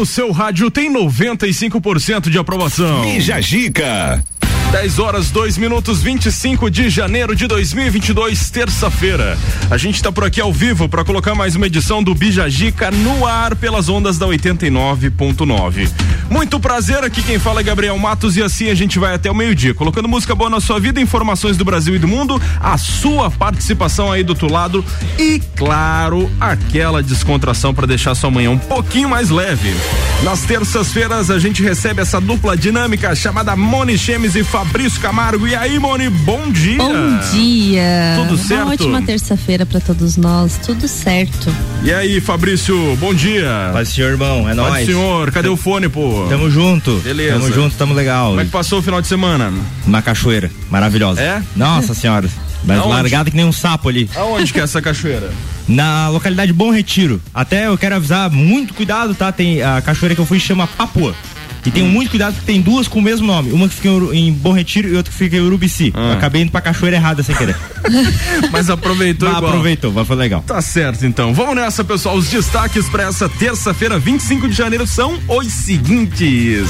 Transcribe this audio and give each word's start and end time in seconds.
no 0.00 0.06
seu 0.06 0.32
rádio 0.32 0.70
tem 0.70 0.90
95% 0.90 2.30
de 2.30 2.38
aprovação. 2.38 3.02
Bija 3.02 3.38
Gica. 3.38 4.24
10 4.70 5.00
horas 5.00 5.30
2 5.32 5.58
minutos 5.58 6.00
25 6.00 6.70
de 6.70 6.88
janeiro 6.88 7.34
de 7.34 7.48
2022, 7.48 8.50
terça-feira. 8.50 9.36
A 9.68 9.76
gente 9.76 9.96
está 9.96 10.12
por 10.12 10.22
aqui 10.22 10.40
ao 10.40 10.52
vivo 10.52 10.88
para 10.88 11.04
colocar 11.04 11.34
mais 11.34 11.56
uma 11.56 11.66
edição 11.66 12.00
do 12.00 12.14
Bijagica 12.14 12.88
no 12.92 13.26
ar 13.26 13.56
pelas 13.56 13.88
ondas 13.88 14.16
da 14.16 14.26
89.9. 14.28 15.90
Muito 16.30 16.60
prazer, 16.60 17.02
aqui 17.02 17.20
quem 17.20 17.40
fala 17.40 17.58
é 17.58 17.64
Gabriel 17.64 17.98
Matos 17.98 18.36
e 18.36 18.42
assim 18.42 18.70
a 18.70 18.74
gente 18.74 18.96
vai 18.96 19.12
até 19.12 19.28
o 19.28 19.34
meio-dia, 19.34 19.74
colocando 19.74 20.08
música 20.08 20.36
boa 20.36 20.48
na 20.48 20.60
sua 20.60 20.78
vida, 20.78 21.00
informações 21.00 21.56
do 21.56 21.64
Brasil 21.64 21.96
e 21.96 21.98
do 21.98 22.06
mundo, 22.06 22.40
a 22.60 22.78
sua 22.78 23.28
participação 23.28 24.12
aí 24.12 24.22
do 24.22 24.30
outro 24.30 24.50
lado 24.50 24.84
e, 25.18 25.42
claro, 25.56 26.30
aquela 26.40 27.02
descontração 27.02 27.74
para 27.74 27.88
deixar 27.88 28.14
sua 28.14 28.30
manhã 28.30 28.52
um 28.52 28.58
pouquinho 28.58 29.08
mais 29.08 29.30
leve. 29.30 29.74
Nas 30.22 30.42
terças-feiras 30.42 31.28
a 31.28 31.40
gente 31.40 31.60
recebe 31.60 32.00
essa 32.00 32.20
dupla 32.20 32.56
dinâmica 32.56 33.12
chamada 33.16 33.56
Moni 33.56 33.98
Chemes 33.98 34.36
e 34.36 34.44
Fabrício 34.60 35.00
Camargo. 35.00 35.48
E 35.48 35.54
aí, 35.54 35.78
Moni, 35.78 36.10
bom 36.10 36.50
dia. 36.52 36.76
Bom 36.76 37.18
dia. 37.32 38.14
Tudo 38.18 38.36
certo? 38.36 38.62
Uma 38.62 38.72
ótima 38.72 39.02
terça-feira 39.02 39.64
para 39.64 39.80
todos 39.80 40.18
nós, 40.18 40.58
tudo 40.58 40.86
certo. 40.86 41.50
E 41.82 41.90
aí, 41.90 42.20
Fabrício, 42.20 42.94
bom 42.96 43.14
dia. 43.14 43.70
Paz 43.72 43.88
senhor, 43.88 44.10
irmão, 44.10 44.46
é 44.46 44.52
nóis. 44.52 44.70
Paz 44.70 44.86
senhor, 44.86 45.32
cadê 45.32 45.48
o 45.48 45.56
fone, 45.56 45.88
pô? 45.88 46.26
Tamo 46.28 46.50
junto. 46.50 46.96
Beleza. 46.96 47.40
Tamo 47.40 47.50
junto, 47.50 47.74
tamo 47.74 47.94
legal. 47.94 48.28
Como 48.28 48.40
é 48.42 48.44
que 48.44 48.50
passou 48.50 48.80
o 48.80 48.82
final 48.82 49.00
de 49.00 49.08
semana? 49.08 49.50
Uma 49.86 50.02
cachoeira, 50.02 50.50
maravilhosa. 50.70 51.22
É? 51.22 51.42
Nossa 51.56 51.94
senhora. 51.94 52.28
Mas 52.62 52.80
Aonde? 52.80 52.92
largada 52.92 53.30
que 53.30 53.36
nem 53.38 53.46
um 53.46 53.52
sapo 53.52 53.88
ali. 53.88 54.10
Aonde 54.14 54.52
que 54.52 54.60
é 54.60 54.62
essa 54.62 54.82
cachoeira? 54.82 55.30
Na 55.66 56.10
localidade 56.10 56.52
Bom 56.52 56.70
Retiro. 56.70 57.18
Até 57.32 57.66
eu 57.66 57.78
quero 57.78 57.94
avisar, 57.94 58.28
muito 58.30 58.74
cuidado, 58.74 59.14
tá? 59.14 59.32
Tem 59.32 59.62
a 59.62 59.80
cachoeira 59.80 60.14
que 60.14 60.20
eu 60.20 60.26
fui 60.26 60.38
chama 60.38 60.66
Papua. 60.66 61.14
E 61.64 61.70
tenho 61.70 61.86
muito 61.86 62.10
cuidado 62.10 62.34
porque 62.34 62.50
tem 62.50 62.60
duas 62.60 62.88
com 62.88 62.98
o 62.98 63.02
mesmo 63.02 63.26
nome. 63.26 63.52
Uma 63.52 63.68
que 63.68 63.74
fica 63.74 63.88
em, 63.88 64.28
em 64.28 64.32
Bom 64.32 64.52
Retiro 64.52 64.88
e 64.88 64.96
outra 64.96 65.12
que 65.12 65.18
fica 65.18 65.36
em 65.36 65.40
Urubici. 65.40 65.92
Ah. 65.94 66.14
Acabei 66.14 66.42
indo 66.42 66.50
pra 66.50 66.60
cachoeira 66.60 66.96
errada 66.96 67.22
sem 67.22 67.34
querer. 67.34 67.56
Mas 68.50 68.70
aproveitou 68.70 69.28
Mas 69.28 69.38
igual. 69.38 69.50
aproveitou, 69.52 69.92
mas 69.92 70.06
foi 70.06 70.16
legal. 70.16 70.42
Tá 70.46 70.60
certo, 70.60 71.04
então. 71.06 71.32
Vamos 71.34 71.54
nessa, 71.56 71.82
pessoal. 71.82 72.16
Os 72.16 72.28
destaques 72.28 72.88
para 72.88 73.04
essa 73.04 73.28
terça-feira, 73.28 73.98
25 73.98 74.48
de 74.48 74.54
janeiro, 74.54 74.86
são 74.86 75.18
os 75.28 75.46
seguintes. 75.46 76.68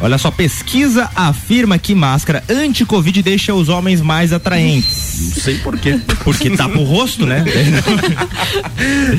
Olha 0.00 0.16
só, 0.18 0.30
pesquisa 0.30 1.10
afirma 1.14 1.78
que 1.78 1.94
máscara 1.94 2.42
anti-Covid 2.48 3.22
deixa 3.22 3.52
os 3.54 3.68
homens 3.68 4.00
mais 4.00 4.32
atraentes. 4.32 5.20
Não 5.20 5.42
sei 5.42 5.58
por 5.58 5.78
quê. 5.78 6.00
Porque 6.24 6.48
tapa 6.50 6.78
o 6.78 6.84
rosto, 6.84 7.26
né? 7.26 7.44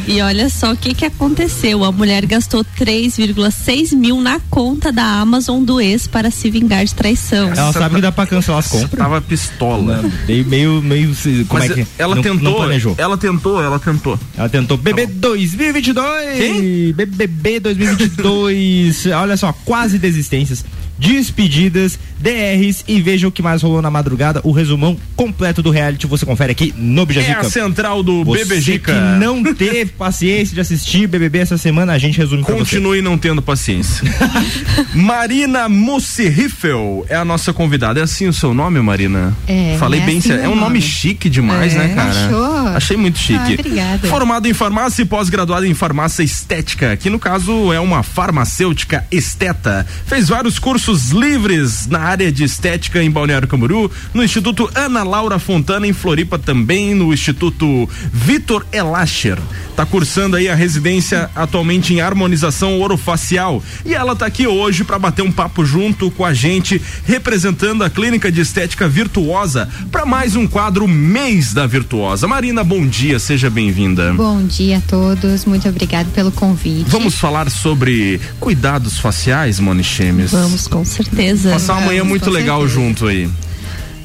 E 0.07 0.21
olha 0.21 0.49
só 0.49 0.73
o 0.73 0.77
que 0.77 0.93
que 0.93 1.05
aconteceu. 1.05 1.83
A 1.83 1.91
mulher 1.91 2.25
gastou 2.25 2.65
3,6 2.79 3.95
mil 3.95 4.19
na 4.21 4.39
conta 4.49 4.91
da 4.91 5.03
Amazon 5.03 5.63
do 5.63 5.79
ex 5.79 6.07
para 6.07 6.31
se 6.31 6.49
vingar 6.49 6.83
de 6.83 6.93
traição. 6.95 7.49
Ela 7.55 7.71
sabe 7.71 7.95
que 7.95 8.01
dá 8.01 8.11
pra 8.11 8.25
cancelar 8.25 8.59
as 8.59 8.67
compras. 8.67 8.91
Tava 8.91 9.21
pistola. 9.21 10.03
Meio, 10.27 10.45
meio, 10.45 10.81
meio. 10.81 11.15
Como 11.47 11.59
Mas 11.61 11.71
é 11.71 11.73
que 11.75 11.87
ela 11.97 12.15
não, 12.15 12.21
tentou, 12.23 12.41
Não 12.41 12.53
planejou. 12.55 12.95
ela 12.97 13.17
tentou, 13.17 13.61
ela 13.61 13.79
tentou. 13.79 14.19
Ela 14.35 14.49
tentou 14.49 14.77
BB 14.77 15.05
2022. 15.07 16.37
Quem? 16.37 16.93
BBB 16.93 17.59
2022. 17.59 19.05
Olha 19.07 19.37
só, 19.37 19.53
quase 19.65 19.97
desistências, 19.97 20.65
despedidas, 21.01 21.97
DRs 22.19 22.83
e 22.87 23.01
veja 23.01 23.27
o 23.27 23.31
que 23.31 23.41
mais 23.41 23.63
rolou 23.63 23.81
na 23.81 23.89
madrugada. 23.89 24.39
O 24.43 24.51
resumão 24.51 24.95
completo 25.15 25.61
do 25.63 25.71
reality 25.71 26.05
você 26.05 26.25
confere 26.25 26.51
aqui 26.51 26.71
no 26.77 27.01
É 27.01 27.05
Bijagica. 27.05 27.39
a 27.41 27.43
central 27.49 28.03
do 28.03 28.23
Você 28.23 28.45
BBGica. 28.45 28.93
que 28.93 28.99
não 29.19 29.43
teve 29.53 29.87
paciência 29.93 30.53
de 30.53 30.61
assistir 30.61 31.07
BBB 31.07 31.39
essa 31.39 31.57
semana, 31.57 31.93
a 31.93 31.97
gente 31.97 32.17
resume. 32.19 32.43
Continue 32.43 33.01
não 33.01 33.17
tendo 33.17 33.41
paciência. 33.41 34.03
Marina 34.93 35.67
Mussi 35.67 36.27
Riffel 36.29 37.05
é 37.09 37.15
a 37.15 37.25
nossa 37.25 37.51
convidada. 37.51 37.99
É 37.99 38.03
assim 38.03 38.27
o 38.27 38.33
seu 38.33 38.53
nome, 38.53 38.79
Marina? 38.81 39.35
É, 39.47 39.75
Falei 39.79 40.01
é 40.01 40.05
bem, 40.05 40.19
assim 40.19 40.31
é 40.33 40.47
um 40.47 40.55
nome 40.55 40.79
chique 40.81 41.29
demais, 41.29 41.73
É, 41.73 41.79
né, 41.79 41.95
cara? 41.95 42.09
achou? 42.27 42.67
Achei 42.67 42.97
muito 42.97 43.17
chique. 43.17 43.39
Ah, 43.39 43.53
obrigada. 43.59 44.07
Formada 44.07 44.47
em 44.47 44.53
farmácia 44.53 45.01
e 45.01 45.05
pós-graduada 45.05 45.67
em 45.67 45.73
farmácia 45.73 46.21
estética, 46.21 46.95
que 46.95 47.09
no 47.09 47.17
caso 47.17 47.73
é 47.73 47.79
uma 47.79 48.03
farmacêutica 48.03 49.03
esteta. 49.11 49.85
Fez 50.05 50.29
vários 50.29 50.59
cursos 50.59 50.90
livres 51.11 51.87
na 51.87 51.99
área 51.99 52.31
de 52.31 52.43
estética 52.43 53.01
em 53.01 53.09
Balneário 53.09 53.47
Camboriú, 53.47 53.89
no 54.13 54.23
Instituto 54.23 54.69
Ana 54.75 55.03
Laura 55.03 55.39
Fontana 55.39 55.87
em 55.87 55.93
Floripa 55.93 56.37
também, 56.37 56.93
no 56.93 57.13
Instituto 57.13 57.87
Vitor 58.11 58.65
Elacher. 58.71 59.37
Tá 59.75 59.85
cursando 59.85 60.35
aí 60.35 60.49
a 60.49 60.55
residência 60.55 61.29
atualmente 61.35 61.93
em 61.93 62.01
harmonização 62.01 62.79
orofacial 62.79 63.63
e 63.85 63.93
ela 63.93 64.15
tá 64.15 64.25
aqui 64.25 64.45
hoje 64.45 64.83
para 64.83 64.99
bater 64.99 65.21
um 65.21 65.31
papo 65.31 65.65
junto 65.65 66.11
com 66.11 66.25
a 66.25 66.33
gente, 66.33 66.81
representando 67.05 67.83
a 67.83 67.89
clínica 67.89 68.31
de 68.31 68.41
estética 68.41 68.87
Virtuosa 68.87 69.69
para 69.91 70.05
mais 70.05 70.35
um 70.35 70.45
quadro 70.45 70.87
Mês 70.87 71.53
da 71.53 71.65
Virtuosa. 71.65 72.27
Marina, 72.27 72.63
bom 72.63 72.85
dia, 72.85 73.17
seja 73.17 73.49
bem-vinda. 73.49 74.13
Bom 74.13 74.43
dia 74.43 74.77
a 74.77 74.81
todos, 74.81 75.45
muito 75.45 75.67
obrigado 75.67 76.11
pelo 76.11 76.31
convite. 76.31 76.89
Vamos 76.89 77.15
falar 77.15 77.49
sobre 77.49 78.19
cuidados 78.39 78.99
faciais, 78.99 79.59
Moni 79.59 79.83
Chemes. 79.83 80.31
Vamos, 80.31 80.67
com 80.67 80.80
certeza. 80.85 81.51
Passar 81.51 81.73
uma 81.77 81.87
manhã 81.87 82.03
muito 82.03 82.25
com 82.25 82.31
legal 82.31 82.59
certeza. 82.61 82.79
junto 82.81 83.07
aí. 83.07 83.29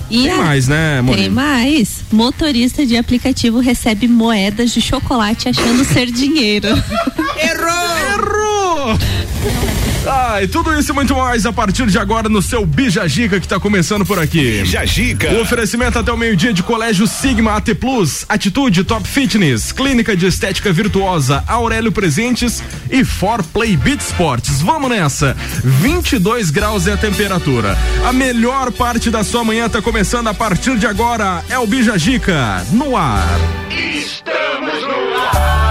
E 0.09 0.23
Tem 0.23 0.31
a- 0.31 0.37
mais, 0.37 0.69
né, 0.69 1.01
Moni? 1.03 1.23
Tem 1.23 1.29
mais. 1.31 1.97
Motorista 2.13 2.87
de 2.87 2.97
aplicativo 2.97 3.59
recebe 3.59 4.07
moedas 4.07 4.71
de 4.73 4.81
chocolate 4.81 5.49
achando 5.49 5.85
ser 5.85 6.07
dinheiro. 6.13 6.69
Errou! 7.39 8.46
Ah, 10.09 10.41
e 10.41 10.47
tudo 10.47 10.73
isso 10.79 10.93
e 10.93 10.95
muito 10.95 11.17
mais 11.17 11.45
a 11.47 11.53
partir 11.53 11.87
de 11.87 11.99
agora 11.99 12.29
no 12.29 12.41
seu 12.41 12.65
Bija 12.65 13.09
Gica 13.09 13.41
que 13.41 13.49
tá 13.49 13.59
começando 13.59 14.07
por 14.07 14.19
aqui. 14.19 14.61
Bija 14.63 14.87
Gica. 14.87 15.33
O 15.33 15.41
oferecimento 15.41 15.99
até 15.99 16.13
o 16.13 16.17
meio-dia 16.17 16.53
de 16.53 16.63
Colégio 16.63 17.07
Sigma 17.09 17.57
AT 17.57 17.75
Plus, 17.75 18.25
Atitude 18.29 18.85
Top 18.85 19.07
Fitness, 19.07 19.73
Clínica 19.73 20.17
de 20.17 20.27
Estética 20.27 20.73
Virtuosa, 20.73 21.43
Aurélio 21.49 21.91
Presentes 21.91 22.63
e 22.89 23.05
For 23.05 23.43
Play 23.43 23.77
Beat 23.77 24.01
Sports. 24.01 24.63
Vamos 24.63 24.91
nessa. 24.91 25.37
22 25.65 26.51
graus 26.51 26.87
é 26.87 26.93
a 26.93 26.97
temperatura. 26.97 27.77
A 28.07 28.13
melhor 28.13 28.71
parte 28.71 29.11
da 29.11 29.25
sua 29.25 29.43
manhã 29.43 29.69
tá 29.69 29.83
começando 29.83 30.29
a 30.29 30.35
partir 30.35 30.79
de 30.79 30.87
agora. 30.87 31.43
É 31.49 31.59
o 31.59 31.67
Bija 31.67 31.99
Gica 31.99 32.65
no 32.71 32.97
ar. 32.97 33.27
Que 33.69 34.07
a 35.33 35.66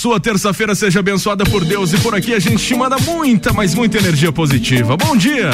sua 0.00 0.18
terça-feira 0.18 0.74
seja 0.74 1.00
abençoada 1.00 1.44
por 1.44 1.62
Deus 1.62 1.92
e 1.92 1.98
por 1.98 2.14
aqui 2.14 2.32
a 2.32 2.38
gente 2.38 2.64
te 2.64 2.74
manda 2.74 2.96
muita, 3.00 3.52
mas 3.52 3.74
muita 3.74 3.98
energia 3.98 4.32
positiva. 4.32 4.96
Bom 4.96 5.14
dia! 5.14 5.50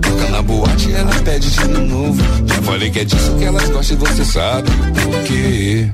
Toca 0.00 0.30
na 0.30 0.42
boate, 0.42 0.92
ela 0.92 1.12
pede 1.22 1.50
de 1.50 1.68
novo. 1.68 2.22
Já 2.46 2.62
falei 2.62 2.90
que 2.90 3.00
é 3.00 3.04
disso 3.04 3.34
que 3.36 3.44
elas 3.44 3.68
gostam 3.68 3.96
e 3.96 4.00
você 4.00 4.24
sabe 4.24 4.70
por 4.70 5.22
quê. 5.24 5.90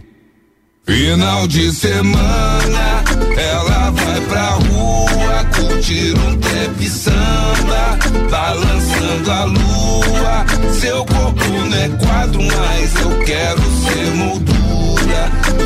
Final 0.86 1.46
de 1.46 1.70
semana, 1.70 3.04
ela 3.36 3.90
vai 3.90 4.20
pra 4.22 4.50
rua 4.52 5.44
curtir 5.54 6.14
um 6.18 6.36
trap 6.38 6.88
samba, 6.88 7.98
balançando 8.30 9.30
a 9.30 9.44
lua. 9.44 10.46
Seu 10.72 11.04
corpo 11.04 11.44
não 11.44 11.76
é 11.76 11.88
quadro, 11.90 12.40
mas 12.42 12.94
eu 13.02 13.18
quero 13.24 13.60
ser 13.60 14.14
moldura. 14.14 14.57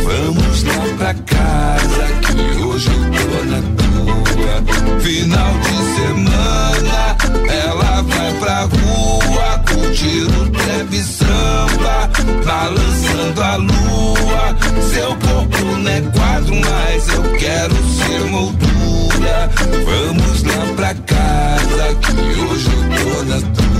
Vamos 0.04 0.62
lá 0.64 0.84
pra 0.98 1.14
casa, 1.14 2.04
que 2.22 2.62
hoje 2.62 2.88
eu 2.88 3.02
tô 3.10 3.44
na 3.46 3.60
tua. 3.76 4.54
Final 5.00 5.52
de 5.58 5.76
semana, 5.96 7.00
ela 7.48 8.02
vai 8.02 8.32
pra 8.34 8.60
rua 8.62 9.48
curtir 9.68 10.24
um 10.24 10.50
trap 10.50 10.92
samba, 11.02 12.10
balançando 12.44 13.42
a 13.42 13.56
lua. 13.56 14.56
Seu 14.92 15.10
corpo 15.16 15.64
não 15.78 15.90
é 15.90 16.00
quadro, 16.00 16.54
mas 16.54 17.08
eu 17.08 17.22
quero 17.38 17.74
ser 17.74 18.20
moldura. 18.30 19.50
Vamos 19.84 20.42
lá 20.44 20.66
pra 20.76 20.94
casa, 20.94 21.94
que 22.00 22.40
hoje 22.40 22.70
eu 22.70 22.82
tô 22.98 23.22
na 23.24 23.38
tua. 23.40 23.72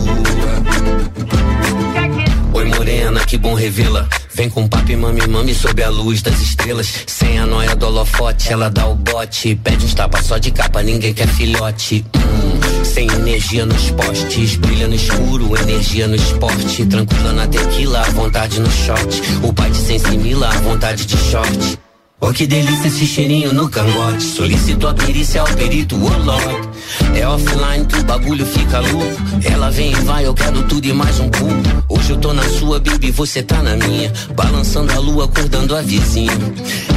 Oi 2.63 2.69
morena, 2.69 3.19
que 3.27 3.37
bom 3.37 3.55
revê-la. 3.55 4.09
Vem 4.37 4.49
com 4.49 4.69
papo 4.69 4.93
e 4.93 4.95
mami, 4.97 5.27
mami 5.27 5.53
sob 5.53 5.83
a 5.83 5.89
luz 5.89 6.23
das 6.23 6.41
estrelas. 6.41 7.05
Sem 7.09 7.37
a 7.37 7.45
noia 7.45 7.75
do 7.75 7.87
holofote, 7.87 8.53
ela 8.53 8.71
dá 8.71 8.87
o 8.87 8.95
bote. 8.95 9.57
Pede 9.57 9.85
uns 9.85 9.95
tapas 9.95 10.27
só 10.27 10.39
de 10.39 10.53
capa, 10.53 10.81
ninguém 10.81 11.13
quer 11.13 11.27
filhote. 11.27 12.07
Hum, 12.15 12.85
sem 12.85 13.11
energia 13.11 13.67
nos 13.67 13.91
postes, 13.91 14.55
brilha 14.55 14.87
no 14.87 14.95
escuro, 14.95 15.59
energia 15.61 16.07
no 16.07 16.15
esporte. 16.15 16.87
Tranquila 16.87 17.33
na 17.33 17.49
tequila, 17.49 18.03
à 18.03 18.11
vontade 18.11 18.61
no 18.61 18.71
short. 18.71 19.21
O 19.43 19.53
pai 19.53 19.69
de 19.69 19.79
sensimila, 19.79 20.49
à 20.49 20.59
vontade 20.61 21.05
de 21.05 21.17
short. 21.17 21.82
Oh, 22.25 22.33
que 22.33 22.47
delícia 22.47 22.87
esse 22.87 23.05
cheirinho 23.05 23.53
no 23.53 23.69
cangote. 23.69 24.23
Solicito 24.23 24.87
a 24.87 24.95
perícia 24.95 25.41
ao 25.41 25.47
perito, 25.49 25.97
oh 25.97 26.23
Lord. 26.23 26.69
É 27.17 27.27
offline 27.27 27.85
que 27.85 27.99
o 27.99 28.05
bagulho 28.05 28.47
fica 28.47 28.79
louco. 28.79 29.21
Ela 29.45 29.71
vem 29.73 29.91
e 29.91 29.95
vai, 29.97 30.25
eu 30.25 30.33
quero 30.33 30.63
tudo 30.69 30.87
e 30.87 30.93
mais 30.93 31.19
um 31.19 31.29
pouco. 31.29 31.53
Hoje 31.89 32.13
eu 32.13 32.17
tô 32.19 32.33
na 32.33 32.45
sua, 32.45 32.79
baby, 32.79 33.11
você 33.11 33.43
tá 33.43 33.61
na 33.61 33.75
minha. 33.75 34.13
Balançando 34.37 34.93
a 34.93 35.01
lua, 35.01 35.25
acordando 35.25 35.75
a 35.75 35.83
vizinha. 35.83 36.31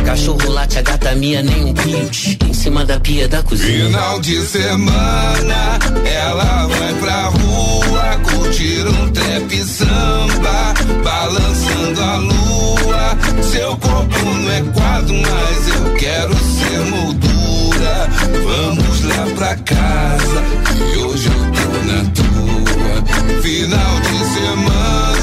Cachorro 0.06 0.48
late, 0.48 0.78
a 0.78 0.84
gata 0.84 1.16
minha, 1.16 1.42
nem 1.42 1.66
um 1.66 1.74
pilt. 1.74 2.38
Em 2.48 2.54
cima 2.54 2.86
da 2.86 3.00
pia 3.00 3.28
da 3.28 3.42
cozinha. 3.42 3.88
Final 3.88 4.20
de 4.20 4.40
semana, 4.44 5.80
ela 6.06 6.68
vai 6.68 6.94
pra 7.00 7.30
rua 7.30 8.20
curtir 8.30 8.86
um 8.88 9.10
trap 9.10 9.64
samba, 9.64 10.74
balançando 11.04 12.00
a 12.00 12.18
lua. 12.18 12.75
Seu 13.42 13.78
corpo 13.78 14.26
não 14.26 14.52
é 14.52 14.62
quadro, 14.74 15.16
mas 15.16 15.68
eu 15.68 15.94
quero 15.96 16.36
ser 16.36 16.80
moldura. 16.90 18.10
Vamos 18.44 19.04
lá 19.06 19.26
pra 19.36 19.56
casa, 19.58 20.44
que 20.76 20.98
hoje 21.00 21.28
eu 21.28 21.42
tô 21.52 21.68
na 21.86 22.02
tua. 22.12 23.42
Final 23.42 24.00
de 24.02 24.18
semana, 24.34 25.15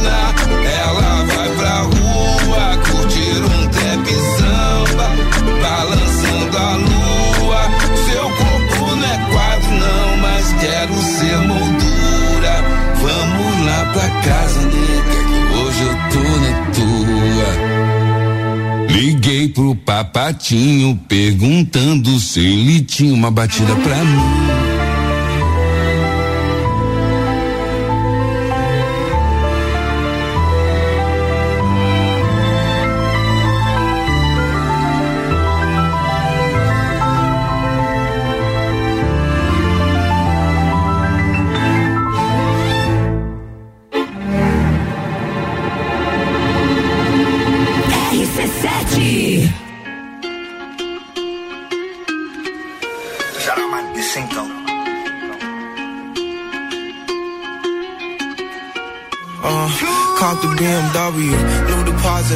Liguei 19.32 19.48
pro 19.48 19.74
papatinho 19.74 20.94
perguntando 21.08 22.20
se 22.20 22.38
ele 22.38 22.82
tinha 22.82 23.14
uma 23.14 23.30
batida 23.30 23.74
pra 23.76 24.04
mim. 24.04 24.81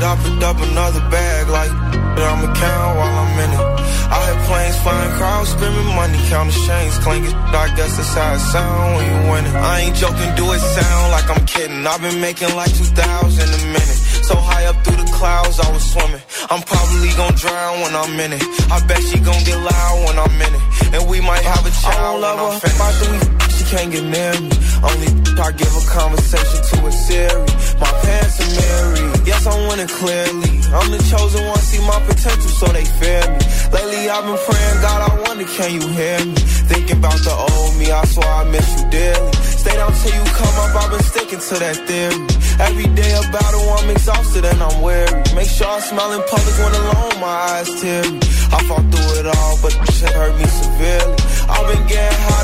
I 0.03 0.17
picked 0.23 0.43
up 0.43 0.59
another 0.61 1.01
bag 1.11 1.49
like 1.49 1.71
I'ma 1.71 2.49
count 2.55 2.97
while 2.97 3.17
I'm 3.23 3.39
in 3.45 3.51
it. 3.53 3.63
I 4.09 4.17
hear 4.25 4.39
planes 4.47 4.77
flying, 4.83 5.13
crowds 5.19 5.51
screaming, 5.51 5.91
money 5.95 6.19
counting 6.29 6.57
chains 6.67 6.99
clinking. 6.99 7.35
I 7.35 7.69
guess 7.77 7.97
that's 7.97 8.15
how 8.15 8.35
it 8.35 8.45
sound 8.53 8.97
when 8.97 9.05
you 9.05 9.19
win 9.31 9.45
it. 9.47 9.55
I 9.55 9.81
ain't 9.81 9.97
joking, 9.97 10.31
do 10.37 10.47
it 10.53 10.61
sound 10.61 11.13
like 11.13 11.29
I'm 11.29 11.45
kidding. 11.47 11.87
I've 11.87 12.01
been 12.01 12.21
making 12.21 12.55
like 12.55 12.73
2,000 12.75 12.93
a 12.97 13.61
minute. 13.73 14.01
So 14.27 14.35
high 14.35 14.67
up 14.67 14.77
through 14.85 14.97
the 14.97 15.11
clouds, 15.13 15.61
I 15.61 15.71
was 15.73 15.85
swimming. 15.93 16.23
I'm 16.51 16.63
probably 16.63 17.11
gonna 17.15 17.37
drown 17.37 17.81
when 17.81 17.95
I'm 17.95 18.19
in 18.21 18.33
it. 18.35 18.43
I 18.71 18.85
bet 18.87 19.01
she 19.03 19.19
gon' 19.21 19.43
get 19.45 19.59
loud 19.59 19.97
when 20.07 20.19
I'm 20.19 20.35
in 20.41 20.53
it. 20.55 20.65
And 20.95 21.09
we 21.09 21.21
might 21.21 21.43
have 21.43 21.65
a 21.65 21.71
child. 21.71 22.25
I 22.25 22.37
don't 22.37 22.39
love 22.43 22.63
her. 22.63 22.69
After 22.83 23.11
we 23.11 23.17
f- 23.17 23.56
she 23.56 23.56
can't 23.71 23.91
get 23.91 24.05
near 24.05 24.35
me. 24.41 24.51
Only 24.83 25.11
I 25.37 25.51
give 25.53 25.75
a 25.75 25.85
conversation 25.91 26.61
to 26.71 26.87
a 26.87 26.93
Siri. 26.93 27.43
My 27.83 27.91
pants 28.03 28.39
are 28.41 28.53
married. 28.55 29.27
Yes, 29.27 29.47
I'm 29.47 29.69
winning 29.69 29.91
clearly. 29.91 30.55
I'm 30.71 30.89
the 30.91 31.03
chosen 31.11 31.43
one, 31.47 31.59
see 31.59 31.83
my 31.83 31.99
potential, 32.07 32.51
so 32.61 32.67
they 32.71 32.85
fear 32.85 33.23
me. 33.27 33.43
Lately, 33.75 34.09
I've 34.09 34.25
been 34.25 34.39
praying, 34.39 34.79
God, 34.83 35.01
I 35.03 35.11
wonder, 35.27 35.45
can 35.45 35.71
you 35.75 35.87
hear 35.89 36.19
me? 36.25 36.35
Thinking 36.71 36.99
about 36.99 37.19
the 37.27 37.35
old 37.35 37.77
me, 37.79 37.91
I 37.91 38.05
swear 38.07 38.27
I 38.27 38.45
miss 38.51 38.67
you 38.79 38.91
dearly. 38.91 39.33
Stay 39.35 39.75
down 39.75 39.93
till 39.93 40.15
you 40.15 40.25
come 40.31 40.57
up, 40.63 40.73
I've 40.79 40.91
been 40.91 41.03
sticking 41.03 41.43
to 41.43 41.55
that 41.59 41.77
theory. 41.87 42.23
Every 42.59 42.89
day 42.95 43.11
a 43.13 43.23
battle, 43.35 43.67
I'm 43.77 43.91
exhausted 43.91 44.45
and 44.45 44.63
I'm 44.63 44.81
weary. 44.81 45.23
Make 45.35 45.51
sure 45.51 45.67
I 45.69 45.81
smile 45.81 46.13
in 46.13 46.23
public 46.31 46.55
when 46.63 46.73
alone, 46.73 47.21
my 47.21 47.35
eyes 47.59 47.71
teary. 47.81 48.19
I 48.55 48.59
fought 48.71 48.87
through 48.95 49.21
it 49.21 49.27
all, 49.27 49.59
but 49.61 49.73
shit 49.91 50.11
hurt 50.11 50.35
me 50.39 50.47
severely. 50.47 51.17
I've 51.51 51.67
been 51.67 51.87
getting 51.87 52.21
high 52.31 52.36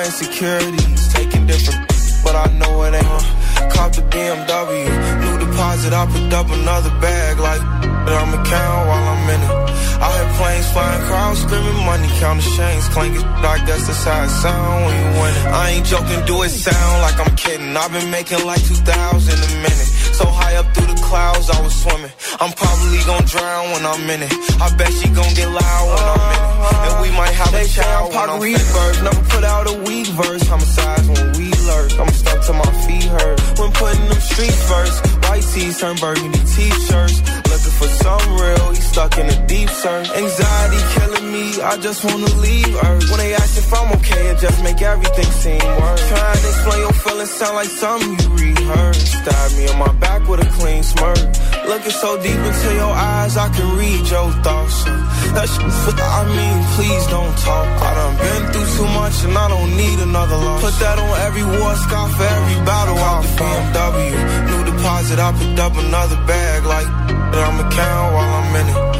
my 0.00 0.06
insecurities. 0.06 1.12
Taking 1.12 1.46
different, 1.46 1.86
but 2.24 2.34
I 2.34 2.46
know 2.58 2.82
it 2.84 2.94
ain't. 2.94 3.24
Caught 3.72 3.92
the 3.96 4.02
BMW, 4.12 4.84
new 5.22 5.46
deposit, 5.46 5.92
I 5.92 6.06
picked 6.06 6.32
up 6.32 6.48
another 6.50 6.90
bag 7.00 7.38
like 7.38 7.60
I'ma 7.60 8.42
count 8.44 8.88
while 8.88 9.08
I'm 9.12 9.30
in 9.34 9.40
it. 9.48 9.69
I 10.00 10.08
hear 10.16 10.28
planes 10.40 10.68
flying, 10.72 11.02
crowds 11.06 11.40
screaming, 11.44 11.84
money 11.84 12.08
counting 12.20 12.50
chains 12.56 12.88
clanking. 12.88 13.26
I 13.44 13.60
guess 13.66 13.86
that's 13.86 14.04
how 14.04 14.24
it 14.24 14.32
sound 14.32 14.84
when 14.86 14.94
you 14.96 15.08
win 15.20 15.32
it. 15.36 15.46
I 15.52 15.64
ain't 15.76 15.86
joking, 15.86 16.24
do 16.24 16.42
it 16.42 16.48
sound 16.48 17.02
like 17.04 17.20
I'm 17.20 17.36
kidding. 17.36 17.76
I've 17.76 17.92
been 17.92 18.10
making 18.10 18.44
like 18.46 18.64
2,000 18.64 18.80
a 18.80 19.50
minute. 19.60 19.90
So 20.16 20.24
high 20.24 20.56
up 20.56 20.72
through 20.72 20.88
the 20.88 21.00
clouds, 21.04 21.50
I 21.50 21.60
was 21.60 21.76
swimming. 21.76 22.12
I'm 22.40 22.52
probably 22.52 23.00
gonna 23.04 23.28
drown 23.28 23.72
when 23.76 23.84
I'm 23.84 24.08
in 24.08 24.22
it. 24.24 24.32
I 24.56 24.72
bet 24.76 24.88
she 24.88 25.08
gon' 25.12 25.32
get 25.36 25.48
loud 25.52 25.84
when 25.92 26.04
I'm 26.16 26.24
in 26.32 26.40
it. 26.40 26.50
And 26.80 26.94
we 27.04 27.10
might 27.20 27.36
have 27.36 27.52
a 27.52 27.64
child 27.68 28.16
when 28.16 28.28
I'm 28.28 28.40
finished. 28.40 29.04
Never 29.04 29.22
put 29.28 29.44
out 29.44 29.68
a 29.68 29.76
weak 29.84 30.08
verse. 30.16 30.44
Homicides 30.48 31.08
when 31.12 31.26
we 31.36 31.52
lurk. 31.68 31.92
I'm 32.00 32.08
stuck 32.16 32.40
to 32.48 32.52
my 32.56 32.70
feet 32.88 33.04
hurt. 33.04 33.36
When 33.60 33.70
putting 33.72 34.08
them 34.08 34.20
streets 34.20 34.60
first. 34.64 34.96
White 35.28 35.44
tees 35.52 35.78
turn 35.80 35.96
burgundy 36.00 36.40
t-shirts. 36.56 37.20
Looking 37.60 37.78
for 37.78 37.88
some 37.88 38.36
real. 38.40 38.70
He 38.70 38.80
stuck 38.80 39.18
in 39.18 39.26
a 39.28 39.46
deep 39.46 39.68
search. 39.68 40.08
Anxiety 40.08 40.80
killing 40.94 41.30
me. 41.30 41.60
I 41.60 41.76
just 41.76 42.02
wanna 42.04 42.32
leave 42.40 42.74
Earth. 42.74 43.10
When 43.10 43.18
they 43.18 43.34
ask 43.34 43.58
if 43.58 43.72
I'm 43.74 43.92
okay, 43.98 44.28
it 44.28 44.38
just 44.38 44.62
make 44.64 44.80
everything 44.80 45.30
seem 45.44 45.60
worse. 45.60 46.08
Trying 46.08 46.40
to 46.40 46.48
explain 46.48 46.80
your 46.80 46.92
feelings 46.94 47.30
sound 47.30 47.56
like 47.56 47.68
something 47.68 48.12
you 48.18 48.28
rehearsed. 48.46 49.08
Stab 49.08 49.52
me 49.58 49.68
on 49.68 49.78
my 49.78 49.92
back 50.00 50.26
with 50.26 50.40
a 50.40 50.48
clean 50.56 50.82
smirk. 50.82 51.18
Looking 51.70 51.92
so 51.92 52.20
deep 52.20 52.34
into 52.34 52.74
your 52.74 52.90
eyes, 52.90 53.36
I 53.36 53.48
can 53.54 53.78
read 53.78 54.02
your 54.10 54.32
thoughts. 54.42 54.82
That 55.38 55.46
shit, 55.46 56.00
I 56.02 56.22
mean, 56.26 56.58
please 56.74 57.06
don't 57.06 57.30
talk. 57.38 57.68
I 57.78 57.94
done 57.94 58.16
been 58.18 58.42
through 58.50 58.70
too 58.74 58.90
much 58.90 59.22
and 59.22 59.38
I 59.38 59.46
don't 59.46 59.76
need 59.76 59.98
another 60.02 60.34
loss. 60.34 60.66
Put 60.66 60.74
that 60.82 60.98
on 60.98 61.14
every 61.22 61.46
war 61.46 61.70
scar 61.76 62.08
for 62.10 62.26
every 62.26 62.58
battle 62.66 62.98
out 62.98 63.22
the 63.22 63.30
BMW. 63.38 64.18
New 64.50 64.62
deposit, 64.66 65.20
I 65.20 65.30
picked 65.38 65.60
up 65.60 65.76
another 65.78 66.18
bag 66.26 66.66
like 66.66 66.90
that 67.30 67.38
I'ma 67.38 67.70
count 67.70 68.14
while 68.18 68.32
I'm 68.34 68.56
in 68.58 68.66
it. 68.74 68.99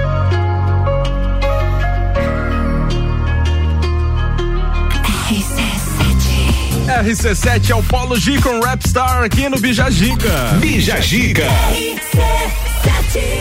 RC7 6.87 7.69
é 7.69 7.75
o 7.75 7.83
Polo 7.83 8.17
G 8.17 8.41
com 8.41 8.59
Rapstar 8.59 9.23
aqui 9.23 9.47
no 9.47 9.57
Bijagica. 9.59 10.29
Bijagica. 10.59 11.45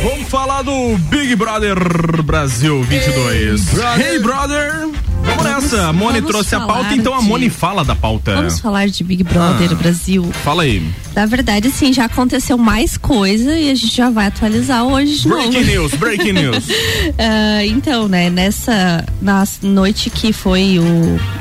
Vamos 0.03 0.29
falar 0.29 0.63
do 0.63 0.97
Big 1.09 1.35
Brother 1.37 1.77
Brasil 2.23 2.83
22. 2.83 3.73
Hey, 3.99 4.19
brother! 4.19 4.89
Vamos 5.25 5.45
nessa. 5.45 5.89
A 5.89 5.93
Moni 5.93 6.15
vamos 6.21 6.31
trouxe 6.31 6.55
a 6.55 6.61
pauta, 6.61 6.95
então 6.95 7.15
a 7.15 7.19
de- 7.21 7.25
Moni 7.25 7.51
fala 7.51 7.85
da 7.85 7.95
pauta. 7.95 8.35
Vamos 8.37 8.59
falar 8.59 8.89
de 8.89 9.05
Big 9.05 9.23
Brother 9.23 9.69
Ah. 9.71 9.75
Brasil. 9.75 10.29
Fala 10.45 10.63
aí. 10.65 10.83
Na 11.15 11.27
verdade, 11.27 11.69
assim, 11.69 11.93
já 11.93 12.05
aconteceu 12.07 12.57
mais 12.59 12.97
coisa 12.97 13.57
e 13.57 13.71
a 13.71 13.75
gente 13.75 13.95
já 13.95 14.11
vai 14.11 14.27
atualizar 14.27 14.85
hoje 14.85 15.21
de 15.21 15.29
Breaking 15.29 15.53
novo. 15.53 15.67
news, 15.67 15.95
breaking 15.95 16.33
news. 16.33 16.65
Ah, 17.19 17.65
então, 17.67 18.09
né, 18.09 18.31
nessa 18.31 19.05
na 19.21 19.45
noite 19.63 20.09
que 20.11 20.33
foi 20.33 20.79
o, 20.79 20.83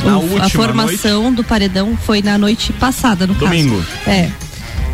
o- 0.05 0.41
a 0.41 0.49
formação 0.49 1.31
do 1.33 1.43
paredão 1.43 1.97
foi 2.05 2.21
na 2.21 2.37
noite 2.37 2.73
passada, 2.73 3.25
no 3.25 3.33
Domingo. 3.33 3.77
caso. 3.77 4.09
É. 4.09 4.29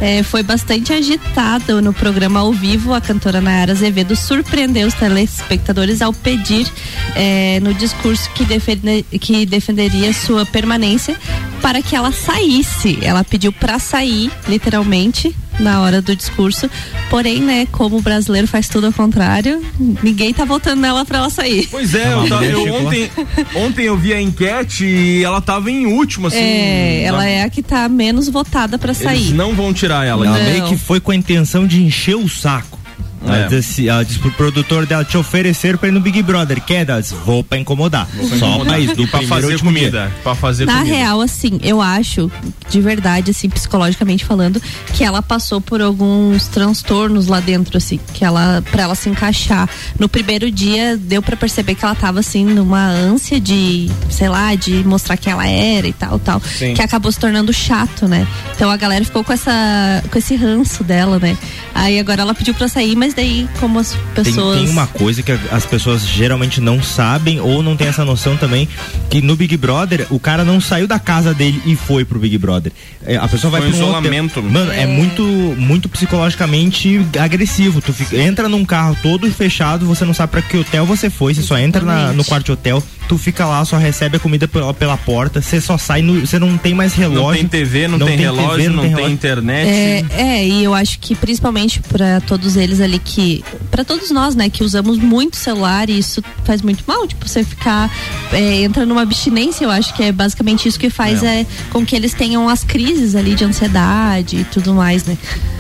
É, 0.01 0.21
foi 0.23 0.43
bastante 0.43 0.91
agitada 0.91 1.81
no 1.81 1.93
programa 1.93 2.41
ao 2.41 2.51
vivo. 2.51 2.93
A 2.93 2.99
cantora 3.01 3.39
Nayara 3.39 3.71
Azevedo 3.71 4.15
surpreendeu 4.15 4.87
os 4.87 4.93
telespectadores 4.93 6.01
ao 6.01 6.11
pedir 6.13 6.67
é, 7.15 7.59
no 7.61 7.73
discurso 7.73 8.29
que, 8.31 8.43
defende- 8.45 9.03
que 9.19 9.45
defenderia 9.45 10.13
sua 10.13 10.45
permanência 10.45 11.15
para 11.61 11.81
que 11.81 11.95
ela 11.95 12.11
saísse. 12.11 12.99
Ela 13.01 13.23
pediu 13.23 13.51
para 13.53 13.79
sair, 13.79 14.29
literalmente, 14.47 15.33
na 15.59 15.81
hora 15.81 16.01
do 16.01 16.15
discurso. 16.15 16.69
Porém, 17.09 17.39
né, 17.41 17.67
como 17.71 17.97
o 17.97 18.01
brasileiro 18.01 18.47
faz 18.47 18.67
tudo 18.67 18.87
ao 18.87 18.93
contrário, 18.93 19.63
ninguém 20.03 20.33
tá 20.33 20.43
votando 20.45 20.81
nela 20.81 21.05
para 21.05 21.19
ela 21.19 21.29
sair. 21.29 21.67
Pois 21.71 21.93
é, 21.95 22.11
eu, 22.13 22.27
tava- 22.27 22.45
eu 22.45 22.73
ontem, 22.73 23.09
ontem 23.55 23.85
eu 23.85 23.97
vi 23.97 24.13
a 24.13 24.21
enquete 24.21 24.85
e 24.85 25.23
ela 25.23 25.39
tava 25.41 25.69
em 25.71 25.85
último, 25.85 26.27
assim. 26.27 26.37
é, 26.37 27.03
ela 27.03 27.19
na- 27.19 27.27
é 27.27 27.43
a 27.43 27.49
que 27.49 27.61
tá 27.63 27.87
menos 27.87 28.27
votada 28.29 28.77
para 28.77 28.91
Eles 28.91 29.01
sair. 29.03 29.33
não 29.33 29.53
vão 29.53 29.73
tirar 29.73 30.05
ela. 30.05 30.25
Ela 30.25 30.37
meio 30.39 30.65
que 30.65 30.77
foi 30.77 30.99
com 30.99 31.11
a 31.11 31.15
intenção 31.15 31.65
de 31.67 31.81
encher 31.83 32.15
o 32.15 32.27
saco. 32.27 32.79
Ela, 33.25 33.37
É. 33.37 33.47
disse, 33.47 33.87
ela 33.89 34.03
disse 34.03 34.19
pro 34.19 34.31
produtor 34.31 34.85
dela 34.85 35.03
te 35.03 35.17
oferecer 35.17 35.77
pra 35.77 35.89
ir 35.89 35.91
no 35.91 35.99
Big 35.99 36.21
Brother. 36.21 36.61
Disse, 36.99 37.13
vou 37.25 37.43
pra 37.43 37.57
incomodar. 37.57 38.07
Só 38.39 38.59
pra 38.63 38.79
isso, 38.79 38.95
do 38.95 39.07
pra 39.07 39.21
fazer 39.23 39.59
comida. 39.59 40.11
Pra 40.23 40.35
fazer 40.35 40.65
Na 40.65 40.79
comida. 40.79 40.95
real, 40.95 41.21
assim, 41.21 41.59
eu 41.63 41.81
acho, 41.81 42.31
de 42.69 42.81
verdade, 42.81 43.31
assim, 43.31 43.49
psicologicamente 43.49 44.23
falando, 44.25 44.61
que 44.93 45.03
ela 45.03 45.21
passou 45.21 45.59
por 45.59 45.81
alguns 45.81 46.47
transtornos 46.47 47.27
lá 47.27 47.39
dentro, 47.39 47.77
assim, 47.77 47.99
que 48.13 48.23
ela, 48.23 48.63
pra 48.71 48.83
ela 48.83 48.95
se 48.95 49.09
encaixar. 49.09 49.69
No 49.99 50.07
primeiro 50.09 50.51
dia, 50.51 50.97
deu 50.97 51.21
pra 51.21 51.35
perceber 51.35 51.75
que 51.75 51.83
ela 51.83 51.95
tava, 51.95 52.19
assim, 52.19 52.45
numa 52.45 52.85
ânsia 52.87 53.39
de, 53.39 53.89
sei 54.09 54.29
lá, 54.29 54.53
de 54.55 54.83
mostrar 54.83 55.17
quem 55.17 55.31
ela 55.33 55.47
era 55.47 55.87
e 55.87 55.93
tal, 55.93 56.19
tal. 56.19 56.39
Sim. 56.41 56.73
Que 56.73 56.81
acabou 56.81 57.11
se 57.11 57.19
tornando 57.19 57.51
chato, 57.53 58.07
né? 58.07 58.27
Então 58.55 58.69
a 58.69 58.77
galera 58.77 59.03
ficou 59.03 59.23
com 59.23 59.33
essa, 59.33 60.03
com 60.11 60.17
esse 60.17 60.35
ranço 60.35 60.83
dela, 60.83 61.17
né? 61.19 61.37
Aí 61.73 61.99
agora 61.99 62.21
ela 62.21 62.33
pediu 62.33 62.53
pra 62.53 62.67
sair, 62.67 62.95
mas 62.95 63.14
daí, 63.15 63.47
como 63.59 63.79
as 63.79 63.91
Tem, 64.13 64.23
pessoas. 64.23 64.57
tem 64.59 64.69
uma 64.69 64.87
coisa 64.87 65.21
que 65.23 65.31
as 65.31 65.65
pessoas 65.65 66.05
geralmente 66.05 66.59
não 66.59 66.81
sabem 66.83 67.39
ou 67.39 67.63
não 67.63 67.75
tem 67.75 67.87
essa 67.87 68.03
noção 68.05 68.35
também 68.37 68.67
que 69.09 69.21
no 69.21 69.35
Big 69.35 69.55
Brother 69.57 70.05
o 70.09 70.19
cara 70.19 70.43
não 70.43 70.59
saiu 70.59 70.87
da 70.87 70.99
casa 70.99 71.33
dele 71.33 71.61
e 71.65 71.75
foi 71.75 72.03
pro 72.05 72.19
Big 72.19 72.37
Brother. 72.37 72.71
É, 73.05 73.15
a 73.17 73.27
pessoa 73.27 73.51
vai 73.51 73.61
Foi 73.61 73.69
um 73.69 73.73
pro 73.73 73.81
isolamento. 73.81 74.39
Hotel. 74.39 74.51
Mano, 74.51 74.71
é. 74.71 74.85
muito 74.85 75.23
muito 75.57 75.87
psicologicamente 75.89 76.99
agressivo. 77.19 77.81
Tu 77.81 77.93
fica- 77.93 78.17
entra 78.17 78.49
num 78.49 78.65
carro 78.65 78.97
todo 79.01 79.29
fechado, 79.31 79.85
você 79.85 80.03
não 80.05 80.13
sabe 80.13 80.31
pra 80.31 80.41
que 80.41 80.57
hotel 80.57 80.85
você 80.85 81.09
foi, 81.09 81.33
você 81.33 81.41
só 81.41 81.57
entra 81.57 81.81
na- 81.83 82.11
no 82.13 82.23
quarto 82.25 82.45
de 82.45 82.51
hotel, 82.51 82.83
tu 83.07 83.17
fica 83.17 83.45
lá, 83.45 83.63
só 83.63 83.77
recebe 83.77 84.17
a 84.17 84.19
comida 84.19 84.47
pela, 84.47 84.73
pela 84.73 84.97
porta, 84.97 85.41
você 85.41 85.61
só 85.61 85.77
sai, 85.77 86.01
no- 86.01 86.21
você 86.25 86.39
não 86.39 86.57
tem 86.57 86.73
mais 86.73 86.93
relógio. 86.93 87.23
Não 87.23 87.33
tem 87.33 87.47
TV, 87.47 87.87
não, 87.87 87.97
tem, 87.99 88.07
TV, 88.17 88.23
relógio, 88.23 88.71
não 88.71 88.81
tem, 88.83 88.89
relógio. 88.91 89.13
internet. 89.13 89.69
É, 89.69 90.05
é, 90.17 90.47
e 90.47 90.63
eu 90.63 90.73
acho 90.73 90.99
que 90.99 91.15
principalmente 91.15 91.79
para 91.81 92.19
todos 92.21 92.55
eles 92.57 92.79
ali 92.81 92.94
que. 92.97 93.43
para 93.71 93.83
todos 93.83 94.11
nós, 94.11 94.35
né, 94.35 94.49
que 94.49 94.63
usamos 94.63 94.97
muito 94.97 95.35
celular 95.35 95.89
e 95.89 95.97
isso 95.97 96.23
faz 96.43 96.61
muito 96.61 96.83
mal. 96.87 97.07
Tipo, 97.07 97.27
você 97.27 97.43
ficar. 97.43 97.91
É, 98.31 98.63
entra 98.63 98.85
numa 98.85 99.01
abstinência, 99.01 99.65
eu 99.65 99.71
acho 99.71 99.93
que 99.93 100.03
é 100.03 100.11
basicamente 100.11 100.67
isso 100.67 100.79
que 100.79 100.89
faz 100.89 101.23
é. 101.23 101.45
com 101.71 101.85
que 101.85 101.95
eles 101.95 102.13
tenham 102.13 102.47
as 102.49 102.63
crises 102.63 103.15
ali 103.15 103.35
de 103.35 103.43
ansiedade 103.43 104.37
e 104.37 104.43
tudo 104.45 104.73
mais, 104.73 105.05
né? 105.05 105.17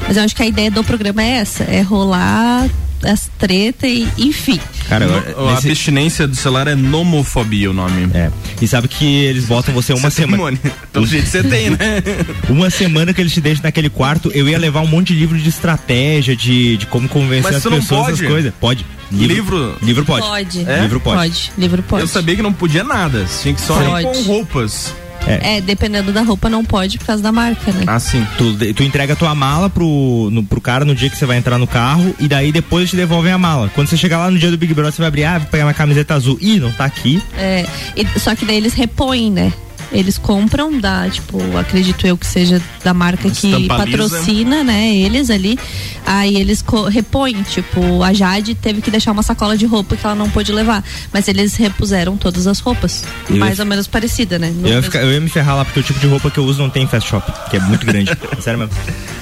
Mas 0.07 0.17
eu 0.17 0.23
acho 0.23 0.35
que 0.35 0.43
a 0.43 0.47
ideia 0.47 0.71
do 0.71 0.83
programa 0.83 1.23
é 1.23 1.37
essa: 1.37 1.63
é 1.63 1.81
rolar 1.81 2.69
as 3.03 3.29
tretas 3.37 3.89
e 3.89 4.07
enfim. 4.17 4.59
Cara, 4.89 5.05
No- 5.07 5.47
a 5.49 5.53
nesse- 5.55 5.67
abstinência 5.69 6.27
do 6.27 6.35
celular 6.35 6.67
é 6.67 6.75
nomofobia 6.75 7.69
o 7.69 7.73
nome. 7.73 8.09
É. 8.13 8.31
E 8.61 8.67
sabe 8.67 8.87
que 8.87 9.05
eles 9.25 9.45
botam 9.45 9.73
você 9.73 9.93
uma 9.93 10.09
Você 10.09 10.21
tem, 10.23 10.31
semana. 10.31 10.57
Pelo 10.93 11.05
jeito 11.05 11.27
você 11.27 11.43
tem, 11.43 11.69
né? 11.71 11.77
Uma 12.49 12.69
semana 12.69 13.13
que 13.13 13.19
eles 13.21 13.33
te 13.33 13.41
deixam 13.41 13.63
naquele 13.63 13.89
quarto, 13.89 14.31
eu 14.33 14.47
ia 14.47 14.57
levar 14.57 14.81
um 14.81 14.87
monte 14.87 15.13
de 15.13 15.19
livro 15.19 15.37
de 15.37 15.49
estratégia, 15.49 16.35
de, 16.35 16.77
de 16.77 16.85
como 16.87 17.07
convencer 17.09 17.43
Mas 17.53 17.55
as 17.57 17.63
não 17.65 17.79
pessoas 17.79 18.07
das 18.07 18.17
pode? 18.17 18.27
coisas. 18.31 18.53
Pode. 18.59 18.85
Livro? 19.11 19.75
Livro 19.81 20.03
pode. 20.05 20.25
Pode. 20.25 20.69
É? 20.69 20.81
Livro 20.81 20.99
pode. 20.99 21.51
Livro 21.57 21.83
pode. 21.83 22.01
Eu 22.03 22.07
sabia 22.07 22.35
que 22.35 22.41
não 22.41 22.53
podia 22.53 22.83
nada. 22.83 23.25
Tinha 23.41 23.53
que 23.53 23.61
só 23.61 23.79
ir 23.81 23.85
Pode. 24.03 24.03
com 24.19 24.23
roupas. 24.23 24.93
É, 25.27 25.61
dependendo 25.61 26.11
da 26.11 26.21
roupa 26.21 26.49
não 26.49 26.63
pode 26.63 26.97
por 26.97 27.05
causa 27.07 27.21
da 27.23 27.31
marca, 27.31 27.71
né? 27.71 27.83
Ah, 27.87 27.99
sim. 27.99 28.25
Tu, 28.37 28.73
tu 28.73 28.83
entrega 28.83 29.13
a 29.13 29.15
tua 29.15 29.33
mala 29.33 29.69
pro, 29.69 30.29
no, 30.31 30.43
pro 30.43 30.61
cara 30.61 30.85
no 30.85 30.93
dia 30.95 31.09
que 31.09 31.17
você 31.17 31.25
vai 31.25 31.37
entrar 31.37 31.57
no 31.57 31.67
carro 31.67 32.15
e 32.19 32.27
daí 32.27 32.51
depois 32.51 32.89
te 32.89 32.95
devolvem 32.95 33.31
a 33.31 33.37
mala. 33.37 33.69
Quando 33.73 33.87
você 33.87 33.97
chegar 33.97 34.17
lá 34.19 34.29
no 34.31 34.37
dia 34.37 34.51
do 34.51 34.57
Big 34.57 34.73
Brother, 34.73 34.91
você 34.93 35.01
vai 35.01 35.07
abrir, 35.07 35.23
ah, 35.23 35.39
vou 35.39 35.47
pegar 35.47 35.63
minha 35.63 35.73
camiseta 35.73 36.13
azul. 36.13 36.37
Ih, 36.41 36.59
não 36.59 36.71
tá 36.71 36.85
aqui. 36.85 37.21
É, 37.37 37.65
e- 37.95 38.19
só 38.19 38.35
que 38.35 38.45
daí 38.45 38.57
eles 38.57 38.73
repõem, 38.73 39.31
né? 39.31 39.51
Eles 39.91 40.17
compram 40.17 40.77
da, 40.79 41.07
tipo, 41.09 41.39
acredito 41.57 42.05
eu 42.05 42.17
que 42.17 42.25
seja 42.25 42.61
da 42.83 42.93
marca 42.93 43.29
que 43.29 43.67
patrocina, 43.67 44.63
né? 44.63 44.95
Eles 44.95 45.29
ali. 45.29 45.57
Aí 46.05 46.35
eles 46.37 46.63
repõem, 46.89 47.41
tipo, 47.43 48.03
a 48.03 48.11
Jade 48.13 48.55
teve 48.55 48.81
que 48.81 48.91
deixar 48.91 49.11
uma 49.11 49.23
sacola 49.23 49.55
de 49.57 49.65
roupa 49.65 49.95
que 49.95 50.05
ela 50.05 50.15
não 50.15 50.29
pôde 50.29 50.51
levar. 50.51 50.83
Mas 51.13 51.27
eles 51.27 51.55
repuseram 51.55 52.17
todas 52.17 52.47
as 52.47 52.59
roupas. 52.59 53.03
Eu- 53.29 53.37
mais 53.37 53.59
ou 53.59 53.65
menos 53.65 53.87
parecida, 53.87 54.37
né? 54.39 54.53
Eu 54.63 54.69
ia, 54.69 54.81
ficar- 54.81 55.01
eu 55.01 55.11
ia 55.11 55.21
me 55.21 55.29
ferrar 55.29 55.55
lá 55.55 55.65
porque 55.65 55.79
o 55.79 55.83
tipo 55.83 55.99
de 55.99 56.07
roupa 56.07 56.29
que 56.29 56.37
eu 56.39 56.45
uso 56.45 56.61
não 56.61 56.69
tem 56.69 56.83
em 56.83 56.87
fast 56.87 57.09
shop, 57.09 57.31
que 57.49 57.57
é 57.57 57.59
muito 57.59 57.85
grande. 57.85 58.11
Sério 58.41 58.59
mesmo. 58.59 58.73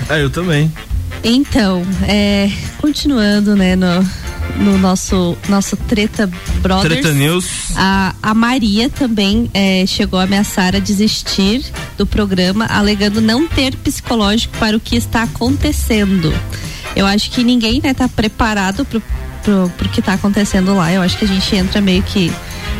Ah, 0.09 0.17
eu 0.17 0.29
também. 0.29 0.71
Então, 1.23 1.83
é, 2.07 2.49
continuando, 2.79 3.55
né, 3.55 3.75
no, 3.75 4.05
no 4.57 4.77
nosso, 4.77 5.37
nosso 5.49 5.75
Treta 5.75 6.29
Brothers. 6.61 7.01
Treta 7.01 7.13
News. 7.13 7.45
A, 7.75 8.15
a 8.21 8.33
Maria 8.33 8.89
também 8.89 9.49
é, 9.53 9.85
chegou 9.85 10.19
a 10.19 10.23
ameaçar 10.23 10.75
a 10.75 10.79
desistir 10.79 11.63
do 11.97 12.05
programa, 12.05 12.65
alegando 12.65 13.21
não 13.21 13.47
ter 13.47 13.75
psicológico 13.75 14.57
para 14.57 14.77
o 14.77 14.79
que 14.79 14.95
está 14.95 15.23
acontecendo. 15.23 16.33
Eu 16.95 17.05
acho 17.05 17.31
que 17.31 17.43
ninguém 17.43 17.81
né, 17.83 17.93
tá 17.93 18.07
preparado 18.07 18.85
pro, 18.85 19.01
pro, 19.43 19.71
pro 19.77 19.89
que 19.89 20.01
tá 20.01 20.13
acontecendo 20.13 20.75
lá. 20.75 20.91
Eu 20.91 21.01
acho 21.01 21.17
que 21.17 21.25
a 21.25 21.27
gente 21.27 21.55
entra 21.55 21.81
meio 21.81 22.03
que, 22.03 22.31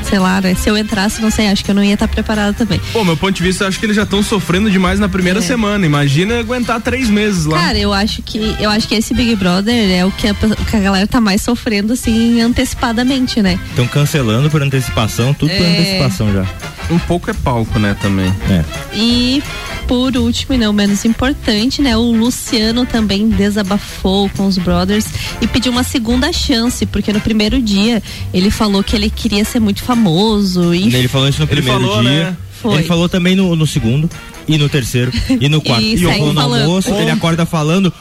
sei 0.04 0.20
lá, 0.20 0.42
né? 0.42 0.56
Se 0.56 0.70
eu 0.70 0.78
entrasse, 0.78 1.22
não 1.22 1.32
sei, 1.32 1.48
acho 1.48 1.64
que 1.64 1.72
eu 1.72 1.76
não 1.76 1.84
ia 1.84 1.94
estar 1.94 2.08
preparada 2.08 2.54
também. 2.54 2.80
Pô, 2.92 3.04
meu 3.04 3.16
ponto 3.18 3.34
de 3.36 3.44
vista, 3.44 3.64
eu 3.64 3.68
acho 3.68 3.80
que 3.80 3.86
eles 3.86 3.96
já 3.96 4.04
estão 4.04 4.22
sofrendo 4.22 4.70
demais 4.70 5.00
na 5.00 5.08
primeira 5.10 5.40
É. 5.40 5.42
semana. 5.42 5.86
Imagina 5.86 6.40
aguentar 6.40 6.80
três 6.82 7.10
meses 7.10 7.46
lá. 7.46 7.58
Cara, 7.60 7.78
eu 7.78 7.94
acho 7.94 8.22
que 8.22 8.56
eu 8.60 8.70
acho 8.70 8.88
que 8.88 8.96
esse 8.96 9.14
Big 9.14 9.36
Brother 9.36 9.90
é 9.92 10.06
o 10.06 10.12
que 10.12 10.28
a, 10.28 10.34
que 10.34 10.76
a 10.76 10.80
galera 10.80 11.08
tá 11.08 11.20
mais 11.22 11.42
sofrendo 11.42 11.94
assim 11.94 12.42
antecipadamente, 12.42 13.42
né? 13.42 13.60
Estão 13.70 13.88
cancelando 13.88 14.50
por 14.50 14.62
antecipação, 14.62 15.34
tudo 15.34 15.50
por 15.52 15.62
É. 15.66 15.70
antecipação 15.80 16.34
já. 16.34 16.46
Um 16.94 17.00
pouco 17.00 17.30
é 17.30 17.34
palco, 17.34 17.80
né, 17.80 17.96
também. 18.00 18.34
É. 18.50 18.64
E 18.94 19.42
por 19.88 20.16
último 20.16 20.56
e 20.56 20.58
não 20.58 20.72
menos 20.72 21.04
importante, 21.06 21.82
né, 21.82 21.98
o 21.98 22.12
Luciano 22.12 22.86
também 22.86 23.28
desabafou 23.28 24.30
com 24.30 24.46
os 24.46 24.58
brothers 24.58 25.06
e 25.42 25.48
pediu 25.48 25.72
uma 25.72 25.84
segunda 25.84 26.32
chance, 26.32 26.86
porque 26.86 27.12
no 27.12 27.20
primeiro 27.20 27.62
dia 27.62 28.02
ele 28.34 28.50
falou 28.50 28.84
que 28.84 28.96
ele 28.96 29.10
queria 29.10 29.44
ser 29.44 29.60
muito 29.60 29.84
famoso 29.84 30.74
e 30.74 30.94
Ele 30.94 31.08
falou 31.08 31.28
isso 31.28 31.40
no 31.40 31.46
Ele 31.46 31.62
primeiro 31.62 31.82
falou, 31.82 32.02
dia. 32.02 32.12
né? 32.12 32.38
Foi. 32.62 32.76
Ele 32.76 32.84
falou 32.84 33.10
também 33.10 33.36
no, 33.36 33.56
no 33.58 33.68
segundo, 33.68 34.10
e 34.48 34.58
no 34.58 34.70
terceiro, 34.70 35.12
e 35.40 35.50
no 35.50 35.62
quarto. 35.62 35.84
E 35.84 35.96
E, 35.96 36.04
eu 36.04 36.34
no 36.34 36.40
almoço, 36.40 36.94
ele 36.94 37.12
acorda 37.12 37.46
falando. 37.46 37.92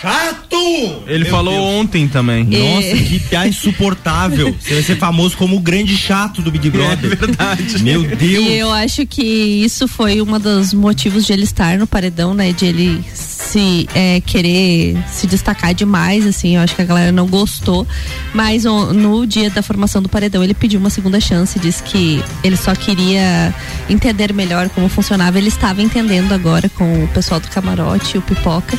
Chato! 0.00 1.02
Ele 1.06 1.24
Meu 1.24 1.32
falou 1.32 1.54
Deus. 1.54 1.64
ontem 1.64 2.06
também. 2.06 2.44
Nossa, 2.44 3.04
que 3.04 3.18
piada 3.18 3.48
insuportável. 3.48 4.54
Você 4.60 4.74
vai 4.74 4.82
ser 4.82 4.96
famoso 4.96 5.36
como 5.36 5.56
o 5.56 5.60
grande 5.60 5.96
chato 5.96 6.40
do 6.40 6.52
Big 6.52 6.70
Brother. 6.70 7.12
É 7.12 7.16
verdade. 7.16 7.82
Meu 7.82 8.02
Deus. 8.04 8.46
E 8.46 8.52
eu 8.52 8.70
acho 8.70 9.04
que 9.06 9.22
isso 9.22 9.88
foi 9.88 10.22
um 10.22 10.38
dos 10.38 10.72
motivos 10.72 11.26
de 11.26 11.32
ele 11.32 11.42
estar 11.42 11.78
no 11.78 11.86
paredão, 11.86 12.32
né? 12.32 12.52
De 12.52 12.66
ele 12.66 13.04
se 13.12 13.88
é, 13.92 14.20
querer 14.20 14.96
se 15.10 15.26
destacar 15.26 15.74
demais, 15.74 16.26
assim. 16.26 16.54
Eu 16.54 16.62
acho 16.62 16.76
que 16.76 16.82
a 16.82 16.84
galera 16.84 17.10
não 17.10 17.26
gostou. 17.26 17.86
Mas 18.32 18.64
no 18.64 19.26
dia 19.26 19.50
da 19.50 19.62
formação 19.62 20.00
do 20.00 20.08
paredão, 20.08 20.44
ele 20.44 20.54
pediu 20.54 20.78
uma 20.78 20.90
segunda 20.90 21.18
chance. 21.18 21.58
Disse 21.58 21.82
que 21.82 22.22
ele 22.44 22.56
só 22.56 22.72
queria 22.74 23.52
entender 23.90 24.32
melhor 24.32 24.68
como 24.68 24.88
funcionava. 24.88 25.38
Ele 25.38 25.48
estava 25.48 25.82
entendendo 25.82 26.32
agora 26.32 26.68
com 26.68 27.04
o 27.04 27.08
pessoal 27.08 27.40
do 27.40 27.48
camarote, 27.48 28.16
o 28.16 28.22
pipoca. 28.22 28.78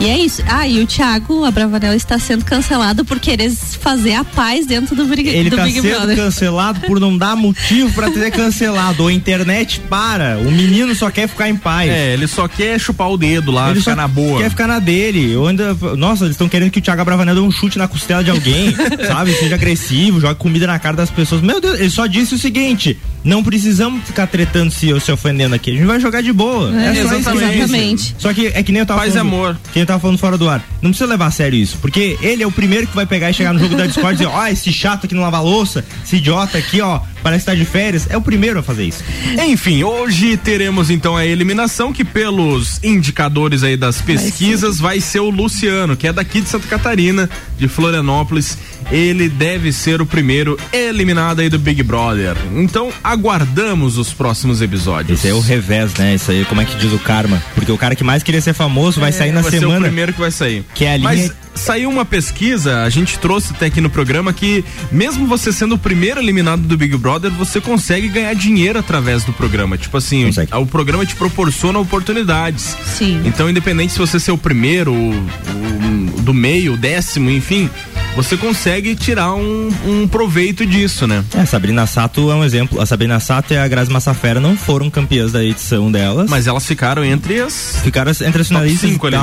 E 0.00 0.06
é 0.06 0.18
isso. 0.18 0.42
Ah, 0.48 0.66
e 0.66 0.82
o 0.82 0.86
Thiago 0.86 1.44
Abravanel 1.44 1.92
está 1.94 2.18
sendo 2.18 2.44
cancelado 2.44 3.04
por 3.04 3.20
querer 3.20 3.50
fazer 3.50 4.14
a 4.14 4.24
paz 4.24 4.64
dentro 4.66 4.96
do 4.96 5.04
Big, 5.04 5.28
Ele 5.28 5.50
do 5.50 5.56
tá 5.56 5.64
Big 5.64 5.80
sendo 5.80 5.90
Brother. 5.94 6.16
cancelado 6.16 6.80
por 6.80 6.98
não 6.98 7.16
dar 7.16 7.36
motivo 7.36 7.92
pra 7.92 8.10
ter 8.10 8.30
cancelado. 8.30 9.02
Ou 9.02 9.08
a 9.08 9.12
internet 9.12 9.80
para. 9.88 10.38
O 10.38 10.50
menino 10.50 10.94
só 10.94 11.10
quer 11.10 11.28
ficar 11.28 11.48
em 11.48 11.56
paz. 11.56 11.90
É, 11.90 12.14
ele 12.14 12.26
só 12.26 12.48
quer 12.48 12.78
chupar 12.80 13.10
o 13.10 13.16
dedo 13.18 13.52
lá, 13.52 13.70
Ele 13.70 13.80
ficar 13.80 13.92
só 13.92 13.96
na 13.96 14.08
boa. 14.08 14.40
Quer 14.40 14.50
ficar 14.50 14.66
na 14.66 14.78
dele. 14.78 15.32
Eu 15.32 15.46
ainda, 15.46 15.74
nossa, 15.96 16.24
eles 16.24 16.34
estão 16.34 16.48
querendo 16.48 16.70
que 16.70 16.78
o 16.78 16.82
Thiago 16.82 17.04
Bravanel 17.04 17.34
dê 17.34 17.40
um 17.40 17.50
chute 17.50 17.76
na 17.78 17.86
costela 17.86 18.24
de 18.24 18.30
alguém, 18.30 18.74
sabe? 19.06 19.32
Seja 19.34 19.54
agressivo, 19.54 20.20
jogue 20.20 20.34
comida 20.36 20.66
na 20.66 20.78
cara 20.78 20.96
das 20.96 21.10
pessoas. 21.10 21.42
Meu 21.42 21.60
Deus, 21.60 21.78
ele 21.78 21.90
só 21.90 22.06
disse 22.06 22.34
o 22.34 22.38
seguinte: 22.38 22.98
não 23.22 23.42
precisamos 23.44 24.02
ficar 24.04 24.26
tretando 24.26 24.70
se 24.72 24.92
ou 24.92 25.00
se 25.00 25.12
ofendendo 25.12 25.54
aqui. 25.54 25.70
A 25.70 25.74
gente 25.74 25.86
vai 25.86 26.00
jogar 26.00 26.22
de 26.22 26.32
boa. 26.32 26.70
É, 26.80 26.88
É, 26.98 27.04
só 27.04 27.14
exatamente. 27.14 28.14
Só 28.18 28.32
que 28.32 28.46
é 28.46 28.62
que 28.62 28.72
nem 28.72 28.80
eu 28.80 28.86
tava 28.86 29.00
Paz 29.00 29.14
e 29.14 29.18
falando. 29.18 29.34
amor. 29.34 29.58
Que 29.72 29.80
eu 29.80 29.86
tava 29.86 30.00
falando 30.00 30.18
fora 30.18 30.37
do 30.38 30.48
ar. 30.48 30.64
Não 30.80 30.90
precisa 30.90 31.08
levar 31.08 31.26
a 31.26 31.30
sério 31.30 31.58
isso. 31.58 31.78
Porque 31.78 32.18
ele 32.22 32.42
é 32.42 32.46
o 32.46 32.52
primeiro 32.52 32.86
que 32.86 32.94
vai 32.94 33.06
pegar 33.06 33.30
e 33.30 33.34
chegar 33.34 33.52
no 33.52 33.58
jogo 33.58 33.76
da 33.76 33.86
Discord 33.86 34.14
e 34.14 34.18
dizer: 34.18 34.26
ó, 34.26 34.46
esse 34.46 34.72
chato 34.72 35.06
aqui 35.06 35.14
no 35.14 35.20
lava 35.20 35.40
louça, 35.40 35.84
esse 36.04 36.16
idiota 36.16 36.58
aqui, 36.58 36.80
ó, 36.80 37.00
parece 37.22 37.44
que 37.44 37.50
tá 37.50 37.54
de 37.54 37.64
férias. 37.64 38.06
É 38.10 38.16
o 38.16 38.22
primeiro 38.22 38.58
a 38.58 38.62
fazer 38.62 38.84
isso. 38.84 39.02
Enfim, 39.46 39.82
hoje 39.82 40.36
teremos 40.36 40.90
então 40.90 41.16
a 41.16 41.24
eliminação 41.26 41.92
que 41.92 42.04
pelos 42.04 42.78
indicadores 42.82 43.62
aí 43.62 43.76
das 43.76 44.00
pesquisas 44.00 44.78
vai 44.78 45.00
ser 45.00 45.20
o 45.20 45.30
Luciano, 45.30 45.96
que 45.96 46.06
é 46.06 46.12
daqui 46.12 46.40
de 46.40 46.48
Santa 46.48 46.66
Catarina, 46.68 47.28
de 47.58 47.68
Florianópolis. 47.68 48.56
Ele 48.90 49.28
deve 49.28 49.70
ser 49.72 50.00
o 50.00 50.06
primeiro 50.06 50.58
eliminado 50.72 51.40
aí 51.40 51.48
do 51.50 51.58
Big 51.58 51.82
Brother. 51.82 52.36
Então 52.54 52.90
aguardamos 53.04 53.98
os 53.98 54.12
próximos 54.14 54.62
episódios. 54.62 55.18
Esse 55.18 55.28
é 55.28 55.34
o 55.34 55.40
revés, 55.40 55.92
né? 55.94 56.14
Isso 56.14 56.30
aí, 56.30 56.44
como 56.46 56.60
é 56.60 56.64
que 56.64 56.76
diz 56.76 56.92
o 56.92 56.98
karma? 56.98 57.42
Porque 57.54 57.70
o 57.70 57.76
cara 57.76 57.94
que 57.94 58.02
mais 58.04 58.22
queria 58.22 58.40
ser 58.40 58.54
famoso 58.54 58.98
vai 59.00 59.12
sair 59.12 59.32
na 59.32 59.40
É, 59.40 59.42
vai 59.42 59.50
ser 59.50 59.58
o 59.58 59.60
semana. 59.60 59.86
primeiro 59.86 60.12
que 60.14 60.20
vai 60.20 60.30
sair. 60.30 60.64
Que 60.74 60.84
é 60.86 60.92
a 60.94 60.96
linha- 60.96 61.08
Mas 61.10 61.32
saiu 61.58 61.90
uma 61.90 62.04
pesquisa, 62.04 62.82
a 62.82 62.88
gente 62.90 63.18
trouxe 63.18 63.52
até 63.52 63.66
aqui 63.66 63.80
no 63.80 63.90
programa 63.90 64.32
que 64.32 64.64
mesmo 64.90 65.26
você 65.26 65.52
sendo 65.52 65.74
o 65.74 65.78
primeiro 65.78 66.20
eliminado 66.20 66.62
do 66.62 66.76
Big 66.76 66.96
Brother, 66.96 67.30
você 67.30 67.60
consegue 67.60 68.08
ganhar 68.08 68.34
dinheiro 68.34 68.78
através 68.78 69.24
do 69.24 69.32
programa. 69.32 69.76
Tipo 69.76 69.96
assim, 69.98 70.26
Consegue. 70.26 70.54
o 70.54 70.66
programa 70.66 71.04
te 71.04 71.14
proporciona 71.16 71.78
oportunidades. 71.78 72.76
Sim. 72.86 73.20
Então, 73.24 73.48
independente 73.50 73.92
se 73.92 73.98
você 73.98 74.18
ser 74.20 74.32
o 74.32 74.38
primeiro, 74.38 74.92
o, 74.92 75.10
o- 75.12 76.20
do 76.22 76.34
meio, 76.34 76.74
o 76.74 76.76
décimo, 76.76 77.30
enfim, 77.30 77.70
você 78.14 78.36
consegue 78.36 78.94
tirar 78.94 79.34
um, 79.34 79.68
um 79.86 80.06
proveito 80.08 80.66
disso, 80.66 81.06
né? 81.06 81.24
É, 81.34 81.40
a 81.40 81.46
Sabrina 81.46 81.86
Sato 81.86 82.30
é 82.30 82.34
um 82.34 82.44
exemplo. 82.44 82.80
A 82.80 82.86
Sabrina 82.86 83.18
Sato 83.20 83.54
e 83.54 83.56
a 83.56 83.66
Grazi 83.66 83.90
Massafera 83.90 84.38
não 84.40 84.56
foram 84.56 84.90
campeãs 84.90 85.32
da 85.32 85.42
edição 85.44 85.90
delas. 85.90 86.28
Mas 86.28 86.46
elas 86.46 86.66
ficaram 86.66 87.04
entre 87.04 87.40
as. 87.40 87.78
ficaram 87.82 88.10
entre 88.10 88.42
as 88.42 88.48
finalistas 88.48 88.90
cinco 88.90 89.06
e 89.06 89.14
ali. 89.14 89.16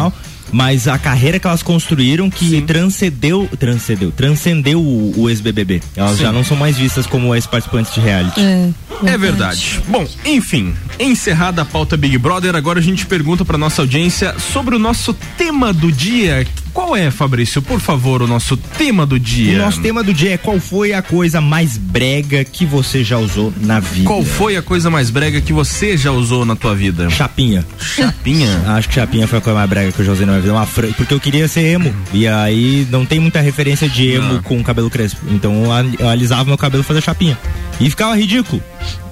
Mas 0.51 0.87
a 0.87 0.97
carreira 0.97 1.39
que 1.39 1.47
elas 1.47 1.63
construíram 1.63 2.29
que 2.29 2.49
Sim. 2.49 2.61
transcendeu, 2.61 3.49
transcendeu, 3.59 4.11
transcendeu 4.11 4.79
o, 4.79 5.13
o 5.21 5.29
ex-BBB. 5.29 5.81
Elas 5.95 6.17
Sim. 6.17 6.23
já 6.23 6.31
não 6.31 6.43
são 6.43 6.55
mais 6.55 6.77
vistas 6.77 7.05
como 7.05 7.33
ex-participantes 7.35 7.93
de 7.93 7.99
reality. 7.99 8.39
É, 8.41 8.69
É 9.05 9.17
verdade. 9.17 9.81
Bom, 9.87 10.07
enfim, 10.25 10.73
encerrada 10.99 11.61
a 11.63 11.65
pauta 11.65 11.97
Big 11.97 12.17
Brother, 12.17 12.55
agora 12.55 12.79
a 12.79 12.83
gente 12.83 13.05
pergunta 13.05 13.43
pra 13.43 13.57
nossa 13.57 13.81
audiência 13.81 14.35
sobre 14.39 14.75
o 14.75 14.79
nosso 14.79 15.13
tema 15.37 15.73
do 15.73 15.91
dia. 15.91 16.45
Qual 16.73 16.93
é, 16.93 17.09
Fabrício? 17.09 17.61
Por 17.61 17.79
favor, 17.79 18.21
o 18.21 18.27
nosso 18.27 18.57
tema 18.57 19.05
do 19.05 19.15
O 19.15 19.19
dia. 19.19 19.57
nosso 19.57 19.79
tema 19.81 20.03
do 20.03 20.13
dia 20.13 20.33
é 20.33 20.37
qual 20.37 20.59
foi 20.59 20.91
a 20.93 21.01
coisa 21.01 21.39
mais 21.39 21.77
brega 21.77 22.43
que 22.43 22.65
você 22.65 23.01
já 23.01 23.17
usou 23.17 23.53
na 23.61 23.79
vida? 23.79 24.05
Qual 24.05 24.21
foi 24.25 24.57
a 24.57 24.61
coisa 24.61 24.89
mais 24.89 25.09
brega 25.09 25.39
que 25.39 25.53
você 25.53 25.95
já 25.95 26.11
usou 26.11 26.43
na 26.45 26.53
tua 26.53 26.75
vida? 26.75 27.09
Chapinha. 27.09 27.65
Chapinha. 27.79 28.61
Acho 28.75 28.89
que 28.89 28.95
chapinha 28.95 29.25
foi 29.25 29.39
a 29.39 29.41
coisa 29.41 29.57
mais 29.57 29.69
brega 29.69 29.91
que 29.93 29.99
eu 30.01 30.05
já 30.05 30.11
usei 30.11 30.25
na 30.25 30.34
minha 30.35 30.41
vida. 30.41 30.53
Uma 30.53 30.65
fran... 30.65 30.91
Porque 30.93 31.13
eu 31.13 31.19
queria 31.19 31.47
ser 31.47 31.61
emo. 31.65 31.93
E 32.13 32.27
aí 32.27 32.87
não 32.89 33.05
tem 33.05 33.19
muita 33.19 33.39
referência 33.41 33.87
de 33.89 34.11
emo 34.11 34.35
Ah. 34.37 34.41
com 34.43 34.61
cabelo 34.63 34.89
crespo. 34.89 35.21
Então 35.29 35.65
eu 35.65 35.71
al- 35.71 35.85
eu 35.99 36.09
alisava 36.09 36.45
meu 36.45 36.57
cabelo 36.57 36.81
e 36.81 36.85
fazia 36.85 37.01
chapinha. 37.01 37.37
E 37.79 37.89
ficava 37.89 38.15
ridículo. 38.15 38.61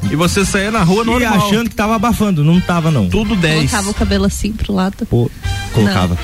E 0.10 0.16
você 0.16 0.46
saía 0.46 0.72
na 0.72 0.84
rua 0.84 1.04
E 1.04 1.06
normal. 1.06 1.48
achando 1.48 1.70
que 1.70 1.76
tava 1.76 1.96
abafando. 1.96 2.44
Não 2.44 2.60
tava, 2.62 2.90
não. 2.92 3.10
Tudo 3.10 3.36
10. 3.36 3.70
Colocava 3.72 3.90
o 3.90 3.94
cabelo 3.94 4.26
assim 4.26 4.52
pro 4.54 4.74
lado. 4.74 5.06
Pô, 5.06 5.30
colocava. 5.74 6.18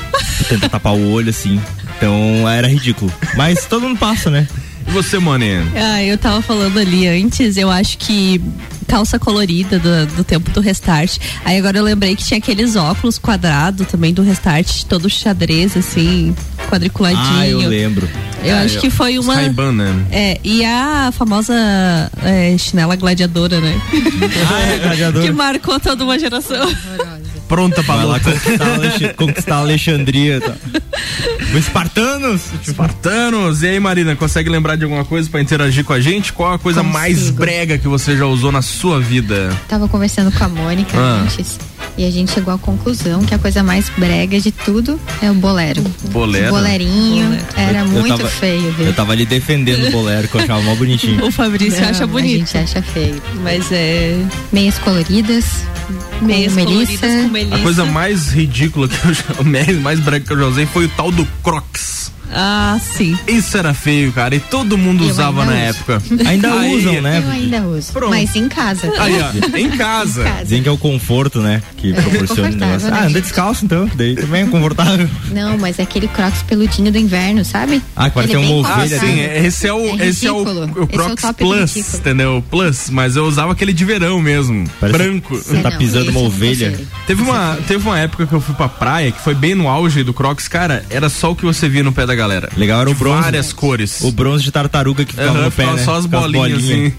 Tenta 0.48 0.70
tapar 0.70 0.94
o 0.94 1.12
olho 1.12 1.30
assim. 1.30 1.60
Então 1.98 2.48
era 2.50 2.68
ridículo. 2.68 3.12
Mas 3.36 3.66
todo 3.66 3.82
mundo 3.88 3.98
passa, 4.00 4.30
né? 4.30 4.48
E 4.88 4.92
você, 4.92 5.20
Mone? 5.20 5.46
Ah, 5.76 6.04
eu 6.04 6.18
tava 6.18 6.42
falando 6.42 6.78
ali 6.80 7.08
antes, 7.08 7.58
eu 7.58 7.70
acho 7.70 7.98
que 7.98 8.42
calça 8.88 9.20
colorida 9.20 9.78
do, 9.78 10.08
do 10.15 10.24
tempo 10.24 10.50
do 10.50 10.60
restart. 10.60 11.18
Aí 11.46 11.58
agora 11.60 11.78
eu 11.78 11.84
lembrei 11.84 12.15
que 12.15 12.24
tinha 12.24 12.39
aqueles 12.39 12.76
óculos 12.76 13.20
quadrados 13.20 13.86
também 13.88 14.12
do 14.13 14.24
restart, 14.24 14.84
todo 14.86 15.08
xadrez, 15.08 15.78
assim, 15.78 16.36
quadriculadinho. 16.70 17.24
Ah, 17.39 17.48
eu 17.48 17.60
lembro. 17.70 18.10
Eu 18.44 18.56
Ah, 18.56 18.62
acho 18.62 18.78
eu- 18.78 18.82
que 18.82 18.89
foi 18.89 19.20
uma. 19.20 19.36
Ray-Ban, 19.36 19.74
né? 19.74 20.06
É, 20.12 20.39
e 20.44 20.65
a 20.65 21.12
famosa 21.15 21.54
é, 22.24 22.58
chinela 22.58 22.96
gladiadora, 22.96 23.60
né? 23.62 23.80
Ah, 24.50 24.62
é, 24.62 24.78
gladiador. 24.80 25.22
que 25.24 25.32
marcou 25.32 25.80
toda 25.80 26.04
uma 26.04 26.18
geração. 26.18 26.68
Pronta 27.50 27.84
pra 27.84 27.96
lá 28.04 28.20
conquistar, 28.20 29.14
conquistar 29.18 29.56
a 29.56 29.60
Alexandria. 29.60 30.40
Tá. 30.40 30.54
Os 31.52 31.56
espartanos! 31.56 32.42
Espartanos. 32.66 33.64
E 33.64 33.68
aí, 33.68 33.80
Marina, 33.80 34.16
consegue 34.16 34.50
lembrar 34.50 34.76
de 34.76 34.84
alguma 34.84 35.04
coisa 35.04 35.28
pra 35.30 35.42
interagir 35.42 35.84
com 35.84 35.92
a 35.92 36.00
gente? 36.00 36.32
Qual 36.32 36.54
a 36.54 36.60
coisa 36.60 36.84
mais 36.84 37.18
Consigo. 37.20 37.38
brega 37.40 37.78
que 37.80 37.88
você 37.88 38.16
já 38.16 38.26
usou 38.28 38.52
na 38.52 38.62
sua 38.62 39.00
vida? 39.02 39.50
Tava 39.68 39.88
conversando 39.88 40.32
com 40.32 40.44
a 40.44 40.48
Mônica 40.50 40.96
Ah. 40.96 41.24
antes 41.24 41.60
e 41.98 42.06
a 42.06 42.12
gente 42.12 42.32
chegou 42.32 42.54
à 42.54 42.58
conclusão 42.58 43.24
que 43.26 43.34
a 43.34 43.40
coisa 43.40 43.64
mais 43.64 43.90
brega 43.98 44.40
de 44.40 44.52
tudo 44.52 45.00
é 45.22 45.30
o 45.32 45.34
bolero. 45.34 45.82
Bolero? 46.12 46.52
Bolerinho 46.52 47.26
Bolero. 47.30 47.46
era 47.58 47.80
Eu 47.80 47.88
muito 47.88 48.16
tava- 48.18 48.30
feio, 48.30 48.72
viu? 48.74 48.86
eu 48.86 48.94
tava 48.94 49.12
ali 49.14 49.26
defendendo 49.26 49.88
o 49.88 49.92
bolero, 49.92 50.28
que 50.28 50.36
eu 50.36 50.42
achava 50.42 50.62
mó 50.62 50.76
bonitinho. 50.76 51.26
O 51.26 51.32
Fabrício 51.32 51.82
Não, 51.82 51.90
acha 51.90 52.04
A 52.04 52.08
bonito. 52.08 52.40
gente 52.48 52.58
acha 52.60 52.82
feio. 52.84 53.20
Mas 53.44 53.72
é. 53.72 54.18
Meias 54.54 54.78
coloridas, 54.78 55.46
com 56.20 56.26
Meias 56.26 56.54
melissa. 56.54 56.74
coloridas 57.08 57.22
com 57.24 57.30
melissa. 57.45 57.56
A 57.56 57.63
coisa 57.63 57.86
mais 57.86 58.30
ridícula 58.30 58.88
que 58.88 58.95
eu 58.95 59.43
mais 59.82 59.99
brega 59.99 60.25
que 60.25 60.34
eu 60.34 60.39
já 60.39 60.45
usei 60.45 60.65
foi 60.65 60.86
o 60.86 60.89
tal 60.89 61.12
do 61.12 61.25
Crocs. 61.43 62.12
Ah, 62.32 62.80
sim. 62.82 63.18
Isso 63.28 63.58
era 63.58 63.74
feio, 63.74 64.12
cara, 64.12 64.36
e 64.36 64.39
todo 64.39 64.78
mundo 64.78 65.04
Eu 65.04 65.10
usava 65.10 65.46
na 65.46 65.52
uso. 65.52 65.62
época. 65.62 66.02
Ainda 66.30 66.54
Aí- 66.54 66.76
usam, 66.76 67.02
né? 67.02 67.24
Eu 67.26 67.30
ainda 67.32 67.62
uso, 67.63 67.92
Pronto. 67.92 68.10
mas 68.12 68.36
em 68.36 68.48
casa. 68.48 68.92
Aí, 69.00 69.13
ó, 69.22 69.58
em 69.58 69.70
casa. 69.70 70.22
Em 70.22 70.24
casa. 70.24 70.44
Dizem 70.44 70.63
que 70.63 70.70
é 70.70 70.72
o 70.72 70.78
conforto, 70.78 71.42
né? 71.42 71.62
Que 71.78 71.94
proporciona 71.94 72.50
o 72.50 72.56
negócio. 72.56 72.89
né, 72.89 72.98
Ah, 73.02 73.06
anda 73.06 73.22
descalço 73.22 73.65
então, 73.65 73.89
daí 73.96 74.15
também 74.15 74.44
é 74.44 74.46
confortável. 74.48 75.10
Não, 75.32 75.58
mas 75.58 75.80
é 75.80 75.84
aquele 75.84 76.08
crocs 76.08 76.42
peludinho 76.44 76.92
do 76.92 76.98
inverno, 76.98 77.44
sabe? 77.44 77.82
Ah, 77.96 78.10
que 78.10 78.15
parece 78.15 78.34
Ele 78.34 78.44
é 78.44 78.46
uma 78.48 78.68
Ah, 78.68 78.74
ovelha. 78.74 78.89
confortável. 79.00 79.15
sim, 79.15 79.20
é- 79.22 79.46
esse 79.46 79.68
é 79.68 79.74
o, 79.74 79.80
É 80.02 80.08
esse 80.08 80.28
é 80.28 80.32
o, 80.32 80.38
ridículo. 80.44 80.60
o 80.62 80.63
Esse 80.70 80.80
é 80.80 80.82
o 80.84 80.88
Crocs 80.88 81.26
Plus, 81.38 81.74
ridículo. 81.76 81.98
entendeu? 81.98 82.44
Plus, 82.50 82.89
mas 82.89 83.15
eu 83.15 83.26
usava 83.26 83.52
aquele 83.54 83.74
de 83.74 83.86
verão 83.86 84.20
mesmo, 84.22 84.70
Parece- 84.80 84.98
branco. 84.98 85.36
Você 85.36 85.58
tá 85.62 85.70
Não, 85.72 85.78
pisando 85.78 86.12
uma 86.12 86.22
ovelha. 86.22 86.80
Teve 87.08 87.22
uma, 87.22 87.58
teve 87.68 87.88
uma 87.88 87.98
época 88.00 88.26
que 88.28 88.34
eu 88.34 88.42
fui 88.42 88.54
pra 88.56 88.68
praia, 88.70 89.12
que 89.12 89.22
foi 89.22 89.34
bem 89.34 89.56
no 89.56 89.68
auge 89.68 90.04
do 90.04 90.13
Crocs, 90.13 90.48
cara, 90.48 90.86
era 90.89 91.10
só 91.10 91.32
o 91.32 91.36
que 91.36 91.46
você 91.46 91.68
via 91.68 91.84
no 91.84 91.92
pé 91.92 92.06
da 92.06 92.15
galera. 92.19 92.49
Legal 92.55 92.82
era 92.82 92.89
o 92.89 92.93
bronze. 92.93 93.21
Várias 93.23 93.51
cores. 93.53 94.01
O 94.01 94.12
bronze 94.12 94.43
de 94.43 94.51
tartaruga 94.51 95.03
que 95.05 95.13
ficava 95.13 95.38
Aham, 95.39 95.45
no 95.45 95.51
pé, 95.51 95.65
né? 95.65 95.77
só 95.84 95.95
as 95.95 96.05
Com 96.05 96.12
bolinhas, 96.12 96.63
assim. 96.63 96.93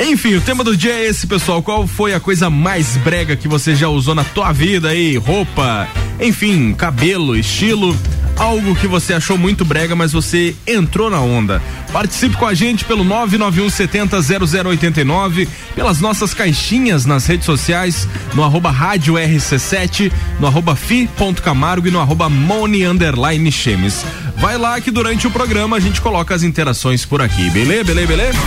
Enfim, 0.00 0.34
o 0.34 0.40
tema 0.40 0.64
do 0.64 0.76
dia 0.76 0.92
é 0.92 1.06
esse, 1.06 1.26
pessoal. 1.26 1.62
Qual 1.62 1.86
foi 1.86 2.14
a 2.14 2.20
coisa 2.20 2.48
mais 2.48 2.96
brega 2.98 3.36
que 3.36 3.48
você 3.48 3.74
já 3.74 3.88
usou 3.88 4.14
na 4.14 4.24
tua 4.24 4.52
vida 4.52 4.88
aí? 4.88 5.16
Roupa, 5.16 5.86
enfim, 6.20 6.72
cabelo, 6.74 7.36
estilo. 7.36 7.96
Algo 8.38 8.76
que 8.76 8.86
você 8.86 9.12
achou 9.12 9.36
muito 9.36 9.64
brega, 9.64 9.96
mas 9.96 10.12
você 10.12 10.54
entrou 10.64 11.10
na 11.10 11.20
onda. 11.20 11.60
Participe 11.92 12.36
com 12.36 12.46
a 12.46 12.54
gente 12.54 12.84
pelo 12.84 13.02
991 13.02 13.68
70 13.68 14.16
0089, 14.22 15.48
pelas 15.74 16.00
nossas 16.00 16.32
caixinhas 16.32 17.04
nas 17.04 17.26
redes 17.26 17.46
sociais, 17.46 18.08
no 18.34 18.44
arroba 18.44 18.70
rádio 18.70 19.14
RC7, 19.14 20.12
no 20.38 20.46
arroba 20.46 20.76
fi.camargo 20.76 21.88
e 21.88 21.90
no 21.90 22.00
arroba 22.00 22.28
moni 22.28 22.84
underline 22.84 23.50
chemes. 23.50 24.04
Vai 24.36 24.56
lá 24.56 24.80
que 24.80 24.92
durante 24.92 25.26
o 25.26 25.30
programa 25.32 25.76
a 25.76 25.80
gente 25.80 26.00
coloca 26.00 26.32
as 26.32 26.44
interações 26.44 27.04
por 27.04 27.20
aqui, 27.20 27.50
beleza? 27.50 27.84
Beleza, 27.84 28.06
beleza? 28.06 28.38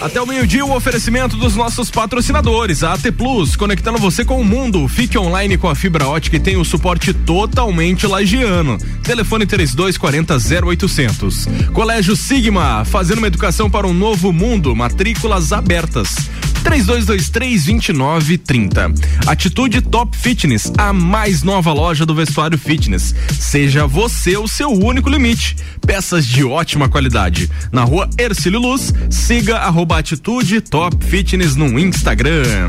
Até 0.00 0.18
o 0.18 0.26
meio-dia, 0.26 0.64
o 0.64 0.74
oferecimento 0.74 1.36
dos 1.36 1.54
nossos 1.54 1.90
patrocinadores, 1.90 2.82
a 2.82 2.94
AT 2.94 3.12
Plus, 3.12 3.54
conectando 3.54 3.98
você 3.98 4.24
com 4.24 4.40
o 4.40 4.44
mundo. 4.44 4.88
Fique 4.88 5.18
online 5.18 5.58
com 5.58 5.68
a 5.68 5.74
fibra 5.74 6.08
ótica 6.08 6.36
e 6.36 6.40
tem 6.40 6.56
o 6.56 6.64
suporte 6.64 7.12
totalmente 7.12 8.06
lagiano. 8.30 8.78
Telefone 9.02 9.44
3240 9.44 10.38
0800. 10.64 11.48
Colégio 11.72 12.14
Sigma, 12.14 12.84
fazendo 12.84 13.18
uma 13.18 13.26
educação 13.26 13.68
para 13.68 13.88
um 13.88 13.92
novo 13.92 14.32
mundo. 14.32 14.76
Matrículas 14.76 15.52
abertas. 15.52 16.30
3223-2930. 16.62 18.94
Atitude 19.26 19.82
Top 19.82 20.16
Fitness, 20.16 20.72
a 20.76 20.92
mais 20.92 21.42
nova 21.42 21.72
loja 21.72 22.06
do 22.06 22.14
vestuário 22.14 22.56
fitness. 22.58 23.12
Seja 23.38 23.86
você 23.86 24.36
o 24.36 24.46
seu 24.46 24.70
único 24.70 25.08
limite. 25.08 25.56
Peças 25.84 26.24
de 26.26 26.44
ótima 26.44 26.88
qualidade. 26.88 27.50
Na 27.72 27.82
rua 27.82 28.08
Ercílio 28.18 28.60
Luz, 28.60 28.94
siga 29.08 29.56
arroba 29.58 29.98
Atitude 29.98 30.60
Top 30.60 31.04
Fitness 31.04 31.56
no 31.56 31.76
Instagram. 31.78 32.68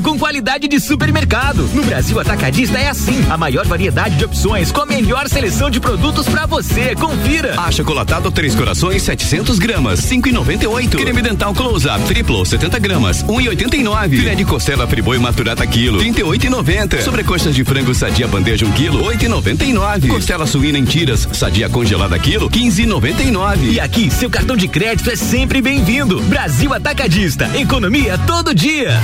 com 0.00 0.16
qualidade 0.16 0.68
de 0.68 0.78
supermercado. 0.78 1.68
No 1.74 1.82
Brasil 1.82 2.20
Atacadista 2.20 2.78
é 2.78 2.88
assim. 2.88 3.26
A 3.28 3.36
maior 3.36 3.66
variedade 3.66 4.16
de 4.16 4.24
opções 4.24 4.70
com 4.70 4.80
a 4.80 4.86
melhor 4.86 5.28
seleção 5.28 5.68
de 5.68 5.80
produtos 5.80 6.28
pra 6.28 6.46
você. 6.46 6.94
Confira. 6.94 7.60
Achocolatado 7.60 8.30
Três 8.30 8.54
Corações 8.54 9.02
700 9.02 9.58
gramas, 9.58 10.00
5,98. 10.02 10.90
Creme 10.96 11.20
dental 11.20 11.52
Close 11.52 11.88
Up 11.88 12.04
triplo 12.04 12.46
70 12.46 12.78
gramas, 12.78 13.24
1,89. 13.24 14.10
Filé 14.10 14.36
de 14.36 14.44
costela 14.44 14.86
friboi 14.86 15.18
maturata 15.18 15.66
quilo, 15.66 15.98
38,90. 15.98 17.02
Sobrecoxas 17.02 17.52
de 17.52 17.64
frango 17.64 17.92
sadia 17.94 18.28
bandeja 18.28 18.64
1 18.64 18.72
quilo, 18.72 19.04
8,99. 19.04 20.06
Costela 20.06 20.46
suína 20.46 20.78
em 20.78 20.84
tiras 20.84 21.28
sadia 21.32 21.68
congelada 21.68 22.16
quilo, 22.16 22.48
15,99. 22.48 23.72
E 23.72 23.80
aqui, 23.80 24.08
seu 24.08 24.30
cartão 24.30 24.56
de 24.56 24.68
crédito 24.68 25.10
é 25.10 25.16
sempre 25.16 25.60
bem-vindo. 25.60 26.20
Brasil 26.22 26.72
Atacadista. 26.72 27.50
Economia 27.58 28.16
todo 28.18 28.54
dia. 28.54 29.00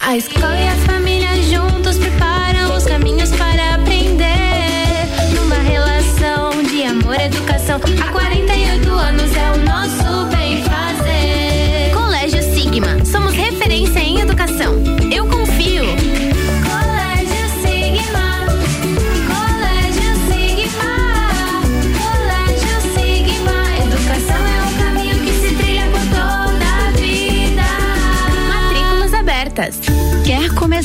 A 0.00 0.16
escola 0.16 0.56
e 0.58 0.68
a 0.68 0.74
família 0.86 1.28
juntos 1.42 1.98
preparam 1.98 2.74
os 2.74 2.84
caminhos 2.84 3.30
para 3.32 3.74
aprender. 3.74 4.26
Numa 5.34 5.56
relação 5.56 6.62
de 6.62 6.82
amor 6.84 7.20
educação, 7.20 7.78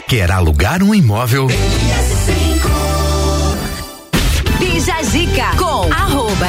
Quer 0.07 0.31
alugar 0.31 0.83
um 0.83 0.93
imóvel? 0.93 1.47
Bija 4.59 5.03
Zica 5.03 5.55
com 5.57 5.91
arroba 5.93 6.47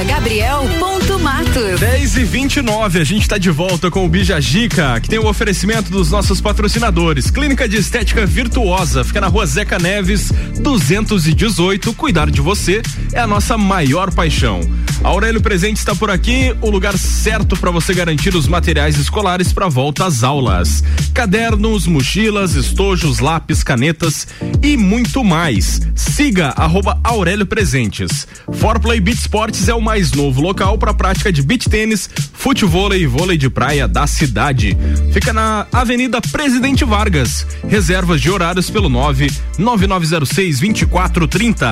gabriel.matos. 1.21 1.81
10 1.81 2.17
e 2.17 2.25
29 2.25 2.99
a 2.99 3.05
gente 3.05 3.23
está 3.23 3.39
de 3.39 3.51
volta 3.51 3.91
com 3.91 4.05
o 4.05 4.09
Bijagica, 4.09 5.01
que 5.01 5.09
tem 5.09 5.19
o 5.19 5.27
oferecimento 5.27 5.91
dos 5.91 6.11
nossos 6.11 6.41
patrocinadores. 6.41 7.31
Clínica 7.31 7.69
de 7.69 7.77
Estética 7.77 8.27
Virtuosa, 8.27 9.05
fica 9.05 9.21
na 9.21 9.29
rua 9.29 9.47
Zeca 9.47 9.79
Neves, 9.79 10.33
218. 10.61 11.93
Cuidar 11.95 12.31
de 12.31 12.41
você 12.41 12.83
é 13.13 13.21
a 13.21 13.27
nossa 13.27 13.57
maior 13.57 14.13
paixão. 14.13 14.61
Aurélio 15.03 15.41
Presente 15.41 15.79
está 15.79 15.95
por 15.95 16.11
aqui, 16.11 16.55
o 16.61 16.69
lugar 16.69 16.97
certo 16.99 17.57
para 17.57 17.71
você 17.71 17.95
garantir 17.95 18.35
os 18.35 18.47
materiais 18.47 18.99
escolares 18.99 19.51
para 19.53 19.67
volta 19.67 20.05
às 20.05 20.23
aulas. 20.23 20.85
Cadernos, 21.15 21.87
mochilas, 21.87 22.55
estojos, 22.55 23.19
lápis, 23.19 23.63
canetas 23.63 24.27
e 24.63 24.77
muito 24.77 25.25
mais. 25.25 25.81
Siga 25.95 26.49
arroba 26.49 27.01
Aurélio 27.03 27.47
Presentes. 27.47 28.27
Forplay 28.53 29.01
Beach 29.01 29.21
Sports 29.21 29.69
é 29.69 29.75
o 29.75 29.81
mais 29.81 30.13
novo 30.13 30.43
local 30.43 30.77
para 30.77 30.93
prática 31.11 31.33
de 31.33 31.43
beach 31.43 31.69
tênis, 31.69 32.09
futebol 32.33 32.95
e 32.95 33.05
vôlei 33.05 33.37
de 33.37 33.51
praia 33.51 33.89
da 33.89 34.07
cidade. 34.07 34.77
Fica 35.13 35.33
na 35.33 35.67
Avenida 35.73 36.21
Presidente 36.21 36.85
Vargas. 36.85 37.45
Reservas 37.69 38.21
de 38.21 38.31
horários 38.31 38.71
pelo 38.71 38.89
9 38.89 39.29
9906 39.59 40.61
2430. 40.61 41.67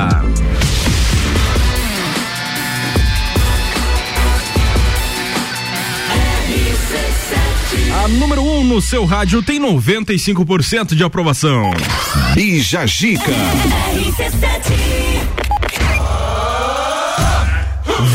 A 7.95 8.09
número 8.09 8.43
1 8.43 8.59
um 8.59 8.65
no 8.65 8.83
seu 8.83 9.05
rádio 9.05 9.41
tem 9.41 9.61
95% 9.61 10.97
de 10.97 11.05
aprovação. 11.05 11.71
Bija 12.35 12.85
Gica. 12.87 13.33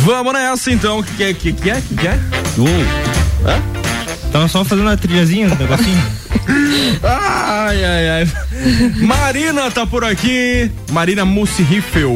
Vamos 0.03 0.33
nessa 0.33 0.69
então. 0.69 0.99
O 0.99 1.03
que, 1.03 1.13
que 1.15 1.23
é? 1.23 1.33
Que, 1.33 1.53
que 1.53 1.69
é? 1.69 1.81
Que, 1.81 1.95
que 1.95 2.07
é? 2.07 2.19
Hã? 3.45 3.61
Tava 4.33 4.47
só 4.49 4.65
fazendo 4.65 4.89
a 4.89 4.97
trilhazinha, 4.97 5.47
um 5.47 5.55
negocinho. 5.55 6.23
Ai, 7.01 7.83
ai, 7.85 8.09
ai. 8.09 8.27
Marina 8.97 9.71
tá 9.71 9.85
por 9.85 10.03
aqui. 10.03 10.69
Marina 10.91 11.23
Mussi 11.23 11.63
Riffel. 11.63 12.13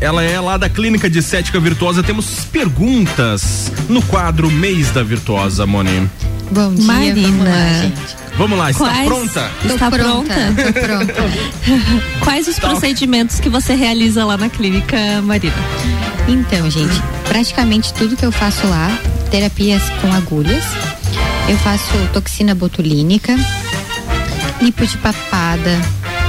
Ela 0.00 0.22
é 0.22 0.38
lá 0.40 0.56
da 0.56 0.68
Clínica 0.68 1.10
de 1.10 1.18
Estética 1.18 1.58
Virtuosa. 1.58 2.02
Temos 2.02 2.44
perguntas 2.44 3.72
no 3.88 4.00
quadro 4.02 4.50
Mês 4.50 4.90
da 4.90 5.02
Virtuosa, 5.02 5.66
Moni. 5.66 6.08
Bom 6.50 6.74
dia, 6.74 6.84
Marina. 6.86 7.28
vamos 7.28 7.44
lá, 7.48 7.82
gente. 7.82 8.16
Vamos 8.36 8.58
lá, 8.58 8.70
está 8.70 8.84
Quais- 8.84 9.06
pronta? 9.06 9.50
Está 9.64 9.90
pronta? 9.90 10.34
Tô 10.56 10.80
pronta. 10.80 11.14
Quais 12.24 12.48
os 12.48 12.58
procedimentos 12.58 13.38
que 13.40 13.48
você 13.48 13.74
realiza 13.74 14.24
lá 14.24 14.36
na 14.36 14.48
clínica, 14.48 14.96
Marina? 15.22 15.54
Então, 16.28 16.68
gente, 16.70 16.94
praticamente 17.28 17.92
tudo 17.94 18.16
que 18.16 18.24
eu 18.26 18.32
faço 18.32 18.66
lá, 18.66 18.90
terapias 19.30 19.82
com 20.00 20.12
agulhas, 20.12 20.64
eu 21.48 21.56
faço 21.58 21.92
toxina 22.12 22.54
botulínica, 22.54 23.36
lipo 24.60 24.84
de 24.86 24.96
papada, 24.98 25.80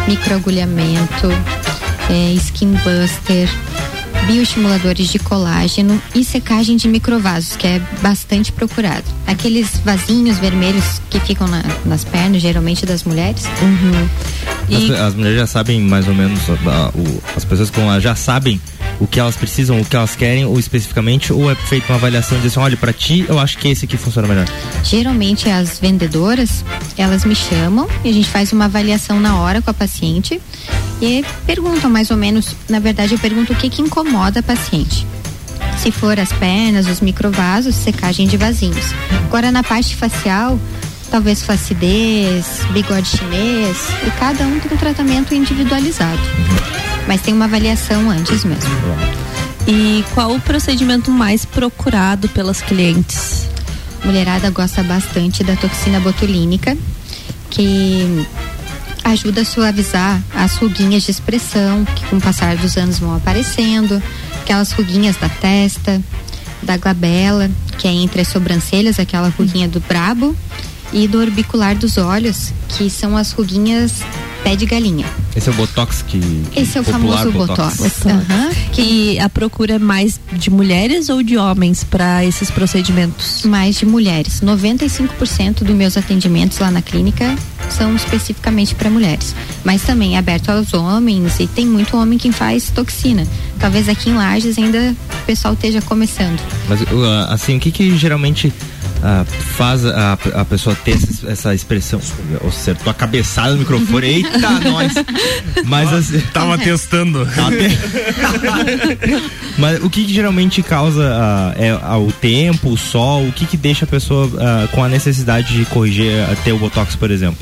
microagulhamento, 0.07 1.31
é, 2.09 2.33
skin 2.33 2.73
buster, 2.73 3.49
bioestimuladores 4.27 5.07
de 5.09 5.19
colágeno 5.19 6.01
e 6.13 6.23
secagem 6.23 6.77
de 6.77 6.87
microvasos, 6.87 7.55
que 7.55 7.67
é 7.67 7.79
bastante 8.01 8.51
procurado. 8.51 9.03
Aqueles 9.27 9.77
vasinhos 9.83 10.37
vermelhos 10.39 11.01
que 11.09 11.19
ficam 11.19 11.47
na- 11.47 11.63
nas 11.85 12.03
pernas, 12.03 12.41
geralmente 12.41 12.85
das 12.85 13.03
mulheres. 13.03 13.43
E 14.67 14.91
As, 14.93 14.99
as 14.99 15.15
mulheres 15.15 15.37
já 15.39 15.47
sabem 15.47 15.79
mais 15.81 16.07
ou 16.07 16.13
menos, 16.15 16.39
ah, 16.67 16.91
o- 16.95 17.21
as 17.35 17.45
pessoas 17.45 17.69
com 17.69 17.85
lá 17.85 17.99
já 17.99 18.15
sabem 18.15 18.59
o 18.99 19.05
que 19.05 19.19
elas 19.19 19.35
precisam, 19.35 19.79
o 19.79 19.85
que 19.85 19.95
elas 19.95 20.15
querem, 20.15 20.45
ou 20.45 20.57
especificamente, 20.57 21.31
ou 21.33 21.51
é 21.51 21.55
feita 21.55 21.87
uma 21.91 21.97
avaliação 21.97 22.37
e 22.37 22.41
diz 22.41 22.53
assim, 22.53 22.61
olha, 22.61 22.77
pra 22.77 22.93
ti 22.93 23.25
eu 23.27 23.37
acho 23.37 23.57
que 23.57 23.67
esse 23.67 23.85
aqui 23.85 23.97
funciona 23.97 24.27
melhor. 24.27 24.47
Geralmente 24.83 25.49
as 25.49 25.77
vendedoras, 25.79 26.63
elas 26.97 27.25
me 27.25 27.35
chamam 27.35 27.87
e 28.03 28.09
a 28.09 28.13
gente 28.13 28.29
faz 28.29 28.53
uma 28.53 28.65
avaliação 28.65 29.19
na 29.19 29.37
hora 29.37 29.61
com 29.61 29.69
a 29.69 29.73
paciente 29.73 30.39
e 31.01 31.25
perguntam 31.45 31.89
mais 31.89 32.09
ou 32.09 32.15
menos, 32.17 32.55
na 32.69 32.79
verdade 32.79 33.13
eu 33.13 33.19
pergunto 33.19 33.51
o 33.51 33.55
que 33.55 33.69
que 33.69 33.81
incomoda 33.81 34.14
a 34.23 34.43
paciente. 34.43 35.05
Se 35.77 35.91
for 35.91 36.19
as 36.19 36.31
pernas, 36.33 36.87
os 36.87 37.01
microvasos, 37.01 37.75
secagem 37.75 38.27
de 38.27 38.37
vasinhos. 38.37 38.85
Agora 39.25 39.51
na 39.51 39.63
parte 39.63 39.95
facial, 39.95 40.59
talvez 41.11 41.43
flacidez, 41.43 42.61
bigode 42.71 43.07
chinês, 43.07 43.77
e 44.05 44.11
cada 44.19 44.45
um 44.45 44.59
tem 44.59 44.73
um 44.73 44.77
tratamento 44.77 45.33
individualizado. 45.33 46.21
Mas 47.07 47.21
tem 47.21 47.33
uma 47.33 47.45
avaliação 47.45 48.09
antes 48.09 48.43
mesmo. 48.43 48.71
E 49.67 50.03
qual 50.13 50.33
o 50.33 50.39
procedimento 50.39 51.11
mais 51.11 51.45
procurado 51.45 52.29
pelas 52.29 52.61
clientes? 52.61 53.47
Mulherada 54.03 54.49
gosta 54.49 54.83
bastante 54.83 55.43
da 55.43 55.55
toxina 55.55 55.99
botulínica, 55.99 56.77
que 57.49 58.25
ajuda 59.05 59.41
a 59.41 59.45
suavizar 59.45 60.21
as 60.33 60.55
ruguinhas 60.55 61.03
de 61.03 61.11
expressão, 61.11 61.85
que 61.85 62.05
com 62.07 62.17
o 62.17 62.21
passar 62.21 62.57
dos 62.57 62.75
anos 62.75 62.99
vão 62.99 63.15
aparecendo, 63.15 64.01
aquelas 64.41 64.71
ruguinhas 64.71 65.15
da 65.17 65.29
testa, 65.29 66.01
da 66.63 66.75
glabela, 66.75 67.49
que 67.77 67.87
é 67.87 67.91
entre 67.91 68.21
as 68.21 68.27
sobrancelhas, 68.27 68.99
aquela 68.99 69.29
ruguinha 69.29 69.67
do 69.67 69.79
brabo, 69.79 70.35
e 70.91 71.07
do 71.07 71.19
orbicular 71.19 71.75
dos 71.75 71.97
olhos, 71.97 72.53
que 72.69 72.89
são 72.89 73.15
as 73.17 73.31
ruguinhas 73.31 74.01
pé 74.43 74.55
de 74.55 74.65
galinha. 74.65 75.05
Esse 75.35 75.49
é 75.49 75.51
o 75.51 75.55
Botox 75.55 76.03
que. 76.03 76.19
que 76.51 76.59
Esse 76.59 76.77
é 76.77 76.81
o 76.81 76.83
famoso 76.83 77.31
Botox. 77.31 78.05
Aham. 78.05 78.51
E 78.77 79.19
a 79.19 79.27
procura 79.27 79.75
é 79.75 79.79
mais 79.79 80.19
de 80.31 80.49
mulheres 80.49 81.09
ou 81.09 81.23
de 81.23 81.35
homens 81.35 81.83
para 81.83 82.23
esses 82.23 82.51
procedimentos? 82.51 83.43
Mais 83.43 83.75
de 83.75 83.85
mulheres. 83.85 84.41
95% 84.41 85.63
dos 85.63 85.75
meus 85.75 85.97
atendimentos 85.97 86.59
lá 86.59 86.69
na 86.69 86.81
clínica 86.81 87.35
são 87.69 87.95
especificamente 87.95 88.75
para 88.75 88.89
mulheres, 88.89 89.35
mas 89.63 89.81
também 89.83 90.15
é 90.15 90.19
aberto 90.19 90.49
aos 90.49 90.73
homens 90.73 91.39
e 91.39 91.47
tem 91.47 91.65
muito 91.65 91.97
homem 91.97 92.17
que 92.17 92.31
faz 92.31 92.69
toxina. 92.69 93.27
Talvez 93.59 93.89
aqui 93.89 94.09
em 94.09 94.15
Lages 94.15 94.57
ainda 94.57 94.95
o 95.21 95.25
pessoal 95.25 95.53
esteja 95.53 95.81
começando. 95.81 96.39
Mas 96.67 96.81
uh, 96.81 96.85
assim, 97.29 97.57
o 97.57 97.59
que 97.59 97.71
que 97.71 97.97
geralmente 97.97 98.51
ah, 99.03 99.25
faz 99.57 99.85
a, 99.85 100.13
a 100.33 100.45
pessoa 100.45 100.75
ter 100.75 100.91
essa, 100.91 101.31
essa 101.31 101.55
expressão? 101.55 101.99
Ou 102.41 102.51
seja, 102.51 102.77
tua 102.83 102.93
cabeçada 102.93 103.53
no 103.53 103.59
microfone, 103.59 104.07
eita, 104.07 104.49
nós! 104.69 104.93
Mas 105.65 105.93
assim, 105.93 106.19
Tava 106.33 106.57
testando. 106.63 107.25
Tava 107.35 107.51
te- 107.55 109.31
Mas 109.57 109.83
o 109.83 109.89
que, 109.89 110.05
que 110.05 110.13
geralmente 110.13 110.61
causa 110.63 111.03
ah, 111.03 111.53
é 111.57 111.71
ah, 111.81 111.97
o 111.97 112.11
tempo, 112.11 112.69
o 112.71 112.77
sol? 112.77 113.27
O 113.27 113.31
que 113.31 113.45
que 113.45 113.57
deixa 113.57 113.85
a 113.85 113.87
pessoa 113.87 114.29
com 114.71 114.83
a 114.83 114.89
necessidade 114.89 115.55
de 115.55 115.65
corrigir, 115.65 116.11
ter 116.43 116.51
o 116.51 116.57
botox, 116.57 116.95
por 116.95 117.11
exemplo? 117.11 117.37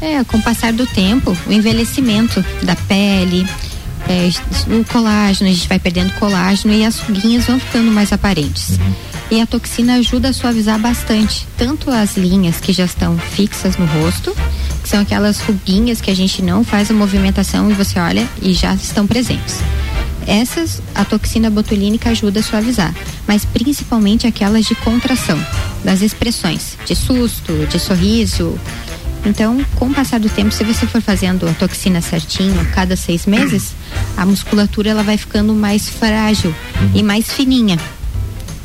É, 0.00 0.22
com 0.24 0.36
o 0.36 0.42
passar 0.42 0.72
do 0.72 0.86
tempo, 0.86 1.36
o 1.46 1.52
envelhecimento 1.52 2.44
da 2.62 2.76
pele, 2.76 3.46
é, 4.08 4.28
o 4.70 4.84
colágeno, 4.84 5.50
a 5.50 5.52
gente 5.52 5.68
vai 5.68 5.78
perdendo 5.78 6.12
colágeno 6.18 6.74
e 6.74 6.84
as 6.84 6.98
ruguinhas 6.98 7.46
vão 7.46 7.58
ficando 7.58 7.90
mais 7.90 8.12
aparentes. 8.12 8.78
E 9.30 9.40
a 9.40 9.46
toxina 9.46 9.96
ajuda 9.96 10.28
a 10.28 10.32
suavizar 10.32 10.78
bastante, 10.78 11.46
tanto 11.56 11.90
as 11.90 12.16
linhas 12.16 12.60
que 12.60 12.72
já 12.72 12.84
estão 12.84 13.18
fixas 13.18 13.76
no 13.76 13.84
rosto, 13.86 14.34
que 14.82 14.88
são 14.88 15.00
aquelas 15.00 15.40
ruguinhas 15.40 16.00
que 16.00 16.10
a 16.10 16.14
gente 16.14 16.42
não 16.42 16.62
faz 16.62 16.90
a 16.90 16.94
movimentação 16.94 17.70
e 17.70 17.74
você 17.74 17.98
olha 17.98 18.28
e 18.40 18.52
já 18.52 18.72
estão 18.74 19.06
presentes. 19.06 19.58
Essas 20.26 20.80
a 20.94 21.04
toxina 21.04 21.50
botulínica 21.50 22.10
ajuda 22.10 22.40
a 22.40 22.42
suavizar, 22.42 22.94
mas 23.26 23.44
principalmente 23.44 24.26
aquelas 24.26 24.64
de 24.64 24.74
contração, 24.76 25.38
das 25.84 26.02
expressões, 26.02 26.76
de 26.84 26.94
susto, 26.94 27.52
de 27.68 27.78
sorriso, 27.78 28.58
então, 29.26 29.58
com 29.74 29.86
o 29.86 29.94
passar 29.94 30.20
do 30.20 30.28
tempo, 30.28 30.52
se 30.52 30.62
você 30.62 30.86
for 30.86 31.02
fazendo 31.02 31.48
a 31.48 31.52
toxina 31.52 32.00
certinho, 32.00 32.64
cada 32.72 32.94
seis 32.94 33.26
meses, 33.26 33.74
a 34.16 34.24
musculatura 34.24 34.90
ela 34.90 35.02
vai 35.02 35.18
ficando 35.18 35.52
mais 35.52 35.88
frágil 35.88 36.54
e 36.94 37.02
mais 37.02 37.32
fininha. 37.32 37.76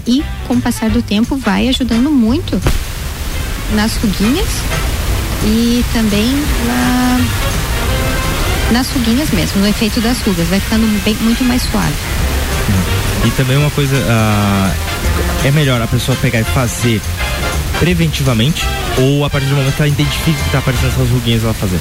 E 0.05 0.23
com 0.47 0.55
o 0.55 0.61
passar 0.61 0.89
do 0.89 1.01
tempo 1.01 1.35
vai 1.35 1.67
ajudando 1.69 2.09
muito 2.09 2.59
nas 3.73 3.95
ruguinhas 3.97 4.47
e 5.43 5.83
também 5.93 6.27
na, 6.65 7.19
nas 8.71 8.89
ruguinhas 8.91 9.29
mesmo, 9.31 9.61
no 9.61 9.67
efeito 9.67 9.99
das 10.01 10.19
rugas, 10.21 10.47
vai 10.47 10.59
ficando 10.59 10.85
bem, 11.03 11.15
muito 11.21 11.43
mais 11.43 11.61
suave. 11.63 11.93
E 13.25 13.29
também 13.31 13.57
uma 13.57 13.69
coisa, 13.71 13.95
ah, 14.09 14.73
é 15.45 15.51
melhor 15.51 15.81
a 15.81 15.87
pessoa 15.87 16.17
pegar 16.21 16.41
e 16.41 16.43
fazer 16.43 17.01
preventivamente 17.79 18.65
ou 18.97 19.25
a 19.25 19.29
partir 19.29 19.47
do 19.47 19.55
momento 19.55 19.75
que 19.75 19.81
ela 19.81 19.89
identifica 19.89 20.43
que 20.43 20.49
tá 20.51 20.59
aparecendo 20.59 20.93
essas 20.93 21.09
ruguinhas 21.09 21.43
ela 21.43 21.53
fazer? 21.53 21.79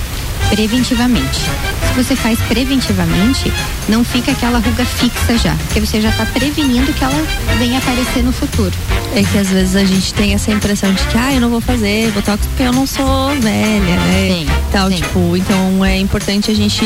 Preventivamente. 0.50 1.38
Se 1.38 2.04
você 2.04 2.14
faz 2.14 2.38
preventivamente, 2.40 3.52
não 3.88 4.04
fica 4.04 4.32
aquela 4.32 4.58
ruga 4.58 4.84
fixa 4.84 5.38
já, 5.38 5.54
porque 5.66 5.80
você 5.80 6.00
já 6.00 6.10
está 6.10 6.26
prevenindo 6.26 6.92
que 6.92 7.02
ela 7.02 7.26
venha 7.58 7.78
aparecer 7.78 8.22
no 8.22 8.32
futuro. 8.32 8.72
É 9.14 9.22
que 9.22 9.38
às 9.38 9.48
vezes 9.48 9.74
a 9.74 9.84
gente 9.84 10.14
tem 10.14 10.34
essa 10.34 10.50
impressão 10.50 10.92
de 10.92 11.02
que, 11.04 11.18
ah, 11.18 11.34
eu 11.34 11.40
não 11.40 11.50
vou 11.50 11.60
fazer 11.60 12.10
botox 12.12 12.46
porque 12.46 12.62
eu 12.62 12.72
não 12.72 12.86
sou 12.86 13.28
velha, 13.40 13.96
né? 13.96 14.28
Sim, 14.28 14.46
Tal, 14.70 14.90
tipo, 14.90 15.36
então 15.36 15.84
é 15.84 15.96
importante 15.98 16.50
a 16.50 16.54
gente 16.54 16.84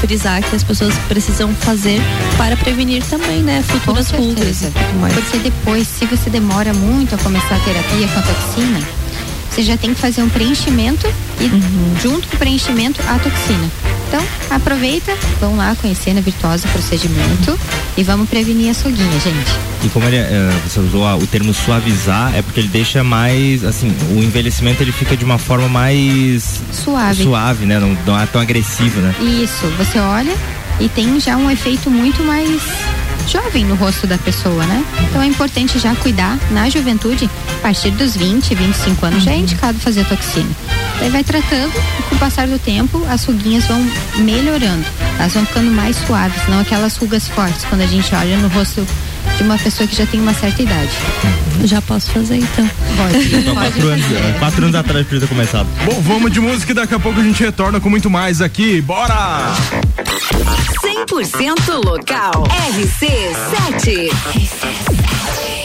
frisar 0.00 0.42
que 0.42 0.54
as 0.54 0.62
pessoas 0.62 0.94
precisam 1.08 1.54
fazer 1.54 2.00
para 2.36 2.56
prevenir 2.56 3.02
também, 3.04 3.42
né? 3.42 3.62
Futuras 3.66 4.10
rugas 4.10 4.62
e 4.62 4.66
tudo 4.66 5.00
mais. 5.00 5.14
Porque 5.14 5.38
depois, 5.38 5.88
se 5.88 6.04
você 6.06 6.28
demora 6.28 6.74
muito 6.74 7.14
a 7.14 7.18
começar 7.18 7.56
a 7.56 7.60
terapia 7.60 8.08
com 8.08 8.18
a 8.18 8.22
toxina, 8.22 8.80
você 9.50 9.62
já 9.62 9.76
tem 9.76 9.92
que 9.92 10.00
fazer 10.00 10.22
um 10.22 10.28
preenchimento 10.28 11.06
e 11.42 12.00
junto 12.00 12.28
com 12.28 12.36
o 12.36 12.38
preenchimento 12.38 13.00
a 13.08 13.18
toxina. 13.18 13.70
Então, 14.08 14.22
aproveita, 14.50 15.16
vamos 15.40 15.56
lá 15.56 15.74
conhecer 15.80 16.12
na 16.12 16.20
Virtuosa 16.20 16.68
o 16.68 16.70
procedimento 16.70 17.58
e 17.96 18.02
vamos 18.02 18.28
prevenir 18.28 18.70
a 18.70 18.74
soguinha, 18.74 19.10
gente. 19.12 19.50
E 19.82 19.88
como 19.88 20.06
ele, 20.06 20.18
eh, 20.18 20.52
você 20.66 20.80
usou 20.80 21.06
o 21.16 21.26
termo 21.26 21.54
suavizar, 21.54 22.34
é 22.34 22.42
porque 22.42 22.60
ele 22.60 22.68
deixa 22.68 23.02
mais, 23.02 23.64
assim, 23.64 23.90
o 24.14 24.22
envelhecimento 24.22 24.82
ele 24.82 24.92
fica 24.92 25.16
de 25.16 25.24
uma 25.24 25.38
forma 25.38 25.66
mais 25.66 26.60
Suave. 26.70 27.22
suave, 27.22 27.64
né? 27.64 27.80
Não, 27.80 27.96
não 28.06 28.20
é 28.20 28.26
tão 28.26 28.40
agressivo, 28.40 29.00
né? 29.00 29.14
Isso, 29.42 29.66
você 29.78 29.98
olha 29.98 30.34
e 30.78 30.88
tem 30.88 31.18
já 31.18 31.36
um 31.36 31.50
efeito 31.50 31.90
muito 31.90 32.22
mais 32.22 32.60
jovem 33.26 33.64
no 33.64 33.74
rosto 33.76 34.06
da 34.06 34.18
pessoa, 34.18 34.64
né? 34.66 34.84
Então 35.08 35.22
é 35.22 35.26
importante 35.26 35.78
já 35.78 35.94
cuidar 35.94 36.38
na 36.50 36.68
juventude, 36.68 37.30
a 37.48 37.62
partir 37.62 37.90
dos 37.92 38.16
20, 38.16 38.54
25 38.54 39.06
anos 39.06 39.22
já 39.22 39.32
é 39.32 39.38
indicado 39.38 39.78
fazer 39.78 40.04
toxina. 40.04 40.50
Aí 41.02 41.10
vai 41.10 41.24
tratando 41.24 41.72
e 41.98 42.02
com 42.04 42.14
o 42.14 42.18
passar 42.18 42.46
do 42.46 42.60
tempo 42.60 43.04
as 43.10 43.24
ruguinhas 43.24 43.64
vão 43.64 43.84
melhorando, 44.18 44.84
elas 45.18 45.34
vão 45.34 45.44
ficando 45.44 45.68
mais 45.72 45.96
suaves, 45.96 46.46
não 46.46 46.60
aquelas 46.60 46.96
rugas 46.96 47.26
fortes 47.26 47.64
quando 47.64 47.80
a 47.80 47.86
gente 47.86 48.14
olha 48.14 48.36
no 48.36 48.46
rosto 48.46 48.86
de 49.36 49.42
uma 49.42 49.58
pessoa 49.58 49.88
que 49.88 49.96
já 49.96 50.06
tem 50.06 50.20
uma 50.20 50.32
certa 50.32 50.62
idade. 50.62 50.92
Uhum. 51.24 51.66
Já 51.66 51.82
posso 51.82 52.12
fazer 52.12 52.36
então. 52.36 52.70
Pode. 52.96 53.34
Então, 53.34 53.54
quatro, 53.54 53.88
anos, 53.88 54.12
é, 54.12 54.36
quatro 54.38 54.62
anos 54.62 54.76
atrás 54.76 55.04
precisa 55.04 55.26
começar. 55.26 55.64
Bom, 55.84 56.00
vamos 56.02 56.30
de 56.30 56.40
música 56.40 56.70
e 56.70 56.74
daqui 56.74 56.94
a 56.94 57.00
pouco 57.00 57.18
a 57.18 57.24
gente 57.24 57.42
retorna 57.42 57.80
com 57.80 57.90
muito 57.90 58.08
mais 58.08 58.40
aqui. 58.40 58.80
Bora! 58.80 59.52
100% 60.80 61.84
local. 61.84 62.44
RC7. 62.74 64.08
RC7. 64.34 65.61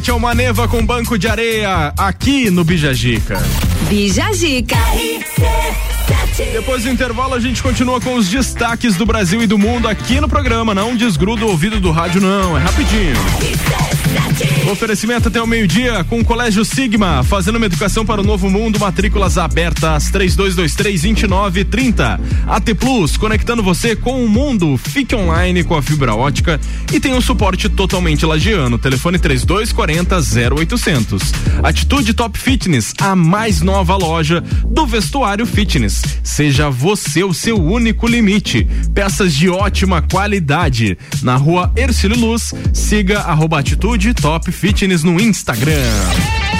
7 0.00 0.10
é 0.10 0.14
uma 0.14 0.34
neva 0.34 0.66
com 0.66 0.84
banco 0.84 1.18
de 1.18 1.28
areia 1.28 1.92
aqui 1.98 2.48
no 2.48 2.64
Bijagica. 2.64 3.38
Bijagica. 3.86 4.76
Depois 6.52 6.84
do 6.84 6.88
intervalo, 6.88 7.34
a 7.34 7.40
gente 7.40 7.62
continua 7.62 8.00
com 8.00 8.14
os 8.14 8.26
destaques 8.26 8.96
do 8.96 9.04
Brasil 9.04 9.42
e 9.42 9.46
do 9.46 9.58
mundo 9.58 9.86
aqui 9.86 10.18
no 10.18 10.26
programa. 10.26 10.74
Não 10.74 10.96
desgruda 10.96 11.44
o 11.44 11.50
ouvido 11.50 11.78
do 11.80 11.90
rádio, 11.90 12.18
não. 12.18 12.56
É 12.56 12.60
rapidinho. 12.60 13.14
Oferecimento 14.70 15.26
até 15.26 15.42
o 15.42 15.48
meio-dia 15.48 16.04
com 16.04 16.20
o 16.20 16.24
Colégio 16.24 16.64
Sigma, 16.64 17.24
fazendo 17.24 17.56
uma 17.56 17.66
educação 17.66 18.06
para 18.06 18.20
o 18.20 18.24
novo 18.24 18.48
mundo, 18.48 18.78
matrículas 18.78 19.36
abertas 19.36 20.12
3223-2930. 20.12 22.20
AT 22.46 22.74
Plus, 22.78 23.16
conectando 23.16 23.64
você 23.64 23.96
com 23.96 24.24
o 24.24 24.28
mundo. 24.28 24.78
Fique 24.78 25.16
online 25.16 25.64
com 25.64 25.74
a 25.74 25.82
fibra 25.82 26.14
ótica 26.14 26.60
e 26.92 27.00
tem 27.00 27.12
um 27.12 27.20
suporte 27.20 27.68
totalmente 27.68 28.24
lagiano. 28.24 28.78
Telefone 28.78 29.18
3240 29.18 30.54
0800. 30.54 31.20
Atitude 31.64 32.14
Top 32.14 32.38
Fitness, 32.38 32.94
a 33.00 33.16
mais 33.16 33.62
nova 33.62 33.96
loja 33.96 34.40
do 34.66 34.86
vestuário 34.86 35.46
fitness. 35.46 36.00
Seja 36.22 36.70
você 36.70 37.24
o 37.24 37.34
seu 37.34 37.60
único 37.60 38.06
limite. 38.06 38.68
Peças 38.94 39.34
de 39.34 39.50
ótima 39.50 40.00
qualidade. 40.00 40.96
Na 41.22 41.34
rua 41.34 41.72
Ercílio 41.74 42.16
Luz, 42.16 42.54
siga 42.72 43.22
arroba 43.22 43.58
Atitude 43.58 44.14
Top 44.14 44.44
Fitness 44.44 44.59
no 45.04 45.18
Instagram. 45.18 46.59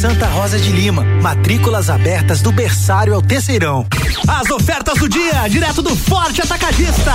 Santa 0.00 0.24
Rosa 0.28 0.58
de 0.58 0.72
Lima. 0.72 1.04
Matrículas 1.20 1.90
abertas 1.90 2.40
do 2.40 2.50
berçário 2.50 3.14
ao 3.14 3.20
terceirão. 3.20 3.86
As 4.26 4.50
ofertas 4.50 4.98
do 4.98 5.06
dia, 5.06 5.46
direto 5.46 5.82
do 5.82 5.94
Forte 5.94 6.40
Atacadista. 6.40 7.12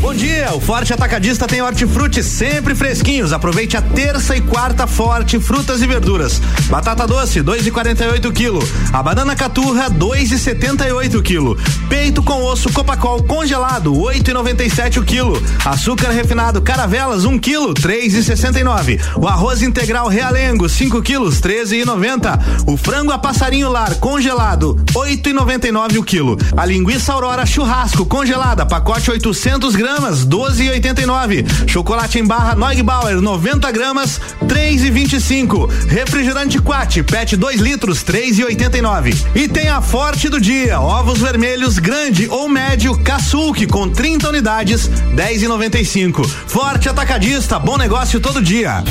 Bom 0.00 0.14
dia, 0.14 0.52
o 0.52 0.60
Forte 0.60 0.92
Atacadista 0.92 1.46
tem 1.46 1.62
hortifruti 1.62 2.22
sempre 2.22 2.74
fresquinhos. 2.74 3.32
Aproveite 3.32 3.76
a 3.76 3.82
terça 3.82 4.36
e 4.36 4.40
quarta 4.40 4.86
forte 4.86 5.38
frutas 5.38 5.80
e 5.80 5.86
verduras. 5.86 6.40
Batata 6.68 7.06
doce, 7.06 7.40
2,48 7.40 8.32
quilo. 8.32 8.60
A 8.92 9.02
banana 9.02 9.36
caturra, 9.36 9.90
2,78 9.90 11.22
quilo. 11.22 11.56
Peito 11.88 12.22
com 12.22 12.42
osso 12.44 12.72
Copacol 12.72 13.22
congelado, 13.22 13.92
8,97 13.92 14.98
o 14.98 15.04
quilo. 15.04 15.42
Açúcar 15.64 16.10
refinado 16.10 16.60
Caravelas, 16.60 17.24
1 17.24 17.38
quilo, 17.38 17.72
3,69. 17.72 19.00
O 19.16 19.28
arroz 19.28 19.62
integral 19.62 20.08
Realengo, 20.08 20.61
5 20.68 21.02
quilos, 21.02 21.40
13,90. 21.40 22.40
O 22.66 22.76
frango 22.76 23.12
a 23.12 23.18
passarinho 23.18 23.70
lar 23.70 23.94
congelado, 23.96 24.76
8,99 24.92 25.98
o 25.98 26.02
quilo. 26.02 26.38
A 26.56 26.64
linguiça 26.64 27.12
Aurora 27.12 27.46
churrasco 27.46 28.06
congelada, 28.06 28.64
pacote 28.66 29.10
800 29.10 29.74
gramas, 29.74 30.26
12,89. 30.26 31.68
Chocolate 31.68 32.18
em 32.18 32.24
barra 32.24 32.54
Neugbauer, 32.54 33.20
90 33.20 33.70
gramas, 33.70 34.20
3,25. 34.46 35.68
Refrigerante 35.86 36.58
Quat, 36.60 37.02
PET 37.02 37.36
2 37.36 37.60
litros, 37.60 38.04
3,89. 38.04 39.14
E 39.34 39.48
tem 39.48 39.68
a 39.68 39.80
forte 39.80 40.28
do 40.28 40.40
dia, 40.40 40.80
ovos 40.80 41.20
vermelhos 41.20 41.78
grande 41.78 42.28
ou 42.28 42.48
médio 42.48 42.96
Caçulque 42.98 43.66
com 43.66 43.88
30 43.88 44.28
unidades, 44.28 44.88
10,95. 45.14 46.26
Forte 46.46 46.88
atacadista, 46.88 47.58
bom 47.58 47.76
negócio 47.76 48.20
todo 48.20 48.42
dia. 48.42 48.84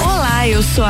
Olá, 0.00 0.48
eu 0.48 0.62
sou 0.62 0.84
a 0.84 0.89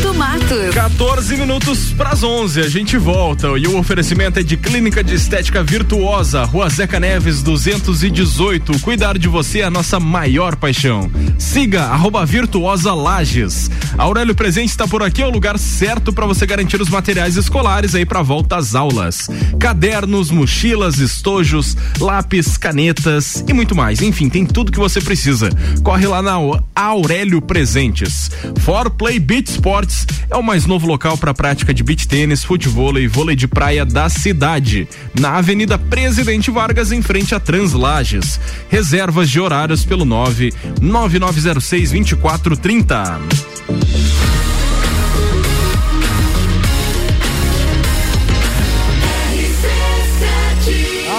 Matos. 0.13 0.73
14 0.73 1.37
minutos 1.37 1.93
pras 1.93 2.23
11, 2.23 2.59
a 2.59 2.69
gente 2.69 2.97
volta 2.97 3.47
e 3.57 3.67
o 3.67 3.77
oferecimento 3.77 4.39
é 4.39 4.43
de 4.43 4.57
Clínica 4.57 5.03
de 5.03 5.15
Estética 5.15 5.63
Virtuosa, 5.63 6.43
Rua 6.43 6.69
Zeca 6.69 6.99
Neves 6.99 7.41
218. 7.41 8.79
Cuidar 8.79 9.17
de 9.17 9.27
você 9.27 9.59
é 9.59 9.63
a 9.63 9.69
nossa 9.69 9.99
maior 9.99 10.55
paixão. 10.55 11.09
Siga 11.37 11.83
arroba 11.83 12.25
Virtuosa 12.25 12.93
Lages. 12.93 13.69
Aurélio 13.97 14.35
Presente 14.35 14.69
está 14.69 14.87
por 14.87 15.03
aqui, 15.03 15.21
é 15.21 15.27
o 15.27 15.31
lugar 15.31 15.57
certo 15.57 16.11
para 16.11 16.25
você 16.25 16.45
garantir 16.45 16.81
os 16.81 16.89
materiais 16.89 17.37
escolares 17.37 17.95
aí 17.95 18.05
para 18.05 18.21
volta 18.21 18.57
às 18.57 18.75
aulas. 18.75 19.29
Cadernos, 19.59 20.31
mochilas, 20.31 20.99
estojos, 20.99 21.77
lápis, 21.99 22.57
canetas 22.57 23.43
e 23.47 23.53
muito 23.53 23.75
mais. 23.75 24.01
Enfim, 24.01 24.29
tem 24.29 24.45
tudo 24.45 24.71
que 24.71 24.79
você 24.79 24.99
precisa. 24.99 25.49
Corre 25.83 26.07
lá 26.07 26.21
na 26.21 26.37
Aurélio 26.75 27.41
Presentes. 27.41 28.29
For 28.59 28.89
Play 28.89 29.19
Beach 29.19 29.51
Sports 29.51 30.00
é 30.29 30.35
o 30.35 30.43
mais 30.43 30.65
novo 30.65 30.87
local 30.87 31.17
para 31.17 31.33
prática 31.33 31.73
de 31.73 31.83
beach 31.83 32.07
tênis, 32.07 32.43
futebol 32.43 32.97
e 32.97 33.07
vôlei 33.07 33.35
de 33.35 33.47
praia 33.47 33.85
da 33.85 34.09
cidade, 34.09 34.87
na 35.19 35.37
Avenida 35.37 35.77
Presidente 35.77 36.49
Vargas, 36.51 36.91
em 36.91 37.01
frente 37.01 37.35
a 37.35 37.39
Translages. 37.39 38.39
Reservas 38.69 39.29
de 39.29 39.39
horários 39.39 39.85
pelo 39.85 40.05
9 40.05 40.53
9906 40.81 41.91
2430. 41.91 43.19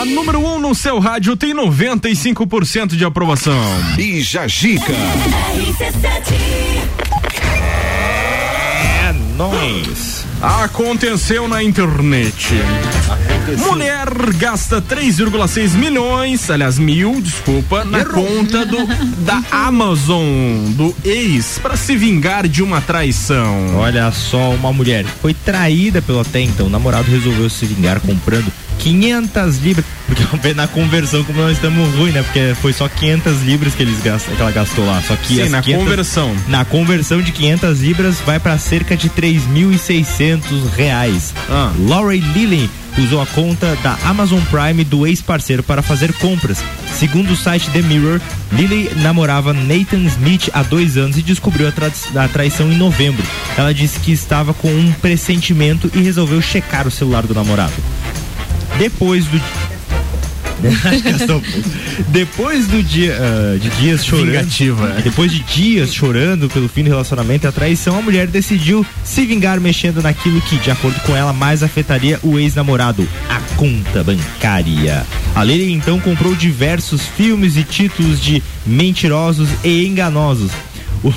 A 0.03 0.05
número 0.05 0.41
1 0.41 0.55
um 0.55 0.59
no 0.59 0.75
seu 0.75 0.99
rádio 0.99 1.37
tem 1.37 1.55
95% 1.55 2.97
de 2.97 3.05
aprovação. 3.05 3.55
Bija 3.95 4.49
Gica. 4.49 4.93
Nóis. 9.37 10.25
Aconteceu 10.41 11.49
na 11.49 11.63
internet. 11.63 12.55
Mulher 13.59 14.09
gasta 14.39 14.81
3,6 14.81 15.73
milhões, 15.73 16.49
aliás, 16.49 16.79
mil, 16.79 17.21
desculpa, 17.21 17.85
na 17.85 18.05
conta 18.05 18.65
do, 18.65 18.87
da 19.25 19.43
Amazon, 19.51 20.73
do 20.73 20.95
ex, 21.05 21.59
para 21.61 21.77
se 21.77 21.97
vingar 21.97 22.47
de 22.47 22.63
uma 22.63 22.81
traição. 22.81 23.77
Olha 23.77 24.11
só, 24.13 24.51
uma 24.51 24.73
mulher 24.73 25.05
foi 25.21 25.35
traída 25.35 26.01
pelo 26.01 26.21
até 26.21 26.41
então. 26.41 26.67
O 26.67 26.71
namorado 26.71 27.11
resolveu 27.11 27.51
se 27.51 27.67
vingar 27.67 28.01
comprando 28.01 28.51
500 28.79 29.59
libras. 29.59 29.87
Porque 30.31 30.55
na 30.55 30.67
conversão, 30.67 31.25
como 31.25 31.41
nós 31.41 31.53
estamos 31.53 31.95
ruim, 31.95 32.11
né? 32.11 32.23
Porque 32.23 32.55
foi 32.61 32.73
só 32.73 32.89
500 32.89 33.43
libras 33.43 33.75
que, 33.75 33.83
eles 33.83 34.01
gastam, 34.03 34.35
que 34.35 34.43
ela 34.43 34.51
gastou 34.51 34.85
lá. 34.85 35.01
Só 35.03 35.17
que 35.17 35.37
Sim, 35.37 35.49
na 35.49 35.63
500 35.63 35.85
conversão. 35.85 36.37
Na 36.49 36.65
conversão 36.65 37.23
de 37.23 37.33
500 37.33 37.81
libras 37.81 38.21
vai 38.21 38.39
para 38.39 38.59
cerca 38.59 38.97
de 38.97 39.09
3.600 39.09 40.43
reais. 40.77 41.35
Ah. 41.49 41.73
Laurie 41.79 42.21
Lilly 42.21 42.69
usou 42.99 43.21
a 43.23 43.27
conta 43.27 43.77
da 43.83 43.97
Amazon 44.05 44.41
Prime 44.51 44.85
do 44.85 45.07
ex-parceiro 45.07 45.63
para 45.63 45.83
fazer 45.83 46.13
compras. 46.15 46.59
Segundo 46.93 47.33
o 47.33 47.37
site 47.37 47.71
The 47.71 47.83
Mirror, 47.83 48.21
Lily 48.53 48.91
namorava 48.97 49.53
Nathan 49.53 50.05
Smith 50.07 50.51
há 50.53 50.63
dois 50.63 50.97
anos 50.97 51.17
e 51.17 51.23
descobriu 51.23 51.69
a, 51.69 51.73
tra- 51.73 51.91
a 52.17 52.29
traição 52.29 52.71
em 52.71 52.77
novembro. 52.77 53.25
Ela 53.57 53.73
disse 53.73 53.99
que 53.99 54.13
estava 54.13 54.53
com 54.53 54.69
um 54.69 54.93
pressentimento 54.93 55.91
e 55.95 56.01
resolveu 56.03 56.41
checar 56.43 56.87
o 56.87 56.91
celular 56.91 57.23
do 57.27 57.35
namorado. 57.35 57.73
Depois 58.79 59.25
do. 59.27 59.41
Depois 62.09 62.67
do 62.67 62.83
dia 62.83 63.17
ah, 63.21 63.59
de 63.59 63.69
dias 63.71 64.05
chorando, 64.05 64.27
Vingativa, 64.27 64.89
depois 65.03 65.31
de 65.33 65.41
dias 65.41 65.93
chorando 65.93 66.49
pelo 66.49 66.69
fim 66.69 66.85
do 66.85 66.91
relacionamento 66.91 67.47
e 67.47 67.49
a 67.49 67.53
traição, 67.53 67.99
a 67.99 68.03
mulher 68.03 68.27
decidiu 68.27 68.85
se 69.05 69.25
vingar 69.27 69.61
mexendo 69.61 70.03
naquilo 70.03 70.41
que, 70.43 70.57
de 70.57 70.71
acordo 70.71 70.99
com 71.01 71.17
ela, 71.17 71.33
mais 71.33 71.63
afetaria 71.63 72.19
o 72.23 72.39
ex-namorado, 72.39 73.07
a 73.29 73.41
conta 73.57 74.05
bancária. 74.05 75.05
A 75.35 75.43
Lily 75.45 75.73
então 75.73 75.99
comprou 76.01 76.35
diversos 76.35 77.03
filmes 77.03 77.57
e 77.57 77.65
títulos 77.65 78.21
de 78.21 78.43
mentirosos 78.67 79.49
e 79.65 79.87
enganosos. 79.87 80.51
O- 81.03 81.13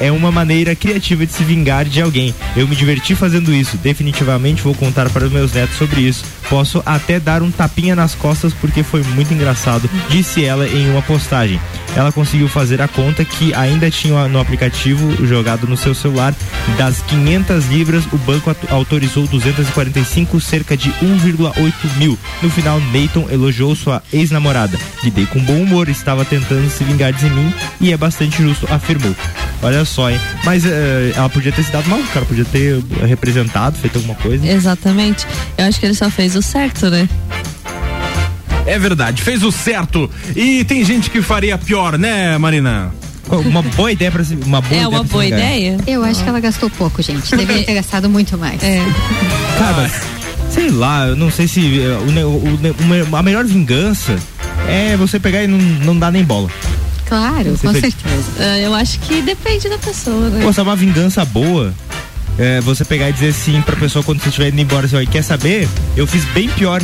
é 0.00 0.10
uma 0.12 0.30
maneira 0.30 0.74
criativa 0.74 1.26
de 1.26 1.32
se 1.32 1.42
vingar 1.44 1.84
de 1.84 2.00
alguém. 2.00 2.34
Eu 2.56 2.66
me 2.66 2.76
diverti 2.76 3.14
fazendo 3.14 3.52
isso. 3.52 3.76
Definitivamente 3.78 4.62
vou 4.62 4.74
contar 4.74 5.10
para 5.10 5.26
os 5.26 5.32
meus 5.32 5.52
netos 5.52 5.76
sobre 5.76 6.00
isso. 6.00 6.24
Posso 6.48 6.82
até 6.86 7.18
dar 7.18 7.42
um 7.42 7.50
tapinha 7.50 7.96
nas 7.96 8.14
costas 8.14 8.52
porque 8.54 8.82
foi 8.82 9.02
muito 9.02 9.34
engraçado, 9.34 9.90
disse 10.08 10.44
ela 10.44 10.68
em 10.68 10.90
uma 10.90 11.02
postagem. 11.02 11.60
Ela 11.96 12.12
conseguiu 12.12 12.46
fazer 12.46 12.80
a 12.82 12.86
conta 12.86 13.24
que 13.24 13.54
ainda 13.54 13.90
tinha 13.90 14.28
no 14.28 14.38
aplicativo 14.38 15.26
jogado 15.26 15.66
no 15.66 15.76
seu 15.76 15.94
celular. 15.94 16.34
Das 16.76 17.00
500 17.02 17.66
libras, 17.68 18.04
o 18.12 18.18
banco 18.18 18.54
autorizou 18.70 19.26
245, 19.26 20.40
cerca 20.40 20.76
de 20.76 20.90
1,8 20.90 21.72
mil. 21.96 22.18
No 22.42 22.50
final, 22.50 22.78
Nathan 22.92 23.32
elogiou 23.32 23.74
sua 23.74 24.02
ex-namorada. 24.12 24.78
Lidei 25.02 25.24
com 25.24 25.40
bom 25.40 25.62
humor, 25.62 25.88
estava 25.88 26.24
tentando 26.24 26.68
se 26.68 26.84
vingar 26.84 27.14
de 27.14 27.30
mim 27.30 27.52
e 27.80 27.92
é 27.92 27.96
bastante 27.96 28.42
justo, 28.42 28.68
afirmou. 28.70 29.14
Olha 29.62 29.85
só, 29.86 30.10
hein? 30.10 30.20
Mas 30.44 30.64
eh, 30.66 31.12
ela 31.16 31.28
podia 31.30 31.52
ter 31.52 31.62
se 31.62 31.70
dado 31.72 31.88
mal, 31.88 31.98
o 32.00 32.06
cara 32.08 32.26
podia 32.26 32.44
ter 32.44 32.82
eh, 33.02 33.06
representado, 33.06 33.76
feito 33.78 33.96
alguma 33.96 34.14
coisa. 34.16 34.46
Exatamente. 34.46 35.26
Eu 35.56 35.64
acho 35.66 35.78
que 35.80 35.86
ele 35.86 35.94
só 35.94 36.10
fez 36.10 36.34
o 36.36 36.42
certo, 36.42 36.90
né? 36.90 37.08
É 38.66 38.78
verdade, 38.78 39.22
fez 39.22 39.42
o 39.44 39.52
certo. 39.52 40.10
E 40.34 40.64
tem 40.64 40.84
gente 40.84 41.08
que 41.08 41.22
faria 41.22 41.56
pior, 41.56 41.96
né, 41.96 42.36
Marina? 42.36 42.92
Uma 43.28 43.62
boa 43.62 43.90
ideia 43.90 44.10
para 44.10 44.22
uma 44.44 44.60
boa 44.60 44.80
É 44.80 44.86
uma 44.86 45.02
boa 45.04 45.26
ideia? 45.26 45.76
Eu 45.86 46.04
acho 46.04 46.22
que 46.22 46.28
ela 46.28 46.38
gastou 46.40 46.70
pouco, 46.70 47.02
gente. 47.02 47.34
Deveria 47.34 47.64
ter 47.64 47.74
gastado 47.74 48.08
muito 48.08 48.36
mais. 48.38 48.62
É. 48.62 48.80
Cara, 49.58 49.90
sei 50.50 50.70
lá, 50.70 51.06
eu 51.08 51.16
não 51.16 51.30
sei 51.30 51.48
se 51.48 51.80
eh, 51.80 51.96
o 51.98 52.28
o 52.28 52.58
uma- 53.06 53.18
a 53.18 53.22
melhor 53.22 53.44
vingança 53.44 54.16
é 54.68 54.96
você 54.96 55.18
pegar 55.18 55.42
e 55.42 55.46
não, 55.48 55.58
não 55.58 55.98
dar 55.98 56.10
nem 56.12 56.24
bola. 56.24 56.48
Claro, 57.06 57.50
Você 57.56 57.66
com 57.66 57.72
fez- 57.72 57.94
certeza. 57.94 58.42
É, 58.42 58.66
Eu 58.66 58.74
acho 58.74 58.98
que 59.00 59.22
depende 59.22 59.68
da 59.68 59.78
pessoa, 59.78 60.28
né? 60.28 60.44
Pô, 60.44 60.52
se 60.52 60.60
é 60.60 60.62
uma 60.62 60.76
vingança 60.76 61.24
boa, 61.24 61.72
é 62.38 62.60
você 62.60 62.84
pegar 62.84 63.08
e 63.08 63.12
dizer 63.12 63.28
assim 63.28 63.62
pra 63.62 63.76
pessoa 63.76 64.02
quando 64.02 64.20
você 64.20 64.28
estiver 64.28 64.48
indo 64.48 64.60
embora, 64.60 64.86
e 65.02 65.06
quer 65.06 65.22
saber? 65.22 65.68
Eu 65.96 66.06
fiz 66.06 66.24
bem 66.26 66.48
pior. 66.48 66.82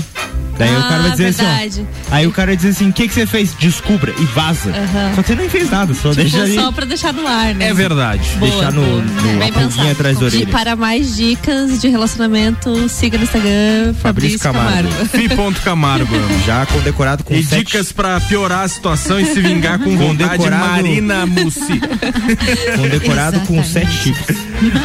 Daí 0.59 0.77
o 0.77 0.83
cara 0.83 1.03
vai 1.03 1.11
dizer 1.13 1.27
assim, 1.29 1.45
verdade. 1.45 1.87
ó. 2.11 2.15
Aí 2.15 2.27
o 2.27 2.33
cara 2.33 2.47
vai 2.49 2.57
dizer 2.57 2.69
assim, 2.71 2.91
o 2.91 2.93
que, 2.93 3.09
que 3.09 3.15
você 3.15 3.27
fez? 3.27 3.55
Descubra 3.59 4.13
e 4.19 4.25
vaza. 4.27 4.73
Só 5.15 5.23
que 5.23 5.29
você 5.29 5.35
nem 5.35 5.49
fez 5.49 5.71
nada, 5.71 5.95
só 5.95 6.11
Tipo, 6.11 6.23
deixa 6.23 6.43
ali. 6.43 6.55
só 6.55 6.73
pra 6.73 6.85
deixar 6.85 7.13
no 7.13 7.27
ar, 7.27 7.55
né? 7.55 7.69
É 7.69 7.75
verdade. 7.75 8.23
Boa, 8.39 8.51
deixar 8.51 8.73
no, 8.73 9.03
no 9.03 9.45
a 9.45 9.53
pulguinha 9.53 9.93
atrás 9.93 10.19
da 10.19 10.25
E 10.25 10.27
orelha. 10.29 10.47
para 10.49 10.77
mais 10.77 11.17
dicas 11.17 11.81
de 11.81 11.89
relacionamento, 11.89 12.89
siga 12.89 13.17
no 13.19 13.25
Instagram 13.25 13.95
Fabrício, 14.01 14.39
Camargo. 14.39 14.89
Fi.camargo. 15.11 16.15
Já 16.47 16.67
condecorado 16.67 17.25
com 17.25 17.35
E 17.35 17.43
sete- 17.43 17.65
dicas 17.65 17.93
pra 17.93 18.21
piorar 18.21 18.65
a 18.65 18.69
situação 18.69 19.19
e 19.21 19.25
se 19.27 19.41
vingar 19.41 19.79
com 19.79 19.97
vontade, 19.97 20.49
Marina 20.51 21.27
Mussi. 21.27 21.81
Condecorado 22.77 23.41
com 23.41 23.63
sete 23.65 23.91
chifres. 23.93 24.39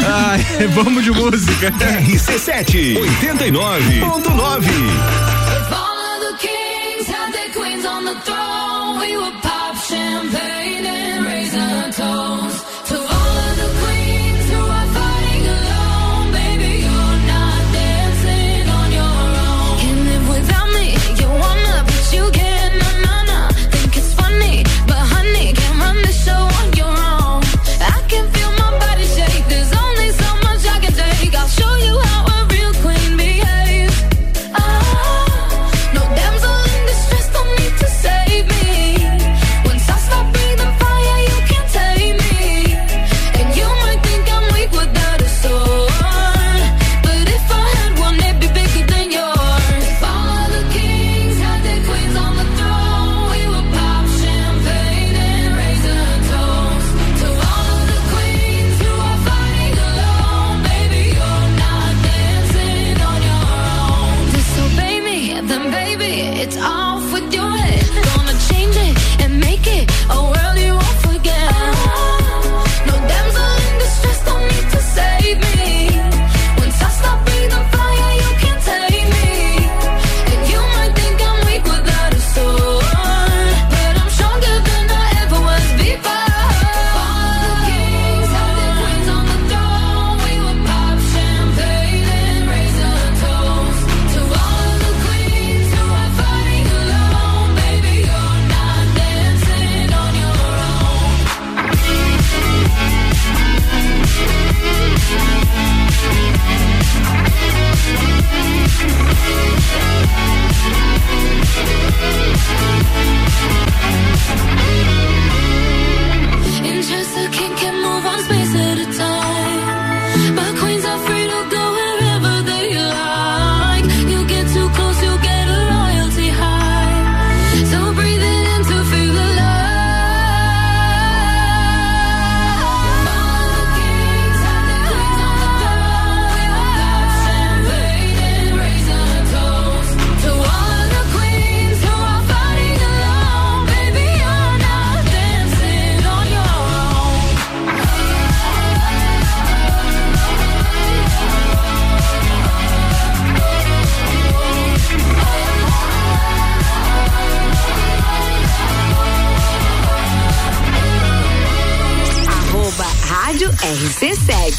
Ai, 0.06 0.68
vamos 0.74 1.04
de 1.04 1.12
música. 1.12 1.72
RC7 1.72 2.98
89.9. 3.22 5.37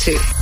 RC7. 0.09 0.39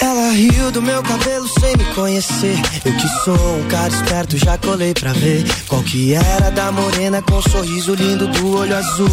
Ela 0.00 0.30
riu 0.32 0.70
do 0.70 0.82
meu 0.82 1.02
cabelo 1.02 1.48
sem 1.60 1.76
me 1.76 1.84
conhecer. 1.94 2.56
Eu 2.84 2.92
que 2.92 3.08
sou 3.24 3.56
um 3.58 3.68
cara 3.68 3.88
esperto, 3.88 4.36
já 4.36 4.56
colei 4.58 4.94
pra 4.94 5.12
ver 5.12 5.44
qual 5.68 5.82
que 5.82 6.14
era 6.14 6.50
da 6.50 6.70
morena 6.70 7.22
com 7.22 7.36
um 7.36 7.42
sorriso 7.42 7.94
lindo 7.94 8.26
do 8.28 8.56
olho 8.56 8.76
azul. 8.76 9.08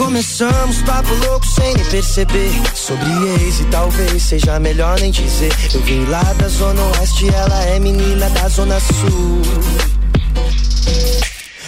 Começamos 0.00 0.80
papo 0.80 1.12
louco 1.26 1.44
sem 1.44 1.74
nem 1.74 1.84
perceber. 1.90 2.50
Sobre 2.74 3.04
ex 3.34 3.60
e 3.60 3.64
talvez 3.66 4.22
seja 4.22 4.58
melhor 4.58 4.98
nem 4.98 5.10
dizer. 5.10 5.52
Eu 5.74 5.82
vim 5.82 6.06
lá 6.06 6.22
da 6.38 6.48
zona 6.48 6.80
oeste, 6.96 7.28
ela 7.28 7.62
é 7.64 7.78
menina 7.78 8.30
da 8.30 8.48
zona 8.48 8.80
sul 8.80 9.99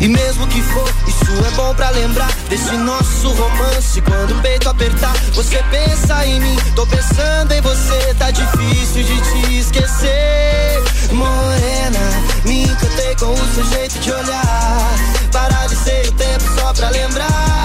E 0.00 0.08
mesmo 0.08 0.46
que 0.46 0.60
for, 0.62 0.92
isso 1.06 1.46
é 1.46 1.50
bom 1.56 1.74
pra 1.74 1.90
lembrar 1.90 2.30
desse 2.48 2.72
nosso 2.72 3.28
romance. 3.30 4.00
Quando 4.02 4.32
o 4.32 4.42
peito 4.42 4.68
apertar, 4.68 5.14
você 5.32 5.62
pensa 5.70 6.26
em 6.26 6.40
mim. 6.40 6.56
Tô 6.74 6.86
pensando 6.86 7.52
em 7.52 7.60
você, 7.60 8.14
tá 8.18 8.30
difícil 8.30 9.02
de 9.02 9.20
te 9.20 9.58
esquecer. 9.58 10.82
Morena, 11.12 12.00
me 12.44 12.64
encantei 12.64 13.14
com 13.16 13.32
o 13.32 13.54
seu 13.54 13.64
jeito 13.64 13.98
de 13.98 14.12
olhar. 14.12 14.90
Paralisei 15.32 16.08
o 16.08 16.12
tempo 16.12 16.44
só 16.58 16.72
pra 16.72 16.90
lembrar 16.90 17.64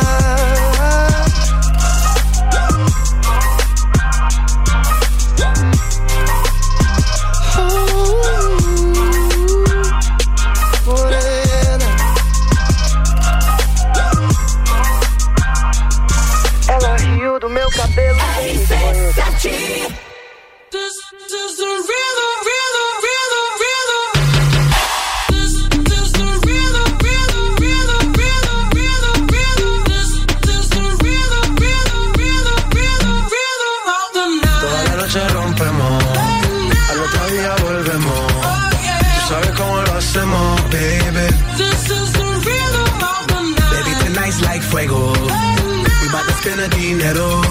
Dinero. 46.69 47.50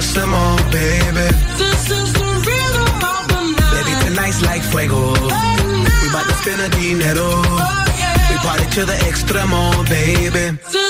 touch 0.00 0.12
them 0.14 0.32
all, 0.32 0.56
baby. 0.70 1.28
This 1.60 1.90
is 1.90 2.12
the 2.12 2.28
rhythm 2.46 2.92
of 3.12 3.22
the 3.32 3.40
night. 3.56 3.72
Baby, 3.74 3.92
tonight's 4.06 4.40
like 4.42 4.62
fuego. 4.62 5.12
Oh, 5.14 6.00
we 6.02 6.08
bout 6.14 6.26
to 6.30 6.34
spend 6.42 6.60
a 6.62 6.68
dinero. 6.70 7.28
Oh, 7.28 7.84
yeah. 7.98 8.30
We 8.30 8.36
party 8.46 8.66
to 8.76 8.82
the 8.86 8.96
extremo, 9.08 9.60
baby. 9.88 10.56
This 10.72 10.89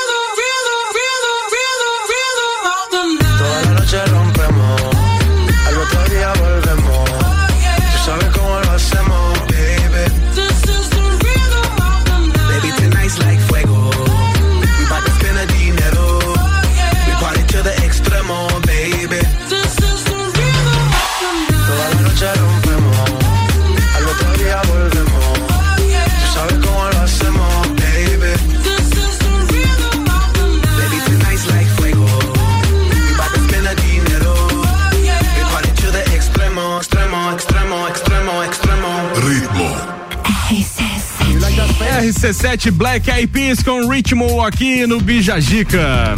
RC7 42.21 42.69
Black 42.69 43.09
Eyed 43.09 43.25
Peas 43.29 43.63
com 43.63 43.89
ritmo 43.89 44.45
aqui 44.45 44.85
no 44.85 45.01
Bijagica. 45.01 46.13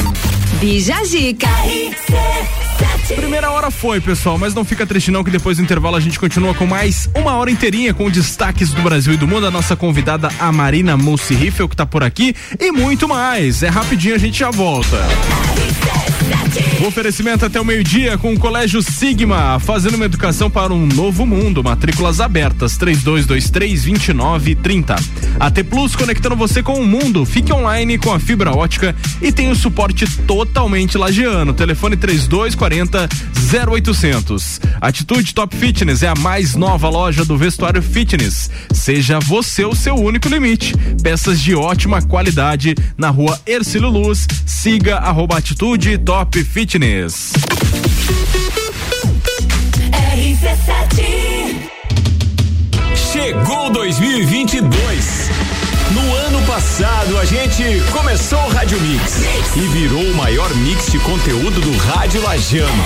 Bijagica. 0.59 1.47
Primeira 3.15 3.49
hora 3.49 3.71
foi, 3.71 4.01
pessoal, 4.01 4.37
mas 4.37 4.53
não 4.53 4.65
fica 4.65 4.85
triste 4.85 5.11
não 5.11 5.23
que 5.23 5.31
depois 5.31 5.55
do 5.55 5.63
intervalo 5.63 5.95
a 5.95 6.01
gente 6.01 6.19
continua 6.19 6.53
com 6.53 6.67
mais 6.67 7.09
uma 7.15 7.35
hora 7.37 7.49
inteirinha 7.49 7.93
com 7.93 8.09
destaques 8.09 8.71
do 8.71 8.81
Brasil 8.81 9.13
e 9.13 9.17
do 9.17 9.25
mundo. 9.25 9.47
A 9.47 9.51
nossa 9.51 9.77
convidada, 9.77 10.29
a 10.39 10.51
Marina 10.51 10.97
Mussi 10.97 11.35
Riffel, 11.35 11.69
que 11.69 11.75
tá 11.75 11.85
por 11.85 12.03
aqui 12.03 12.35
e 12.59 12.69
muito 12.69 13.07
mais. 13.07 13.63
É 13.63 13.69
rapidinho, 13.69 14.13
a 14.13 14.17
gente 14.17 14.37
já 14.37 14.51
volta. 14.51 14.97
Oferecimento 16.85 17.45
até 17.45 17.59
o 17.59 17.65
meio-dia 17.65 18.17
com 18.17 18.33
o 18.33 18.39
Colégio 18.39 18.81
Sigma, 18.81 19.59
fazendo 19.59 19.95
uma 19.95 20.05
educação 20.05 20.49
para 20.49 20.73
um 20.73 20.85
novo 20.85 21.25
mundo. 21.25 21.63
Matrículas 21.63 22.19
abertas, 22.19 22.77
3223-2930. 22.77 25.01
AT 25.39 25.63
Plus 25.63 25.95
conectando 25.95 26.35
você 26.35 26.61
com 26.61 26.73
o 26.73 26.85
mundo. 26.85 27.25
Fique 27.25 27.53
online 27.53 27.97
com 27.97 28.13
a 28.13 28.19
fibra 28.19 28.51
ótica 28.51 28.95
e 29.21 29.31
tem 29.31 29.49
o 29.49 29.55
suporte 29.55 30.05
totalmente 30.23 30.97
lagiano. 30.97 31.53
Telefone 31.53 31.95
3240 31.97 33.09
0800. 33.53 34.59
Atitude 34.81 35.33
Top 35.33 35.55
Fitness 35.55 36.03
é 36.03 36.07
a 36.07 36.15
mais 36.15 36.55
nova 36.55 36.89
loja 36.89 37.23
do 37.23 37.37
vestuário 37.37 37.81
fitness. 37.81 38.49
Seja 38.73 39.19
você 39.19 39.63
o 39.63 39.75
seu 39.75 39.95
único 39.95 40.27
limite. 40.27 40.73
Peças 41.01 41.39
de 41.39 41.55
ótima 41.55 42.01
qualidade 42.01 42.75
na 42.97 43.09
rua 43.09 43.39
Ercílio 43.45 43.89
Luz. 43.89 44.27
Siga 44.45 44.97
arroba 44.97 45.37
Atitude 45.37 45.97
Top 45.99 46.12
Fitness. 46.45 47.33
RC7 50.13 51.01
Chegou 52.95 53.71
2022. 53.71 55.42
No 55.93 56.15
ano 56.15 56.41
passado, 56.47 57.19
a 57.19 57.25
gente 57.25 57.63
começou 57.91 58.39
o 58.39 58.49
Rádio 58.49 58.81
Mix 58.81 59.21
e 59.55 59.59
virou 59.67 60.01
o 60.01 60.15
maior 60.15 60.51
mix 60.55 60.91
de 60.91 60.97
conteúdo 60.97 61.61
do 61.61 61.77
Rádio 61.77 62.19
Lajano. 62.23 62.83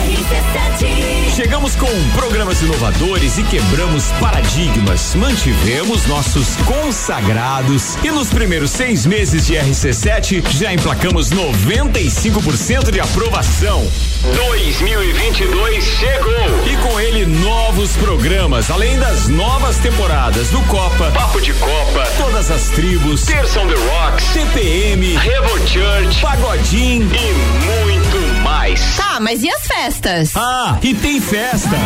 Chegamos 1.34 1.74
com 1.78 1.88
programas 2.14 2.62
inovadores 2.62 3.38
e 3.38 3.44
quebramos 3.44 4.12
paradigmas. 4.20 5.16
Mantivemos 5.16 6.06
nossos 6.06 6.58
consagrados 6.66 7.96
e 8.04 8.12
nos 8.12 8.30
primeiros 8.30 8.72
seis 8.72 9.06
meses 9.06 9.46
de 9.46 9.54
RC7 9.54 10.44
já 10.52 10.74
emplacamos 10.74 11.30
95% 11.30 12.92
de 12.92 13.00
aprovação. 13.00 13.90
2022 14.24 15.84
chegou 15.84 16.68
e 16.68 16.76
com 16.78 17.00
ele 17.00 17.26
novos 17.26 17.96
programas, 17.98 18.70
além 18.70 18.98
das 19.00 19.28
novas 19.28 19.78
temporadas 19.78 20.50
do 20.50 20.62
Copa, 20.64 21.12
Papo 21.12 21.40
de 21.42 21.54
Copa, 21.54 22.04
todas 22.18 22.50
as 22.52 22.70
tribos, 22.70 23.24
Terça 23.24 23.60
on 23.60 23.68
the 23.68 23.76
Rocks, 23.76 24.24
CPM, 24.26 25.16
Revo 25.18 25.68
Church, 25.68 26.22
Pagodim 26.22 27.02
e 27.02 27.66
muito 27.66 28.42
mais. 28.44 28.96
Tá, 28.96 29.20
mas 29.20 29.44
e 29.44 29.50
as 29.50 29.68
festas? 29.68 30.32
Ah, 30.36 30.78
e 30.82 30.94
tem 30.94 31.22
festa. 31.22 31.78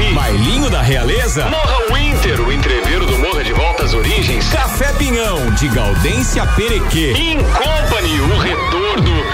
Urubici. 0.00 0.14
Bailinho 0.14 0.70
da 0.70 0.80
Realeza. 0.80 1.46
Morra 1.46 1.94
Winter, 1.94 2.40
o 2.40 2.52
entreveiro 2.52 3.06
do 3.06 3.18
Morra 3.18 3.44
de 3.44 3.52
Volta 3.52 3.84
às 3.84 3.94
Origens. 3.94 4.48
Café 4.48 4.92
Pinhão, 4.94 5.50
de 5.52 5.68
Gaudência 5.68 6.46
Perequê. 6.46 7.12
In 7.12 7.38
Company, 7.38 8.20
o 8.20 8.38
retorno. 8.38 9.24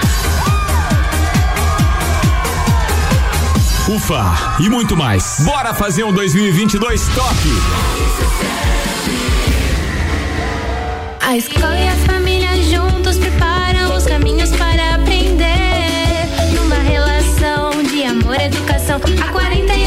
Ufa, 3.89 4.57
e 4.59 4.69
muito 4.69 4.97
mais. 4.97 5.37
Bora 5.45 5.73
fazer 5.73 6.03
um 6.03 6.11
2022 6.11 7.07
top. 7.09 7.37
A 11.21 11.37
escola 11.37 11.77
e 11.77 11.87
a 11.87 11.95
família 12.05 12.49
juntos 12.63 13.17
preparam 13.17 13.95
os 13.95 14.05
caminhos 14.05 14.51
para 14.51 14.95
aprender. 14.95 15.47
Numa 16.53 16.75
relação 16.75 17.83
de 17.83 18.03
amor 18.03 18.35
e 18.39 18.45
educação. 18.45 18.97
Há 18.97 19.31
48 19.31 19.81
anos 19.81 19.86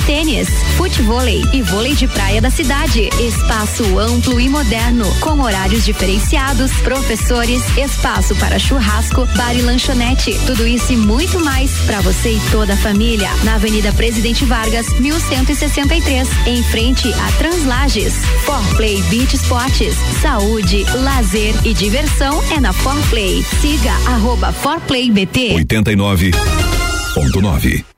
tênis, 0.00 0.48
futevôlei 0.76 1.42
e 1.52 1.62
vôlei 1.62 1.94
de 1.94 2.08
praia 2.08 2.40
da 2.40 2.50
cidade. 2.50 3.08
Espaço 3.20 3.98
amplo 3.98 4.40
e 4.40 4.48
moderno, 4.48 5.04
com 5.20 5.40
horários 5.40 5.84
diferenciados, 5.84 6.72
professores, 6.80 7.62
espaço 7.76 8.34
para 8.36 8.58
churrasco, 8.58 9.26
bar 9.36 9.54
e 9.54 9.60
lanchonete. 9.62 10.38
Tudo 10.46 10.66
isso 10.66 10.92
e 10.92 10.96
muito 10.96 11.38
mais 11.44 11.70
para 11.86 12.00
você 12.00 12.32
e 12.32 12.40
toda 12.50 12.74
a 12.74 12.76
família. 12.76 13.28
Na 13.44 13.54
Avenida 13.56 13.92
Presidente 13.92 14.44
Vargas, 14.44 14.88
1163, 14.98 16.28
em 16.46 16.62
frente 16.64 17.12
a 17.12 17.32
Translages. 17.38 18.14
Forplay 18.44 19.00
Beach 19.10 19.36
Sports, 19.36 19.94
saúde, 20.20 20.84
lazer 21.02 21.54
e 21.64 21.74
diversão 21.74 22.42
é 22.50 22.60
na 22.60 22.72
Forplay. 22.72 23.42
Siga 23.60 23.92
arroba 24.06 24.52
ForplayBT. 24.52 25.54
89.9. 25.54 27.97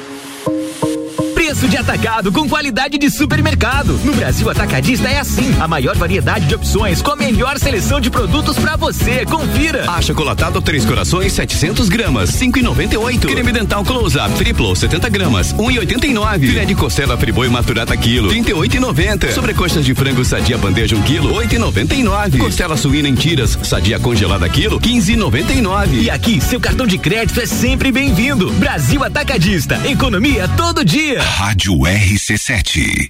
Preço 1.51 1.67
de 1.67 1.75
atacado 1.75 2.31
com 2.31 2.47
qualidade 2.47 2.97
de 2.97 3.09
supermercado. 3.09 3.99
No 4.05 4.13
Brasil 4.13 4.49
Atacadista 4.49 5.09
é 5.09 5.19
assim. 5.19 5.53
A 5.59 5.67
maior 5.67 5.97
variedade 5.97 6.45
de 6.45 6.55
opções 6.55 7.01
com 7.01 7.11
a 7.11 7.15
melhor 7.17 7.59
seleção 7.59 7.99
de 7.99 8.09
produtos 8.09 8.57
para 8.57 8.77
você. 8.77 9.25
Confira. 9.25 9.83
Achocolatado 9.91 10.61
Três 10.61 10.85
Corações 10.85 11.33
700 11.33 11.89
gramas 11.89 12.31
5,98. 12.31 13.27
Creme 13.27 13.51
dental 13.51 13.83
Close 13.83 14.17
Up 14.17 14.33
Triplo 14.35 14.73
70 14.73 15.09
gramas 15.09 15.53
1,89. 15.53 16.39
Filé 16.39 16.63
de 16.63 16.73
costela 16.73 17.17
Friboi 17.17 17.49
Maturata 17.49 17.97
quilo 17.97 18.29
38,90. 18.29 19.33
Sobrecoxas 19.33 19.83
de 19.83 19.93
frango 19.93 20.23
Sadia 20.23 20.57
bandeja 20.57 20.95
1 20.95 21.01
quilo 21.01 21.33
8,99. 21.35 22.37
Costela 22.37 22.77
suína 22.77 23.09
em 23.09 23.15
tiras 23.15 23.59
Sadia 23.61 23.99
congelada 23.99 24.47
quilo 24.47 24.79
15,99. 24.79 26.03
E 26.03 26.09
aqui, 26.09 26.39
seu 26.39 26.61
cartão 26.61 26.87
de 26.87 26.97
crédito 26.97 27.41
é 27.41 27.45
sempre 27.45 27.91
bem-vindo. 27.91 28.53
Brasil 28.53 29.03
Atacadista. 29.03 29.81
Economia 29.85 30.47
todo 30.55 30.85
dia. 30.85 31.19
Rádio 31.41 31.73
RC7. 31.73 33.09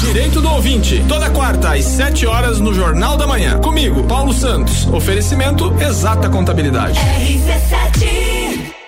Direito 0.00 0.40
do 0.40 0.48
ouvinte, 0.50 1.04
toda 1.08 1.30
quarta 1.30 1.74
às 1.74 1.84
7 1.84 2.26
horas 2.26 2.60
no 2.60 2.72
Jornal 2.72 3.16
da 3.16 3.26
Manhã. 3.26 3.58
Comigo, 3.58 4.04
Paulo 4.04 4.32
Santos. 4.32 4.86
Oferecimento 4.86 5.74
Exata 5.80 6.28
Contabilidade. 6.28 6.98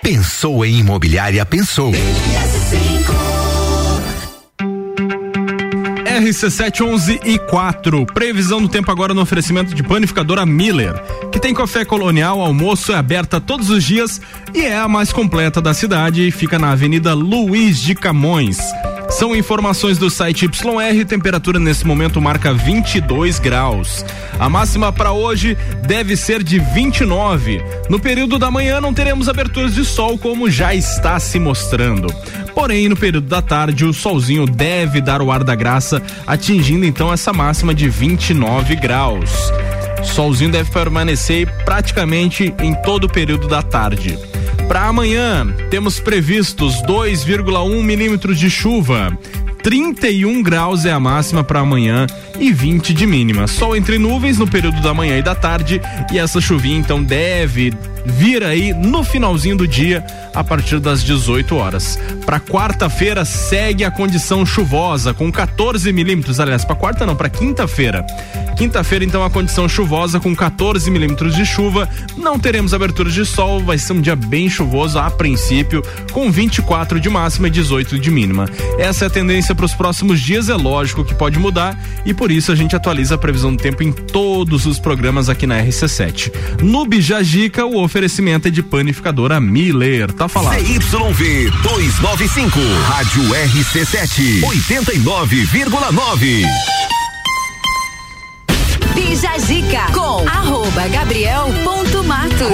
Pensou 0.01 0.65
em 0.65 0.79
imobiliária, 0.79 1.45
pensou. 1.45 1.91
RC711 6.21 7.19
e 7.25 7.39
4. 7.39 8.05
Previsão 8.07 8.61
do 8.61 8.69
tempo 8.69 8.91
agora 8.91 9.13
no 9.13 9.21
oferecimento 9.21 9.73
de 9.73 9.81
panificadora 9.81 10.45
Miller, 10.45 10.93
que 11.31 11.39
tem 11.39 11.53
café 11.53 11.83
colonial, 11.83 12.41
almoço 12.41 12.91
é 12.91 12.95
aberta 12.95 13.41
todos 13.41 13.69
os 13.69 13.83
dias 13.83 14.21
e 14.53 14.61
é 14.61 14.77
a 14.77 14.87
mais 14.87 15.11
completa 15.11 15.61
da 15.61 15.73
cidade 15.73 16.27
e 16.27 16.31
fica 16.31 16.59
na 16.59 16.71
Avenida 16.71 17.13
Luiz 17.13 17.79
de 17.79 17.95
Camões. 17.95 18.59
São 19.21 19.35
informações 19.35 19.99
do 19.99 20.09
site 20.09 20.45
YR, 20.45 21.05
temperatura 21.05 21.59
nesse 21.59 21.85
momento 21.85 22.19
marca 22.19 22.55
22 22.55 23.37
graus. 23.37 24.03
A 24.39 24.49
máxima 24.49 24.91
para 24.91 25.11
hoje 25.11 25.55
deve 25.85 26.17
ser 26.17 26.41
de 26.41 26.57
29. 26.57 27.63
No 27.87 27.99
período 27.99 28.39
da 28.39 28.49
manhã 28.49 28.81
não 28.81 28.91
teremos 28.91 29.29
aberturas 29.29 29.75
de 29.75 29.85
sol 29.85 30.17
como 30.17 30.49
já 30.49 30.73
está 30.73 31.19
se 31.19 31.37
mostrando. 31.37 32.07
Porém, 32.55 32.89
no 32.89 32.97
período 32.97 33.27
da 33.27 33.43
tarde, 33.43 33.85
o 33.85 33.93
solzinho 33.93 34.47
deve 34.47 34.99
dar 34.99 35.21
o 35.21 35.31
ar 35.31 35.43
da 35.43 35.53
graça, 35.53 36.01
atingindo 36.25 36.83
então 36.83 37.13
essa 37.13 37.31
máxima 37.31 37.75
de 37.75 37.87
29 37.87 38.75
graus. 38.75 39.29
Solzinho 40.03 40.51
deve 40.51 40.71
permanecer 40.71 41.47
praticamente 41.63 42.55
em 42.59 42.73
todo 42.73 43.03
o 43.03 43.11
período 43.11 43.47
da 43.47 43.61
tarde. 43.61 44.17
Para 44.71 44.87
amanhã, 44.87 45.53
temos 45.69 45.99
previstos 45.99 46.81
2,1 46.83 47.83
milímetros 47.83 48.39
de 48.39 48.49
chuva. 48.49 49.11
31 49.61 50.41
graus 50.41 50.85
é 50.85 50.91
a 50.93 50.99
máxima 50.99 51.43
para 51.43 51.59
amanhã 51.59 52.07
e 52.39 52.53
20 52.53 52.93
de 52.93 53.05
mínima. 53.05 53.47
Sol 53.47 53.75
entre 53.75 53.97
nuvens 53.97 54.37
no 54.37 54.47
período 54.47 54.81
da 54.81 54.93
manhã 54.93 55.17
e 55.17 55.21
da 55.21 55.35
tarde 55.35 55.81
e 56.09 56.17
essa 56.17 56.39
chuvinha 56.39 56.79
então 56.79 57.03
deve 57.03 57.73
vir 58.05 58.43
aí 58.43 58.73
no 58.73 59.03
finalzinho 59.03 59.57
do 59.57 59.67
dia 59.67 60.05
a 60.33 60.43
partir 60.43 60.79
das 60.79 61.03
18 61.03 61.55
horas. 61.55 61.99
Para 62.25 62.39
quarta-feira 62.39 63.25
segue 63.25 63.83
a 63.83 63.91
condição 63.91 64.45
chuvosa 64.45 65.13
com 65.13 65.31
14 65.31 65.91
milímetros, 65.91 66.39
aliás, 66.39 66.63
para 66.63 66.75
quarta 66.75 67.05
não, 67.05 67.15
para 67.15 67.29
quinta-feira. 67.29 68.05
Quinta-feira 68.57 69.03
então 69.03 69.23
a 69.23 69.29
condição 69.29 69.67
chuvosa 69.67 70.19
com 70.19 70.35
14 70.35 70.89
milímetros 70.91 71.35
de 71.35 71.45
chuva. 71.45 71.89
Não 72.15 72.37
teremos 72.37 72.73
abertura 72.73 73.09
de 73.09 73.25
sol, 73.25 73.59
vai 73.59 73.77
ser 73.77 73.93
um 73.93 74.01
dia 74.01 74.15
bem 74.15 74.49
chuvoso 74.49 74.99
a 74.99 75.09
princípio, 75.09 75.81
com 76.11 76.31
24 76.31 76.99
de 76.99 77.09
máxima 77.09 77.47
e 77.47 77.51
18 77.51 77.97
de 77.97 78.11
mínima. 78.11 78.47
Essa 78.77 79.05
é 79.05 79.07
a 79.07 79.09
tendência 79.09 79.55
para 79.55 79.65
os 79.65 79.73
próximos 79.73 80.19
dias, 80.21 80.47
é 80.47 80.55
lógico 80.55 81.03
que 81.03 81.15
pode 81.15 81.39
mudar 81.39 81.77
e 82.05 82.13
por 82.13 82.31
isso 82.31 82.51
a 82.51 82.55
gente 82.55 82.75
atualiza 82.75 83.15
a 83.15 83.17
previsão 83.17 83.55
do 83.55 83.61
tempo 83.61 83.81
em 83.81 83.91
todos 83.91 84.65
os 84.65 84.79
programas 84.79 85.27
aqui 85.27 85.47
na 85.47 85.59
RC7. 85.63 86.31
No 86.61 86.85
Bijagica, 86.85 87.65
o 87.65 87.73
oferecimento 87.91 88.47
é 88.47 88.51
de 88.51 88.63
panificadora 88.63 89.41
Miller. 89.41 90.13
Tá 90.13 90.29
falado. 90.29 90.57
CYV 90.57 91.51
295, 91.61 92.57
Rádio 92.87 93.23
RC7, 93.23 94.41
89,9. 94.41 96.45
Bija 98.95 99.37
Zica 99.39 99.91
com 99.93 100.25
arroba 100.27 100.87
Gabriel 100.87 101.47
ponto 101.65 101.90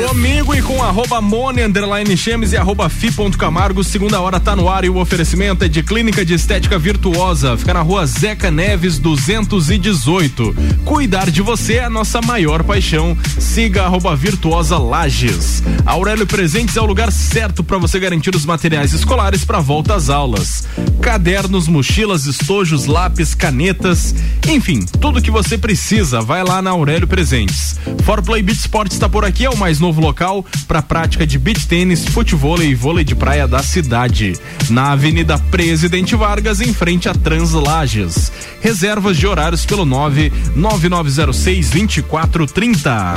Comigo 0.08 0.54
e 0.54 0.62
com 0.62 0.84
arroba 0.84 1.22
Mone, 1.22 1.64
underline 1.64 2.18
Chemes 2.18 2.52
e 2.52 2.58
arroba 2.58 2.90
Fi 2.90 3.12
ponto 3.12 3.38
Camargo, 3.38 3.84
segunda 3.84 4.20
hora 4.20 4.40
tá 4.40 4.56
no 4.56 4.68
ar 4.68 4.84
e 4.84 4.90
o 4.90 4.98
oferecimento 4.98 5.64
é 5.64 5.68
de 5.68 5.82
Clínica 5.84 6.26
de 6.26 6.34
Estética 6.34 6.78
Virtuosa, 6.78 7.56
fica 7.56 7.74
na 7.74 7.82
rua 7.82 8.06
Zeca 8.06 8.50
Neves 8.50 9.00
218. 9.00 10.56
Cuidar 10.84 11.30
de 11.30 11.42
você 11.42 11.76
é 11.76 11.84
a 11.84 11.90
nossa 11.90 12.22
maior 12.22 12.64
paixão. 12.64 13.18
Siga 13.40 13.84
arroba 13.84 14.16
Virtuosa 14.16 14.78
Lages. 14.78 15.62
Aurélio 15.86 16.26
Presentes 16.26 16.76
é 16.76 16.82
o 16.82 16.86
lugar 16.86 17.12
certo 17.12 17.64
para 17.64 17.78
você 17.78 18.00
garantir 18.00 18.36
os 18.36 18.46
materiais 18.46 18.94
escolares 18.94 19.46
para 19.46 19.60
volta 19.60 19.96
às 19.96 20.10
aulas. 20.10 20.68
Cadernos, 21.02 21.68
mochilas, 21.68 22.26
estojos, 22.26 22.86
lápis, 22.86 23.36
canetas, 23.36 24.16
enfim, 24.48 24.80
tudo 25.00 25.22
que 25.22 25.30
você 25.30 25.58
precisa, 25.58 26.22
vai 26.22 26.44
lá 26.44 26.62
na 26.62 26.72
Aurélio 26.72 27.08
Presentes. 27.08 27.78
Forplay 28.04 28.42
Beach 28.42 28.62
Sport 28.62 28.92
está 28.92 29.08
por 29.10 29.26
aqui, 29.26 29.37
é 29.46 29.50
o 29.50 29.58
mais 29.58 29.80
novo 29.80 30.02
local 30.02 30.46
para 30.68 30.82
prática 30.82 31.26
de 31.26 31.38
beach 31.38 31.68
tênis, 31.68 32.06
futebol 32.06 32.62
e 32.62 32.74
vôlei 32.74 33.04
de 33.04 33.16
praia 33.16 33.48
da 33.48 33.62
cidade. 33.62 34.34
Na 34.70 34.94
Avenida 34.94 35.38
Presidente 35.38 36.16
Vargas, 36.16 36.62
em 36.62 36.74
frente 36.74 37.08
a 37.08 37.14
Translages. 37.14 38.32
Reservas 38.62 39.18
de 39.18 39.28
horários 39.28 39.66
pelo 39.66 39.86
99906 39.86 41.70
2430. 41.70 43.16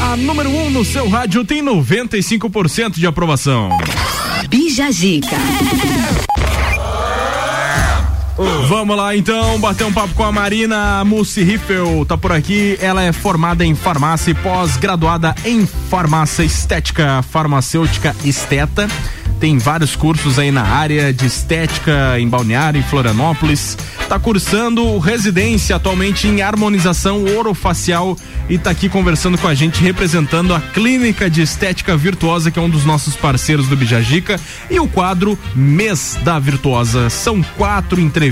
A 0.00 0.16
número 0.16 0.48
1 0.48 0.66
um 0.66 0.70
no 0.70 0.84
seu 0.84 1.08
rádio 1.08 1.44
tem 1.44 1.60
95% 1.60 2.94
de 2.94 3.06
aprovação. 3.06 3.70
Bija 4.48 4.90
Zica. 4.92 5.36
Vamos 8.68 8.96
lá 8.96 9.16
então, 9.16 9.60
bater 9.60 9.84
um 9.84 9.92
papo 9.92 10.12
com 10.14 10.24
a 10.24 10.32
Marina 10.32 11.04
Mussi 11.04 11.44
Riffel, 11.44 12.04
tá 12.04 12.18
por 12.18 12.32
aqui. 12.32 12.76
Ela 12.80 13.02
é 13.02 13.12
formada 13.12 13.64
em 13.64 13.76
farmácia 13.76 14.32
e 14.32 14.34
pós-graduada 14.34 15.34
em 15.44 15.64
farmácia 15.66 16.42
estética 16.42 17.22
farmacêutica 17.22 18.14
esteta. 18.24 18.88
Tem 19.38 19.58
vários 19.58 19.94
cursos 19.94 20.38
aí 20.38 20.50
na 20.50 20.62
área 20.62 21.12
de 21.12 21.26
estética 21.26 22.18
em 22.18 22.28
Balneário, 22.28 22.80
em 22.80 22.82
Florianópolis. 22.82 23.76
Tá 24.08 24.18
cursando 24.18 24.98
residência 24.98 25.76
atualmente 25.76 26.26
em 26.26 26.40
harmonização 26.42 27.24
orofacial 27.36 28.16
e 28.48 28.58
tá 28.58 28.70
aqui 28.70 28.88
conversando 28.88 29.38
com 29.38 29.48
a 29.48 29.54
gente, 29.54 29.82
representando 29.82 30.54
a 30.54 30.60
Clínica 30.60 31.28
de 31.28 31.42
Estética 31.42 31.96
Virtuosa, 31.96 32.50
que 32.50 32.58
é 32.58 32.62
um 32.62 32.68
dos 32.68 32.84
nossos 32.84 33.16
parceiros 33.16 33.66
do 33.66 33.76
Bijagica, 33.76 34.38
e 34.70 34.78
o 34.78 34.88
quadro 34.88 35.38
Mês 35.54 36.18
da 36.22 36.38
Virtuosa. 36.38 37.08
São 37.10 37.42
quatro 37.56 38.00
entrevistas 38.00 38.23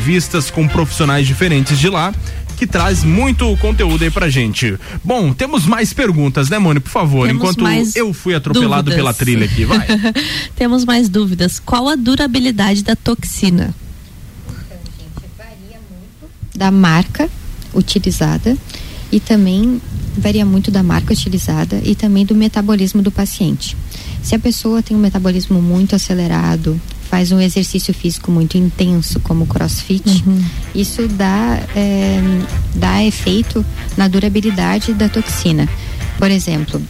com 0.52 0.68
profissionais 0.68 1.26
diferentes 1.26 1.78
de 1.78 1.88
lá 1.88 2.12
que 2.56 2.66
traz 2.66 3.02
muito 3.02 3.56
conteúdo 3.56 4.04
aí 4.04 4.10
pra 4.10 4.30
gente. 4.30 4.78
Bom, 5.02 5.32
temos 5.32 5.66
mais 5.66 5.92
perguntas, 5.92 6.48
né, 6.48 6.60
Mone? 6.60 6.78
Por 6.78 6.90
favor, 6.90 7.26
Temos 7.26 7.42
enquanto 7.42 7.62
mais 7.62 7.96
eu 7.96 8.12
fui 8.14 8.34
atropelado 8.36 8.84
dúvidas. 8.84 8.94
pela 8.94 9.12
trilha 9.12 9.46
aqui, 9.46 9.64
vai. 9.64 9.84
Temos 10.54 10.84
mais 10.84 11.08
dúvidas. 11.08 11.58
Qual 11.58 11.88
a 11.88 11.96
durabilidade 11.96 12.84
da 12.84 12.94
toxina? 12.94 13.74
da 16.54 16.70
marca 16.70 17.28
utilizada 17.74 18.56
e 19.10 19.18
também 19.18 19.80
varia 20.16 20.44
muito 20.44 20.70
da 20.70 20.82
marca 20.82 21.12
utilizada 21.12 21.80
e 21.84 21.94
também 21.94 22.24
do 22.24 22.34
metabolismo 22.34 23.02
do 23.02 23.10
paciente. 23.10 23.76
Se 24.22 24.34
a 24.34 24.38
pessoa 24.38 24.82
tem 24.82 24.96
um 24.96 25.00
metabolismo 25.00 25.60
muito 25.60 25.96
acelerado, 25.96 26.80
faz 27.12 27.30
um 27.30 27.38
exercício 27.38 27.92
físico 27.92 28.30
muito 28.30 28.56
intenso, 28.56 29.20
como 29.20 29.44
o 29.44 29.46
crossfit, 29.46 30.24
isso 30.74 31.06
dá, 31.08 31.60
é, 31.76 32.18
dá 32.74 33.04
efeito 33.04 33.62
na 33.98 34.08
durabilidade 34.08 34.94
da 34.94 35.10
toxina. 35.10 35.68
Por 36.18 36.30
exemplo, 36.30 36.80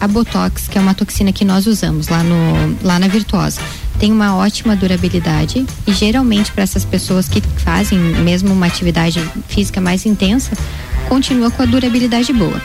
a 0.00 0.06
Botox, 0.06 0.68
que 0.68 0.78
é 0.78 0.80
uma 0.80 0.94
toxina 0.94 1.32
que 1.32 1.44
nós 1.44 1.66
usamos 1.66 2.06
lá, 2.06 2.22
no, 2.22 2.78
lá 2.80 3.00
na 3.00 3.08
Virtuosa, 3.08 3.60
tem 3.98 4.12
uma 4.12 4.36
ótima 4.36 4.76
durabilidade 4.76 5.66
e 5.86 5.92
geralmente 5.92 6.52
para 6.52 6.62
essas 6.62 6.84
pessoas 6.84 7.28
que 7.28 7.40
fazem 7.58 7.98
mesmo 7.98 8.52
uma 8.52 8.66
atividade 8.66 9.20
física 9.48 9.80
mais 9.80 10.06
intensa, 10.06 10.52
continua 11.08 11.50
com 11.50 11.62
a 11.62 11.66
durabilidade 11.66 12.32
boa. 12.32 12.60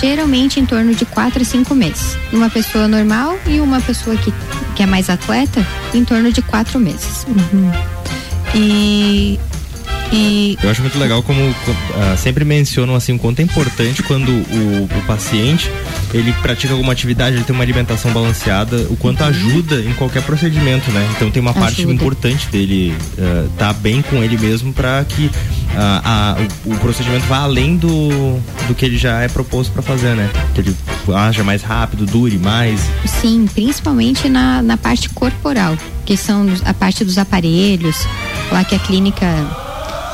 Geralmente 0.00 0.58
em 0.58 0.64
torno 0.64 0.94
de 0.94 1.04
4 1.04 1.42
a 1.42 1.44
5 1.44 1.74
meses. 1.74 2.16
Uma 2.32 2.48
pessoa 2.48 2.88
normal 2.88 3.38
e 3.46 3.60
uma 3.60 3.80
pessoa 3.80 4.16
que, 4.16 4.32
que 4.74 4.82
é 4.82 4.86
mais 4.86 5.10
atleta, 5.10 5.66
em 5.92 6.04
torno 6.04 6.32
de 6.32 6.40
4 6.42 6.78
meses. 6.78 7.26
E. 8.54 9.38
E 10.12 10.58
Eu 10.62 10.70
acho 10.70 10.80
muito 10.82 10.98
legal 10.98 11.22
como 11.22 11.54
ah, 11.94 12.16
sempre 12.16 12.44
mencionam 12.44 12.94
assim 12.94 13.12
o 13.12 13.18
quanto 13.18 13.40
é 13.40 13.42
importante 13.42 14.02
quando 14.02 14.28
o, 14.30 14.84
o 14.84 15.02
paciente 15.06 15.70
ele 16.12 16.32
pratica 16.42 16.72
alguma 16.72 16.92
atividade, 16.92 17.36
ele 17.36 17.44
tem 17.44 17.54
uma 17.54 17.62
alimentação 17.62 18.12
balanceada, 18.12 18.76
o 18.90 18.96
quanto 18.96 19.22
ajuda 19.22 19.80
em 19.80 19.92
qualquer 19.94 20.22
procedimento, 20.24 20.90
né? 20.90 21.08
Então 21.16 21.30
tem 21.30 21.40
uma 21.40 21.54
parte 21.54 21.80
Ajuda. 21.82 21.94
importante 21.94 22.48
dele 22.48 22.94
estar 23.52 23.68
tá 23.68 23.72
bem 23.72 24.02
com 24.02 24.16
ele 24.22 24.36
mesmo 24.36 24.72
para 24.72 25.04
que 25.04 25.30
ah, 25.76 26.36
a- 26.36 26.68
o, 26.68 26.72
o 26.74 26.78
procedimento 26.78 27.26
vá 27.26 27.38
além 27.38 27.76
do, 27.76 28.40
do 28.66 28.74
que 28.74 28.84
ele 28.84 28.98
já 28.98 29.20
é 29.20 29.28
proposto 29.28 29.72
para 29.72 29.82
fazer, 29.82 30.16
né? 30.16 30.28
Que 30.54 30.62
ele 30.62 30.76
haja 31.14 31.44
mais 31.44 31.62
rápido, 31.62 32.04
dure 32.06 32.38
mais. 32.38 32.80
Sim, 33.06 33.46
principalmente 33.52 34.28
na, 34.28 34.60
na 34.62 34.76
parte 34.76 35.08
corporal, 35.10 35.76
que 36.04 36.16
são 36.16 36.46
a 36.64 36.74
parte 36.74 37.04
dos 37.04 37.18
aparelhos, 37.18 37.96
lá 38.50 38.64
que 38.64 38.74
a 38.74 38.78
clínica 38.78 39.26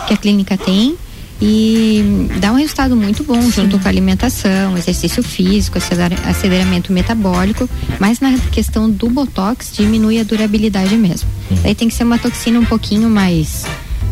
que 0.07 0.15
a 0.15 0.17
clínica 0.17 0.57
tem 0.57 0.97
e 1.41 2.31
dá 2.41 2.51
um 2.51 2.55
resultado 2.57 2.97
muito 2.97 3.23
bom 3.23 3.41
junto 3.51 3.79
com 3.79 3.87
a 3.87 3.91
alimentação, 3.91 4.77
exercício 4.77 5.23
físico, 5.23 5.77
acelera- 5.77 6.17
aceleramento 6.25 6.93
metabólico, 6.93 7.69
mas 8.01 8.21
na 8.21 8.33
questão 8.51 8.89
do 8.91 9.11
botox 9.11 9.71
diminui 9.75 10.19
a 10.19 10.25
durabilidade 10.25 10.97
mesmo. 10.97 11.29
Daí 11.63 11.75
tem 11.75 11.89
que 11.89 11.95
ser 11.95 12.05
uma 12.05 12.19
toxina 12.19 12.59
um 12.59 12.65
pouquinho 12.65 13.09
mais 13.11 13.65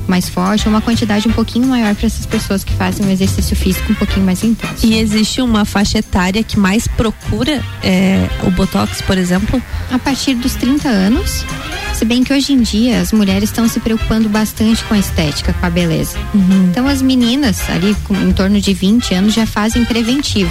mais 0.07 0.29
forte, 0.29 0.69
uma 0.69 0.83
quantidade 0.83 1.27
um 1.27 1.33
pouquinho 1.33 1.67
maior 1.67 1.95
para 1.95 2.05
essas 2.05 2.27
pessoas 2.27 2.63
que 2.63 2.75
fazem 2.75 3.07
um 3.07 3.11
exercício 3.11 3.57
físico 3.57 3.91
um 3.91 3.95
pouquinho 3.95 4.27
mais 4.27 4.45
intenso. 4.45 4.85
E 4.87 4.99
existe 4.99 5.41
uma 5.41 5.65
faixa 5.65 5.97
etária 5.97 6.43
que 6.43 6.59
mais 6.59 6.87
procura 6.87 7.63
é, 7.83 8.29
o 8.47 8.51
Botox, 8.51 9.01
por 9.01 9.17
exemplo? 9.17 9.63
A 9.91 9.99
partir 9.99 10.35
dos 10.35 10.57
30 10.57 10.87
anos. 10.91 11.43
Se 11.95 12.05
bem 12.05 12.25
que 12.25 12.33
hoje 12.33 12.53
em 12.53 12.61
dia 12.61 13.01
as 13.01 13.13
mulheres 13.13 13.51
estão 13.51 13.69
se 13.69 13.79
preocupando 13.79 14.29
bastante 14.29 14.83
com 14.85 14.95
a 14.95 14.99
estética, 14.99 15.53
com 15.53 15.65
a 15.65 15.71
beleza. 15.71 16.19
Então 16.69 16.89
as 16.89 17.01
meninas, 17.01 17.71
ali 17.71 17.95
com, 18.05 18.15
em 18.17 18.33
torno 18.33 18.61
de 18.61 18.75
20 18.75 19.15
anos, 19.15 19.33
já 19.33 19.47
fazem 19.47 19.85
preventivo. 19.85 20.51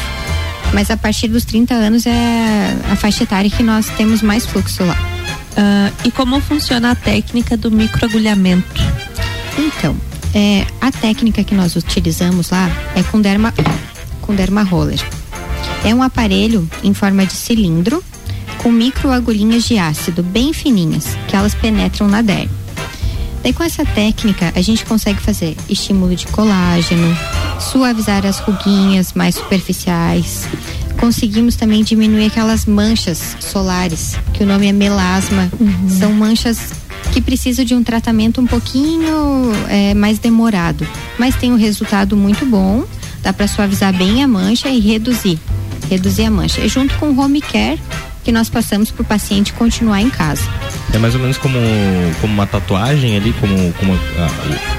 Mas 0.74 0.90
a 0.90 0.96
partir 0.96 1.28
dos 1.28 1.44
30 1.44 1.74
anos 1.74 2.06
é 2.06 2.76
a 2.90 2.96
faixa 2.96 3.24
etária 3.24 3.50
que 3.50 3.62
nós 3.62 3.88
temos 3.98 4.22
mais 4.22 4.46
fluxo 4.46 4.84
lá. 4.86 4.98
Ah, 5.58 5.92
e 6.06 6.12
como 6.12 6.40
funciona 6.40 6.92
a 6.92 6.96
técnica 6.96 7.58
do 7.58 7.70
microagulhamento? 7.70 8.82
Então, 9.58 9.96
é, 10.34 10.66
a 10.82 10.92
técnica 10.92 11.44
que 11.44 11.54
nós 11.54 11.76
utilizamos 11.76 12.50
lá 12.50 12.70
é 12.96 13.04
com 13.04 13.22
derma, 13.22 13.54
com 14.22 14.34
derma 14.34 14.64
roller. 14.64 15.00
É 15.86 15.94
um 15.94 16.02
aparelho 16.02 16.68
em 16.84 16.94
forma 16.94 17.26
de 17.26 17.34
cilindro 17.34 18.04
com 18.64 18.72
micro 18.72 19.12
agulhinhas 19.12 19.66
de 19.66 19.78
ácido 19.78 20.24
bem 20.24 20.54
fininhas, 20.54 21.06
que 21.28 21.36
elas 21.36 21.54
penetram 21.54 22.08
na 22.08 22.22
derme. 22.22 22.50
Daí 23.44 23.52
com 23.52 23.62
essa 23.62 23.84
técnica 23.84 24.54
a 24.56 24.62
gente 24.62 24.86
consegue 24.86 25.20
fazer 25.20 25.58
estímulo 25.68 26.16
de 26.16 26.26
colágeno, 26.28 27.16
suavizar 27.60 28.26
as 28.26 28.40
ruguinhas 28.40 29.12
mais 29.14 29.36
superficiais. 29.36 30.48
Conseguimos 30.98 31.58
também 31.58 31.84
diminuir 31.84 32.28
aquelas 32.28 32.66
manchas 32.66 33.36
solares, 33.42 34.16
que 34.34 34.44
o 34.44 34.48
nome 34.48 34.68
é 34.68 34.72
melasma. 34.72 35.52
São 36.00 36.14
manchas 36.14 36.72
que 37.12 37.20
precisam 37.20 37.66
de 37.66 37.76
um 37.76 37.84
tratamento 37.84 38.40
um 38.40 38.48
pouquinho 38.48 39.52
é, 39.68 39.94
mais 39.94 40.20
demorado, 40.20 40.88
mas 41.20 41.36
tem 41.36 41.52
um 41.52 41.58
resultado 41.58 42.16
muito 42.16 42.46
bom. 42.46 42.86
Dá 43.22 43.34
para 43.34 43.48
suavizar 43.48 43.94
bem 43.94 44.24
a 44.24 44.28
mancha 44.28 44.70
e 44.70 44.80
reduzir, 44.80 45.38
reduzir 45.90 46.24
a 46.24 46.32
mancha. 46.32 46.62
E 46.62 46.70
junto 46.70 46.96
com 46.96 47.12
o 47.12 47.20
home 47.20 47.42
care 47.42 47.80
que 48.24 48.32
nós 48.32 48.50
passamos 48.50 48.90
para 48.92 49.02
o 49.02 49.06
paciente 49.06 49.54
continuar 49.54 50.02
em 50.02 50.10
casa. 50.10 50.42
É 50.94 50.98
mais 50.98 51.14
ou 51.16 51.22
menos 51.22 51.38
como, 51.38 51.58
como 52.22 52.34
uma 52.34 52.48
tatuagem 52.48 53.18
ali, 53.18 53.34
como, 53.40 53.74
como 53.74 53.94
ah, 53.94 54.30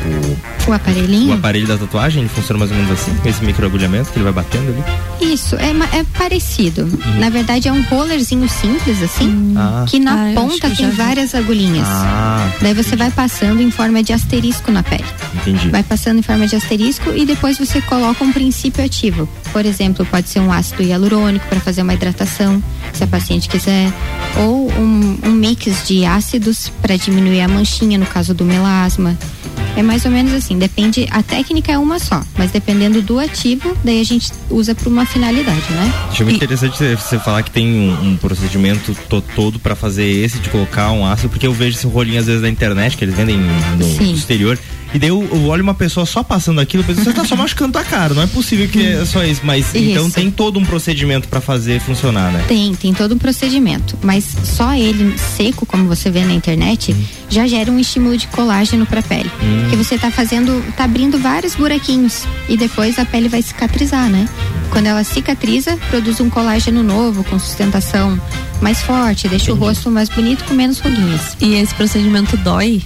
o- 0.07 0.69
o, 0.69 0.71
O 0.71 0.73
aparelhinho? 0.73 1.31
O 1.33 1.35
aparelho 1.35 1.67
da 1.67 1.77
tatuagem 1.77 2.23
ele 2.23 2.29
funciona 2.29 2.59
mais 2.59 2.71
ou 2.71 2.77
menos 2.77 2.93
assim, 2.93 3.15
com 3.17 3.29
esse 3.29 3.45
microagulhamento 3.45 4.11
que 4.11 4.17
ele 4.19 4.25
vai 4.25 4.33
batendo 4.33 4.69
ali. 4.71 5.33
Isso, 5.33 5.57
é, 5.57 5.71
é 5.99 6.05
parecido. 6.17 6.89
Na 7.19 7.29
verdade, 7.31 7.69
é 7.69 7.73
um 7.73 7.83
rollerzinho 7.83 8.49
simples, 8.49 9.03
assim, 9.03 9.55
Ah. 9.57 9.85
que 9.89 9.99
na 9.99 10.13
Ah, 10.15 10.33
ponta 10.35 10.71
que 10.71 10.77
tem 10.77 10.91
vi. 10.91 10.97
várias 10.97 11.35
agulhinhas. 11.35 11.87
Ah, 11.89 12.49
Daí 12.63 12.73
você 12.75 12.97
vai 12.97 13.11
passando 13.11 13.61
em 13.61 13.71
forma 13.71 14.03
de 14.03 14.13
asterisco 14.13 14.71
na 14.73 14.83
pele. 14.83 15.05
entendi. 15.35 15.69
Vai 15.69 15.83
passando 15.83 16.19
em 16.19 16.23
forma 16.23 16.47
de 16.47 16.57
asterisco 16.57 17.11
e 17.15 17.25
depois 17.27 17.59
você 17.59 17.81
coloca 17.83 18.23
um 18.25 18.33
princípio 18.33 18.85
ativo. 18.85 19.29
Por 19.55 19.65
exemplo, 19.65 20.05
pode 20.05 20.29
ser 20.29 20.41
um 20.41 20.51
ácido 20.53 20.83
hialurônico 20.83 21.47
para 21.47 21.61
fazer 21.61 21.83
uma 21.83 21.95
hidratação, 21.95 22.61
se 22.93 23.05
a 23.05 23.07
paciente 23.07 23.49
quiser, 23.49 23.89
ou 24.37 24.69
um, 24.73 25.17
um 25.23 25.31
mix 25.31 25.87
de 25.87 26.05
ácidos 26.05 26.73
para 26.83 26.97
diminuir 26.97 27.41
a 27.41 27.47
manchinha 27.47 27.97
no 27.97 28.05
caso 28.05 28.35
do 28.35 28.45
melasma. 28.45 29.17
É 29.77 29.83
mais 29.83 30.05
ou 30.05 30.11
menos 30.11 30.33
assim, 30.33 30.59
depende, 30.59 31.07
a 31.09 31.23
técnica 31.23 31.71
é 31.71 31.79
uma 31.79 32.01
só, 32.01 32.21
mas 32.37 32.51
dependendo 32.51 33.01
do 33.01 33.21
ativo, 33.21 33.77
daí 33.85 34.01
a 34.01 34.05
gente 34.05 34.33
usa 34.51 34.75
para 34.75 34.89
uma 34.89 35.07
finalidade, 35.07 35.71
né? 35.71 35.93
Achei 36.11 36.25
muito 36.25 36.37
interessante 36.37 36.77
você- 36.77 37.19
falar 37.21 37.45
que 37.45 37.53
tem 37.53 37.65
um, 37.69 38.09
um 38.11 38.17
procedimento 38.17 38.93
to- 39.09 39.23
todo 39.37 39.61
pra 39.61 39.77
fazer 39.77 40.05
esse 40.05 40.41
de 40.41 40.49
colocar 40.49 40.91
um 40.91 41.07
ácido, 41.07 41.29
porque 41.29 41.47
eu 41.47 41.53
vejo 41.53 41.77
esse 41.77 41.87
rolinho 41.87 42.19
às 42.19 42.27
vezes 42.27 42.43
na 42.43 42.49
internet, 42.49 42.97
que 42.97 43.05
eles 43.05 43.15
vendem 43.15 43.37
no 43.79 43.85
Sim. 43.85 44.13
exterior. 44.15 44.59
E 44.95 44.99
daí 44.99 45.09
eu, 45.09 45.29
eu 45.31 45.47
olho 45.47 45.63
uma 45.63 45.75
pessoa 45.75 46.07
só 46.07 46.23
passando 46.23 46.61
aquilo, 46.61 46.85
eu 46.85 46.87
penso, 46.87 47.03
você 47.03 47.13
tá 47.13 47.25
só 47.25 47.35
machucando 47.35 47.77
a 47.77 47.83
cara, 47.83 48.15
não 48.15 48.23
é 48.23 48.29
possível 48.29 48.69
que 48.69 48.87
é 48.87 49.05
só 49.05 49.25
isso. 49.25 49.41
Mas 49.43 49.75
então 49.75 50.07
Isso. 50.07 50.15
tem 50.15 50.31
todo 50.31 50.57
um 50.59 50.65
procedimento 50.65 51.27
pra 51.27 51.41
fazer 51.41 51.81
funcionar, 51.81 52.31
né? 52.31 52.45
Tem, 52.47 52.73
tem 52.77 52.95
todo 52.95 53.17
um 53.17 53.19
procedimento, 53.19 53.99
mas 54.01 54.25
só 54.45 54.73
ele 54.73 55.19
seco, 55.19 55.67
como 55.67 55.87
você 55.87 56.13
vê 56.13 56.25
na 56.25 56.33
internet, 56.33 56.95
já 57.29 57.45
gera 57.49 57.73
um 57.73 57.79
estímulo 57.79 58.17
de 58.17 58.29
colágeno 58.29 58.87
para 58.87 59.01
a 59.01 59.03
pele. 59.03 59.31
Hum. 59.43 59.63
Porque 59.63 59.77
você 59.77 59.99
tá 59.99 60.13
fazendo, 60.13 60.65
tá 60.77 60.85
abrindo 60.85 61.19
vários 61.19 61.57
buraquinhos 61.57 62.25
e 62.49 62.57
depois 62.57 62.97
a 62.97 63.05
pele 63.05 63.29
vai 63.29 63.43
cicatrizar, 63.43 64.09
né? 64.09 64.29
Quando 64.71 64.87
ela 64.87 65.03
cicatriza, 65.03 65.77
produz 65.91 66.21
um 66.21 66.31
colágeno 66.31 66.85
novo 66.85 67.25
com 67.25 67.37
sustentação 67.37 68.21
mais 68.61 68.81
forte, 68.81 69.29
deixa 69.29 69.53
o 69.53 69.57
rosto 69.57 69.91
mais 69.91 70.09
bonito 70.09 70.45
com 70.45 70.55
menos 70.55 70.79
ruguinhas. 70.79 71.37
E 71.41 71.55
esse 71.55 71.75
procedimento 71.75 72.37
dói? 72.37 72.83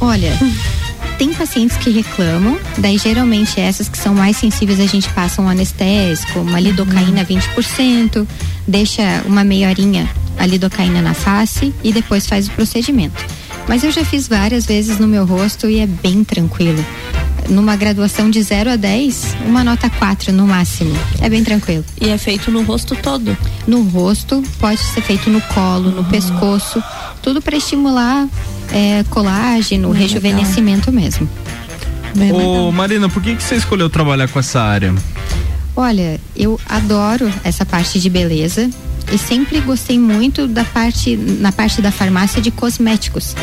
Olha, 0.00 0.32
tem 1.20 1.34
pacientes 1.34 1.76
que 1.76 1.90
reclamam, 1.90 2.58
daí 2.78 2.96
geralmente 2.96 3.60
essas 3.60 3.90
que 3.90 3.98
são 3.98 4.14
mais 4.14 4.38
sensíveis 4.38 4.80
a 4.80 4.86
gente 4.86 5.06
passa 5.10 5.42
um 5.42 5.50
anestésico, 5.50 6.38
uma 6.38 6.58
lidocaína 6.58 7.26
20%, 7.26 8.26
deixa 8.66 9.02
uma 9.26 9.44
meia 9.44 9.68
horinha 9.68 10.08
a 10.38 10.46
lidocaína 10.46 11.02
na 11.02 11.12
face 11.12 11.74
e 11.84 11.92
depois 11.92 12.26
faz 12.26 12.48
o 12.48 12.52
procedimento. 12.52 13.22
Mas 13.68 13.84
eu 13.84 13.92
já 13.92 14.02
fiz 14.02 14.28
várias 14.28 14.64
vezes 14.64 14.98
no 14.98 15.06
meu 15.06 15.26
rosto 15.26 15.68
e 15.68 15.80
é 15.80 15.86
bem 15.86 16.24
tranquilo. 16.24 16.82
Numa 17.50 17.76
graduação 17.76 18.30
de 18.30 18.42
0 18.42 18.70
a 18.70 18.76
10, 18.76 19.36
uma 19.44 19.62
nota 19.62 19.90
4 19.90 20.32
no 20.32 20.46
máximo. 20.46 20.96
É 21.20 21.28
bem 21.28 21.44
tranquilo. 21.44 21.84
E 22.00 22.08
é 22.08 22.16
feito 22.16 22.50
no 22.50 22.62
rosto 22.62 22.96
todo? 22.96 23.36
No 23.66 23.82
rosto, 23.82 24.42
pode 24.58 24.78
ser 24.78 25.02
feito 25.02 25.28
no 25.28 25.42
colo, 25.42 25.90
no 25.90 26.04
pescoço, 26.04 26.82
tudo 27.20 27.42
para 27.42 27.58
estimular 27.58 28.26
é, 28.72 29.04
colágeno, 29.10 29.90
Bem 29.90 30.02
rejuvenescimento 30.02 30.92
mesmo. 30.92 31.28
Ô, 32.32 32.72
Marina, 32.72 33.08
por 33.08 33.22
que, 33.22 33.36
que 33.36 33.42
você 33.42 33.56
escolheu 33.56 33.88
trabalhar 33.88 34.28
com 34.28 34.38
essa 34.38 34.60
área? 34.60 34.94
Olha, 35.76 36.20
eu 36.36 36.58
adoro 36.68 37.30
essa 37.44 37.64
parte 37.64 38.00
de 38.00 38.10
beleza 38.10 38.68
e 39.12 39.18
sempre 39.18 39.60
gostei 39.60 39.98
muito 39.98 40.46
da 40.46 40.64
parte 40.64 41.16
na 41.16 41.52
parte 41.52 41.80
da 41.80 41.90
farmácia 41.90 42.42
de 42.42 42.50
cosméticos. 42.50 43.34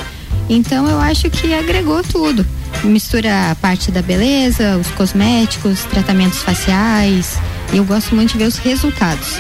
Então 0.50 0.88
eu 0.88 1.00
acho 1.00 1.30
que 1.30 1.54
agregou 1.54 2.04
tudo. 2.04 2.46
Mistura 2.84 3.52
a 3.52 3.56
parte 3.56 3.92
da 3.92 4.02
beleza, 4.02 4.78
os 4.78 4.88
cosméticos, 4.92 5.84
tratamentos 5.86 6.40
faciais. 6.40 7.38
E 7.74 7.78
eu 7.78 7.86
gosto 7.86 8.16
muito 8.16 8.34
de 8.34 8.38
ver 8.38 8.46
os 8.46 8.58
resultados. 8.58 9.38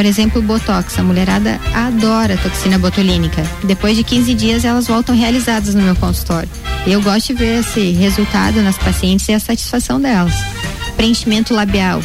Por 0.00 0.06
exemplo, 0.06 0.40
Botox. 0.40 0.98
A 0.98 1.02
mulherada 1.02 1.60
adora 1.74 2.34
toxina 2.38 2.78
botulínica. 2.78 3.42
Depois 3.64 3.94
de 3.94 4.02
15 4.02 4.32
dias, 4.32 4.64
elas 4.64 4.86
voltam 4.86 5.14
realizadas 5.14 5.74
no 5.74 5.82
meu 5.82 5.94
consultório. 5.94 6.48
Eu 6.86 7.02
gosto 7.02 7.26
de 7.26 7.34
ver 7.34 7.60
esse 7.60 7.90
resultado 7.90 8.62
nas 8.62 8.78
pacientes 8.78 9.28
e 9.28 9.34
a 9.34 9.38
satisfação 9.38 10.00
delas. 10.00 10.32
Preenchimento 10.96 11.52
labial. 11.52 12.00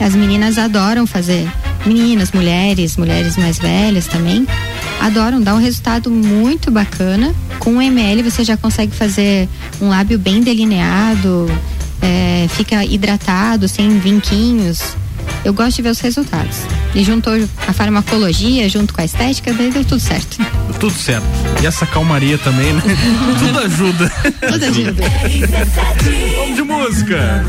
As 0.00 0.16
meninas 0.16 0.58
adoram 0.58 1.06
fazer. 1.06 1.48
Meninas, 1.86 2.32
mulheres, 2.32 2.96
mulheres 2.96 3.36
mais 3.36 3.60
velhas 3.60 4.08
também. 4.08 4.44
Adoram, 5.00 5.40
dá 5.40 5.54
um 5.54 5.60
resultado 5.60 6.10
muito 6.10 6.68
bacana. 6.68 7.32
Com 7.60 7.74
um 7.74 7.80
ml 7.80 8.24
você 8.24 8.42
já 8.42 8.56
consegue 8.56 8.92
fazer 8.92 9.48
um 9.80 9.88
lábio 9.88 10.18
bem 10.18 10.42
delineado, 10.42 11.48
é, 12.02 12.48
fica 12.48 12.84
hidratado, 12.84 13.68
sem 13.68 14.00
vinquinhos. 14.00 14.96
Eu 15.44 15.52
gosto 15.52 15.76
de 15.76 15.82
ver 15.82 15.90
os 15.90 16.00
resultados. 16.00 16.56
E 16.94 17.04
juntou 17.04 17.32
a 17.66 17.72
farmacologia 17.72 18.68
junto 18.68 18.94
com 18.94 19.00
a 19.00 19.04
estética, 19.04 19.52
daí 19.52 19.70
deu 19.70 19.84
tudo 19.84 20.00
certo. 20.00 20.38
Tudo 20.78 20.92
certo. 20.94 21.26
E 21.62 21.66
essa 21.66 21.86
calmaria 21.86 22.38
também, 22.38 22.72
né? 22.72 22.82
Tudo 23.38 23.58
ajuda. 23.58 24.12
Tudo 24.48 24.64
ajuda. 24.64 25.04
Vamos 26.36 26.56
de 26.56 26.62
música. 26.62 27.44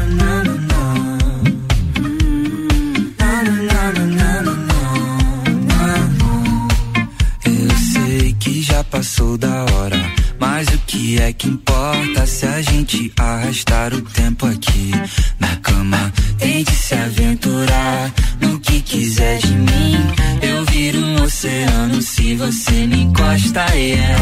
Eu 7.45 7.77
sei 7.93 8.34
que 8.39 8.61
já 8.61 8.84
passou 8.84 9.38
da 9.38 9.65
hora, 9.65 9.97
mas 10.40 10.68
o 10.68 10.78
que 10.86 11.20
é 11.20 11.34
que 11.34 11.48
importa 11.48 12.26
se 12.26 12.45
a 12.45 12.62
gente 12.62 13.12
arrastar 13.18 13.94
o 13.94 14.02
tempo 14.02 14.45
aqui 14.45 14.91
na 15.40 15.56
cama? 15.57 16.12
Tente 16.38 16.72
se 16.72 16.94
aventurar 16.95 18.12
no 18.41 18.60
que 18.60 18.82
quiser 18.82 19.38
de 19.40 19.53
mim. 19.53 19.98
Eu 20.41 20.66
viro 20.66 20.99
um 20.99 21.24
oceano 21.24 22.02
se 22.02 22.36
você 22.36 22.86
me 22.88 23.03
encosta 23.03 23.66
e 23.76 23.94
é 23.94 24.16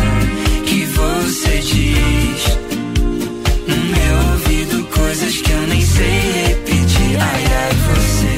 que 0.65 0.85
você 0.85 1.57
diz 1.59 2.57
no 3.67 3.75
meu 3.75 4.31
ouvido 4.31 4.83
coisas 4.85 5.41
que 5.41 5.51
eu 5.51 5.67
nem 5.67 5.81
sei 5.81 6.45
repetir. 6.47 7.17
Ai 7.19 7.45
ai 7.45 7.73
você 7.73 8.32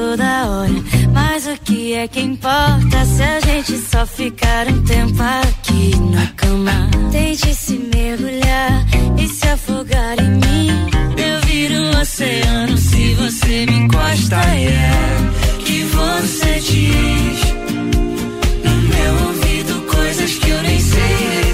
já 0.00 0.06
passou 0.10 0.16
da 0.16 0.48
hora, 0.48 0.84
mas 1.12 1.46
o 1.46 1.56
que 1.62 1.94
é 1.94 2.08
que 2.08 2.20
importa 2.20 3.04
se 3.04 3.22
a 3.22 3.40
gente 3.40 3.76
só 3.78 4.06
ficar 4.06 4.66
um 4.68 4.82
tempo 4.82 5.22
aqui 5.22 5.96
na 6.12 6.26
cama? 6.28 6.90
Tente 7.12 7.54
se 7.54 7.78
mergulhar 7.94 8.86
e 9.18 9.28
se 9.28 9.46
afogar 9.46 10.18
em 10.18 10.30
mim. 10.30 10.70
Eu 11.16 11.40
viro 11.46 11.74
um 11.74 12.00
oceano 12.00 12.76
se 12.76 13.14
você 13.14 13.66
me 13.66 13.76
encosta. 13.76 14.36
e 14.56 14.68
é 14.68 14.90
que 15.64 15.82
você 15.84 16.60
diz 16.60 17.40
no 18.64 18.76
meu 18.88 19.26
ouvido 19.26 19.86
coisas 19.86 20.34
que 20.38 20.48
eu 20.50 20.62
nem 20.62 20.80
sei 20.80 21.49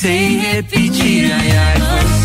sei 0.00 0.38
repetir. 0.38 1.32
Ai 1.32 1.50
ai 1.56 1.78
você 1.78 2.17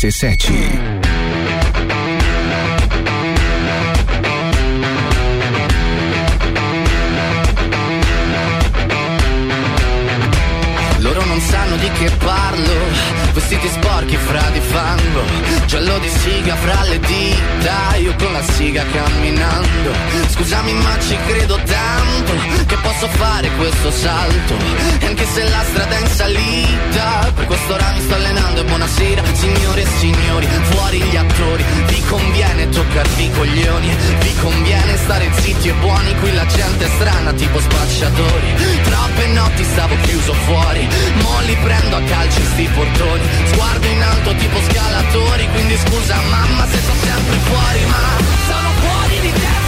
RC7. 0.00 0.87
Fare 23.16 23.50
questo 23.56 23.90
salto, 23.90 24.54
anche 25.04 25.26
se 25.26 25.42
la 25.48 25.62
strada 25.68 25.96
è 25.96 26.00
in 26.00 26.06
salita, 26.08 27.32
per 27.34 27.46
questo 27.46 27.74
ora 27.74 27.92
mi 27.92 28.00
sto 28.00 28.14
allenando 28.14 28.60
e 28.60 28.64
buonasera 28.64 29.22
signore 29.32 29.82
e 29.82 29.86
signori, 29.98 30.46
fuori 30.70 31.00
gli 31.00 31.16
attori, 31.16 31.64
vi 31.86 32.02
conviene 32.02 32.68
toccarvi 32.68 33.24
i 33.24 33.30
coglioni, 33.30 33.96
vi 34.20 34.34
conviene 34.36 34.96
stare 34.96 35.30
zitti 35.40 35.68
e 35.68 35.72
buoni, 35.74 36.14
qui 36.16 36.34
la 36.34 36.46
gente 36.46 36.84
è 36.84 36.88
strana 36.88 37.32
tipo 37.32 37.60
spacciatori, 37.60 38.54
troppe 38.82 39.26
notti 39.28 39.64
stavo 39.64 39.94
chiuso 40.02 40.32
fuori, 40.32 40.88
mo 41.22 41.40
li 41.46 41.56
prendo 41.62 41.96
a 41.96 42.02
calci 42.02 42.42
sti 42.44 42.68
portoni, 42.74 43.22
sguardo 43.52 43.86
in 43.86 44.02
alto 44.02 44.34
tipo 44.34 44.58
scalatori, 44.68 45.48
quindi 45.52 45.76
scusa 45.76 46.16
mamma 46.30 46.66
se 46.66 46.78
sono 46.80 47.00
sempre 47.00 47.36
fuori, 47.36 47.84
ma 47.86 48.02
sono 48.46 48.68
fuori 48.80 49.20
di 49.20 49.32
testa, 49.32 49.67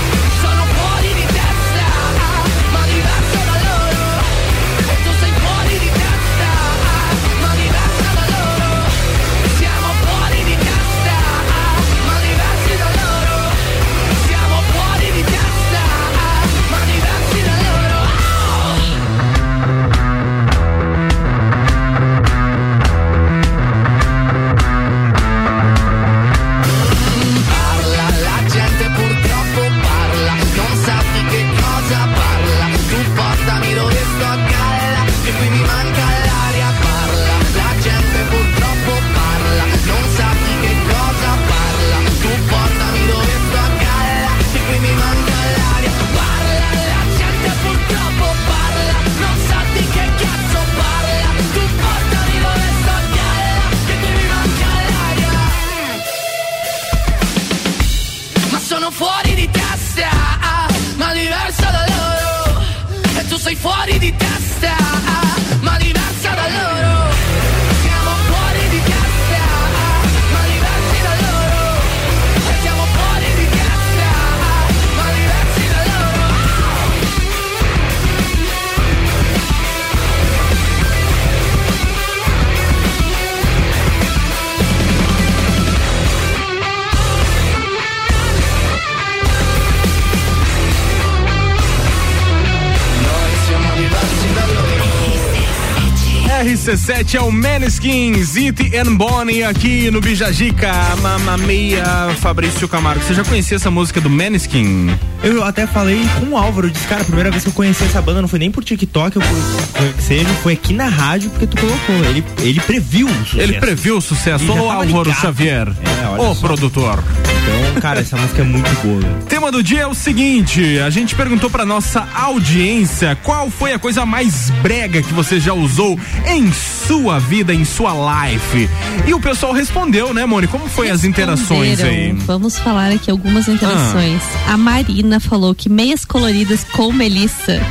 RC7 96.65 97.15
é 97.15 97.21
o 97.21 97.31
Maneskin, 97.31 98.13
Zit 98.23 98.77
and 98.77 98.95
Bonnie 98.95 99.43
aqui 99.43 99.89
no 99.89 99.99
Bijagica, 99.99 100.71
Mamma 101.01 101.35
Mia, 101.35 101.83
Fabrício 102.19 102.67
Camargo. 102.67 103.03
Você 103.03 103.15
já 103.15 103.23
conhecia 103.23 103.55
essa 103.57 103.71
música 103.71 103.99
do 103.99 104.11
Maneskin? 104.11 104.95
Eu 105.23 105.43
até 105.43 105.65
falei 105.65 105.99
com 106.19 106.27
o 106.27 106.37
Álvaro, 106.37 106.67
eu 106.67 106.71
disse, 106.71 106.85
cara, 106.85 107.01
a 107.01 107.05
primeira 107.05 107.31
vez 107.31 107.41
que 107.41 107.49
eu 107.49 107.53
conheci 107.53 107.83
essa 107.83 107.99
banda 107.99 108.21
não 108.21 108.27
foi 108.27 108.37
nem 108.37 108.51
por 108.51 108.63
TikTok, 108.63 109.17
ou 109.17 109.23
por, 109.23 109.71
por 109.73 109.93
que 109.95 110.03
seja, 110.03 110.27
foi 110.43 110.53
aqui 110.53 110.71
na 110.71 110.87
rádio 110.87 111.31
porque 111.31 111.47
tu 111.47 111.57
colocou. 111.57 111.95
Ele, 112.11 112.23
ele 112.43 112.59
previu 112.59 113.07
o 113.07 113.11
sucesso. 113.25 113.39
Ele 113.39 113.53
previu 113.59 113.97
o 113.97 114.01
sucesso. 114.01 114.51
Ô, 114.51 114.69
Álvaro 114.69 114.85
ligado. 115.09 115.19
Xavier, 115.19 115.67
É, 115.67 116.35
só. 116.35 116.35
produtor. 116.35 117.03
Então, 117.41 117.81
cara, 117.81 118.01
essa 118.01 118.15
música 118.17 118.41
é 118.41 118.45
muito 118.45 118.69
boa. 118.81 119.01
Tema 119.27 119.51
do 119.51 119.63
dia 119.63 119.81
é 119.81 119.87
o 119.87 119.93
seguinte: 119.93 120.79
a 120.79 120.89
gente 120.89 121.15
perguntou 121.15 121.49
pra 121.49 121.65
nossa 121.65 122.07
audiência 122.13 123.17
qual 123.23 123.49
foi 123.49 123.73
a 123.73 123.79
coisa 123.79 124.05
mais 124.05 124.49
brega 124.61 125.01
que 125.01 125.13
você 125.13 125.39
já 125.39 125.53
usou 125.53 125.99
em 126.27 126.51
sua 126.51 127.19
vida, 127.19 127.53
em 127.53 127.65
sua 127.65 127.93
life. 128.25 128.69
E 129.07 129.13
o 129.13 129.19
pessoal 129.19 129.53
respondeu, 129.53 130.13
né, 130.13 130.25
Moni? 130.25 130.47
Como 130.47 130.67
foi 130.67 130.89
as 130.89 131.03
interações 131.03 131.79
aí? 131.81 132.11
Vamos 132.11 132.57
falar 132.59 132.91
aqui 132.91 133.09
algumas 133.09 133.47
interações. 133.47 134.21
A 134.47 134.57
Marina 134.57 135.19
falou 135.19 135.55
que 135.55 135.69
meias 135.69 136.05
coloridas 136.05 136.63
com 136.63 136.91
melissa. 136.91 137.61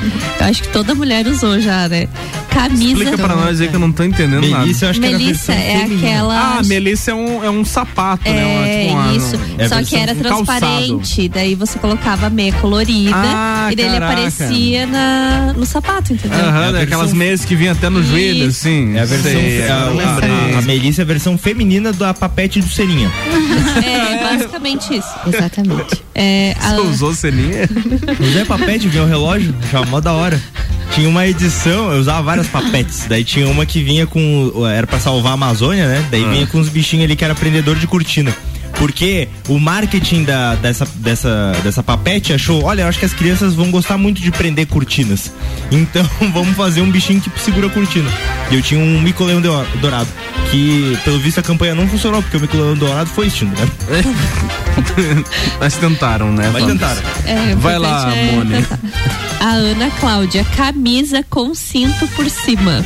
Eu 0.41 0.47
acho 0.47 0.63
que 0.63 0.69
toda 0.69 0.95
mulher 0.95 1.27
usou 1.27 1.61
já, 1.61 1.89
né? 1.89 2.09
Camisa. 2.69 2.85
Explica 2.93 3.17
pra 3.19 3.35
nós 3.37 3.61
aí 3.61 3.69
que 3.69 3.75
eu 3.77 3.81
não 3.81 3.91
tô 3.93 4.03
entendendo 4.05 4.41
Melissa, 4.43 4.85
eu 4.87 4.89
nada. 4.89 4.91
acho 4.91 5.01
que 5.01 5.07
era 5.07 5.17
a 5.17 5.19
Melissa 5.19 5.53
versão 5.53 5.55
é 5.75 5.79
feminina. 5.81 6.09
aquela. 6.09 6.39
Ah, 6.59 6.63
Melissa 6.65 7.11
é 7.11 7.15
um, 7.15 7.45
é 7.45 7.51
um 7.51 7.65
sapato, 7.65 8.31
né? 8.31 8.45
Uma- 8.45 8.67
É 8.69 8.83
tipo 8.83 8.95
uma- 8.95 9.13
isso, 9.17 9.41
é 9.59 9.69
só 9.69 9.83
que 9.83 9.97
era 9.97 10.15
calçado. 10.15 10.45
transparente, 10.45 11.29
daí 11.29 11.55
você 11.55 11.79
colocava 11.79 12.27
a 12.27 12.31
meia 12.31 12.53
colorida 12.55 13.15
Ah, 13.17 13.69
e 13.73 13.77
daí 13.77 13.87
ele 13.87 13.95
caraca. 13.99 14.13
aparecia 14.13 14.87
na, 14.87 15.55
no 15.57 15.65
sapato, 15.67 16.13
entendeu? 16.13 16.39
Aham, 16.39 16.73
né? 16.73 16.83
aquelas 16.83 17.13
meias 17.13 17.45
que 17.45 17.55
vinham 17.57 17.73
até 17.73 17.89
no 17.89 18.03
joelho, 18.03 18.49
assim. 18.49 18.97
É 18.97 19.01
a 19.01 19.05
versão. 19.05 19.31
Sei, 19.31 19.63
a, 19.63 19.77
eu 19.87 19.95
lembrei. 19.97 20.55
a, 20.55 20.59
a 20.59 20.63
Melissa 20.63 21.03
é 21.03 21.05
a 21.05 21.07
versão 21.07 21.39
feminina 21.39 21.93
da 21.93 22.13
papete 22.15 22.61
do 22.61 22.69
Serinha. 22.69 23.11
É, 23.83 24.23
basicamente 24.37 24.97
isso. 24.97 25.09
Exatamente. 25.27 26.03
É, 26.15 26.55
a- 26.61 26.75
Você 26.75 26.81
usou 26.81 27.15
ceninha? 27.15 27.69
Usei 28.21 28.45
papete, 28.45 28.89
vinha 28.89 29.03
o 29.03 29.07
relógio, 29.07 29.55
já 29.71 29.83
mó 29.87 30.01
da 30.01 30.13
hora. 30.13 30.41
Tinha 30.93 31.09
uma 31.09 31.27
edição, 31.27 31.93
eu 31.93 32.01
usava 32.01 32.23
várias 32.23 32.49
papetes. 32.51 33.07
Daí 33.09 33.25
tinha 33.25 33.49
uma 33.49 33.65
que 33.65 33.83
vinha 33.83 34.07
com. 34.07 34.53
Era 34.67 34.87
pra 34.87 34.99
salvar 35.01 35.33
a 35.33 35.35
Amazônia, 35.35 35.87
né? 35.87 36.07
Daí 36.11 36.25
Ah. 36.25 36.29
vinha 36.31 36.47
com 36.47 36.59
uns 36.59 36.69
bichinhos 36.69 37.05
ali 37.05 37.17
que 37.17 37.25
era 37.25 37.35
prendedor 37.35 37.77
de 37.77 37.87
cortina. 37.87 38.35
Porque 38.77 39.29
o 39.49 39.59
marketing 39.59 40.25
da, 40.25 40.55
dessa, 40.55 40.87
dessa, 40.97 41.53
dessa 41.63 41.83
papete 41.83 42.33
achou, 42.33 42.65
olha, 42.65 42.83
eu 42.83 42.89
acho 42.89 42.99
que 42.99 43.05
as 43.05 43.13
crianças 43.13 43.53
vão 43.55 43.71
gostar 43.71 43.99
muito 43.99 44.21
de 44.21 44.31
prender 44.31 44.67
cortinas. 44.67 45.31
Então 45.73 46.05
vamos 46.35 46.57
fazer 46.57 46.81
um 46.81 46.91
bichinho 46.91 47.21
que 47.21 47.31
segura 47.41 47.69
a 47.69 47.71
cortina. 47.71 48.11
E 48.51 48.57
eu 48.57 48.63
tinha 48.63 48.81
um 48.81 49.01
mico-leão 49.01 49.41
do- 49.41 49.65
dourado. 49.81 50.09
Que, 50.51 50.99
pelo 51.05 51.17
visto, 51.21 51.39
a 51.39 51.43
campanha 51.45 51.77
não 51.77 51.87
funcionou, 51.87 52.21
porque 52.21 52.37
o 52.37 52.41
mico-leão 52.41 52.75
dourado 52.75 53.09
foi 53.09 53.29
extinto, 53.29 53.55
né? 53.61 53.69
Mas 55.61 55.77
tentaram, 55.77 56.33
né? 56.33 56.51
Mas 56.53 56.65
tentaram. 56.67 57.01
É, 57.25 57.55
Vai 57.55 57.79
lá, 57.79 58.13
é 58.17 58.33
Moni. 58.33 58.55
tentar. 58.57 58.79
A 59.41 59.51
Ana 59.53 59.91
Cláudia, 60.01 60.45
camisa 60.57 61.25
com 61.31 61.55
cinto 61.55 62.07
por 62.09 62.29
cima. 62.29 62.85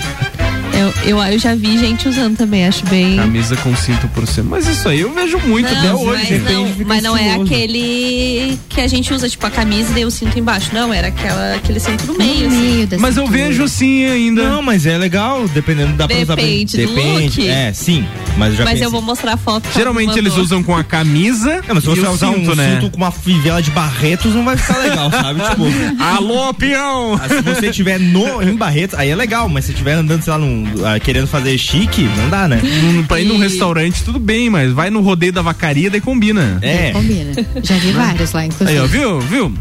Eu, 0.76 0.92
eu, 1.18 1.22
eu 1.32 1.38
já 1.38 1.54
vi 1.54 1.78
gente 1.78 2.08
usando 2.08 2.36
também, 2.36 2.66
acho 2.66 2.84
bem. 2.86 3.16
Camisa 3.16 3.56
com 3.56 3.74
cinto 3.76 4.08
por 4.08 4.26
cima. 4.26 4.50
Mas 4.56 4.66
isso 4.66 4.88
aí 4.88 5.00
eu 5.00 5.12
vejo 5.12 5.38
muito 5.40 5.66
até 5.68 5.88
Não, 5.88 6.02
hoje. 6.02 6.38
mas 6.40 6.52
não, 6.52 6.86
mas 6.86 7.02
não 7.02 7.16
é 7.16 7.34
aquele 7.34 8.58
que 8.68 8.80
a 8.80 8.86
gente 8.88 9.12
usa, 9.14 9.28
tipo, 9.28 9.46
a 9.46 9.50
camisa 9.50 9.90
e 9.90 9.94
daí 9.94 10.04
o 10.04 10.10
cinto 10.10 10.38
embaixo. 10.38 10.70
Não, 10.72 10.92
era 10.92 11.08
aquela, 11.08 11.54
aquele 11.54 11.78
cinto 11.78 12.06
no 12.06 12.18
meio. 12.18 12.48
assim. 12.48 12.88
Mas 12.98 13.16
eu 13.16 13.26
vejo 13.26 13.62
assim 13.64 14.04
ainda. 14.04 14.48
Não, 14.50 14.62
mas 14.62 14.84
é 14.86 14.98
legal, 14.98 15.46
dependendo 15.48 15.92
da 15.94 16.08
pra 16.08 16.16
usar 16.18 16.36
bem. 16.36 16.64
Depende 16.66 16.86
do 16.86 16.94
Depende, 16.94 17.40
look. 17.42 17.50
é, 17.50 17.72
sim. 17.72 18.04
Mas 18.36 18.50
eu 18.50 18.56
já 18.58 18.64
Mas 18.64 18.80
eu 18.80 18.90
vou 18.90 19.00
mostrar 19.02 19.34
a 19.34 19.36
foto. 19.36 19.68
que 19.68 19.74
Geralmente 19.78 20.18
eles 20.18 20.36
usam 20.36 20.62
com 20.62 20.76
a 20.76 20.82
camisa. 20.82 21.62
Não, 21.68 21.74
mas 21.76 21.84
se 21.84 21.90
e 21.90 21.94
você 21.94 22.06
usar 22.08 22.32
cinto, 22.32 22.50
um 22.50 22.54
né? 22.54 22.74
cinto 22.80 22.90
com 22.90 22.96
uma 22.96 23.12
fivela 23.12 23.62
de 23.62 23.70
Barretos, 23.70 24.34
não 24.34 24.44
vai 24.44 24.56
ficar 24.56 24.78
legal, 24.78 25.10
sabe? 25.10 25.40
Tipo, 25.40 25.64
Alô, 26.02 26.52
peão! 26.54 27.14
ah, 27.14 27.28
se 27.28 27.40
você 27.42 27.70
tiver 27.70 27.98
no, 28.00 28.42
em 28.42 28.56
Barretos, 28.56 28.98
aí 28.98 29.10
é 29.10 29.14
legal, 29.14 29.48
mas 29.48 29.64
se 29.66 29.72
tiver 29.72 29.92
andando, 29.92 30.22
sei 30.22 30.32
lá, 30.32 30.38
num, 30.38 30.63
ah, 30.84 30.98
querendo 31.00 31.26
fazer 31.26 31.56
chique, 31.58 32.02
não 32.16 32.28
dá, 32.30 32.48
né? 32.48 32.60
Num- 32.62 33.04
Pra 33.04 33.20
ir 33.20 33.24
num 33.26 33.38
restaurante, 33.38 34.02
tudo 34.04 34.18
bem, 34.18 34.48
mas 34.50 34.72
vai 34.72 34.90
no 34.90 35.00
rodeio 35.00 35.32
da 35.32 35.42
vacaria, 35.42 35.90
daí 35.90 36.00
combina. 36.00 36.58
É. 36.62 36.90
Combina. 36.92 37.32
Já 37.62 37.76
vi 37.76 37.92
vários 37.92 38.32
lá, 38.32 38.46
inclusive. 38.46 38.70
Aí, 38.78 38.82
ó, 38.82 38.86
viu? 38.86 39.20
Viu? 39.20 39.52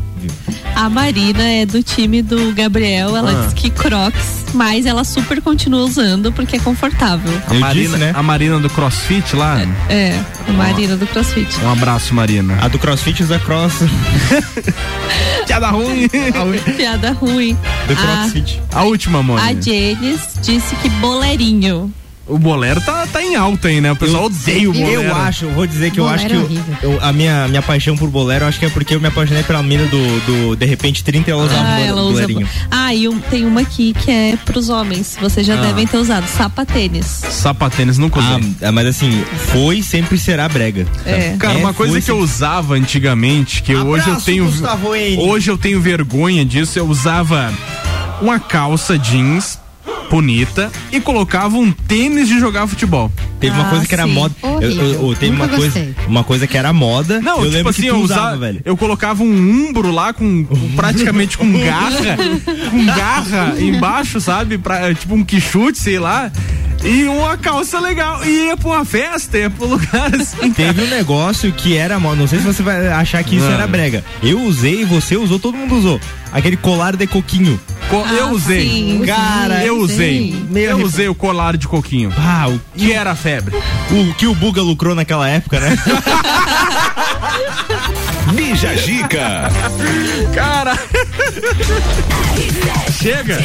A 0.76 0.90
Marina 0.90 1.44
é 1.44 1.66
do 1.66 1.82
time 1.84 2.22
do 2.22 2.54
Gabriel. 2.54 3.16
Ela 3.16 3.32
Ah. 3.32 3.44
diz 3.46 3.54
que 3.54 3.70
Crocs, 3.70 4.46
mas 4.54 4.86
ela 4.86 5.04
super 5.04 5.42
continua 5.42 5.82
usando 5.84 6.32
porque 6.32 6.56
é 6.58 6.60
confortável. 6.60 7.32
A 7.48 7.54
Marina, 7.54 7.98
né? 7.98 8.12
a 8.16 8.24
Marina 8.24 8.60
do 8.60 8.70
CrossFit 8.70 9.36
lá. 9.36 9.62
É, 9.90 10.20
a 10.48 10.52
Marina 10.52 10.96
do 10.98 11.06
CrossFit. 11.08 11.60
Um 11.64 11.72
abraço, 11.72 12.14
Marina. 12.14 12.58
A 12.62 12.68
do 12.68 12.80
CrossFit 12.80 13.22
usa 13.24 13.40
cross. 13.40 13.74
Piada 15.48 15.70
ruim. 15.70 16.08
Piada 16.76 17.12
ruim. 17.12 17.58
Do 17.88 17.94
A, 17.94 17.96
CrossFit. 17.96 18.62
A 18.74 18.84
última, 18.84 19.20
a 19.20 19.24
Mônica. 19.24 19.62
Janice 19.62 20.40
disse 20.42 20.76
que 20.78 20.90
boleirinho. 20.90 21.94
O 22.26 22.38
bolero 22.40 22.80
tá, 22.80 23.06
tá 23.06 23.22
em 23.22 23.36
alta 23.36 23.68
aí, 23.68 23.82
né? 23.82 23.92
O 23.92 23.98
pessoal 23.98 24.26
odeia 24.26 24.70
o 24.70 24.74
bolero. 24.74 25.02
Eu 25.04 25.16
acho, 25.16 25.44
eu 25.44 25.52
vou 25.52 25.68
dizer 25.68 25.92
que 25.92 26.00
eu 26.00 26.08
acho 26.08 26.26
que 26.26 26.32
é 26.32 26.36
eu- 26.38 26.44
horrível. 26.44 26.76
eu- 26.82 27.00
a 27.02 27.12
minha, 27.12 27.50
minha 27.50 27.62
paixão 27.62 27.98
por 27.98 28.10
bolero, 28.10 28.46
eu 28.46 28.48
acho 28.48 28.58
que 28.60 28.66
é 28.66 28.70
porque 28.70 28.96
eu 28.96 29.02
me 29.02 29.08
apaixonei 29.08 29.44
pela 29.44 29.62
mina 29.62 29.86
do, 29.88 30.20
do 30.26 30.56
De 30.56 30.66
repente 30.66 31.04
30 31.04 31.30
e 31.30 31.34
ela 31.34 31.44
usava 31.44 31.68
Ah, 31.68 31.76
um 31.80 31.86
ela 31.86 32.02
usa. 32.04 32.22
bolerinho. 32.22 32.48
Ah, 32.72 32.94
e 32.96 33.10
um- 33.10 33.20
tem 33.20 33.46
uma 33.46 33.60
aqui 33.60 33.94
que 33.94 34.10
é 34.10 34.38
pros 34.46 34.70
homens. 34.70 35.18
Vocês 35.20 35.46
já 35.46 35.56
Ah. 35.56 35.66
devem 35.66 35.86
ter 35.86 35.98
usado. 35.98 36.26
Sapatênis. 36.28 37.06
Sapatênis 37.30 37.98
nunca 37.98 38.20
usei. 38.22 38.54
Ah, 38.62 38.72
mas 38.72 38.88
assim, 38.88 39.22
foi 39.52 39.82
sempre 39.84 40.18
será 40.18 40.48
brega. 40.48 40.88
É. 41.06 41.36
Cara, 41.38 41.56
É, 41.56 41.58
uma 41.58 41.74
coisa 41.74 42.00
que 42.00 42.10
eu 42.10 42.16
sim. 42.18 42.24
usava 42.24 42.76
antigamente, 42.76 43.62
que 43.62 43.76
hoje 43.76 44.06
eu 44.06 44.12
Abraço, 44.14 44.26
tenho. 44.26 44.46
Gustavo 44.46 44.96
N. 44.96 45.18
Hoje 45.18 45.52
eu 45.52 45.58
tenho 45.58 45.82
vergonha 45.82 46.46
disso, 46.46 46.80
eu 46.80 46.88
usava 46.88 47.54
uma 48.22 48.40
calça 48.40 48.98
jeans 48.98 49.60
bonita 50.10 50.72
e 50.92 51.00
colocava 51.00 51.58
um 51.58 51.72
tênis 51.72 52.28
de 52.28 52.40
jogar 52.40 52.68
futebol. 52.68 53.12
Teve 53.40 53.56
uma 53.56 53.68
Ah, 53.68 53.70
coisa 53.72 53.86
que 53.88 53.94
era 53.94 54.06
sim. 54.06 54.12
moda. 54.14 54.36
Eu- 54.44 54.62
eu- 54.62 55.10
eu- 55.10 55.16
teve 55.16 55.36
uma 55.36 55.46
Nunca 55.46 55.58
coisa, 55.58 55.80
gostei. 55.80 55.96
uma 56.08 56.24
coisa 56.24 56.48
que 56.48 56.58
era 56.58 56.72
moda. 56.72 57.20
Não, 57.20 57.38
eu 57.38 57.42
tipo 57.44 57.54
lembro 57.54 57.70
assim, 57.72 57.82
que 57.82 57.88
eu 57.88 57.98
usava, 57.98 58.22
usava, 58.22 58.38
velho. 58.38 58.62
eu 58.64 58.78
colocava 58.78 59.24
um 59.24 59.28
umbro 59.68 59.92
lá 59.92 60.14
com, 60.14 60.46
com 60.46 60.70
praticamente 60.76 61.38
com 61.38 61.52
garra, 61.60 62.16
com 62.70 62.86
garra 62.86 63.56
embaixo, 63.60 64.22
sabe? 64.22 64.58
Pra, 64.58 64.94
tipo 64.94 65.16
um 65.16 65.24
quichute, 65.24 65.78
sei 65.80 66.00
lá. 66.00 66.32
E 66.84 67.06
uma 67.06 67.38
calça 67.38 67.80
legal. 67.80 68.24
E 68.26 68.48
ia 68.48 68.58
pra 68.58 68.70
uma 68.70 68.84
festa, 68.86 69.38
ia 69.38 69.50
pro 69.50 69.66
lugar 69.68 70.14
assim. 70.16 70.52
Teve 70.54 70.82
um 70.84 70.88
negócio 70.88 71.52
que 71.54 71.78
era 71.78 71.98
moda. 72.00 72.18
Não 72.18 72.28
sei 72.28 72.40
se 72.40 72.46
você 72.46 72.62
vai 72.62 72.88
achar 72.90 73.24
que 73.24 73.38
isso 73.38 73.46
Não. 73.46 73.54
era 73.54 73.66
brega. 73.68 74.04
Eu 74.22 74.42
usei, 74.42 74.84
você 74.84 75.16
usou, 75.16 75.40
todo 75.40 75.58
mundo 75.58 75.76
usou. 75.76 76.00
Aquele 76.32 76.58
colar 76.58 76.96
de 76.98 77.08
coquinho. 77.08 77.60
Co- 77.90 78.06
eu 78.08 78.28
Ah, 78.28 78.32
usei. 78.32 78.68
sim, 78.70 79.04
Cara, 79.06 79.64
eu 79.64 79.78
usei. 79.80 80.36
Meio 80.50 80.66
Eu 80.72 80.76
arrep- 80.76 80.86
usei 80.88 81.08
o 81.08 81.16
colar 81.16 81.56
de 81.56 81.68
coquinho. 81.68 82.12
Ah, 82.18 82.50
o, 82.50 82.60
Que 82.78 82.92
era 82.92 83.12
a 83.12 83.16
febre. 83.16 83.56
o 83.92 84.14
que 84.16 84.26
o 84.28 84.34
Buga 84.36 84.62
lucrou 84.62 84.94
naquela 84.96 85.30
época, 85.30 85.60
né? 85.60 85.78
Bija 88.34 88.76
Gica. 88.76 89.52
Cara. 90.34 90.78
Chega. 93.04 93.38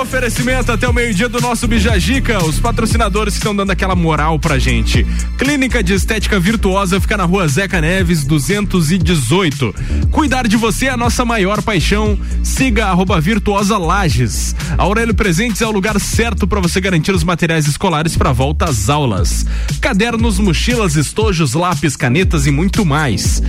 Oferecimento 0.00 0.72
até 0.72 0.88
o 0.88 0.92
meio-dia 0.92 1.28
do 1.28 1.40
nosso 1.40 1.68
Bijagica. 1.68 2.42
Os 2.44 2.58
patrocinadores 2.58 3.34
estão 3.34 3.54
dando 3.54 3.70
aquela 3.70 3.94
moral 3.94 4.38
pra 4.38 4.58
gente. 4.58 5.06
Clínica 5.38 5.82
de 5.82 5.92
Estética 5.92 6.40
Virtuosa 6.40 7.00
fica 7.00 7.16
na 7.16 7.24
rua 7.24 7.46
Zeca 7.46 7.80
Neves, 7.80 8.24
218. 8.24 9.74
Cuidar 10.10 10.48
de 10.48 10.56
você 10.56 10.86
é 10.86 10.90
a 10.90 10.96
nossa 10.96 11.24
maior 11.24 11.62
paixão. 11.62 12.18
Siga 12.42 12.86
arroba 12.86 13.20
Virtuosa 13.20 13.78
Lages. 13.78 14.56
Aurélio 14.76 15.14
Presentes 15.14 15.62
é 15.62 15.66
o 15.66 15.70
lugar 15.70 16.00
certo 16.00 16.46
para 16.46 16.60
você 16.60 16.80
garantir 16.80 17.12
os 17.12 17.22
materiais 17.22 17.68
escolares 17.68 18.16
para 18.16 18.32
volta 18.32 18.64
às 18.64 18.88
aulas. 18.88 19.46
Cadernos, 19.80 20.40
mochilas, 20.40 20.96
estojos, 20.96 21.54
lápis, 21.54 21.94
canetas 21.94 22.46
e 22.46 22.50
muito 22.50 22.84
mais. 22.84 23.40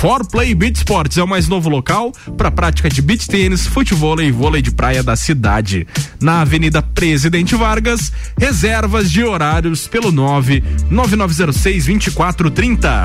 For 0.00 0.26
Play 0.26 0.54
Beach 0.54 0.76
Sports 0.78 1.16
é 1.16 1.22
o 1.22 1.28
mais 1.28 1.48
novo 1.48 1.70
local 1.70 2.12
para 2.36 2.50
prática 2.50 2.90
de 2.90 3.00
beach 3.00 3.26
tênis, 3.26 3.66
futebol 3.66 4.20
e 4.20 4.30
vôlei 4.30 4.60
de 4.60 4.73
praia 4.76 5.02
da 5.02 5.16
cidade. 5.16 5.86
Na 6.20 6.40
Avenida 6.40 6.82
Presidente 6.82 7.54
Vargas, 7.54 8.12
reservas 8.38 9.10
de 9.10 9.22
horários 9.22 9.86
pelo 9.86 10.12
9 10.12 10.62
9906 10.90 11.86
2430. 11.86 13.04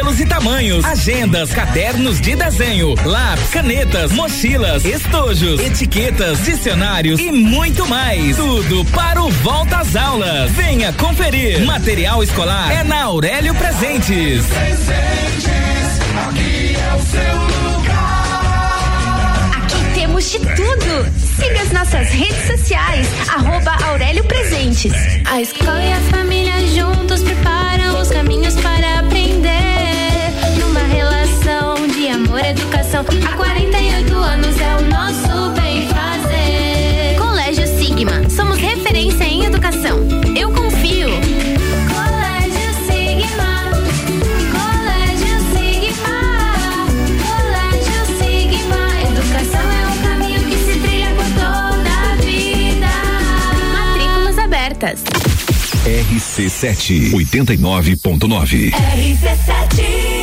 e 0.00 0.26
tamanhos. 0.26 0.84
Agendas, 0.84 1.52
cadernos 1.52 2.20
de 2.20 2.34
desenho, 2.34 2.94
lápis, 3.04 3.50
canetas, 3.50 4.10
mochilas, 4.12 4.84
estojos, 4.84 5.60
etiquetas, 5.60 6.42
dicionários 6.42 7.20
e 7.20 7.30
muito 7.30 7.86
mais. 7.86 8.34
Tudo 8.36 8.84
para 8.86 9.22
o 9.22 9.30
volta 9.30 9.76
às 9.76 9.94
aulas. 9.94 10.50
Venha 10.52 10.92
conferir. 10.94 11.64
Material 11.66 12.22
escolar 12.22 12.72
é 12.72 12.82
na 12.82 13.02
Aurélio 13.04 13.54
Presentes. 13.54 14.46
Aqui 16.28 16.74
é 16.74 16.94
o 16.96 17.02
seu 17.02 17.34
lugar. 17.74 19.50
Aqui 19.58 20.00
temos 20.00 20.30
de 20.30 20.38
tudo. 20.38 21.20
Siga 21.36 21.62
as 21.62 21.72
nossas 21.72 22.08
redes 22.08 22.46
sociais, 22.46 23.06
arroba 23.28 23.76
Aurélio 23.84 24.24
Presentes. 24.24 24.92
A 25.26 25.40
escola 25.40 25.82
e 25.82 25.92
a 25.92 26.00
família 26.10 26.66
juntos 26.68 27.22
preparam 27.22 28.00
os 28.00 28.08
caminhos 28.08 28.54
para 28.56 28.79
educação. 32.90 33.04
Há 33.24 33.36
48 33.36 34.16
anos 34.16 34.60
é 34.60 34.76
o 34.76 34.82
nosso 34.88 35.50
bem 35.60 35.88
fazer. 35.88 37.16
Colégio 37.18 37.66
Sigma, 37.78 38.28
somos 38.28 38.58
referência 38.58 39.24
em 39.24 39.44
educação. 39.44 39.98
Eu 40.36 40.50
confio. 40.50 41.08
Colégio 41.88 42.74
Sigma. 42.86 43.70
Colégio 44.50 45.38
Sigma. 45.54 46.18
Colégio 47.22 48.00
Sigma. 48.18 48.82
Educação 49.08 49.66
é 49.70 49.86
um 49.86 49.96
caminho 50.02 50.40
que 50.44 50.56
se 50.56 50.78
trilha 50.80 51.14
por 51.14 51.28
toda 51.34 51.90
a 51.90 52.16
vida. 52.16 52.90
Matrículas 53.72 54.38
abertas. 54.38 55.04
RC7 55.84 57.12
89.9. 57.12 58.72
RC7. 58.72 60.19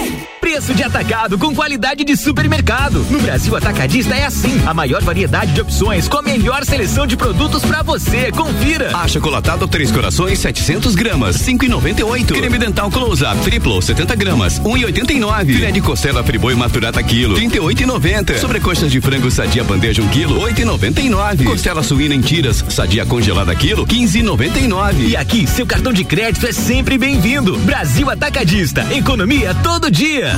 Preço 0.57 0.73
de 0.73 0.81
atacado 0.81 1.37
com 1.37 1.53
qualidade 1.53 2.03
de 2.03 2.17
supermercado. 2.17 3.05
No 3.11 3.19
Brasil 3.19 3.55
Atacadista 3.55 4.15
é 4.15 4.25
assim. 4.25 4.59
A 4.65 4.73
maior 4.73 5.03
variedade 5.03 5.51
de 5.51 5.61
opções 5.61 6.07
com 6.07 6.17
a 6.17 6.21
melhor 6.23 6.65
seleção 6.65 7.05
de 7.05 7.15
produtos 7.15 7.61
pra 7.61 7.83
você. 7.83 8.31
Confira. 8.31 8.89
Achocolatado 8.97 9.67
Três 9.67 9.91
Corações 9.91 10.39
700 10.39 10.95
gramas 10.95 11.37
5,98. 11.37 12.33
Creme 12.33 12.57
dental 12.57 12.89
Close 12.89 13.23
Up 13.23 13.37
Triplo 13.43 13.79
70 13.79 14.15
gramas 14.15 14.59
1,89. 14.59 15.45
Filé 15.45 15.69
de 15.69 15.79
costela 15.79 16.23
friboi 16.23 16.55
maturata 16.55 17.03
quilo 17.03 17.35
38,90. 17.35 18.39
Sobrecoxas 18.39 18.91
de 18.91 18.99
frango 18.99 19.29
sadia 19.29 19.63
bandeja 19.63 20.01
1 20.01 20.07
quilo 20.07 20.41
8,99. 20.41 21.43
Costela 21.43 21.83
suína 21.83 22.15
em 22.15 22.21
tiras 22.21 22.65
sadia 22.69 23.05
congelada 23.05 23.53
quilo 23.53 23.85
15,99. 23.85 25.09
E 25.09 25.15
aqui, 25.15 25.45
seu 25.45 25.67
cartão 25.67 25.93
de 25.93 26.03
crédito 26.03 26.47
é 26.47 26.51
sempre 26.51 26.97
bem-vindo. 26.97 27.59
Brasil 27.59 28.09
Atacadista. 28.09 28.87
Economia 28.91 29.53
todo 29.53 29.91
dia. 29.91 30.31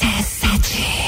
RC7. 0.00 1.07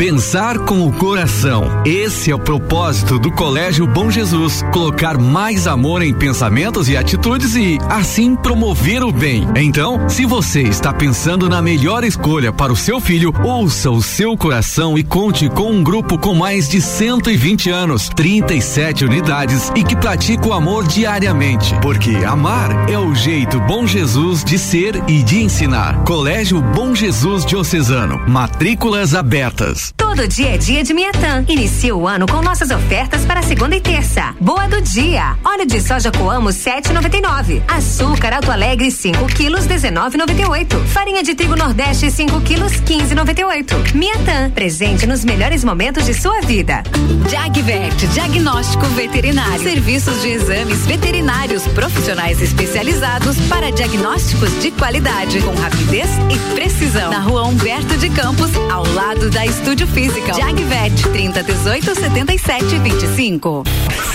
Pensar 0.00 0.58
com 0.60 0.86
o 0.86 0.90
coração. 0.90 1.82
Esse 1.84 2.30
é 2.30 2.34
o 2.34 2.38
propósito 2.38 3.18
do 3.18 3.30
Colégio 3.30 3.86
Bom 3.86 4.10
Jesus. 4.10 4.64
Colocar 4.72 5.18
mais 5.18 5.66
amor 5.66 6.00
em 6.00 6.14
pensamentos 6.14 6.88
e 6.88 6.96
atitudes 6.96 7.54
e, 7.54 7.76
assim, 7.86 8.34
promover 8.34 9.02
o 9.02 9.12
bem. 9.12 9.46
Então, 9.54 10.08
se 10.08 10.24
você 10.24 10.62
está 10.62 10.90
pensando 10.90 11.50
na 11.50 11.60
melhor 11.60 12.02
escolha 12.02 12.50
para 12.50 12.72
o 12.72 12.76
seu 12.76 12.98
filho, 12.98 13.30
ouça 13.44 13.90
o 13.90 14.00
seu 14.00 14.38
coração 14.38 14.96
e 14.96 15.04
conte 15.04 15.50
com 15.50 15.70
um 15.70 15.82
grupo 15.82 16.16
com 16.16 16.34
mais 16.34 16.66
de 16.66 16.80
120 16.80 17.68
anos, 17.68 18.08
37 18.08 19.04
unidades 19.04 19.70
e 19.76 19.84
que 19.84 19.94
pratica 19.94 20.48
o 20.48 20.54
amor 20.54 20.86
diariamente. 20.86 21.78
Porque 21.82 22.16
amar 22.24 22.88
é 22.88 22.98
o 22.98 23.14
jeito 23.14 23.60
Bom 23.60 23.86
Jesus 23.86 24.42
de 24.42 24.58
ser 24.58 24.96
e 25.06 25.22
de 25.22 25.42
ensinar. 25.42 26.02
Colégio 26.04 26.62
Bom 26.62 26.94
Jesus 26.94 27.44
Diocesano. 27.44 28.18
Matrículas 28.26 29.14
abertas. 29.14 29.89
Todo 29.96 30.28
dia 30.28 30.54
é 30.54 30.58
dia 30.58 30.82
de 30.84 30.92
Miatã. 30.92 31.44
Inicia 31.48 31.96
o 31.96 32.06
ano 32.06 32.26
com 32.26 32.42
nossas 32.42 32.70
ofertas 32.70 33.24
para 33.24 33.42
segunda 33.42 33.74
e 33.74 33.80
terça. 33.80 34.34
Boa 34.38 34.68
do 34.68 34.80
dia. 34.82 35.36
Óleo 35.42 35.66
de 35.66 35.80
soja 35.80 36.12
Coamo 36.12 36.50
7,99. 36.50 37.62
Açúcar 37.66 38.34
Alto 38.34 38.50
Alegre 38.50 38.90
5 38.90 39.24
quilos 39.28 39.66
19,98. 39.66 40.84
Farinha 40.86 41.22
de 41.22 41.34
trigo 41.34 41.56
Nordeste 41.56 42.10
5 42.10 42.40
quilos 42.42 42.72
15,98. 42.82 43.94
Miatã. 43.94 44.50
Presente 44.50 45.06
nos 45.06 45.24
melhores 45.24 45.64
momentos 45.64 46.04
de 46.04 46.12
sua 46.12 46.40
vida. 46.42 46.82
Jagvet, 47.30 48.06
diagnóstico 48.08 48.84
veterinário. 48.88 49.62
Serviços 49.62 50.20
de 50.20 50.28
exames 50.28 50.84
veterinários 50.84 51.66
profissionais 51.68 52.42
especializados 52.42 53.36
para 53.48 53.70
diagnósticos 53.72 54.50
de 54.60 54.70
qualidade, 54.72 55.40
com 55.40 55.54
rapidez 55.54 56.10
e 56.30 56.54
precisão. 56.54 57.10
Na 57.10 57.20
rua 57.20 57.44
Humberto 57.44 57.96
de 57.96 58.10
Campos, 58.10 58.50
ao 58.70 58.84
lado 58.92 59.30
da 59.30 59.46
Estúdio 59.46 59.69
Física. 59.86 60.34
Jagvet, 60.34 61.02
30 61.12 61.42
18 61.42 61.94
77 61.94 62.78
25. 62.78 63.64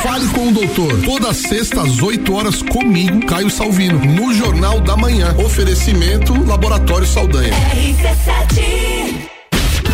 Fale 0.04 0.28
com 0.30 0.50
o 0.50 0.52
doutor. 0.52 1.02
Toda 1.04 1.34
sexta 1.34 1.82
às 1.82 2.02
8 2.02 2.34
horas 2.34 2.62
comigo, 2.62 3.26
Caio 3.26 3.50
Salvino, 3.50 4.00
no 4.00 4.34
Jornal 4.34 4.82
da 4.82 4.98
Manhã. 4.98 5.34
Oferecimento 5.38 6.34
Laboratório 6.46 7.08
Saldanha. 7.08 7.54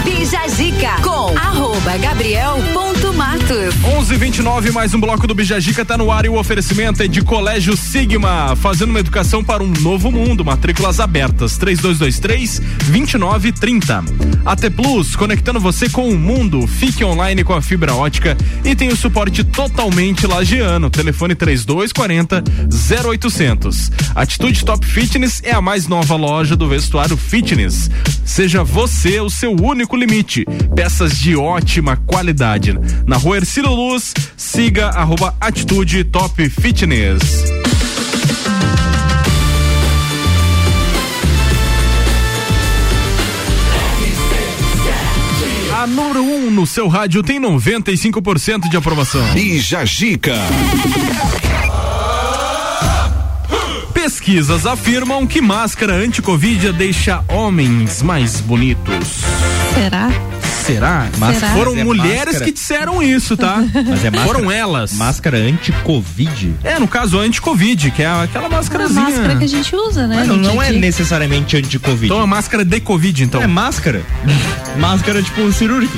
Bija 0.03 0.47
Zica 0.47 0.95
com 1.03 1.37
arroba 1.37 1.97
gabriel.matos. 1.97 3.75
11:29 3.83 4.71
mais 4.71 4.93
um 4.93 4.99
bloco 4.99 5.27
do 5.27 5.35
Bijagica 5.35 5.85
tá 5.85 5.97
no 5.97 6.11
ar 6.11 6.25
e 6.25 6.29
o 6.29 6.39
oferecimento 6.39 7.03
é 7.03 7.07
de 7.07 7.21
Colégio 7.21 7.77
Sigma, 7.77 8.55
fazendo 8.55 8.89
uma 8.89 8.99
educação 8.99 9.43
para 9.43 9.61
um 9.63 9.67
novo 9.67 10.11
mundo. 10.11 10.43
Matrículas 10.43 10.99
abertas 10.99 11.57
3223 11.57 12.59
2930. 12.87 14.03
AT 14.43 14.69
Plus, 14.71 15.15
conectando 15.15 15.59
você 15.59 15.87
com 15.87 16.09
o 16.09 16.17
mundo. 16.17 16.65
Fique 16.65 17.03
online 17.03 17.43
com 17.43 17.53
a 17.53 17.61
fibra 17.61 17.93
ótica 17.93 18.35
e 18.65 18.75
tem 18.75 18.89
o 18.89 18.95
suporte 18.95 19.43
totalmente 19.43 20.25
lagiano. 20.25 20.89
Telefone 20.89 21.35
3240 21.35 22.43
0800. 23.05 23.91
Atitude 24.15 24.65
Top 24.65 24.85
Fitness 24.85 25.41
é 25.43 25.51
a 25.51 25.61
mais 25.61 25.87
nova 25.87 26.15
loja 26.15 26.55
do 26.55 26.67
vestuário 26.67 27.15
fitness. 27.15 27.89
Seja 28.25 28.63
você 28.63 29.19
o 29.19 29.29
seu 29.29 29.51
único 29.51 29.90
limite. 29.95 30.45
Peças 30.75 31.17
de 31.17 31.35
ótima 31.35 31.95
qualidade. 31.95 32.77
Na 33.05 33.17
rua 33.17 33.37
Ercílio 33.37 33.71
Luz, 33.71 34.13
siga 34.35 34.89
arroba 34.89 35.35
Atitude 35.39 36.03
Top 36.05 36.49
Fitness. 36.49 37.51
A 45.81 45.87
número 45.87 46.21
1 46.21 46.35
um 46.35 46.51
no 46.51 46.67
seu 46.67 46.87
rádio 46.87 47.23
tem 47.23 47.41
95% 47.41 48.69
de 48.69 48.77
aprovação. 48.77 49.25
Bija 49.33 49.83
Gica. 49.83 50.35
Pesquisas 53.91 54.65
afirmam 54.67 55.25
que 55.25 55.41
máscara 55.41 55.93
anti-Covid 55.93 56.71
deixa 56.73 57.23
homens 57.27 58.03
mais 58.03 58.39
bonitos. 58.41 59.21
Será? 59.73 60.09
Será? 60.65 61.09
Máscara- 61.17 61.53
Foram 61.53 61.71
Mas 61.71 61.81
é 61.81 61.83
mulheres 61.83 62.25
máscara? 62.25 62.45
que 62.45 62.51
disseram 62.51 63.01
isso, 63.03 63.35
tá? 63.35 63.57
Mas 63.73 64.05
é 64.05 64.11
máscara, 64.11 64.25
Foram 64.25 64.51
elas. 64.51 64.93
Máscara 64.93 65.37
anti-Covid? 65.37 66.53
É, 66.63 66.77
no 66.79 66.87
caso 66.87 67.17
anti-Covid, 67.19 67.91
que 67.91 68.03
é 68.03 68.07
aquela 68.07 68.45
A 68.45 68.49
máscarazinha. 68.49 69.01
máscara 69.01 69.35
que 69.37 69.43
a 69.43 69.47
gente 69.47 69.75
usa, 69.75 70.05
né? 70.07 70.17
Mas 70.19 70.27
não, 70.27 70.59
a 70.59 70.67
é 70.67 70.71
necessariamente 70.71 71.57
anti-Covid. 71.57 72.05
Então 72.05 72.19
a 72.21 72.27
máscara 72.27 72.63
de 72.63 72.79
Covid, 72.79 73.23
então. 73.23 73.41
É 73.41 73.47
máscara. 73.47 74.03
máscara, 74.77 75.21
tipo, 75.23 75.51
cirúrgica. 75.51 75.97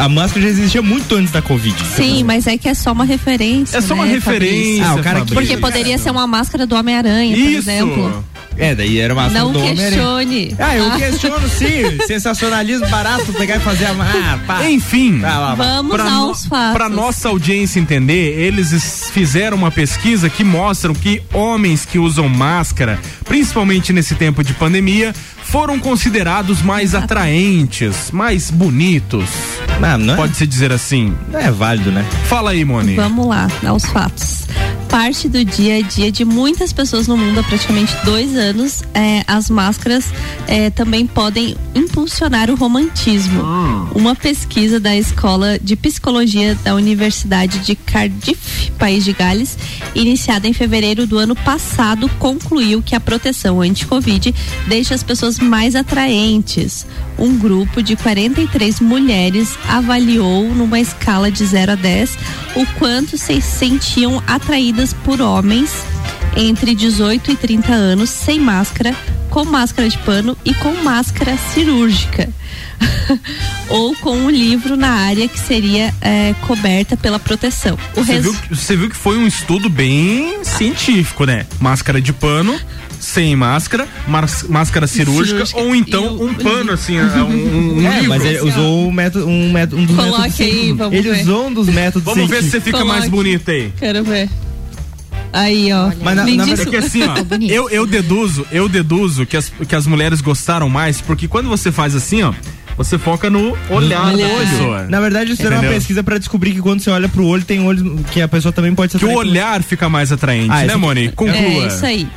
A 0.00 0.08
máscara 0.08 0.42
já 0.42 0.48
existia 0.50 0.80
muito 0.82 1.16
antes 1.16 1.32
da 1.32 1.42
Covid. 1.42 1.76
Sim, 1.96 2.22
mas 2.22 2.46
é 2.46 2.56
que 2.56 2.68
é 2.68 2.74
só 2.74 2.92
uma 2.92 3.04
referência. 3.04 3.76
É 3.76 3.80
só 3.80 3.94
uma 3.94 4.06
né, 4.06 4.12
referência? 4.12 4.86
Ah, 4.86 4.94
o 4.94 5.02
cara 5.02 5.20
que- 5.24 5.34
Porque 5.34 5.56
poderia 5.56 5.98
ser 5.98 6.10
uma 6.10 6.28
máscara 6.28 6.64
do 6.64 6.76
Homem-Aranha, 6.76 7.36
por 7.36 7.42
Isso. 7.44 7.58
exemplo. 7.68 8.24
É, 8.56 8.74
daí 8.74 8.98
era 8.98 9.14
máscara 9.14 9.44
Não 9.44 9.52
do 9.52 9.58
Homem-Aranha. 9.58 9.86
questione. 9.90 10.56
Ah, 10.58 10.76
eu 10.76 10.90
questiono 10.96 11.48
sim. 11.48 11.98
Sensacionalismo 12.06 12.86
barato, 12.88 13.32
pegar 13.32 13.56
e 13.56 13.60
fazer 13.60 13.86
a. 13.86 13.90
Ah, 13.92 14.38
pá. 14.46 14.68
Enfim, 14.68 15.18
Vai 15.20 15.30
lá, 15.30 15.54
vai. 15.54 15.66
Vamos 15.66 15.92
pra, 15.96 16.10
aos 16.12 16.46
fatos. 16.46 16.76
pra 16.76 16.88
nossa 16.88 17.28
audiência 17.28 17.80
entender, 17.80 18.38
eles 18.38 18.72
es- 18.72 19.10
fizeram 19.12 19.56
uma 19.56 19.70
pesquisa 19.70 20.28
que 20.28 20.44
mostram 20.44 20.94
que 20.94 21.22
homens 21.32 21.86
que 21.86 21.98
usam 21.98 22.28
máscara, 22.28 22.98
principalmente 23.24 23.92
nesse 23.92 24.14
tempo 24.14 24.44
de 24.44 24.52
pandemia, 24.52 25.14
foram 25.50 25.80
considerados 25.80 26.62
mais 26.62 26.94
atraentes, 26.94 28.12
mais 28.12 28.50
bonitos. 28.50 29.28
Não, 29.80 29.98
não 29.98 30.14
é, 30.14 30.16
Pode-se 30.16 30.46
dizer 30.46 30.72
assim. 30.72 31.14
é 31.32 31.50
válido, 31.50 31.90
né? 31.90 32.06
Fala 32.26 32.50
aí, 32.52 32.64
Moni. 32.64 32.94
Vamos 32.94 33.26
lá, 33.26 33.48
aos 33.66 33.84
fatos. 33.86 34.46
Parte 34.88 35.28
do 35.28 35.44
dia 35.44 35.76
a 35.76 35.82
dia 35.82 36.10
de 36.10 36.24
muitas 36.24 36.72
pessoas 36.72 37.06
no 37.06 37.16
mundo 37.16 37.38
há 37.38 37.42
praticamente 37.44 37.94
dois 38.04 38.36
anos, 38.36 38.82
é, 38.92 39.22
as 39.26 39.48
máscaras 39.48 40.06
é, 40.48 40.68
também 40.68 41.06
podem 41.06 41.56
impulsionar 41.74 42.50
o 42.50 42.56
romantismo. 42.56 43.40
Uma 43.94 44.16
pesquisa 44.16 44.80
da 44.80 44.94
Escola 44.96 45.58
de 45.60 45.76
Psicologia 45.76 46.56
da 46.64 46.74
Universidade 46.74 47.60
de 47.60 47.76
Cardiff, 47.76 48.72
País 48.72 49.04
de 49.04 49.12
Gales, 49.12 49.56
iniciada 49.94 50.48
em 50.48 50.52
fevereiro 50.52 51.06
do 51.06 51.18
ano 51.18 51.36
passado, 51.36 52.08
concluiu 52.18 52.82
que 52.82 52.96
a 52.96 53.00
proteção 53.00 53.60
anti-Covid 53.60 54.34
deixa 54.66 54.92
as 54.92 55.04
pessoas 55.04 55.38
mais 55.40 55.74
atraentes. 55.74 56.86
Um 57.18 57.36
grupo 57.38 57.82
de 57.82 57.96
43 57.96 58.80
mulheres 58.80 59.56
avaliou 59.68 60.54
numa 60.54 60.78
escala 60.80 61.30
de 61.30 61.44
0 61.44 61.72
a 61.72 61.74
10 61.74 62.18
o 62.56 62.66
quanto 62.78 63.16
se 63.18 63.40
sentiam 63.40 64.22
atraídas 64.26 64.92
por 64.92 65.20
homens 65.20 65.70
entre 66.36 66.74
18 66.74 67.32
e 67.32 67.36
30 67.36 67.72
anos 67.72 68.08
sem 68.10 68.38
máscara, 68.38 68.94
com 69.30 69.44
máscara 69.44 69.88
de 69.88 69.98
pano 69.98 70.36
e 70.44 70.54
com 70.54 70.72
máscara 70.82 71.36
cirúrgica. 71.52 72.28
Ou 73.68 73.94
com 73.96 74.16
um 74.16 74.30
livro 74.30 74.76
na 74.76 74.88
área 74.90 75.28
que 75.28 75.38
seria 75.38 75.94
eh, 76.00 76.34
coberta 76.46 76.96
pela 76.96 77.18
proteção. 77.18 77.76
O 77.96 78.04
Você 78.04 78.12
res- 78.12 78.22
viu, 78.22 78.78
viu 78.78 78.88
que 78.90 78.96
foi 78.96 79.16
um 79.18 79.26
estudo 79.26 79.68
bem 79.68 80.42
científico, 80.44 81.24
né? 81.24 81.46
Máscara 81.60 82.00
de 82.00 82.12
pano, 82.12 82.58
sem 83.10 83.34
máscara, 83.36 83.86
máscara 84.48 84.86
cirúrgica, 84.86 85.44
Cirúrgica. 85.46 85.60
ou 85.60 85.74
então 85.74 86.16
o- 86.16 86.24
um 86.26 86.34
pano, 86.34 86.72
assim, 86.72 86.96
é, 86.96 87.02
um, 87.02 87.78
um 87.78 87.86
é, 87.86 87.94
livro. 87.96 88.08
mas 88.08 88.24
ele 88.24 88.40
usou 88.40 88.88
um 88.88 88.92
método, 88.92 89.26
um 89.26 89.52
método, 89.52 89.82
um 89.82 89.84
dos 89.84 89.96
Coloque 89.96 90.12
métodos 90.20 90.40
aí, 90.40 90.46
científicos. 90.46 90.78
vamos 90.78 90.94
Ele 90.98 91.10
ver. 91.10 91.20
usou 91.22 91.46
um 91.46 91.52
dos 91.54 91.66
métodos 91.68 92.02
Vamos 92.04 92.28
ver 92.30 92.36
se 92.36 92.42
você 92.42 92.50
científicos. 92.50 92.80
fica 92.80 92.84
mais 92.84 93.04
Coloque. 93.08 93.10
bonita 93.10 93.52
aí. 93.52 93.72
Quero 93.78 94.04
ver. 94.04 94.28
Aí, 95.32 95.72
ó. 95.72 95.90
Mas 96.02 96.16
na- 96.16 96.24
na 96.26 96.44
diz- 96.44 96.60
É 96.60 96.64
que 96.66 96.76
assim, 96.76 97.02
ó, 97.04 97.22
bonito. 97.22 97.50
eu, 97.52 97.70
eu 97.70 97.86
deduzo, 97.86 98.44
eu 98.50 98.68
deduzo 98.68 99.24
que 99.26 99.36
as, 99.36 99.50
que 99.68 99.74
as 99.76 99.86
mulheres 99.86 100.20
gostaram 100.20 100.68
mais, 100.68 101.00
porque 101.00 101.28
quando 101.28 101.48
você 101.48 101.70
faz 101.70 101.94
assim, 101.94 102.22
ó, 102.22 102.32
você 102.76 102.98
foca 102.98 103.30
no 103.30 103.56
olhar 103.68 104.06
da 104.06 104.12
olhar. 104.12 104.38
pessoa. 104.40 104.86
Na 104.88 105.00
verdade, 105.00 105.32
isso 105.32 105.42
era 105.42 105.50
uma 105.56 105.58
Entendeu? 105.58 105.74
pesquisa 105.76 106.02
pra 106.02 106.18
descobrir 106.18 106.52
que 106.52 106.60
quando 106.60 106.80
você 106.80 106.90
olha 106.90 107.08
pro 107.08 107.24
olho, 107.24 107.44
tem 107.44 107.60
olhos 107.64 108.00
que 108.10 108.20
a 108.20 108.26
pessoa 108.26 108.52
também 108.52 108.74
pode 108.74 108.90
ser 108.92 108.98
Que 108.98 109.04
o 109.04 109.12
olhar 109.14 109.62
fica 109.62 109.88
mais 109.88 110.10
atraente, 110.10 110.50
Ah, 110.52 110.64
né, 110.64 110.74
Moni? 110.76 111.10
Conclua. 111.10 111.36
É 111.38 111.66
isso 111.68 111.86
aí. 111.86 112.08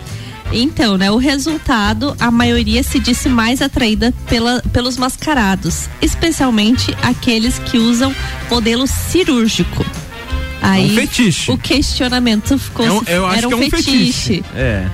Então, 0.54 0.98
né, 0.98 1.10
o 1.12 1.18
resultado, 1.18 2.16
a 2.20 2.30
maioria 2.30 2.84
se 2.84 3.00
disse 3.00 3.28
mais 3.28 3.62
atraída 3.62 4.14
pela, 4.30 4.62
pelos 4.72 4.98
mascarados, 4.98 5.90
especialmente 6.02 6.96
aqueles 7.02 7.58
que 7.60 7.78
usam 7.78 8.14
modelo 8.50 8.86
cirúrgico. 8.88 9.86
Aí, 10.62 10.92
um 10.92 10.96
fetiche. 10.96 11.52
o 11.52 11.58
questionamento 11.58 12.58
ficou 12.58 12.86
É 12.86 12.92
um- 12.92 13.02
eu 13.08 13.26
acho 13.26 13.38
era 13.40 13.48
que 13.48 13.54
é 13.54 13.58
um 13.58 13.70
fetiche. 13.70 14.44
É. 14.56 14.88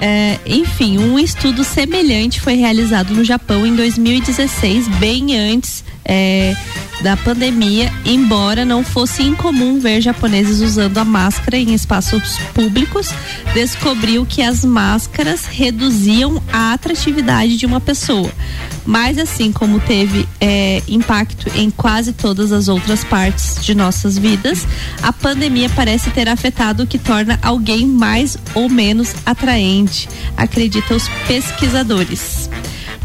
É, 0.00 0.38
enfim, 0.44 0.98
um 0.98 1.18
estudo 1.18 1.62
semelhante 1.64 2.40
foi 2.40 2.54
realizado 2.54 3.14
no 3.14 3.24
Japão 3.24 3.64
em 3.64 3.74
2016, 3.74 4.88
bem 4.98 5.38
antes 5.38 5.84
é, 6.04 6.54
da 7.02 7.16
pandemia, 7.16 7.92
embora 8.04 8.64
não 8.64 8.84
fosse 8.84 9.22
incomum 9.22 9.78
ver 9.78 10.00
japoneses 10.00 10.60
usando 10.60 10.98
a 10.98 11.04
máscara 11.04 11.56
em 11.56 11.74
espaços 11.74 12.38
públicos, 12.52 13.10
descobriu 13.52 14.24
que 14.24 14.42
as 14.42 14.64
máscaras 14.64 15.46
reduziam 15.46 16.42
a 16.52 16.72
atratividade 16.72 17.56
de 17.56 17.66
uma 17.66 17.80
pessoa. 17.80 18.30
Mas 18.86 19.18
assim 19.18 19.50
como 19.50 19.80
teve 19.80 20.28
é, 20.40 20.82
impacto 20.86 21.50
em 21.56 21.70
quase 21.70 22.12
todas 22.12 22.52
as 22.52 22.68
outras 22.68 23.02
partes 23.02 23.64
de 23.64 23.74
nossas 23.74 24.18
vidas, 24.18 24.66
a 25.02 25.12
pandemia 25.12 25.70
parece 25.70 26.10
ter 26.10 26.28
afetado 26.28 26.82
o 26.82 26.86
que 26.86 26.98
torna 26.98 27.38
alguém 27.42 27.86
mais 27.86 28.36
ou 28.54 28.68
menos 28.68 29.14
atraente, 29.24 30.08
acreditam 30.36 30.96
os 30.96 31.08
pesquisadores. 31.26 32.50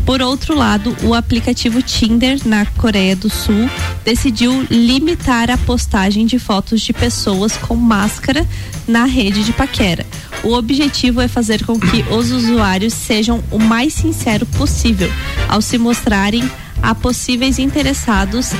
Por 0.09 0.23
outro 0.23 0.55
lado, 0.55 0.97
o 1.03 1.13
aplicativo 1.13 1.83
Tinder 1.83 2.39
na 2.43 2.65
Coreia 2.65 3.15
do 3.15 3.29
Sul 3.29 3.69
decidiu 4.03 4.65
limitar 4.67 5.51
a 5.51 5.57
postagem 5.59 6.25
de 6.25 6.39
fotos 6.39 6.81
de 6.81 6.91
pessoas 6.91 7.55
com 7.55 7.75
máscara 7.75 8.43
na 8.87 9.05
rede 9.05 9.43
de 9.43 9.53
paquera. 9.53 10.03
O 10.43 10.53
objetivo 10.53 11.21
é 11.21 11.27
fazer 11.27 11.63
com 11.63 11.79
que 11.79 12.03
os 12.11 12.31
usuários 12.31 12.95
sejam 12.95 13.43
o 13.51 13.59
mais 13.59 13.93
sincero 13.93 14.47
possível 14.47 15.11
ao 15.47 15.61
se 15.61 15.77
mostrarem 15.77 16.41
a 16.81 16.95
possíveis 16.95 17.59
interessados 17.59 18.51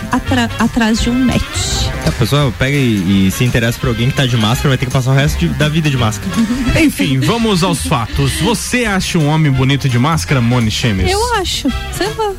atrás 0.60 1.02
de 1.02 1.10
um 1.10 1.26
match. 1.26 1.88
A 2.08 2.12
pessoa 2.12 2.52
pega 2.58 2.76
e, 2.78 3.28
e 3.28 3.32
se 3.32 3.44
interessa 3.44 3.80
por 3.80 3.90
alguém 3.90 4.10
que 4.10 4.16
tá 4.16 4.26
de 4.26 4.36
máscara, 4.38 4.70
vai 4.70 4.78
ter 4.78 4.86
que 4.86 4.92
passar 4.92 5.12
o 5.12 5.16
resto 5.16 5.38
de- 5.40 5.50
da 5.50 5.70
vida 5.70 5.90
de 5.90 5.98
máscara. 5.98 6.32
Enfim, 6.82 7.20
vamos 7.20 7.64
aos 7.64 7.86
fatos. 7.86 8.34
Você 8.42 8.86
acha 8.86 9.18
um 9.18 9.28
homem 9.28 9.52
bonito 9.52 9.88
de 9.88 9.98
máscara, 10.00 10.42
Moni 10.42 10.72
Chemes? 10.72 11.12
Eu 11.12 11.34
acho. 11.36 11.68
Lá. 11.68 12.34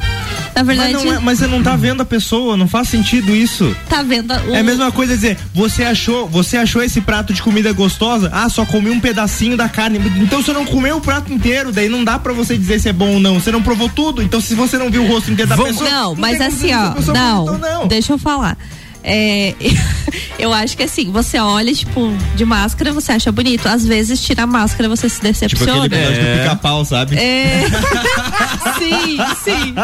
Na 0.60 0.64
verdade, 0.64 0.92
Mas, 0.92 1.04
não 1.04 1.12
é- 1.14 1.18
mas 1.20 1.38
você 1.38 1.46
não 1.46 1.62
tá 1.62 1.74
vendo 1.74 2.02
a 2.02 2.04
pessoa, 2.04 2.54
não 2.56 2.68
faz 2.68 2.88
sentido 2.88 3.34
isso. 3.34 3.74
tá 3.88 4.02
vendo 4.02 4.30
o, 4.34 4.54
É 4.54 4.60
a 4.60 4.62
mesma 4.62 4.92
coisa 4.92 5.14
dizer, 5.14 5.38
você 5.54 5.84
achou, 5.84 6.28
você 6.28 6.58
achou 6.58 6.82
esse 6.82 7.00
prato 7.00 7.32
de 7.32 7.42
comida 7.42 7.72
gostosa? 7.72 8.30
Ah, 8.32 8.48
só 8.50 8.66
comi 8.66 8.90
um 8.90 9.00
pedacinho 9.00 9.56
da 9.56 9.68
carne. 9.70 9.98
Então 10.20 10.42
você 10.42 10.52
não 10.52 10.66
comeu 10.66 10.98
o 10.98 11.00
prato 11.00 11.32
inteiro, 11.32 11.72
daí 11.72 11.88
não 11.88 12.04
dá 12.04 12.18
pra 12.18 12.34
você 12.34 12.58
dizer 12.58 12.78
se 12.78 12.88
é 12.90 12.92
bom 12.92 13.14
ou 13.14 13.20
não. 13.20 13.40
Você 13.40 13.50
não 13.50 13.62
provou 13.62 13.88
tudo. 13.88 14.22
Então 14.22 14.38
se 14.40 14.54
você 14.54 14.76
não 14.76 14.90
viu 14.90 15.02
o 15.04 15.08
rosto 15.08 15.30
inteiro 15.30 15.48
da 15.48 15.56
Vamos- 15.56 15.72
pessoa, 15.78 15.90
Não, 15.90 16.12
tem 16.12 16.20
mas 16.20 16.40
assim, 16.42 16.72
ó, 16.74 16.94
não, 17.12 17.44
ou 17.46 17.58
não. 17.58 17.88
deixa 17.88 18.12
eu 18.12 18.18
falar. 18.18 18.58
É, 19.02 19.54
eu 20.38 20.52
acho 20.52 20.76
que 20.76 20.82
assim, 20.82 21.10
você 21.10 21.38
olha, 21.38 21.72
tipo, 21.74 22.12
de 22.36 22.44
máscara, 22.44 22.92
você 22.92 23.12
acha 23.12 23.30
bonito. 23.32 23.66
Às 23.66 23.86
vezes, 23.86 24.20
tira 24.20 24.42
a 24.42 24.46
máscara, 24.46 24.88
você 24.88 25.08
se 25.08 25.16
Tipo 25.16 25.28
decepciona. 25.28 25.84
aquele 25.86 26.02
episódio 26.04 26.22
do 26.36 26.38
pica-pau, 26.42 26.84
sabe? 26.84 27.16
É. 27.16 27.64
sim, 28.78 29.18
sim. 29.44 29.74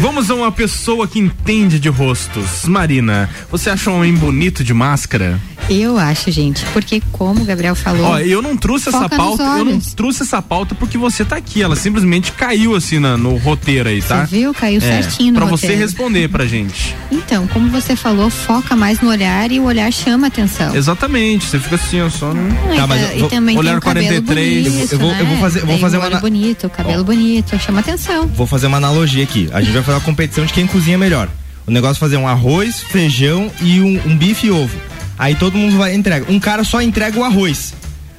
Vamos 0.00 0.30
a 0.30 0.34
uma 0.34 0.52
pessoa 0.52 1.06
que 1.08 1.18
entende 1.18 1.78
de 1.78 1.88
rostos. 1.88 2.64
Marina, 2.66 3.28
você 3.50 3.70
acha 3.70 3.90
um 3.90 3.96
homem 3.96 4.14
bonito 4.14 4.62
de 4.62 4.72
máscara? 4.74 5.40
Eu 5.68 5.98
acho, 5.98 6.30
gente, 6.30 6.64
porque 6.66 7.02
como 7.10 7.42
o 7.42 7.44
Gabriel 7.44 7.74
falou. 7.74 8.06
Ó, 8.06 8.18
eu 8.20 8.40
não 8.40 8.56
trouxe 8.56 8.88
essa 8.88 9.08
pauta, 9.08 9.42
eu 9.42 9.64
não 9.64 9.80
trouxe 9.80 10.22
essa 10.22 10.40
pauta 10.40 10.76
porque 10.76 10.96
você 10.96 11.24
tá 11.24 11.36
aqui, 11.36 11.60
ela 11.60 11.74
simplesmente 11.74 12.30
caiu 12.32 12.76
assim 12.76 13.00
na- 13.00 13.16
no 13.16 13.36
roteiro 13.36 13.88
aí, 13.88 14.00
tá? 14.00 14.24
Você 14.26 14.36
viu? 14.36 14.54
Caiu 14.54 14.78
É, 14.78 15.02
certinho 15.02 15.32
no 15.32 15.40
Pra 15.40 15.46
você 15.48 15.66
roteiro. 15.66 15.82
responder 15.82 16.28
pra 16.28 16.46
gente. 16.46 16.94
Então, 17.10 17.48
como 17.48 17.68
você 17.68 17.95
falou, 17.96 18.28
foca 18.30 18.76
mais 18.76 19.00
no 19.00 19.08
olhar 19.08 19.50
e 19.50 19.58
o 19.60 19.64
olhar 19.64 19.92
chama 19.92 20.26
atenção. 20.28 20.74
Exatamente, 20.74 21.46
você 21.46 21.58
fica 21.58 21.74
assim, 21.76 22.00
ó, 22.00 22.08
só 22.10 22.32
no... 22.32 22.48
Ah, 22.72 22.76
Tá, 22.76 22.86
mas 22.86 23.00
e, 23.00 23.04
eu 23.14 23.18
vou- 23.20 23.28
também 23.30 23.56
olhar 23.58 23.70
tem 23.72 23.78
o 23.78 23.80
cabelo 23.82 24.06
43. 24.08 24.68
bonito, 24.72 24.92
Eu 24.92 24.98
vou- 24.98 25.10
eu 25.12 25.26
vou 25.26 25.34
né? 25.34 25.40
fazer- 25.40 25.60
eu 25.60 25.66
vou 25.66 25.78
fazer 25.78 25.96
o 25.96 26.00
uma 26.00 26.06
olho 26.08 26.20
bonito, 26.20 26.66
o 26.66 26.70
cabelo 26.70 27.00
Ó. 27.00 27.04
bonito, 27.04 27.58
chama 27.58 27.80
atenção. 27.80 28.26
Vou 28.28 28.46
fazer 28.46 28.66
uma 28.66 28.76
analogia 28.76 29.24
aqui. 29.24 29.48
A 29.52 29.60
gente 29.60 29.72
vai 29.72 29.82
fazer 29.82 29.96
uma 29.98 30.04
competição 30.04 30.44
de 30.44 30.52
quem 30.52 30.66
cozinha 30.66 30.98
melhor. 30.98 31.28
O 31.66 31.70
negócio 31.70 31.96
é 31.96 32.00
fazer 32.00 32.16
um 32.16 32.28
arroz, 32.28 32.80
feijão 32.80 33.50
e 33.60 33.80
um, 33.80 34.00
um 34.12 34.16
bife 34.16 34.46
e 34.46 34.50
ovo. 34.50 34.76
Aí 35.18 35.34
todo 35.34 35.56
mundo 35.56 35.76
vai 35.78 35.94
entrega. 35.94 36.30
Um 36.30 36.38
cara 36.38 36.62
só 36.62 36.80
entrega 36.82 37.18
o 37.18 37.24
arroz. 37.24 37.72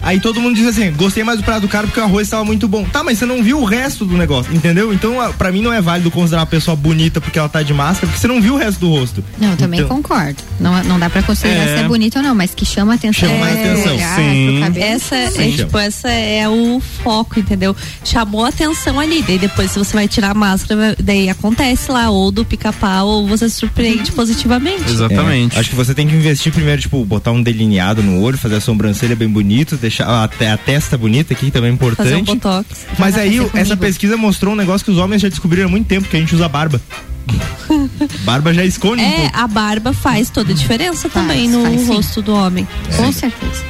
Aí 0.07 0.21
todo 0.21 0.39
mundo 0.39 0.55
diz 0.55 0.65
assim: 0.65 0.89
gostei 0.93 1.21
mais 1.23 1.37
do 1.37 1.43
prato 1.43 1.61
do 1.61 1.67
cara 1.67 1.85
porque 1.85 1.99
o 1.99 2.03
arroz 2.03 2.27
estava 2.27 2.45
muito 2.45 2.65
bom. 2.65 2.85
Tá, 2.85 3.03
mas 3.03 3.17
você 3.19 3.25
não 3.25 3.43
viu 3.43 3.59
o 3.59 3.65
resto 3.65 4.05
do 4.05 4.15
negócio, 4.17 4.53
entendeu? 4.55 4.93
Então, 4.93 5.19
a- 5.19 5.33
pra 5.33 5.51
mim 5.51 5.61
não 5.61 5.73
é 5.73 5.81
válido 5.81 6.09
considerar 6.09 6.41
uma 6.43 6.45
pessoa 6.47 6.77
bonita 6.77 7.19
porque 7.19 7.37
ela 7.37 7.49
tá 7.49 7.61
de 7.61 7.73
máscara, 7.73 8.07
porque 8.07 8.19
você 8.21 8.27
não 8.27 8.41
viu 8.41 8.53
o 8.53 8.57
resto 8.57 8.79
do 8.79 8.89
rosto. 8.89 9.21
Não, 9.37 9.51
eu 9.51 9.57
também 9.57 9.81
Então- 9.81 9.97
concordo. 9.97 10.41
Não, 10.59 10.81
não 10.85 10.97
dá 10.97 11.09
pra 11.09 11.21
considerar 11.21 11.67
É. 11.67 11.77
se 11.77 11.83
é 11.83 11.87
bonito 11.87 12.15
ou 12.17 12.23
não, 12.23 12.33
mas 12.33 12.55
que 12.55 12.65
chama 12.65 12.93
atenção. 12.93 13.27
Chama 13.29 13.45
pro 13.47 13.59
atenção, 13.59 13.93
olhar, 13.93 14.15
sim. 14.15 14.61
Essa, 14.81 15.15
é, 15.15 15.29
Sim. 15.29 15.51
tipo, 15.57 15.77
essa 15.77 16.09
é 16.09 16.47
o 16.47 16.81
foco, 17.03 17.37
entendeu? 17.39 17.75
Chamou 18.05 18.45
a 18.45 18.49
atenção 18.49 18.99
ali. 18.99 19.21
Daí 19.27 19.37
depois, 19.37 19.71
se 19.71 19.77
você 19.77 19.93
vai 19.93 20.07
tirar 20.07 20.31
a 20.31 20.33
máscara, 20.33 20.95
daí 21.03 21.29
acontece 21.29 21.91
lá, 21.91 22.09
ou 22.09 22.31
do 22.31 22.45
pica-pau, 22.45 23.07
ou 23.07 23.27
você 23.27 23.49
se 23.49 23.55
surpreende 23.57 24.11
positivamente. 24.13 24.83
É, 25.55 25.59
acho 25.59 25.69
que 25.69 25.75
você 25.75 25.93
tem 25.93 26.07
que 26.07 26.15
investir 26.15 26.51
primeiro, 26.53 26.81
tipo, 26.81 27.03
botar 27.03 27.31
um 27.31 27.41
delineado 27.43 28.01
no 28.01 28.21
olho, 28.21 28.37
fazer 28.37 28.55
a 28.55 28.61
sobrancelha 28.61 29.15
bem 29.15 29.27
bonita, 29.27 29.75
deixar 29.75 29.96
até 30.03 30.51
a 30.51 30.57
testa 30.57 30.97
bonita 30.97 31.33
aqui, 31.33 31.47
que 31.47 31.51
também 31.51 31.71
é 31.71 31.73
importante. 31.73 32.09
Fazer 32.09 32.15
um 32.15 32.23
botox. 32.23 32.85
Mas 32.99 33.17
aí, 33.17 33.39
essa 33.53 33.75
pesquisa 33.77 34.17
mostrou 34.17 34.53
um 34.53 34.57
negócio 34.57 34.85
que 34.85 34.91
os 34.91 34.97
homens 34.97 35.21
já 35.21 35.29
descobriram 35.29 35.67
há 35.67 35.71
muito 35.71 35.87
tempo, 35.87 36.07
que 36.07 36.15
a 36.15 36.19
gente 36.19 36.33
usa 36.35 36.47
barba. 36.49 36.81
barba 38.23 38.53
já 38.53 38.63
esconde 38.63 39.01
um 39.01 39.05
É, 39.05 39.21
pouco. 39.23 39.37
a 39.37 39.47
barba 39.47 39.93
faz 39.93 40.29
toda 40.29 40.51
a 40.51 40.55
diferença 40.55 41.09
também 41.09 41.49
no 41.49 41.63
faz 41.63 41.81
sim. 41.81 41.87
rosto 41.87 42.21
do 42.21 42.33
homem. 42.33 42.67
Com 42.95 43.11
certeza. 43.11 43.63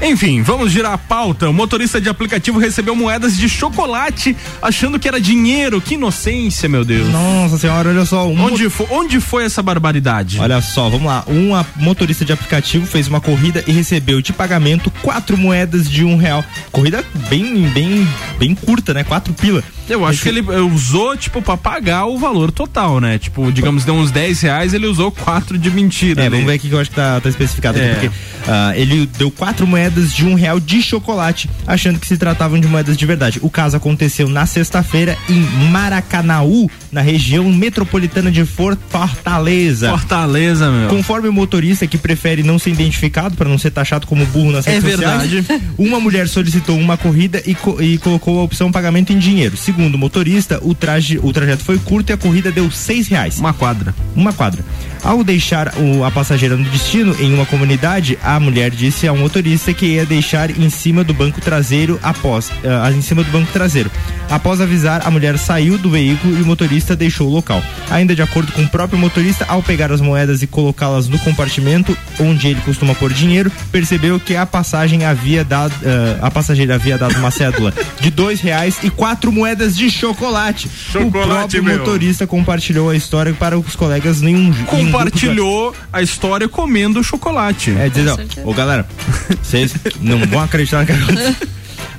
Enfim, 0.00 0.42
vamos 0.42 0.72
girar 0.72 0.92
a 0.92 0.98
pauta. 0.98 1.48
O 1.48 1.52
motorista 1.52 2.00
de 2.00 2.08
aplicativo 2.08 2.58
recebeu 2.58 2.94
moedas 2.96 3.36
de 3.36 3.48
chocolate 3.48 4.36
achando 4.60 4.98
que 4.98 5.06
era 5.06 5.20
dinheiro. 5.20 5.80
Que 5.80 5.94
inocência, 5.94 6.68
meu 6.68 6.84
Deus. 6.84 7.08
Nossa 7.08 7.58
senhora, 7.58 7.90
olha 7.90 8.04
só. 8.04 8.26
um 8.28 8.40
Onde, 8.42 8.68
fo- 8.68 8.86
onde 8.90 9.20
foi 9.20 9.44
essa 9.44 9.62
barbaridade? 9.62 10.38
Olha 10.40 10.60
só, 10.60 10.88
vamos 10.88 11.06
lá. 11.06 11.24
Um 11.28 11.50
motorista 11.82 12.24
de 12.24 12.32
aplicativo 12.32 12.86
fez 12.86 13.06
uma 13.08 13.20
corrida 13.20 13.62
e 13.66 13.72
recebeu 13.72 14.20
de 14.22 14.32
pagamento 14.32 14.90
quatro 15.02 15.36
moedas 15.36 15.88
de 15.88 16.04
um 16.04 16.16
real. 16.16 16.44
Corrida 16.70 17.04
bem, 17.28 17.68
bem, 17.68 18.06
bem 18.38 18.54
curta, 18.54 18.92
né? 18.94 19.04
Quatro 19.04 19.32
pila. 19.34 19.62
Eu 19.88 20.06
acho 20.06 20.22
que 20.22 20.28
ele 20.28 20.40
eh, 20.40 20.60
usou, 20.60 21.16
tipo, 21.16 21.42
pra 21.42 21.56
pagar 21.56 22.06
o 22.06 22.16
valor 22.16 22.50
total, 22.50 23.00
né? 23.00 23.18
Tipo, 23.18 23.50
digamos, 23.52 23.84
deu 23.84 23.94
uns 23.94 24.10
10 24.10 24.40
reais, 24.40 24.72
ele 24.74 24.86
usou 24.86 25.10
quatro 25.10 25.58
de 25.58 25.70
mentira. 25.70 26.22
É, 26.24 26.30
vamos 26.30 26.46
ver 26.46 26.54
aqui 26.54 26.68
que 26.68 26.74
eu 26.74 26.80
acho 26.80 26.88
que 26.90 26.96
tá, 26.96 27.20
tá 27.20 27.28
especificado 27.28 27.78
É. 27.78 27.92
aqui, 27.92 28.08
porque 28.08 28.16
ah, 28.48 28.72
ele 28.76 29.06
deu 29.18 29.30
quatro 29.30 29.66
moedas 29.66 29.81
de 29.90 30.24
um 30.24 30.34
real 30.34 30.58
de 30.60 30.82
chocolate, 30.82 31.48
achando 31.66 31.98
que 31.98 32.06
se 32.06 32.16
tratavam 32.16 32.58
de 32.60 32.66
moedas 32.68 32.96
de 32.96 33.04
verdade. 33.06 33.38
O 33.42 33.50
caso 33.50 33.76
aconteceu 33.76 34.28
na 34.28 34.46
sexta-feira 34.46 35.16
em 35.28 35.40
Maracanaú, 35.70 36.70
na 36.90 37.00
região 37.00 37.44
metropolitana 37.52 38.30
de 38.30 38.44
For- 38.44 38.76
Fortaleza. 38.88 39.90
Fortaleza, 39.90 40.70
meu. 40.70 40.88
Conforme 40.88 41.28
o 41.28 41.32
motorista 41.32 41.86
que 41.86 41.98
prefere 41.98 42.42
não 42.42 42.58
ser 42.58 42.70
identificado 42.70 43.36
para 43.36 43.48
não 43.48 43.58
ser 43.58 43.70
taxado 43.70 44.06
como 44.06 44.24
burro 44.26 44.52
nas 44.52 44.66
É 44.66 44.72
redes 44.72 44.90
sociais, 44.92 45.30
verdade. 45.30 45.62
uma 45.78 45.98
mulher 46.00 46.28
solicitou 46.28 46.78
uma 46.78 46.96
corrida 46.96 47.42
e, 47.46 47.54
co- 47.54 47.80
e 47.82 47.98
colocou 47.98 48.40
a 48.40 48.42
opção 48.42 48.70
pagamento 48.72 49.12
em 49.12 49.18
dinheiro. 49.18 49.56
Segundo 49.56 49.94
o 49.94 49.98
motorista, 49.98 50.58
o, 50.62 50.74
traje, 50.74 51.18
o 51.22 51.32
trajeto 51.32 51.64
foi 51.64 51.78
curto 51.78 52.10
e 52.10 52.12
a 52.12 52.16
corrida 52.16 52.50
deu 52.50 52.70
seis 52.70 53.08
reais. 53.08 53.38
Uma 53.38 53.52
quadra. 53.52 53.94
Uma 54.14 54.32
quadra. 54.32 54.64
Ao 55.02 55.22
deixar 55.24 55.74
o- 55.76 56.04
a 56.04 56.10
passageira 56.10 56.56
no 56.56 56.64
destino, 56.64 57.14
em 57.20 57.34
uma 57.34 57.44
comunidade, 57.46 58.18
a 58.22 58.38
mulher 58.38 58.70
disse 58.70 59.06
ao 59.08 59.16
motorista 59.16 59.71
que 59.74 59.86
ia 59.86 60.06
deixar 60.06 60.50
em 60.50 60.68
cima 60.70 61.02
do 61.04 61.12
banco 61.14 61.40
traseiro 61.40 61.98
após, 62.02 62.50
ah, 62.64 62.90
em 62.90 63.02
cima 63.02 63.22
do 63.22 63.30
banco 63.30 63.50
traseiro. 63.52 63.90
Após 64.30 64.60
avisar, 64.60 65.02
a 65.06 65.10
mulher 65.10 65.38
saiu 65.38 65.76
do 65.76 65.90
veículo 65.90 66.38
e 66.38 66.42
o 66.42 66.46
motorista 66.46 66.96
deixou 66.96 67.28
o 67.28 67.30
local. 67.32 67.62
Ainda 67.90 68.14
de 68.14 68.22
acordo 68.22 68.50
com 68.52 68.62
o 68.62 68.68
próprio 68.68 68.98
motorista, 68.98 69.44
ao 69.48 69.62
pegar 69.62 69.92
as 69.92 70.00
moedas 70.00 70.42
e 70.42 70.46
colocá-las 70.46 71.08
no 71.08 71.18
compartimento 71.18 71.96
onde 72.18 72.48
ele 72.48 72.60
costuma 72.64 72.94
pôr 72.94 73.12
dinheiro, 73.12 73.50
percebeu 73.70 74.18
que 74.18 74.34
a 74.36 74.46
passagem 74.46 75.04
havia 75.04 75.44
dado, 75.44 75.74
ah, 75.84 76.26
a 76.26 76.30
passageira 76.30 76.74
havia 76.76 76.96
dado 76.98 77.16
uma 77.18 77.30
cédula 77.30 77.72
de 78.00 78.10
dois 78.10 78.40
reais 78.40 78.76
e 78.82 78.90
quatro 78.90 79.30
moedas 79.32 79.76
de 79.76 79.90
chocolate. 79.90 80.66
o 80.66 80.92
Chocolate, 80.92 81.28
próprio 81.28 81.64
meu. 81.64 81.78
motorista 81.78 82.26
compartilhou 82.26 82.88
a 82.90 82.96
história 82.96 83.32
para 83.34 83.58
os 83.58 83.76
colegas 83.76 84.20
nenhum. 84.20 84.32
nenhum 84.32 84.50
grupo 84.52 84.76
de- 84.76 84.82
Compartilhou 84.84 85.74
a 85.92 86.02
história 86.02 86.48
comendo 86.48 87.02
chocolate. 87.04 87.70
É 87.78 87.88
dizer, 87.88 88.10
ó, 88.10 88.16
ô 88.50 88.54
galera, 88.54 88.86
vocês 89.68 89.94
não 90.00 90.18
vão 90.26 90.40
acreditar 90.40 90.84
que. 90.86 90.92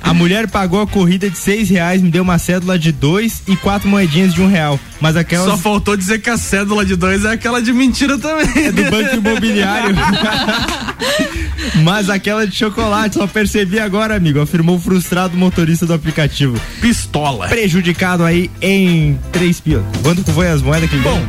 A 0.04 0.12
mulher 0.12 0.46
pagou 0.48 0.82
a 0.82 0.86
corrida 0.86 1.30
de 1.30 1.38
seis 1.38 1.70
reais, 1.70 2.02
me 2.02 2.10
deu 2.10 2.22
uma 2.22 2.38
cédula 2.38 2.78
de 2.78 2.92
dois 2.92 3.42
e 3.48 3.56
quatro 3.56 3.88
moedinhas 3.88 4.34
de 4.34 4.42
um 4.42 4.46
real. 4.46 4.78
Mas 5.00 5.16
aquelas. 5.16 5.46
Só 5.46 5.56
faltou 5.56 5.96
dizer 5.96 6.18
que 6.20 6.28
a 6.28 6.36
cédula 6.36 6.84
de 6.84 6.94
dois 6.94 7.24
é 7.24 7.32
aquela 7.32 7.62
de 7.62 7.72
mentira 7.72 8.18
também. 8.18 8.66
É 8.66 8.70
do 8.70 8.90
banco 8.90 9.16
imobiliário. 9.16 9.96
Mas 11.82 12.10
aquela 12.10 12.46
de 12.46 12.54
chocolate, 12.54 13.14
só 13.14 13.26
percebi 13.26 13.80
agora, 13.80 14.14
amigo, 14.14 14.40
afirmou 14.40 14.76
o 14.76 14.78
frustrado 14.78 15.38
motorista 15.38 15.86
do 15.86 15.94
aplicativo. 15.94 16.60
Pistola. 16.82 17.48
Prejudicado 17.48 18.24
aí 18.24 18.50
em 18.60 19.18
três 19.32 19.58
pila. 19.58 19.84
Quanto 20.02 20.22
foi 20.32 20.48
as 20.48 20.60
moedas 20.60 20.90
que 20.90 20.96
ele 20.96 21.02
Bom, 21.02 21.26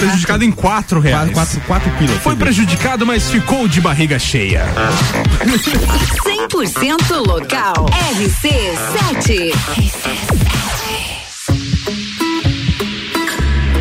prejudicado 0.00 0.44
em 0.44 0.52
quatro 0.52 1.00
reais. 1.00 1.32
Quatro, 1.32 1.60
quatro, 1.62 1.90
quatro 1.90 1.98
pila. 1.98 2.20
Foi 2.20 2.36
prejudicado, 2.36 3.06
mas 3.06 3.30
ficou 3.30 3.66
de 3.66 3.80
barriga 3.80 4.18
cheia. 4.18 4.66
100% 6.24 7.26
local. 7.26 7.86
RC7. 8.14 9.52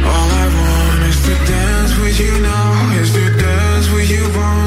All 0.03 0.31
I 0.31 0.47
want 0.55 1.03
is 1.09 1.19
to 1.21 1.35
dance 1.45 1.93
with 2.01 2.19
you 2.19 2.39
now, 2.39 3.01
is 3.01 3.11
to 3.11 3.29
dance 3.37 3.89
with 3.91 4.09
you 4.09 4.23
once 4.37 4.66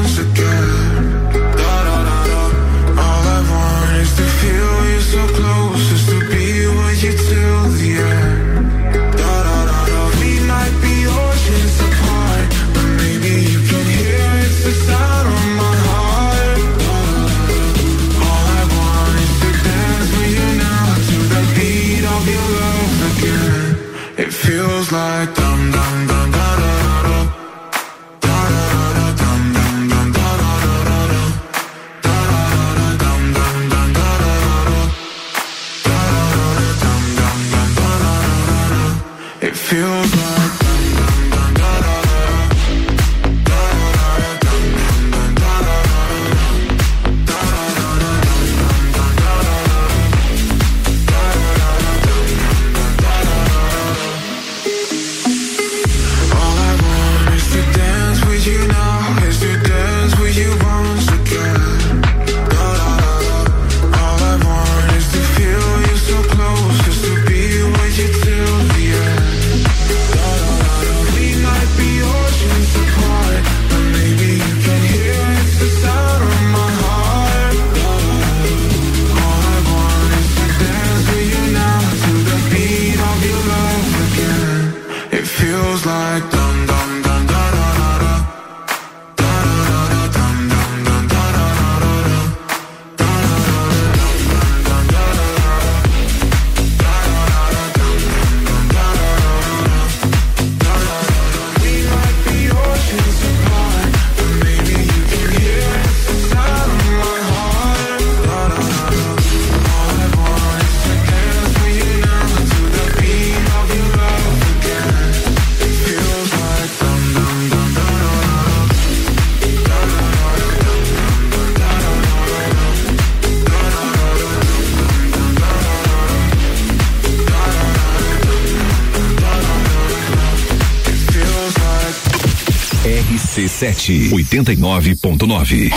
RC7 133.61 134.09
89.9. 134.09 135.69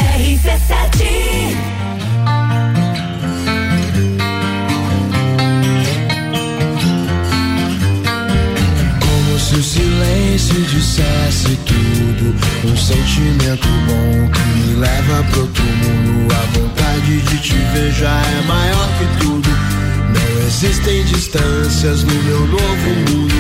Como 9.01 9.39
se 9.39 9.55
o 9.55 9.63
silêncio 9.63 10.63
dissesse 10.63 11.59
tudo. 11.67 12.35
Um 12.65 12.75
sentimento 12.75 13.69
bom 13.87 14.31
que 14.31 14.41
me 14.59 14.77
leva 14.77 15.23
pro 15.25 15.43
outro 15.43 15.63
mundo. 15.63 16.33
A 16.33 16.59
vontade 16.59 17.21
de 17.21 17.39
te 17.39 17.55
ver 17.75 17.93
já 17.93 18.19
é 18.19 18.43
maior 18.47 18.89
que 18.99 19.25
tudo. 19.25 19.51
Não 19.51 20.47
existem 20.47 21.05
distâncias 21.05 22.03
no 22.03 22.15
meu 22.15 22.47
novo 22.47 23.11
mundo. 23.11 23.35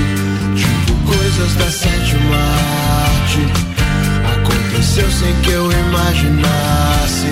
Tipo 0.54 0.94
coisas 1.06 1.54
da 1.54 1.70
sétima 1.70 2.36
arte. 2.36 3.63
Aconteceu 4.94 5.10
sem 5.10 5.34
que 5.42 5.50
eu 5.50 5.72
imaginasse. 5.72 7.26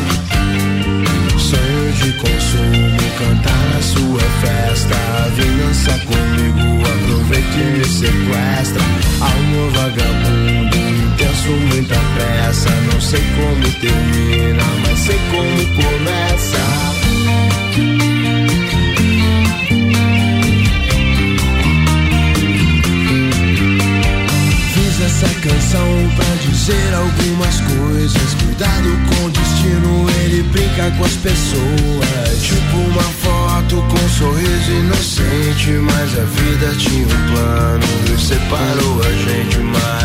Sonho 1.39 1.93
de 1.93 2.13
consumo, 2.15 2.99
cantar 3.17 3.69
na 3.73 3.81
sua 3.81 4.21
festa. 4.41 4.97
Vem 5.37 5.57
dançar 5.59 6.01
comigo, 6.01 6.83
aproveita 6.85 7.59
e 7.59 7.79
me 7.79 7.85
sequestra. 7.85 8.83
Alma 9.21 9.71
vagabundo, 9.77 10.77
intenso, 10.77 11.51
muita 11.71 11.95
pressa. 12.17 12.69
Não 12.93 13.01
sei 13.01 13.23
como 13.37 13.71
termina, 13.81 14.65
mas 14.85 14.99
sei 14.99 15.21
como 15.31 15.65
começa. 15.77 16.63
Fiz 24.75 25.01
essa 25.01 25.29
canção 25.41 26.11
pra 26.17 26.35
dizer 26.43 26.95
algumas 26.95 27.32
brinca 30.83 30.91
com 30.97 31.05
as 31.05 31.17
pessoas. 31.17 32.43
Tipo 32.43 32.77
uma 32.77 33.03
foto 33.03 33.77
com 33.77 34.05
um 34.05 34.09
sorriso 34.09 34.71
inocente. 34.73 35.71
Mas 35.71 36.19
a 36.19 36.25
vida 36.25 36.75
tinha 36.77 37.07
um 37.07 37.35
plano 37.35 37.85
e 38.13 38.21
separou 38.21 39.01
a 39.03 39.13
gente 39.13 39.59
mais. 39.59 40.02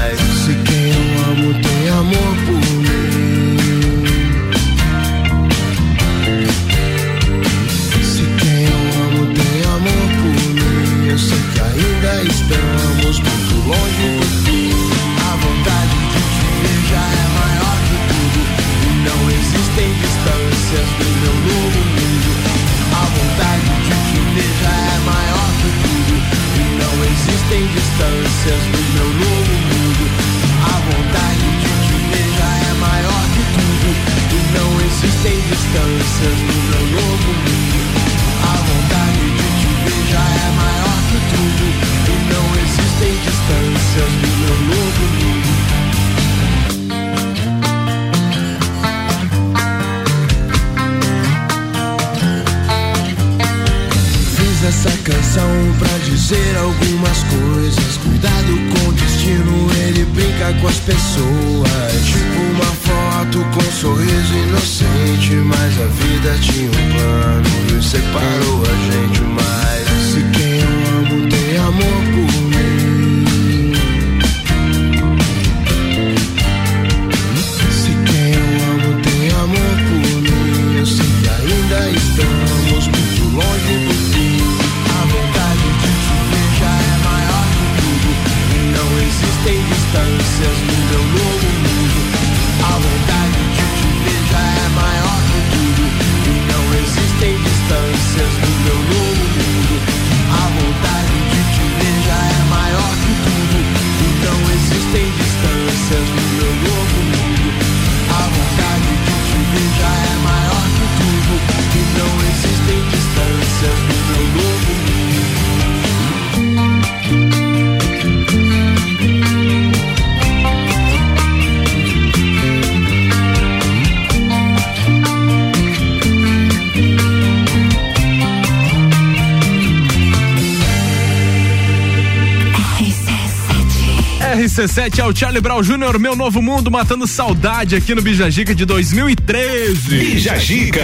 RC7 134.68 135.00
é 135.00 135.06
o 135.06 135.16
Charlie 135.16 135.42
Brown 135.42 135.62
Jr., 135.62 135.98
meu 135.98 136.14
novo 136.14 136.42
mundo, 136.42 136.70
matando 136.70 137.08
saudade 137.08 137.74
aqui 137.74 137.96
no 137.96 138.02
Bijagica 138.02 138.54
de 138.54 138.66
2013. 138.66 139.98
Bijagica. 139.98 140.82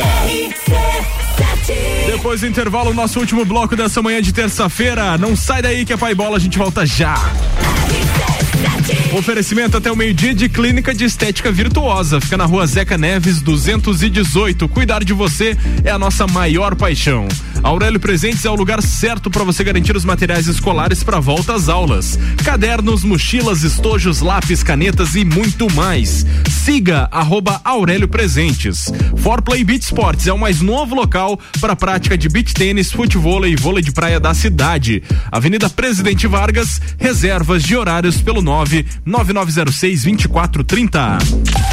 Depois 2.08 2.42
do 2.42 2.48
intervalo, 2.48 2.94
nosso 2.94 3.20
último 3.20 3.44
bloco 3.44 3.76
dessa 3.76 4.02
manhã 4.02 4.22
de 4.22 4.32
terça-feira. 4.32 5.18
Não 5.18 5.36
sai 5.36 5.62
daí 5.62 5.84
que 5.84 5.92
é 5.92 5.98
pai 5.98 6.16
bola, 6.16 6.38
a 6.38 6.40
gente 6.40 6.58
volta 6.58 6.86
já. 6.86 7.16
Oferecimento 9.18 9.76
até 9.76 9.92
o 9.92 9.96
meio-dia 9.98 10.34
de 10.34 10.48
Clínica 10.48 10.94
de 10.94 11.04
Estética 11.04 11.52
Virtuosa. 11.52 12.22
Fica 12.22 12.38
na 12.38 12.46
rua 12.46 12.66
Zeca 12.66 12.98
Neves, 12.98 13.42
218. 13.42 14.68
Cuidar 14.70 15.04
de 15.04 15.12
você 15.12 15.58
é 15.84 15.92
a 15.92 16.00
nossa 16.00 16.26
maior 16.26 16.74
paixão. 16.74 17.28
Aurélio 17.64 18.00
Presentes 18.00 18.44
é 18.44 18.50
o 18.50 18.56
lugar 18.56 18.82
certo 18.82 19.32
para 19.32 19.46
você 19.46 19.64
garantir 19.64 19.96
os 19.96 20.04
materiais 20.04 20.48
escolares 20.48 21.02
para 21.02 21.22
volta 21.22 21.56
às 21.56 21.70
aulas. 21.70 22.20
Cadernos, 22.44 23.06
mochilas, 23.06 23.64
estojos, 23.64 24.20
lápis, 24.20 24.62
canetas 24.62 25.16
e 25.16 25.24
muito 25.24 25.74
mais. 25.74 26.26
Siga 26.52 27.08
arroba 27.10 27.62
Aurélio 27.64 28.08
Presentes. 28.08 28.92
Forplay 29.18 29.64
Beach 29.64 29.86
Sports 29.86 30.28
é 30.28 30.34
o 30.34 30.38
mais 30.38 30.60
novo 30.60 30.94
local 30.94 31.40
para 31.62 31.76
prática 31.76 32.18
de 32.18 32.28
beach 32.28 32.54
tênis, 32.54 32.92
futebol 32.92 33.48
e 33.48 33.56
vôlei 33.56 33.82
de 33.82 33.94
praia 33.94 34.20
da 34.20 34.34
cidade. 34.34 35.02
Avenida 35.32 35.70
Presidente 35.70 36.28
Vargas, 36.28 36.82
reservas 36.98 37.64
de 37.64 37.78
horários 37.78 38.22
pelo 38.22 38.42
9 38.42 38.86
9906 39.06 40.04
2430. 40.04 41.73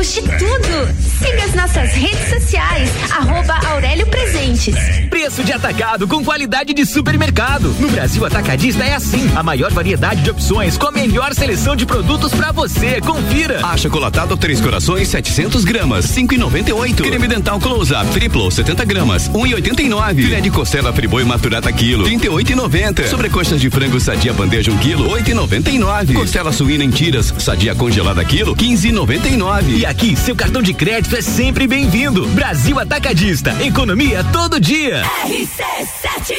Temos 0.00 0.14
de 0.14 0.22
tudo. 0.22 1.10
Siga 1.18 1.44
as 1.44 1.54
nossas 1.54 1.92
redes 1.92 2.30
sociais, 2.30 2.88
arroba 3.10 3.52
Aurélio 3.68 4.06
Presentes. 4.06 4.74
Preço 5.10 5.44
de 5.44 5.52
atacado 5.52 6.08
com 6.08 6.24
qualidade 6.24 6.72
de 6.72 6.86
supermercado. 6.86 7.74
No 7.78 7.90
Brasil 7.90 8.24
Atacadista 8.24 8.82
é 8.82 8.94
assim. 8.94 9.30
A 9.36 9.42
maior 9.42 9.70
variedade 9.70 10.22
de 10.22 10.30
opções 10.30 10.78
com 10.78 10.86
a 10.86 10.90
melhor 10.90 11.34
seleção 11.34 11.76
de 11.76 11.84
produtos 11.84 12.32
pra 12.32 12.50
você. 12.50 12.98
Confira. 13.02 13.60
Achocolatado 13.66 14.38
Três 14.38 14.58
Corações 14.58 15.08
700 15.08 15.64
gramas, 15.64 16.06
5,98. 16.06 17.02
Creme 17.02 17.28
dental 17.28 17.60
Close 17.60 17.92
Up 17.92 18.06
Triplo 18.12 18.50
70 18.50 18.84
gramas, 18.86 19.28
1,89. 19.28 20.14
Filé 20.14 20.40
de 20.40 20.50
costela 20.50 20.94
Friboi 20.94 21.24
Maturata 21.24 21.70
quilo, 21.70 22.04
38,90. 22.04 23.06
Sobrecoxas 23.06 23.60
de 23.60 23.68
frango 23.68 24.00
Sadia 24.00 24.32
bandeja 24.32 24.72
1 24.72 24.78
quilo, 24.78 25.10
8,99. 25.10 26.14
Costela 26.14 26.52
suína 26.52 26.84
em 26.84 26.90
tiras 26.90 27.34
Sadia 27.38 27.74
congelada 27.74 28.24
quilo, 28.24 28.56
15,99. 28.56 29.76
E 29.76 29.90
aqui, 29.90 29.99
seu 30.16 30.34
cartão 30.34 30.62
de 30.62 30.72
crédito 30.72 31.14
é 31.14 31.20
sempre 31.20 31.66
bem-vindo. 31.66 32.26
Brasil 32.28 32.80
Atacadista. 32.80 33.54
Economia 33.62 34.24
todo 34.32 34.58
dia. 34.58 35.02
RC7 35.26 36.34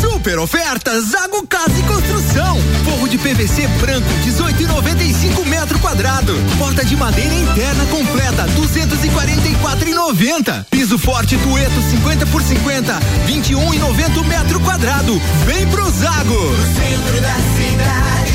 Super 0.00 0.38
ofertas 0.38 1.06
Zago 1.06 1.44
Casa 1.48 1.76
e 1.76 1.82
Construção. 1.82 2.56
Forro 2.84 3.08
de 3.08 3.18
PVC 3.18 3.66
branco 3.80 4.06
18,95 4.24 5.44
metro 5.46 5.80
quadrado. 5.80 6.32
Porta 6.58 6.84
de 6.84 6.94
madeira 6.96 7.34
interna 7.34 7.84
completa 7.86 8.46
244,90. 8.56 10.64
Piso 10.70 10.96
forte 10.96 11.36
Tueto 11.38 11.82
50 11.90 12.24
por 12.26 12.40
50 12.40 13.00
21,90 13.26 14.24
metro 14.24 14.60
quadrado. 14.60 15.20
Vem 15.44 15.66
pro 15.66 15.90
Zago. 15.90 16.34
No 16.34 16.74
centro 16.74 17.20
da 17.20 17.34
cidade 17.56 18.27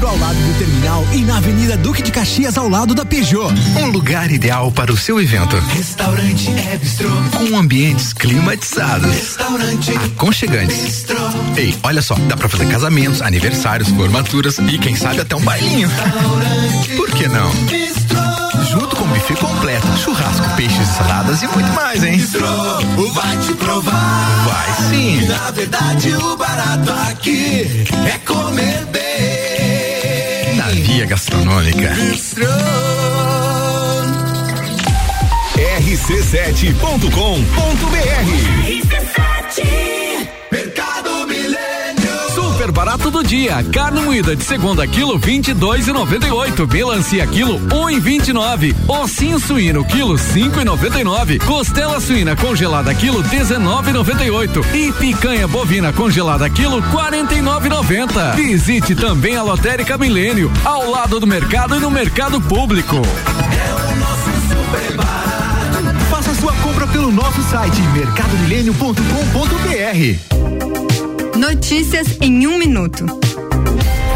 centro, 0.00 0.08
ao 0.08 0.18
lado 0.18 0.34
do 0.34 0.58
terminal 0.58 1.06
e 1.12 1.18
na 1.18 1.36
Avenida 1.36 1.76
Duque 1.76 2.02
de 2.02 2.10
Caxias, 2.10 2.56
ao 2.56 2.68
lado 2.68 2.94
da 2.94 3.04
Peugeot. 3.04 3.52
Um 3.78 3.86
lugar 3.86 4.30
ideal 4.30 4.72
para 4.72 4.92
o 4.92 4.96
seu 4.96 5.20
evento. 5.20 5.56
Restaurante 5.74 6.50
é 6.50 6.76
bistrô. 6.76 7.10
Com 7.36 7.56
ambientes 7.56 8.12
climatizados. 8.12 9.12
Restaurante 9.14 9.90
Aconchegantes. 9.96 10.82
bistrô. 10.82 11.16
Ei, 11.56 11.76
olha 11.82 12.02
só, 12.02 12.14
dá 12.14 12.36
pra 12.36 12.48
fazer 12.48 12.66
casamentos, 12.66 13.20
aniversários, 13.22 13.88
formaturas 13.90 14.58
e 14.58 14.78
quem 14.78 14.96
sabe 14.96 15.20
até 15.20 15.36
um 15.36 15.42
bailinho. 15.42 15.90
Por 16.96 17.10
que 17.10 17.28
não? 17.28 17.50
Junto 18.70 18.96
com 18.96 19.04
buffet 19.06 19.34
completo, 19.34 19.86
churrasco, 19.98 20.48
peixes, 20.56 20.88
saladas 20.88 21.42
e 21.42 21.46
muito 21.48 21.72
mais, 21.72 22.02
hein? 22.02 22.16
Bistrô, 22.16 22.46
vai 23.12 23.36
te 23.38 23.52
provar. 23.54 24.44
Vai 24.46 24.88
sim. 24.88 25.26
Na 25.26 25.50
verdade, 25.50 26.12
o 26.14 26.36
barato 26.36 26.92
aqui 27.10 27.84
é 28.06 28.18
comer 28.24 28.86
bem. 28.86 29.09
Via 30.72 31.04
gastronômica. 31.04 31.90
Bistrô. 31.94 32.46
rc7.com.br 35.56 36.90
Mercado 40.52 40.80
Milênio. 40.80 40.89
Super 42.60 42.72
barato 42.72 43.10
do 43.10 43.24
dia. 43.24 43.64
Carne 43.72 44.02
moída 44.02 44.36
de 44.36 44.44
segunda 44.44 44.86
quilo 44.86 45.18
22,98. 45.18 46.70
Melancia 46.70 47.26
quilo 47.26 47.58
1,29. 47.58 48.76
Ossinho 48.86 49.40
suíno 49.40 49.82
quilo 49.82 50.16
5,99. 50.16 51.42
Costela 51.42 51.98
suína 51.98 52.36
congelada 52.36 52.94
quilo 52.94 53.24
19,98. 53.24 54.74
E 54.74 54.92
picanha 54.92 55.48
bovina 55.48 55.90
congelada 55.90 56.50
quilo 56.50 56.82
49,90. 56.82 58.36
Visite 58.36 58.94
também 58.94 59.36
a 59.36 59.42
Lotérica 59.42 59.96
Milênio, 59.96 60.52
ao 60.62 60.90
lado 60.90 61.18
do 61.18 61.26
mercado 61.26 61.76
e 61.76 61.78
no 61.78 61.90
mercado 61.90 62.42
público. 62.42 62.96
Faça 66.10 66.34
sua 66.34 66.52
compra 66.56 66.86
pelo 66.86 67.10
nosso 67.10 67.42
site 67.44 67.80
mercadomilênio.com.br. 67.94 70.69
Notícias 71.40 72.18
em 72.20 72.46
um 72.46 72.58
minuto. 72.58 73.06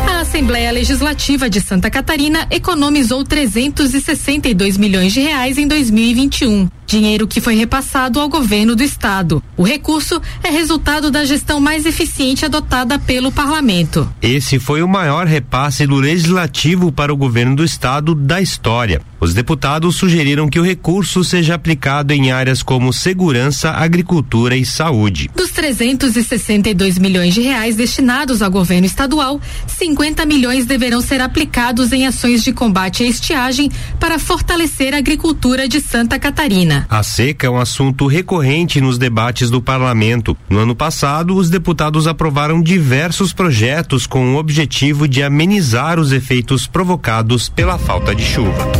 A 0.06 0.20
Assembleia 0.20 0.70
Legislativa 0.70 1.48
de 1.48 1.58
Santa 1.58 1.90
Catarina 1.90 2.46
economizou 2.50 3.24
362 3.24 4.76
milhões 4.76 5.14
de 5.14 5.20
reais 5.20 5.56
em 5.56 5.66
2021. 5.66 6.68
Dinheiro 6.86 7.26
que 7.26 7.40
foi 7.40 7.54
repassado 7.54 8.20
ao 8.20 8.28
governo 8.28 8.76
do 8.76 8.82
estado. 8.82 9.42
O 9.56 9.62
recurso 9.62 10.20
é 10.42 10.50
resultado 10.50 11.10
da 11.10 11.24
gestão 11.24 11.60
mais 11.60 11.86
eficiente 11.86 12.44
adotada 12.44 12.98
pelo 12.98 13.32
parlamento. 13.32 14.08
Esse 14.20 14.58
foi 14.58 14.82
o 14.82 14.88
maior 14.88 15.26
repasse 15.26 15.86
do 15.86 15.96
legislativo 15.96 16.92
para 16.92 17.12
o 17.12 17.16
governo 17.16 17.56
do 17.56 17.64
estado 17.64 18.14
da 18.14 18.40
história. 18.40 19.00
Os 19.20 19.32
deputados 19.32 19.96
sugeriram 19.96 20.48
que 20.48 20.60
o 20.60 20.62
recurso 20.62 21.24
seja 21.24 21.54
aplicado 21.54 22.12
em 22.12 22.30
áreas 22.30 22.62
como 22.62 22.92
segurança, 22.92 23.70
agricultura 23.70 24.54
e 24.54 24.66
saúde. 24.66 25.30
Dos 25.34 25.50
362 25.50 26.98
milhões 26.98 27.32
de 27.32 27.40
reais 27.40 27.74
destinados 27.74 28.42
ao 28.42 28.50
governo 28.50 28.86
estadual, 28.86 29.40
50 29.66 30.26
milhões 30.26 30.66
deverão 30.66 31.00
ser 31.00 31.22
aplicados 31.22 31.90
em 31.92 32.06
ações 32.06 32.44
de 32.44 32.52
combate 32.52 33.02
à 33.02 33.06
estiagem 33.06 33.70
para 33.98 34.18
fortalecer 34.18 34.92
a 34.92 34.98
agricultura 34.98 35.66
de 35.66 35.80
Santa 35.80 36.18
Catarina. 36.18 36.73
A 36.88 37.02
seca 37.02 37.46
é 37.46 37.50
um 37.50 37.58
assunto 37.58 38.06
recorrente 38.06 38.80
nos 38.80 38.98
debates 38.98 39.50
do 39.50 39.60
parlamento. 39.60 40.36
No 40.48 40.60
ano 40.60 40.74
passado, 40.74 41.36
os 41.36 41.50
deputados 41.50 42.06
aprovaram 42.06 42.62
diversos 42.62 43.32
projetos 43.32 44.06
com 44.06 44.34
o 44.34 44.38
objetivo 44.38 45.06
de 45.06 45.22
amenizar 45.22 46.00
os 46.00 46.12
efeitos 46.12 46.66
provocados 46.66 47.48
pela 47.48 47.78
falta 47.78 48.14
de 48.14 48.24
chuva. 48.24 48.72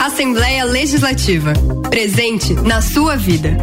Assembleia 0.00 0.64
Legislativa. 0.64 1.52
Presente 1.88 2.54
na 2.54 2.80
sua 2.80 3.16
vida. 3.16 3.56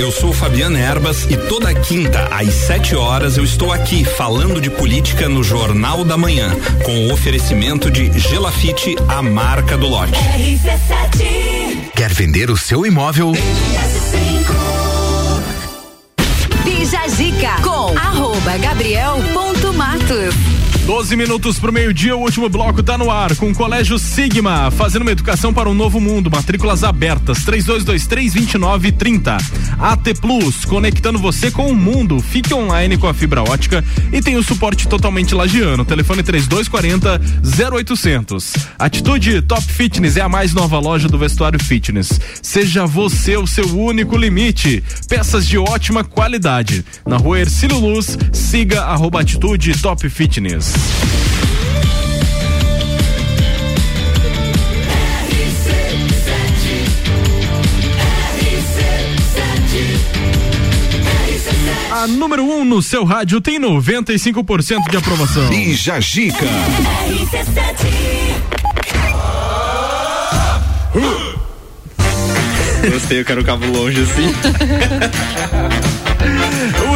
Eu 0.00 0.10
sou 0.10 0.32
Fabiana 0.32 0.78
Erbas 0.78 1.24
e 1.28 1.36
toda 1.36 1.74
quinta 1.74 2.26
às 2.30 2.54
7 2.54 2.96
horas 2.96 3.36
eu 3.36 3.44
estou 3.44 3.70
aqui 3.70 4.02
falando 4.02 4.58
de 4.58 4.70
política 4.70 5.28
no 5.28 5.44
Jornal 5.44 6.04
da 6.04 6.16
Manhã, 6.16 6.56
com 6.84 7.06
o 7.06 7.12
oferecimento 7.12 7.90
de 7.90 8.18
Gelafite, 8.18 8.96
a 9.06 9.20
marca 9.20 9.76
do 9.76 9.86
lote. 9.86 10.12
RC7 10.12 11.90
Quer 11.94 12.14
vender 12.14 12.50
o 12.50 12.56
seu 12.56 12.86
imóvel? 12.86 13.32
Bija 16.64 17.08
Zica 17.08 17.60
com 17.62 17.98
arroba 17.98 18.56
Gabriel 18.56 19.18
ponto 19.34 19.72
Matos. 19.74 20.34
12 20.86 21.16
minutos 21.16 21.58
pro 21.58 21.72
meio-dia, 21.72 22.16
o 22.16 22.20
último 22.20 22.48
bloco 22.48 22.82
tá 22.82 22.96
no 22.98 23.10
ar, 23.10 23.34
com 23.36 23.50
o 23.50 23.54
Colégio 23.54 23.98
Sigma, 23.98 24.70
fazendo 24.70 25.02
uma 25.02 25.12
educação 25.12 25.52
para 25.52 25.68
um 25.68 25.74
novo 25.74 26.00
mundo, 26.00 26.30
matrículas 26.30 26.82
abertas, 26.82 27.38
3223-2930. 27.44 29.38
AT 29.78 30.14
Plus, 30.20 30.64
conectando 30.64 31.18
você 31.18 31.50
com 31.50 31.70
o 31.70 31.74
mundo. 31.74 32.20
Fique 32.20 32.52
online 32.52 32.98
com 32.98 33.06
a 33.06 33.14
fibra 33.14 33.42
ótica 33.42 33.84
e 34.12 34.20
tem 34.20 34.36
o 34.36 34.42
suporte 34.42 34.86
totalmente 34.88 35.34
lagiano. 35.34 35.84
Telefone 35.84 36.22
3240 36.22 37.20
0800. 37.72 38.52
Atitude 38.78 39.42
Top 39.42 39.62
Fitness 39.62 40.16
é 40.16 40.20
a 40.20 40.28
mais 40.28 40.52
nova 40.52 40.78
loja 40.78 41.08
do 41.08 41.18
vestuário 41.18 41.62
fitness. 41.62 42.20
Seja 42.42 42.86
você 42.86 43.36
o 43.36 43.46
seu 43.46 43.66
único 43.78 44.16
limite. 44.16 44.82
Peças 45.08 45.46
de 45.46 45.56
ótima 45.56 46.04
qualidade. 46.04 46.84
Na 47.06 47.16
rua 47.16 47.40
Ercílio 47.40 47.78
Luz, 47.78 48.18
siga 48.32 48.82
arroba 48.82 49.20
Atitude 49.20 49.80
Top 49.80 50.08
Fitness. 50.08 50.69
A 62.00 62.06
número 62.06 62.44
1 62.44 62.60
um 62.60 62.64
no 62.64 62.80
seu 62.80 63.04
rádio 63.04 63.42
tem 63.42 63.60
95% 63.60 64.90
de 64.90 64.96
aprovação. 64.96 65.46
Bija 65.48 66.00
Gica. 66.00 66.46
Gostei, 72.90 73.20
eu 73.20 73.24
quero 73.26 73.42
o 73.42 73.44
cabo 73.44 73.66
longe 73.66 74.00
assim. 74.00 74.32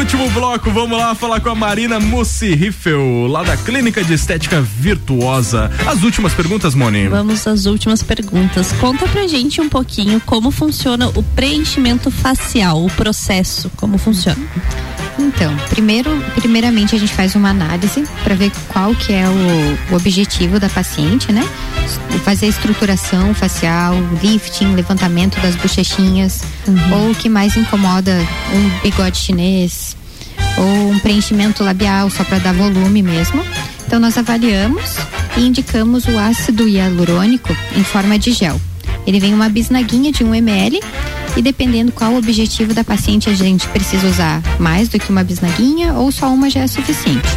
Último 0.05 0.31
bloco, 0.33 0.71
vamos 0.71 0.99
lá 0.99 1.15
falar 1.15 1.41
com 1.41 1.49
a 1.49 1.55
Marina 1.55 1.99
Mussi 1.99 2.55
Riffel, 2.55 3.27
lá 3.27 3.43
da 3.43 3.57
Clínica 3.57 4.05
de 4.05 4.13
Estética 4.13 4.61
Virtuosa. 4.61 5.71
As 5.87 6.03
últimas 6.03 6.35
perguntas, 6.35 6.75
Moni. 6.75 7.09
Vamos 7.09 7.47
às 7.47 7.65
últimas 7.65 8.03
perguntas. 8.03 8.71
Conta 8.73 9.09
pra 9.09 9.27
gente 9.27 9.63
um 9.63 9.69
pouquinho 9.71 10.21
como 10.21 10.51
funciona 10.51 11.09
o 11.09 11.23
preenchimento 11.23 12.11
facial, 12.11 12.85
o 12.85 12.91
processo, 12.91 13.71
como 13.77 13.97
funciona. 13.97 14.47
Então, 15.19 15.57
primeiro, 15.69 16.11
primeiramente 16.35 16.95
a 16.95 16.99
gente 16.99 17.13
faz 17.15 17.35
uma 17.35 17.51
análise 17.51 18.05
para 18.23 18.35
ver 18.35 18.51
qual 18.69 18.95
que 18.95 19.13
é 19.13 19.25
o, 19.29 19.93
o 19.93 19.97
objetivo 19.97 20.59
da 20.59 20.69
paciente, 20.69 21.33
né? 21.33 21.47
Fazer 22.25 22.47
a 22.47 22.49
estruturação 22.49 23.35
facial, 23.35 23.95
lifting, 24.23 24.75
levantamento 24.75 25.41
das 25.41 25.55
bochechinhas, 25.57 26.43
ou 26.93 27.11
o 27.11 27.15
que 27.15 27.29
mais 27.29 27.57
incomoda, 27.57 28.19
um 28.53 28.81
bigode 28.83 29.19
chinês, 29.19 29.97
ou 30.57 30.91
um 30.91 30.99
preenchimento 30.99 31.63
labial 31.63 32.11
só 32.11 32.25
para 32.25 32.39
dar 32.39 32.55
volume 32.55 33.03
mesmo. 33.03 33.45
Então 33.87 34.01
nós 34.01 34.17
avaliamos 34.17 34.97
e 35.37 35.43
indicamos 35.43 36.07
o 36.07 36.19
ácido 36.19 36.69
hialurônico 36.69 37.55
em 37.77 37.85
forma 37.85 38.19
de 38.19 38.33
gel. 38.33 38.61
Ele 39.07 39.21
vem 39.21 39.35
uma 39.35 39.49
bisnaguinha 39.49 40.11
de 40.11 40.25
1 40.25 40.35
ml 40.35 40.81
e 41.37 41.43
dependendo 41.43 41.93
qual 41.93 42.13
o 42.13 42.19
objetivo 42.19 42.73
da 42.73 42.85
paciente, 42.85 43.29
a 43.29 43.35
gente 43.35 43.67
precisa 43.69 44.07
usar 44.07 44.43
mais 44.59 44.89
do 44.89 44.99
que 44.99 45.11
uma 45.11 45.25
bisnaguinha 45.25 45.95
ou 45.95 46.13
só 46.13 46.29
uma 46.29 46.49
já 46.49 46.61
é 46.61 46.67
suficiente. 46.67 47.29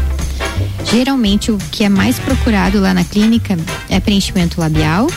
Geralmente 0.85 1.51
o 1.51 1.57
que 1.71 1.83
é 1.83 1.89
mais 1.89 2.19
procurado 2.19 2.79
lá 2.79 2.93
na 2.93 3.03
clínica 3.03 3.57
é 3.89 3.99
preenchimento 3.99 4.59
labial, 4.59 5.07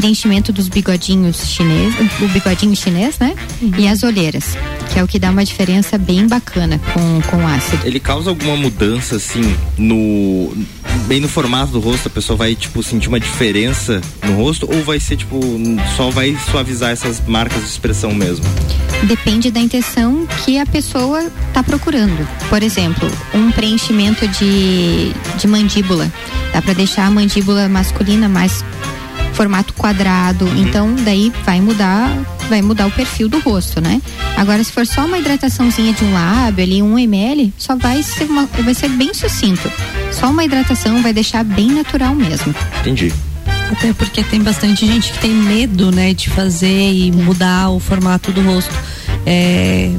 preenchimento 0.00 0.50
dos 0.50 0.66
bigodinhos 0.66 1.46
chinês, 1.46 1.94
o 2.22 2.28
bigodinho 2.28 2.74
chinês, 2.74 3.18
né? 3.18 3.34
E 3.76 3.86
as 3.86 4.02
olheiras, 4.02 4.56
que 4.90 4.98
é 4.98 5.04
o 5.04 5.06
que 5.06 5.18
dá 5.18 5.30
uma 5.30 5.44
diferença 5.44 5.98
bem 5.98 6.26
bacana 6.26 6.80
com, 6.94 7.20
com 7.28 7.36
o 7.36 7.46
ácido. 7.46 7.86
Ele 7.86 8.00
causa 8.00 8.30
alguma 8.30 8.56
mudança, 8.56 9.16
assim, 9.16 9.54
no. 9.76 10.56
Bem 11.06 11.20
no 11.20 11.28
formato 11.28 11.72
do 11.72 11.80
rosto, 11.80 12.08
a 12.08 12.10
pessoa 12.10 12.34
vai, 12.34 12.54
tipo, 12.54 12.82
sentir 12.82 13.08
uma 13.08 13.20
diferença 13.20 14.00
no 14.24 14.36
rosto? 14.36 14.66
Ou 14.72 14.82
vai 14.82 14.98
ser, 14.98 15.18
tipo, 15.18 15.38
só 15.96 16.08
vai 16.08 16.34
suavizar 16.50 16.92
essas 16.92 17.20
marcas 17.26 17.60
de 17.60 17.68
expressão 17.68 18.14
mesmo? 18.14 18.46
Depende 19.02 19.50
da 19.50 19.60
intenção 19.60 20.26
que 20.44 20.58
a 20.58 20.64
pessoa 20.64 21.30
está 21.48 21.62
procurando. 21.62 22.26
Por 22.48 22.62
exemplo, 22.62 23.06
um 23.34 23.52
preenchimento 23.52 24.26
de, 24.28 25.12
de 25.36 25.46
mandíbula. 25.46 26.10
Dá 26.54 26.62
para 26.62 26.72
deixar 26.72 27.06
a 27.06 27.10
mandíbula 27.10 27.68
masculina 27.68 28.28
mais 28.30 28.64
formato 29.40 29.72
quadrado. 29.72 30.46
Então, 30.58 30.94
daí 30.96 31.32
vai 31.46 31.62
mudar, 31.62 32.14
vai 32.50 32.60
mudar 32.60 32.86
o 32.86 32.90
perfil 32.90 33.26
do 33.26 33.40
rosto, 33.40 33.80
né? 33.80 34.02
Agora, 34.36 34.62
se 34.62 34.70
for 34.70 34.86
só 34.86 35.06
uma 35.06 35.16
hidrataçãozinha 35.16 35.94
de 35.94 36.04
um 36.04 36.12
lábio 36.12 36.62
ali, 36.62 36.82
um 36.82 36.98
ml, 36.98 37.50
só 37.56 37.74
vai 37.74 38.02
ser 38.02 38.24
uma, 38.24 38.44
vai 38.44 38.74
ser 38.74 38.90
bem 38.90 39.14
sucinto. 39.14 39.72
Só 40.12 40.28
uma 40.28 40.44
hidratação 40.44 41.00
vai 41.02 41.14
deixar 41.14 41.42
bem 41.42 41.70
natural 41.70 42.14
mesmo. 42.14 42.54
Entendi. 42.80 43.10
Até 43.72 43.94
porque 43.94 44.22
tem 44.22 44.42
bastante 44.42 44.86
gente 44.86 45.10
que 45.10 45.18
tem 45.20 45.30
medo, 45.30 45.90
né, 45.90 46.12
de 46.12 46.28
fazer 46.28 46.92
e 46.92 47.10
mudar 47.10 47.70
o 47.70 47.80
formato 47.80 48.30
do 48.32 48.42
rosto. 48.42 48.74
É, 49.24 49.90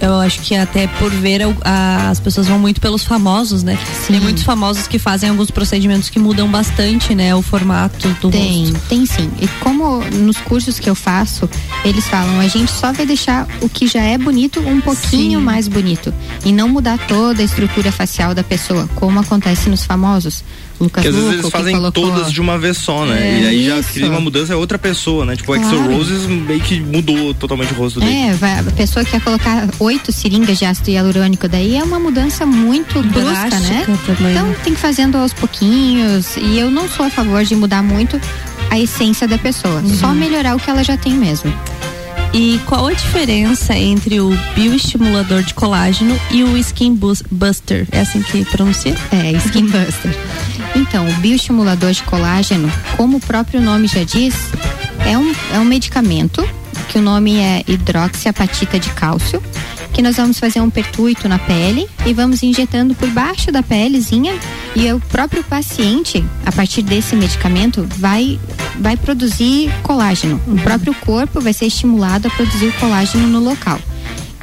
eu 0.00 0.14
acho 0.20 0.40
que 0.40 0.54
até 0.54 0.86
por 0.86 1.10
ver 1.10 1.42
a- 1.42 1.54
a- 1.64 2.10
as 2.10 2.20
pessoas 2.20 2.46
vão 2.46 2.58
muito 2.58 2.80
pelos 2.80 3.04
famosos, 3.04 3.62
né? 3.62 3.78
Tem 4.06 4.20
muitos 4.20 4.42
famosos 4.42 4.86
que 4.86 4.98
fazem 4.98 5.30
alguns 5.30 5.50
procedimentos 5.50 6.08
que 6.10 6.18
mudam 6.18 6.48
bastante, 6.48 7.14
né, 7.14 7.34
o 7.34 7.42
formato 7.42 8.08
do 8.20 8.30
Tem, 8.30 8.70
rosto. 8.70 8.88
tem 8.88 9.06
sim. 9.06 9.30
E 9.40 9.48
como 9.60 10.00
nos 10.12 10.36
cursos 10.38 10.78
que 10.78 10.88
eu 10.88 10.94
faço, 10.94 11.48
eles 11.84 12.06
falam, 12.08 12.40
a 12.40 12.48
gente 12.48 12.70
só 12.70 12.92
vai 12.92 13.06
deixar 13.06 13.46
o 13.60 13.68
que 13.68 13.86
já 13.86 14.02
é 14.02 14.16
bonito 14.18 14.60
um 14.60 14.80
pouquinho 14.80 15.40
mais 15.40 15.68
bonito. 15.68 16.12
E 16.44 16.52
não 16.52 16.68
mudar 16.68 16.98
toda 17.06 17.40
a 17.42 17.44
estrutura 17.44 17.90
facial 17.90 18.34
da 18.34 18.42
pessoa, 18.44 18.88
como 18.96 19.18
acontece 19.20 19.68
nos 19.68 19.84
famosos. 19.84 20.44
Lucas 20.78 21.04
Porque 21.04 21.08
às 21.08 21.14
vezes 21.14 21.32
eles 21.32 21.44
que 21.46 21.50
fazem 21.50 21.74
colocou- 21.76 22.10
todas 22.10 22.32
de 22.32 22.40
uma 22.40 22.58
vez 22.58 22.76
só, 22.78 23.04
né? 23.06 23.18
É, 23.20 23.42
e 23.42 23.46
aí 23.46 23.66
já 23.66 23.82
cria 23.82 24.10
uma 24.10 24.20
mudança, 24.20 24.52
é 24.52 24.56
outra 24.56 24.78
pessoa, 24.78 25.24
né? 25.24 25.34
Tipo, 25.36 25.52
o 25.52 25.56
Claro. 25.60 25.76
Axel 25.78 25.96
Roses 25.96 26.26
meio 26.26 26.60
que 26.60 26.80
mudou 26.80 27.32
totalmente 27.34 27.72
o 27.72 27.76
rosto 27.76 28.00
dele. 28.00 28.12
É, 28.12 28.34
vai- 28.34 28.58
a 28.58 28.62
pessoa 28.64 29.04
quer 29.04 29.20
colocar 29.20 29.68
oito 29.80 30.12
seringas 30.12 30.58
de 30.58 30.64
ácido 30.64 30.90
hialurônico, 30.90 31.48
daí 31.48 31.76
é 31.76 31.82
uma 31.82 31.98
mudança 31.98 32.44
muito 32.44 33.02
brusca, 33.02 33.58
né? 33.60 33.86
Também. 34.06 34.32
Então 34.32 34.46
tem 34.62 34.72
que 34.74 34.78
ir 34.78 34.82
fazendo 34.82 35.16
aos 35.16 35.32
pouquinhos. 35.32 36.36
E 36.36 36.58
eu 36.58 36.70
não 36.70 36.88
sou 36.88 37.06
a 37.06 37.10
favor 37.10 37.42
de 37.44 37.54
mudar 37.56 37.82
muito 37.82 38.20
a 38.70 38.78
essência 38.78 39.26
da 39.26 39.38
pessoa. 39.38 39.82
Só 39.98 40.08
melhorar 40.12 40.56
o 40.56 40.58
que 40.60 40.68
ela 40.68 40.82
já 40.84 40.96
tem 40.96 41.12
mesmo. 41.14 41.52
E 42.34 42.60
qual 42.66 42.88
a 42.88 42.92
diferença 42.92 43.74
entre 43.74 44.20
o 44.20 44.36
bioestimulador 44.54 45.42
de 45.42 45.54
colágeno 45.54 46.18
e 46.30 46.42
o 46.42 46.56
Skin 46.58 46.94
Bus- 46.94 47.22
Buster? 47.30 47.86
É 47.90 48.00
assim 48.00 48.20
que 48.20 48.44
pronuncia? 48.44 48.94
É, 49.12 49.32
Skin 49.32 49.64
Buster. 49.66 50.14
Então, 50.76 51.08
o 51.08 51.12
bioestimulador 51.14 51.90
de 51.92 52.02
colágeno, 52.02 52.70
como 52.98 53.16
o 53.16 53.20
próprio 53.20 53.62
nome 53.62 53.88
já 53.88 54.04
diz, 54.04 54.34
é 55.06 55.16
um, 55.16 55.32
é 55.54 55.58
um 55.58 55.64
medicamento 55.64 56.46
que 56.88 56.98
o 56.98 57.02
nome 57.02 57.38
é 57.38 57.64
hidroxiapatita 57.66 58.78
de 58.78 58.90
cálcio, 58.90 59.42
que 59.94 60.02
nós 60.02 60.16
vamos 60.16 60.38
fazer 60.38 60.60
um 60.60 60.68
pertuito 60.68 61.26
na 61.30 61.38
pele 61.38 61.88
e 62.04 62.12
vamos 62.12 62.42
injetando 62.42 62.94
por 62.94 63.08
baixo 63.08 63.50
da 63.50 63.62
pelezinha 63.62 64.34
e 64.74 64.92
o 64.92 65.00
próprio 65.00 65.42
paciente, 65.42 66.22
a 66.44 66.52
partir 66.52 66.82
desse 66.82 67.16
medicamento, 67.16 67.88
vai 67.96 68.38
vai 68.78 68.94
produzir 68.94 69.72
colágeno. 69.82 70.38
O 70.46 70.56
próprio 70.56 70.94
corpo 70.96 71.40
vai 71.40 71.54
ser 71.54 71.64
estimulado 71.64 72.28
a 72.28 72.30
produzir 72.30 72.66
o 72.66 72.72
colágeno 72.74 73.26
no 73.26 73.40
local. 73.40 73.80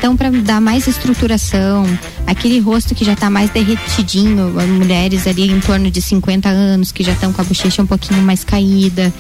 Então, 0.03 0.17
para 0.17 0.30
dar 0.30 0.59
mais 0.59 0.85
estruturação, 0.85 1.85
aquele 2.27 2.59
rosto 2.59 2.93
que 2.93 3.05
já 3.05 3.13
está 3.13 3.30
mais 3.30 3.49
derretidinho, 3.51 4.49
mulheres 4.67 5.25
ali 5.25 5.49
em 5.49 5.61
torno 5.61 5.89
de 5.89 6.01
50 6.01 6.49
anos 6.49 6.91
que 6.91 7.05
já 7.05 7.13
estão 7.13 7.31
com 7.31 7.41
a 7.41 7.45
bochecha 7.45 7.81
um 7.81 7.85
pouquinho 7.85 8.21
mais 8.21 8.43
caída. 8.43 9.13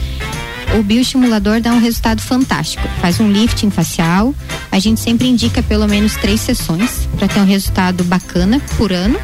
O 0.77 0.83
bioestimulador 0.83 1.61
dá 1.61 1.71
um 1.71 1.79
resultado 1.79 2.21
fantástico. 2.21 2.85
Faz 2.99 3.17
um 3.21 3.31
lifting 3.31 3.69
facial. 3.69 4.35
A 4.69 4.77
gente 4.77 4.99
sempre 4.99 5.29
indica 5.29 5.63
pelo 5.63 5.87
menos 5.87 6.17
três 6.17 6.41
sessões 6.41 7.07
para 7.17 7.29
ter 7.29 7.39
um 7.39 7.45
resultado 7.45 8.03
bacana 8.03 8.59
por 8.75 8.91
ano. 8.91 9.17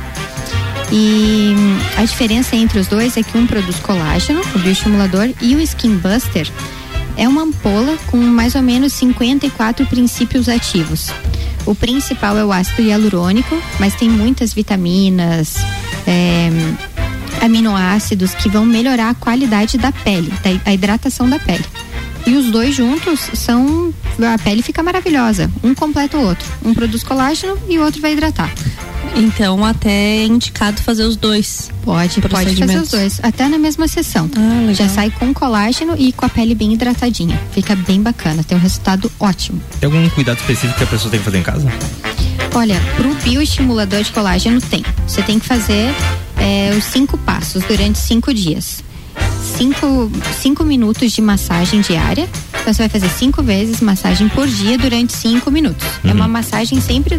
E 0.94 1.53
a 1.98 2.06
diferença 2.06 2.56
entre 2.56 2.80
os 2.80 2.88
dois 2.88 3.18
é 3.18 3.22
que 3.22 3.38
um 3.38 3.45
produz 3.45 3.76
colágeno, 3.80 4.40
o 4.56 4.60
bioestimulador, 4.60 5.27
e 5.41 5.56
o 5.56 5.60
Skin 5.60 5.98
Buster 5.98 6.49
é 7.18 7.27
uma 7.27 7.41
ampola 7.41 7.98
com 8.07 8.15
mais 8.15 8.56
ou 8.56 8.61
menos 8.61 8.94
54 8.94 9.86
princípios 9.88 10.48
ativos. 10.48 11.11
O 11.70 11.76
principal 11.76 12.36
é 12.36 12.44
o 12.44 12.52
ácido 12.52 12.82
hialurônico, 12.82 13.56
mas 13.80 13.94
tem 13.94 14.10
muitas 14.10 14.56
vitaminas, 14.56 15.58
é, 16.08 16.50
aminoácidos 17.46 18.34
que 18.34 18.50
vão 18.50 18.66
melhorar 18.66 19.12
a 19.12 19.14
qualidade 19.14 19.78
da 19.78 19.91
pele, 19.91 20.34
da, 20.44 20.50
a 20.66 20.74
hidratação 20.74 21.30
da 21.30 21.38
pele. 21.38 21.64
E 22.26 22.36
os 22.36 22.50
dois 22.50 22.74
juntos 22.74 23.20
são. 23.36 23.94
A 24.18 24.40
pele 24.40 24.64
fica 24.64 24.82
maravilhosa. 24.82 25.48
Um 25.64 25.76
completa 25.76 26.18
o 26.18 26.26
outro. 26.26 26.48
Um 26.66 26.74
produz 26.74 27.04
colágeno 27.04 27.56
e 27.70 27.78
o 27.78 27.84
outro 27.84 28.02
vai 28.02 28.14
hidratar. 28.14 28.52
Então, 29.15 29.65
até 29.65 29.90
é 29.90 30.26
indicado 30.26 30.81
fazer 30.81 31.03
os 31.03 31.15
dois. 31.15 31.69
Pode, 31.84 32.22
pode 32.22 32.56
fazer 32.57 32.80
os 32.80 32.90
dois. 32.90 33.19
Até 33.22 33.48
na 33.48 33.57
mesma 33.57 33.88
sessão. 33.88 34.30
Já 34.73 34.88
sai 34.88 35.11
com 35.11 35.34
colágeno 35.34 35.95
e 35.98 36.11
com 36.11 36.26
a 36.26 36.30
pele 36.30 36.56
bem 36.56 36.73
hidratadinha. 36.73 37.40
Fica 37.52 37.76
bem 37.76 38.02
bacana. 38.02 38.44
Tem 38.44 38.57
um 38.57 38.61
resultado 38.61 39.11
ótimo. 39.19 39.61
Tem 39.80 39.88
algum 39.88 40.10
cuidado 40.10 40.38
específico 40.38 40.77
que 40.77 40.84
a 40.84 40.88
pessoa 40.88 41.11
tem 41.11 41.19
que 41.19 41.26
fazer 41.26 41.38
em 41.38 41.44
casa? 41.44 41.68
Olha, 42.53 42.80
pro 42.95 43.14
bioestimulador 43.15 44.02
de 44.03 44.11
colágeno 44.11 44.60
tem. 44.61 44.84
Você 45.07 45.22
tem 45.22 45.40
que 45.40 45.45
fazer 45.45 45.94
é, 46.38 46.73
os 46.76 46.84
cinco 46.86 47.18
passos 47.18 47.64
durante 47.64 47.99
cinco 47.99 48.34
dias. 48.34 48.84
Cinco, 49.44 50.12
cinco 50.40 50.64
minutos 50.64 51.12
de 51.12 51.22
massagem 51.22 51.82
diária. 51.82 52.30
Então 52.62 52.74
você 52.74 52.84
vai 52.84 52.90
fazer 52.90 53.10
cinco 53.10 53.41
vezes 53.41 53.82
massagem 53.82 54.30
por 54.30 54.48
dia 54.48 54.78
durante 54.78 55.14
cinco 55.14 55.50
minutos. 55.50 55.86
É 56.04 56.14
uma 56.14 56.28
massagem 56.28 56.80
sempre 56.80 57.18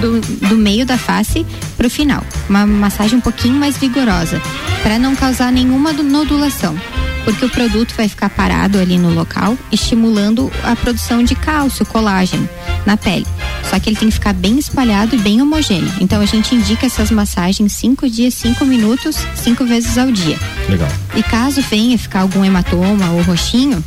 do, 0.00 0.20
do 0.48 0.56
meio 0.56 0.84
da 0.84 0.98
face 0.98 1.46
pro 1.76 1.88
final. 1.88 2.22
Uma 2.48 2.66
massagem 2.66 3.18
um 3.18 3.20
pouquinho 3.20 3.54
mais 3.54 3.76
vigorosa. 3.76 4.40
para 4.82 4.98
não 4.98 5.14
causar 5.14 5.52
nenhuma 5.52 5.92
nodulação. 5.92 6.78
Porque 7.24 7.44
o 7.44 7.50
produto 7.50 7.94
vai 7.96 8.08
ficar 8.08 8.30
parado 8.30 8.78
ali 8.78 8.96
no 8.96 9.12
local, 9.12 9.56
estimulando 9.70 10.50
a 10.64 10.74
produção 10.74 11.22
de 11.22 11.34
cálcio, 11.34 11.84
colágeno 11.84 12.48
na 12.86 12.96
pele. 12.96 13.26
Só 13.68 13.78
que 13.78 13.88
ele 13.88 13.96
tem 13.96 14.08
que 14.08 14.14
ficar 14.14 14.32
bem 14.32 14.58
espalhado 14.58 15.14
e 15.14 15.18
bem 15.18 15.40
homogêneo. 15.40 15.92
Então 16.00 16.20
a 16.20 16.26
gente 16.26 16.54
indica 16.54 16.86
essas 16.86 17.10
massagens 17.10 17.72
cinco 17.72 18.08
dias, 18.08 18.34
cinco 18.34 18.64
minutos, 18.64 19.16
cinco 19.36 19.64
vezes 19.64 19.96
ao 19.96 20.10
dia. 20.10 20.38
Legal. 20.68 20.88
E 21.14 21.22
caso 21.22 21.62
venha 21.62 21.96
ficar 21.98 22.20
algum 22.20 22.44
hematoma 22.44 23.10
ou 23.10 23.22
roxinho, 23.22 23.84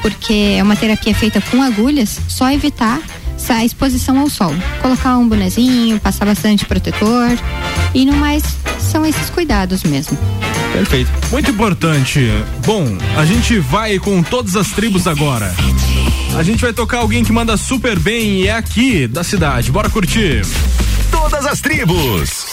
porque 0.00 0.56
é 0.58 0.62
uma 0.62 0.76
terapia 0.76 1.14
feita 1.14 1.40
com 1.40 1.62
agulhas, 1.62 2.20
só 2.28 2.50
evitar 2.50 3.00
essa 3.36 3.64
exposição 3.64 4.18
ao 4.18 4.28
sol. 4.28 4.54
Colocar 4.80 5.18
um 5.18 5.28
bonezinho, 5.28 5.98
passar 5.98 6.24
bastante 6.24 6.64
protetor 6.64 7.30
e 7.92 8.04
no 8.04 8.12
mais 8.14 8.42
são 8.78 9.04
esses 9.04 9.30
cuidados 9.30 9.82
mesmo. 9.82 10.16
Perfeito. 10.72 11.10
Muito 11.30 11.50
importante. 11.50 12.28
Bom, 12.64 12.84
a 13.16 13.24
gente 13.24 13.58
vai 13.58 13.98
com 13.98 14.22
todas 14.22 14.56
as 14.56 14.70
tribos 14.70 15.06
agora. 15.06 15.54
A 16.36 16.42
gente 16.42 16.62
vai 16.62 16.72
tocar 16.72 16.98
alguém 16.98 17.22
que 17.22 17.32
manda 17.32 17.56
super 17.56 17.98
bem 17.98 18.40
e 18.40 18.48
é 18.48 18.56
aqui 18.56 19.06
da 19.06 19.22
cidade. 19.22 19.70
Bora 19.70 19.90
curtir. 19.90 20.42
Todas 21.10 21.46
as 21.46 21.60
tribos. 21.60 22.46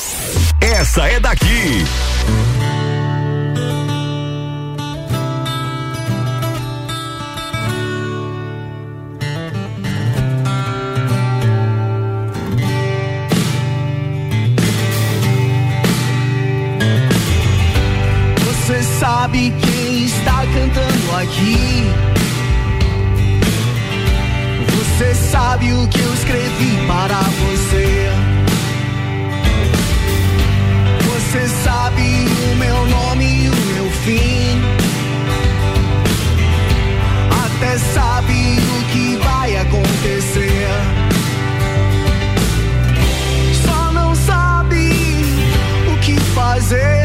Essa 0.59 1.07
é 1.07 1.19
daqui. 1.19 1.85
sabe 18.99 19.53
quem 19.61 20.03
está 20.03 20.45
cantando 20.45 21.15
aqui. 21.15 21.85
Você 24.76 25.15
sabe 25.15 25.71
o 25.71 25.88
que 25.88 25.99
eu 26.01 26.13
escrevi 26.13 26.85
para 26.85 27.21
você. 27.41 28.09
Você 31.09 31.47
sabe 31.63 32.01
o 32.51 32.55
meu 32.57 32.85
nome 32.88 33.26
e 33.26 33.49
o 33.49 33.55
meu 33.55 33.89
fim. 34.03 34.61
Até 37.45 37.77
sabe 37.77 38.57
o 38.77 38.84
que 38.91 39.15
vai 39.23 39.55
acontecer. 39.55 40.67
Só 43.65 43.91
não 43.93 44.13
sabe 44.13 44.91
o 45.88 45.97
que 45.99 46.19
fazer. 46.35 46.98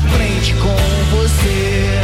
frente 0.00 0.54
com 0.54 1.16
você. 1.16 2.03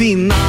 Final. 0.00 0.39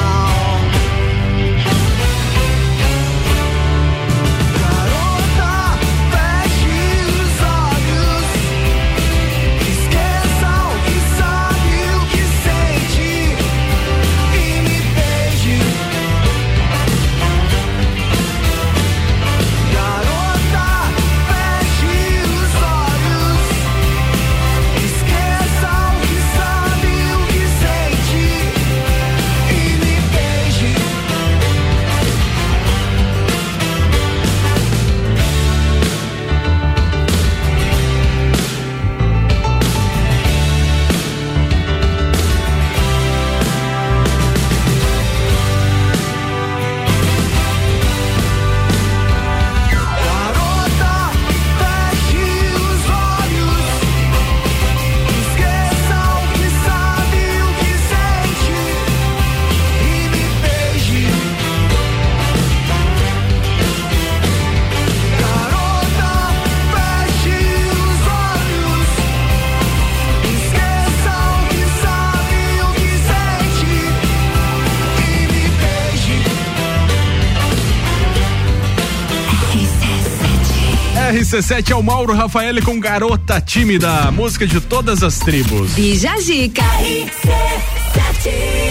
RC7 81.52 81.72
é 81.72 81.76
o 81.76 81.84
Mauro 81.84 82.14
Rafael 82.14 82.64
com 82.64 82.80
Garota 82.80 83.42
Tímida, 83.42 84.10
música 84.10 84.48
de 84.48 84.62
todas 84.62 85.04
as 85.04 85.20
tribos. 85.20 85.72
Bija 85.74 86.18
Zica. 86.18 86.64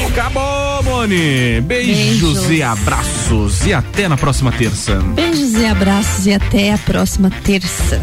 Acabou, 0.09 0.83
Moni. 0.85 1.61
Beijos, 1.61 2.47
Beijos. 2.47 2.51
e 2.51 2.63
abraços. 2.63 3.67
E 3.67 3.75
até 3.75 4.09
na 4.09 4.17
próxima 4.17 4.51
terça. 4.51 4.97
Beijos 5.15 5.53
e 5.57 5.67
abraços 5.67 6.27
e 6.27 6.33
até 6.33 6.73
a 6.73 6.79
próxima 6.79 7.31
terça. 7.45 8.03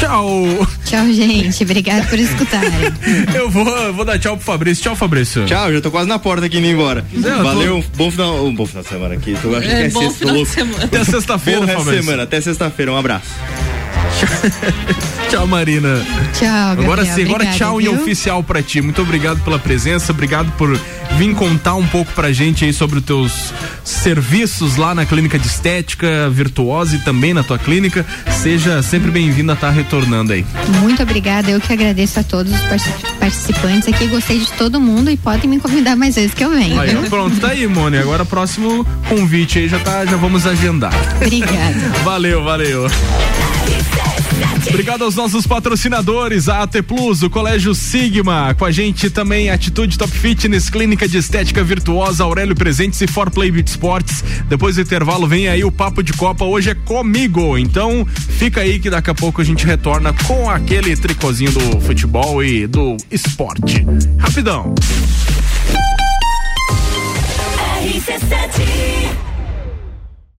Tchau. 0.00 0.66
Tchau, 0.84 1.06
gente. 1.12 1.62
Obrigada 1.62 2.02
por 2.06 2.18
escutarem. 2.18 2.70
Eu 3.34 3.50
vou, 3.50 3.92
vou 3.92 4.04
dar 4.04 4.18
tchau 4.18 4.36
pro 4.36 4.44
Fabrício. 4.46 4.82
Tchau, 4.82 4.96
Fabrício. 4.96 5.44
Tchau, 5.44 5.72
já 5.72 5.80
tô 5.80 5.90
quase 5.90 6.08
na 6.08 6.18
porta 6.18 6.46
aqui 6.46 6.58
indo 6.58 6.66
embora. 6.68 7.04
Não, 7.12 7.42
Valeu, 7.44 7.84
tô- 7.92 7.96
bom 8.04 8.10
final, 8.10 8.44
um 8.46 8.54
bom 8.54 8.66
final 8.66 8.82
de 8.82 8.88
semana 8.88 9.14
aqui. 9.14 9.36
Tô 9.40 9.54
achando 9.54 9.70
É, 9.72 9.76
que 9.82 9.82
é 9.86 9.88
bom 9.90 10.00
sexta, 10.00 10.18
final 10.18 10.34
louco. 10.36 10.50
semana. 10.50 10.84
Até 10.84 11.04
sexta-feira, 11.04 11.66
Fabrício. 11.66 12.02
semana, 12.02 12.22
até 12.22 12.40
sexta-feira, 12.40 12.92
um 12.92 12.96
abraço. 12.96 13.28
Tchau, 15.30 15.46
Marina. 15.46 16.04
Tchau, 16.38 16.48
Agora 16.48 17.04
Gabriel. 17.04 17.14
sim, 17.14 17.22
agora 17.22 17.34
Obrigada, 17.44 17.56
tchau 17.58 17.80
em 17.80 17.84
viu? 17.84 17.94
oficial 17.94 18.42
pra 18.42 18.62
ti. 18.62 18.80
Muito 18.80 19.00
obrigado 19.02 19.40
pela 19.44 19.58
presença, 19.58 20.12
obrigado 20.12 20.50
por 20.52 20.78
vir 21.16 21.34
contar 21.34 21.74
um 21.74 21.86
pouco 21.86 22.10
pra 22.14 22.32
gente 22.32 22.64
aí 22.64 22.72
sobre 22.72 22.98
os 22.98 23.04
teus 23.04 23.52
serviços 23.84 24.76
lá 24.76 24.94
na 24.94 25.04
clínica 25.06 25.38
de 25.38 25.46
estética 25.46 26.28
virtuosa 26.30 26.96
e 26.96 26.98
também 27.00 27.32
na 27.34 27.42
tua 27.42 27.58
clínica. 27.58 28.04
Seja 28.30 28.82
sempre 28.82 29.10
bem-vindo 29.10 29.50
a 29.50 29.54
estar 29.54 29.70
retornando 29.70 30.32
aí. 30.32 30.44
Muito 30.80 31.02
obrigada. 31.02 31.50
Eu 31.50 31.60
que 31.60 31.72
agradeço 31.72 32.20
a 32.20 32.22
todos 32.22 32.52
os 32.52 32.60
partic- 32.62 33.06
participantes 33.18 33.88
aqui. 33.88 34.06
Gostei 34.06 34.38
de 34.38 34.50
todo 34.52 34.80
mundo 34.80 35.10
e 35.10 35.16
podem 35.16 35.48
me 35.48 35.58
convidar 35.60 35.96
mais 35.96 36.14
vezes 36.14 36.34
que 36.34 36.44
eu 36.44 36.50
venho. 36.50 36.78
Aí, 36.80 36.94
pronto, 37.08 37.38
tá 37.40 37.48
aí, 37.48 37.66
Mone. 37.66 37.98
Agora 37.98 38.24
próximo 38.24 38.86
convite 39.08 39.58
aí 39.58 39.68
já 39.68 39.78
tá, 39.78 40.04
já 40.06 40.16
vamos 40.16 40.46
agendar. 40.46 40.92
Obrigada. 41.16 41.90
Valeu, 42.04 42.42
valeu. 42.42 42.86
Obrigado 44.68 45.04
aos 45.04 45.14
nossos 45.14 45.46
patrocinadores, 45.46 46.48
a 46.48 46.62
AT 46.62 46.82
Plus, 46.82 47.22
o 47.22 47.30
Colégio 47.30 47.74
Sigma, 47.74 48.54
com 48.54 48.64
a 48.64 48.70
gente 48.70 49.10
também 49.10 49.50
Atitude 49.50 49.98
Top 49.98 50.12
Fitness, 50.12 50.68
Clínica 50.70 51.08
de 51.08 51.18
Estética 51.18 51.62
Virtuosa, 51.62 52.24
Aurélio 52.24 52.54
Presentes 52.54 53.00
e 53.00 53.06
For 53.06 53.30
Play 53.30 53.50
Beat 53.50 53.68
Sports. 53.68 54.22
Depois 54.48 54.76
do 54.76 54.82
intervalo 54.82 55.26
vem 55.26 55.48
aí 55.48 55.64
o 55.64 55.72
Papo 55.72 56.02
de 56.02 56.12
Copa, 56.12 56.44
hoje 56.44 56.70
é 56.70 56.74
comigo, 56.74 57.58
então 57.58 58.06
fica 58.06 58.60
aí 58.60 58.78
que 58.78 58.90
daqui 58.90 59.10
a 59.10 59.14
pouco 59.14 59.40
a 59.40 59.44
gente 59.44 59.66
retorna 59.66 60.12
com 60.26 60.48
aquele 60.48 60.96
tricôzinho 60.96 61.52
do 61.52 61.80
futebol 61.80 62.42
e 62.42 62.66
do 62.66 62.96
esporte. 63.10 63.84
Rapidão. 64.18 64.74
RC7 67.82 69.09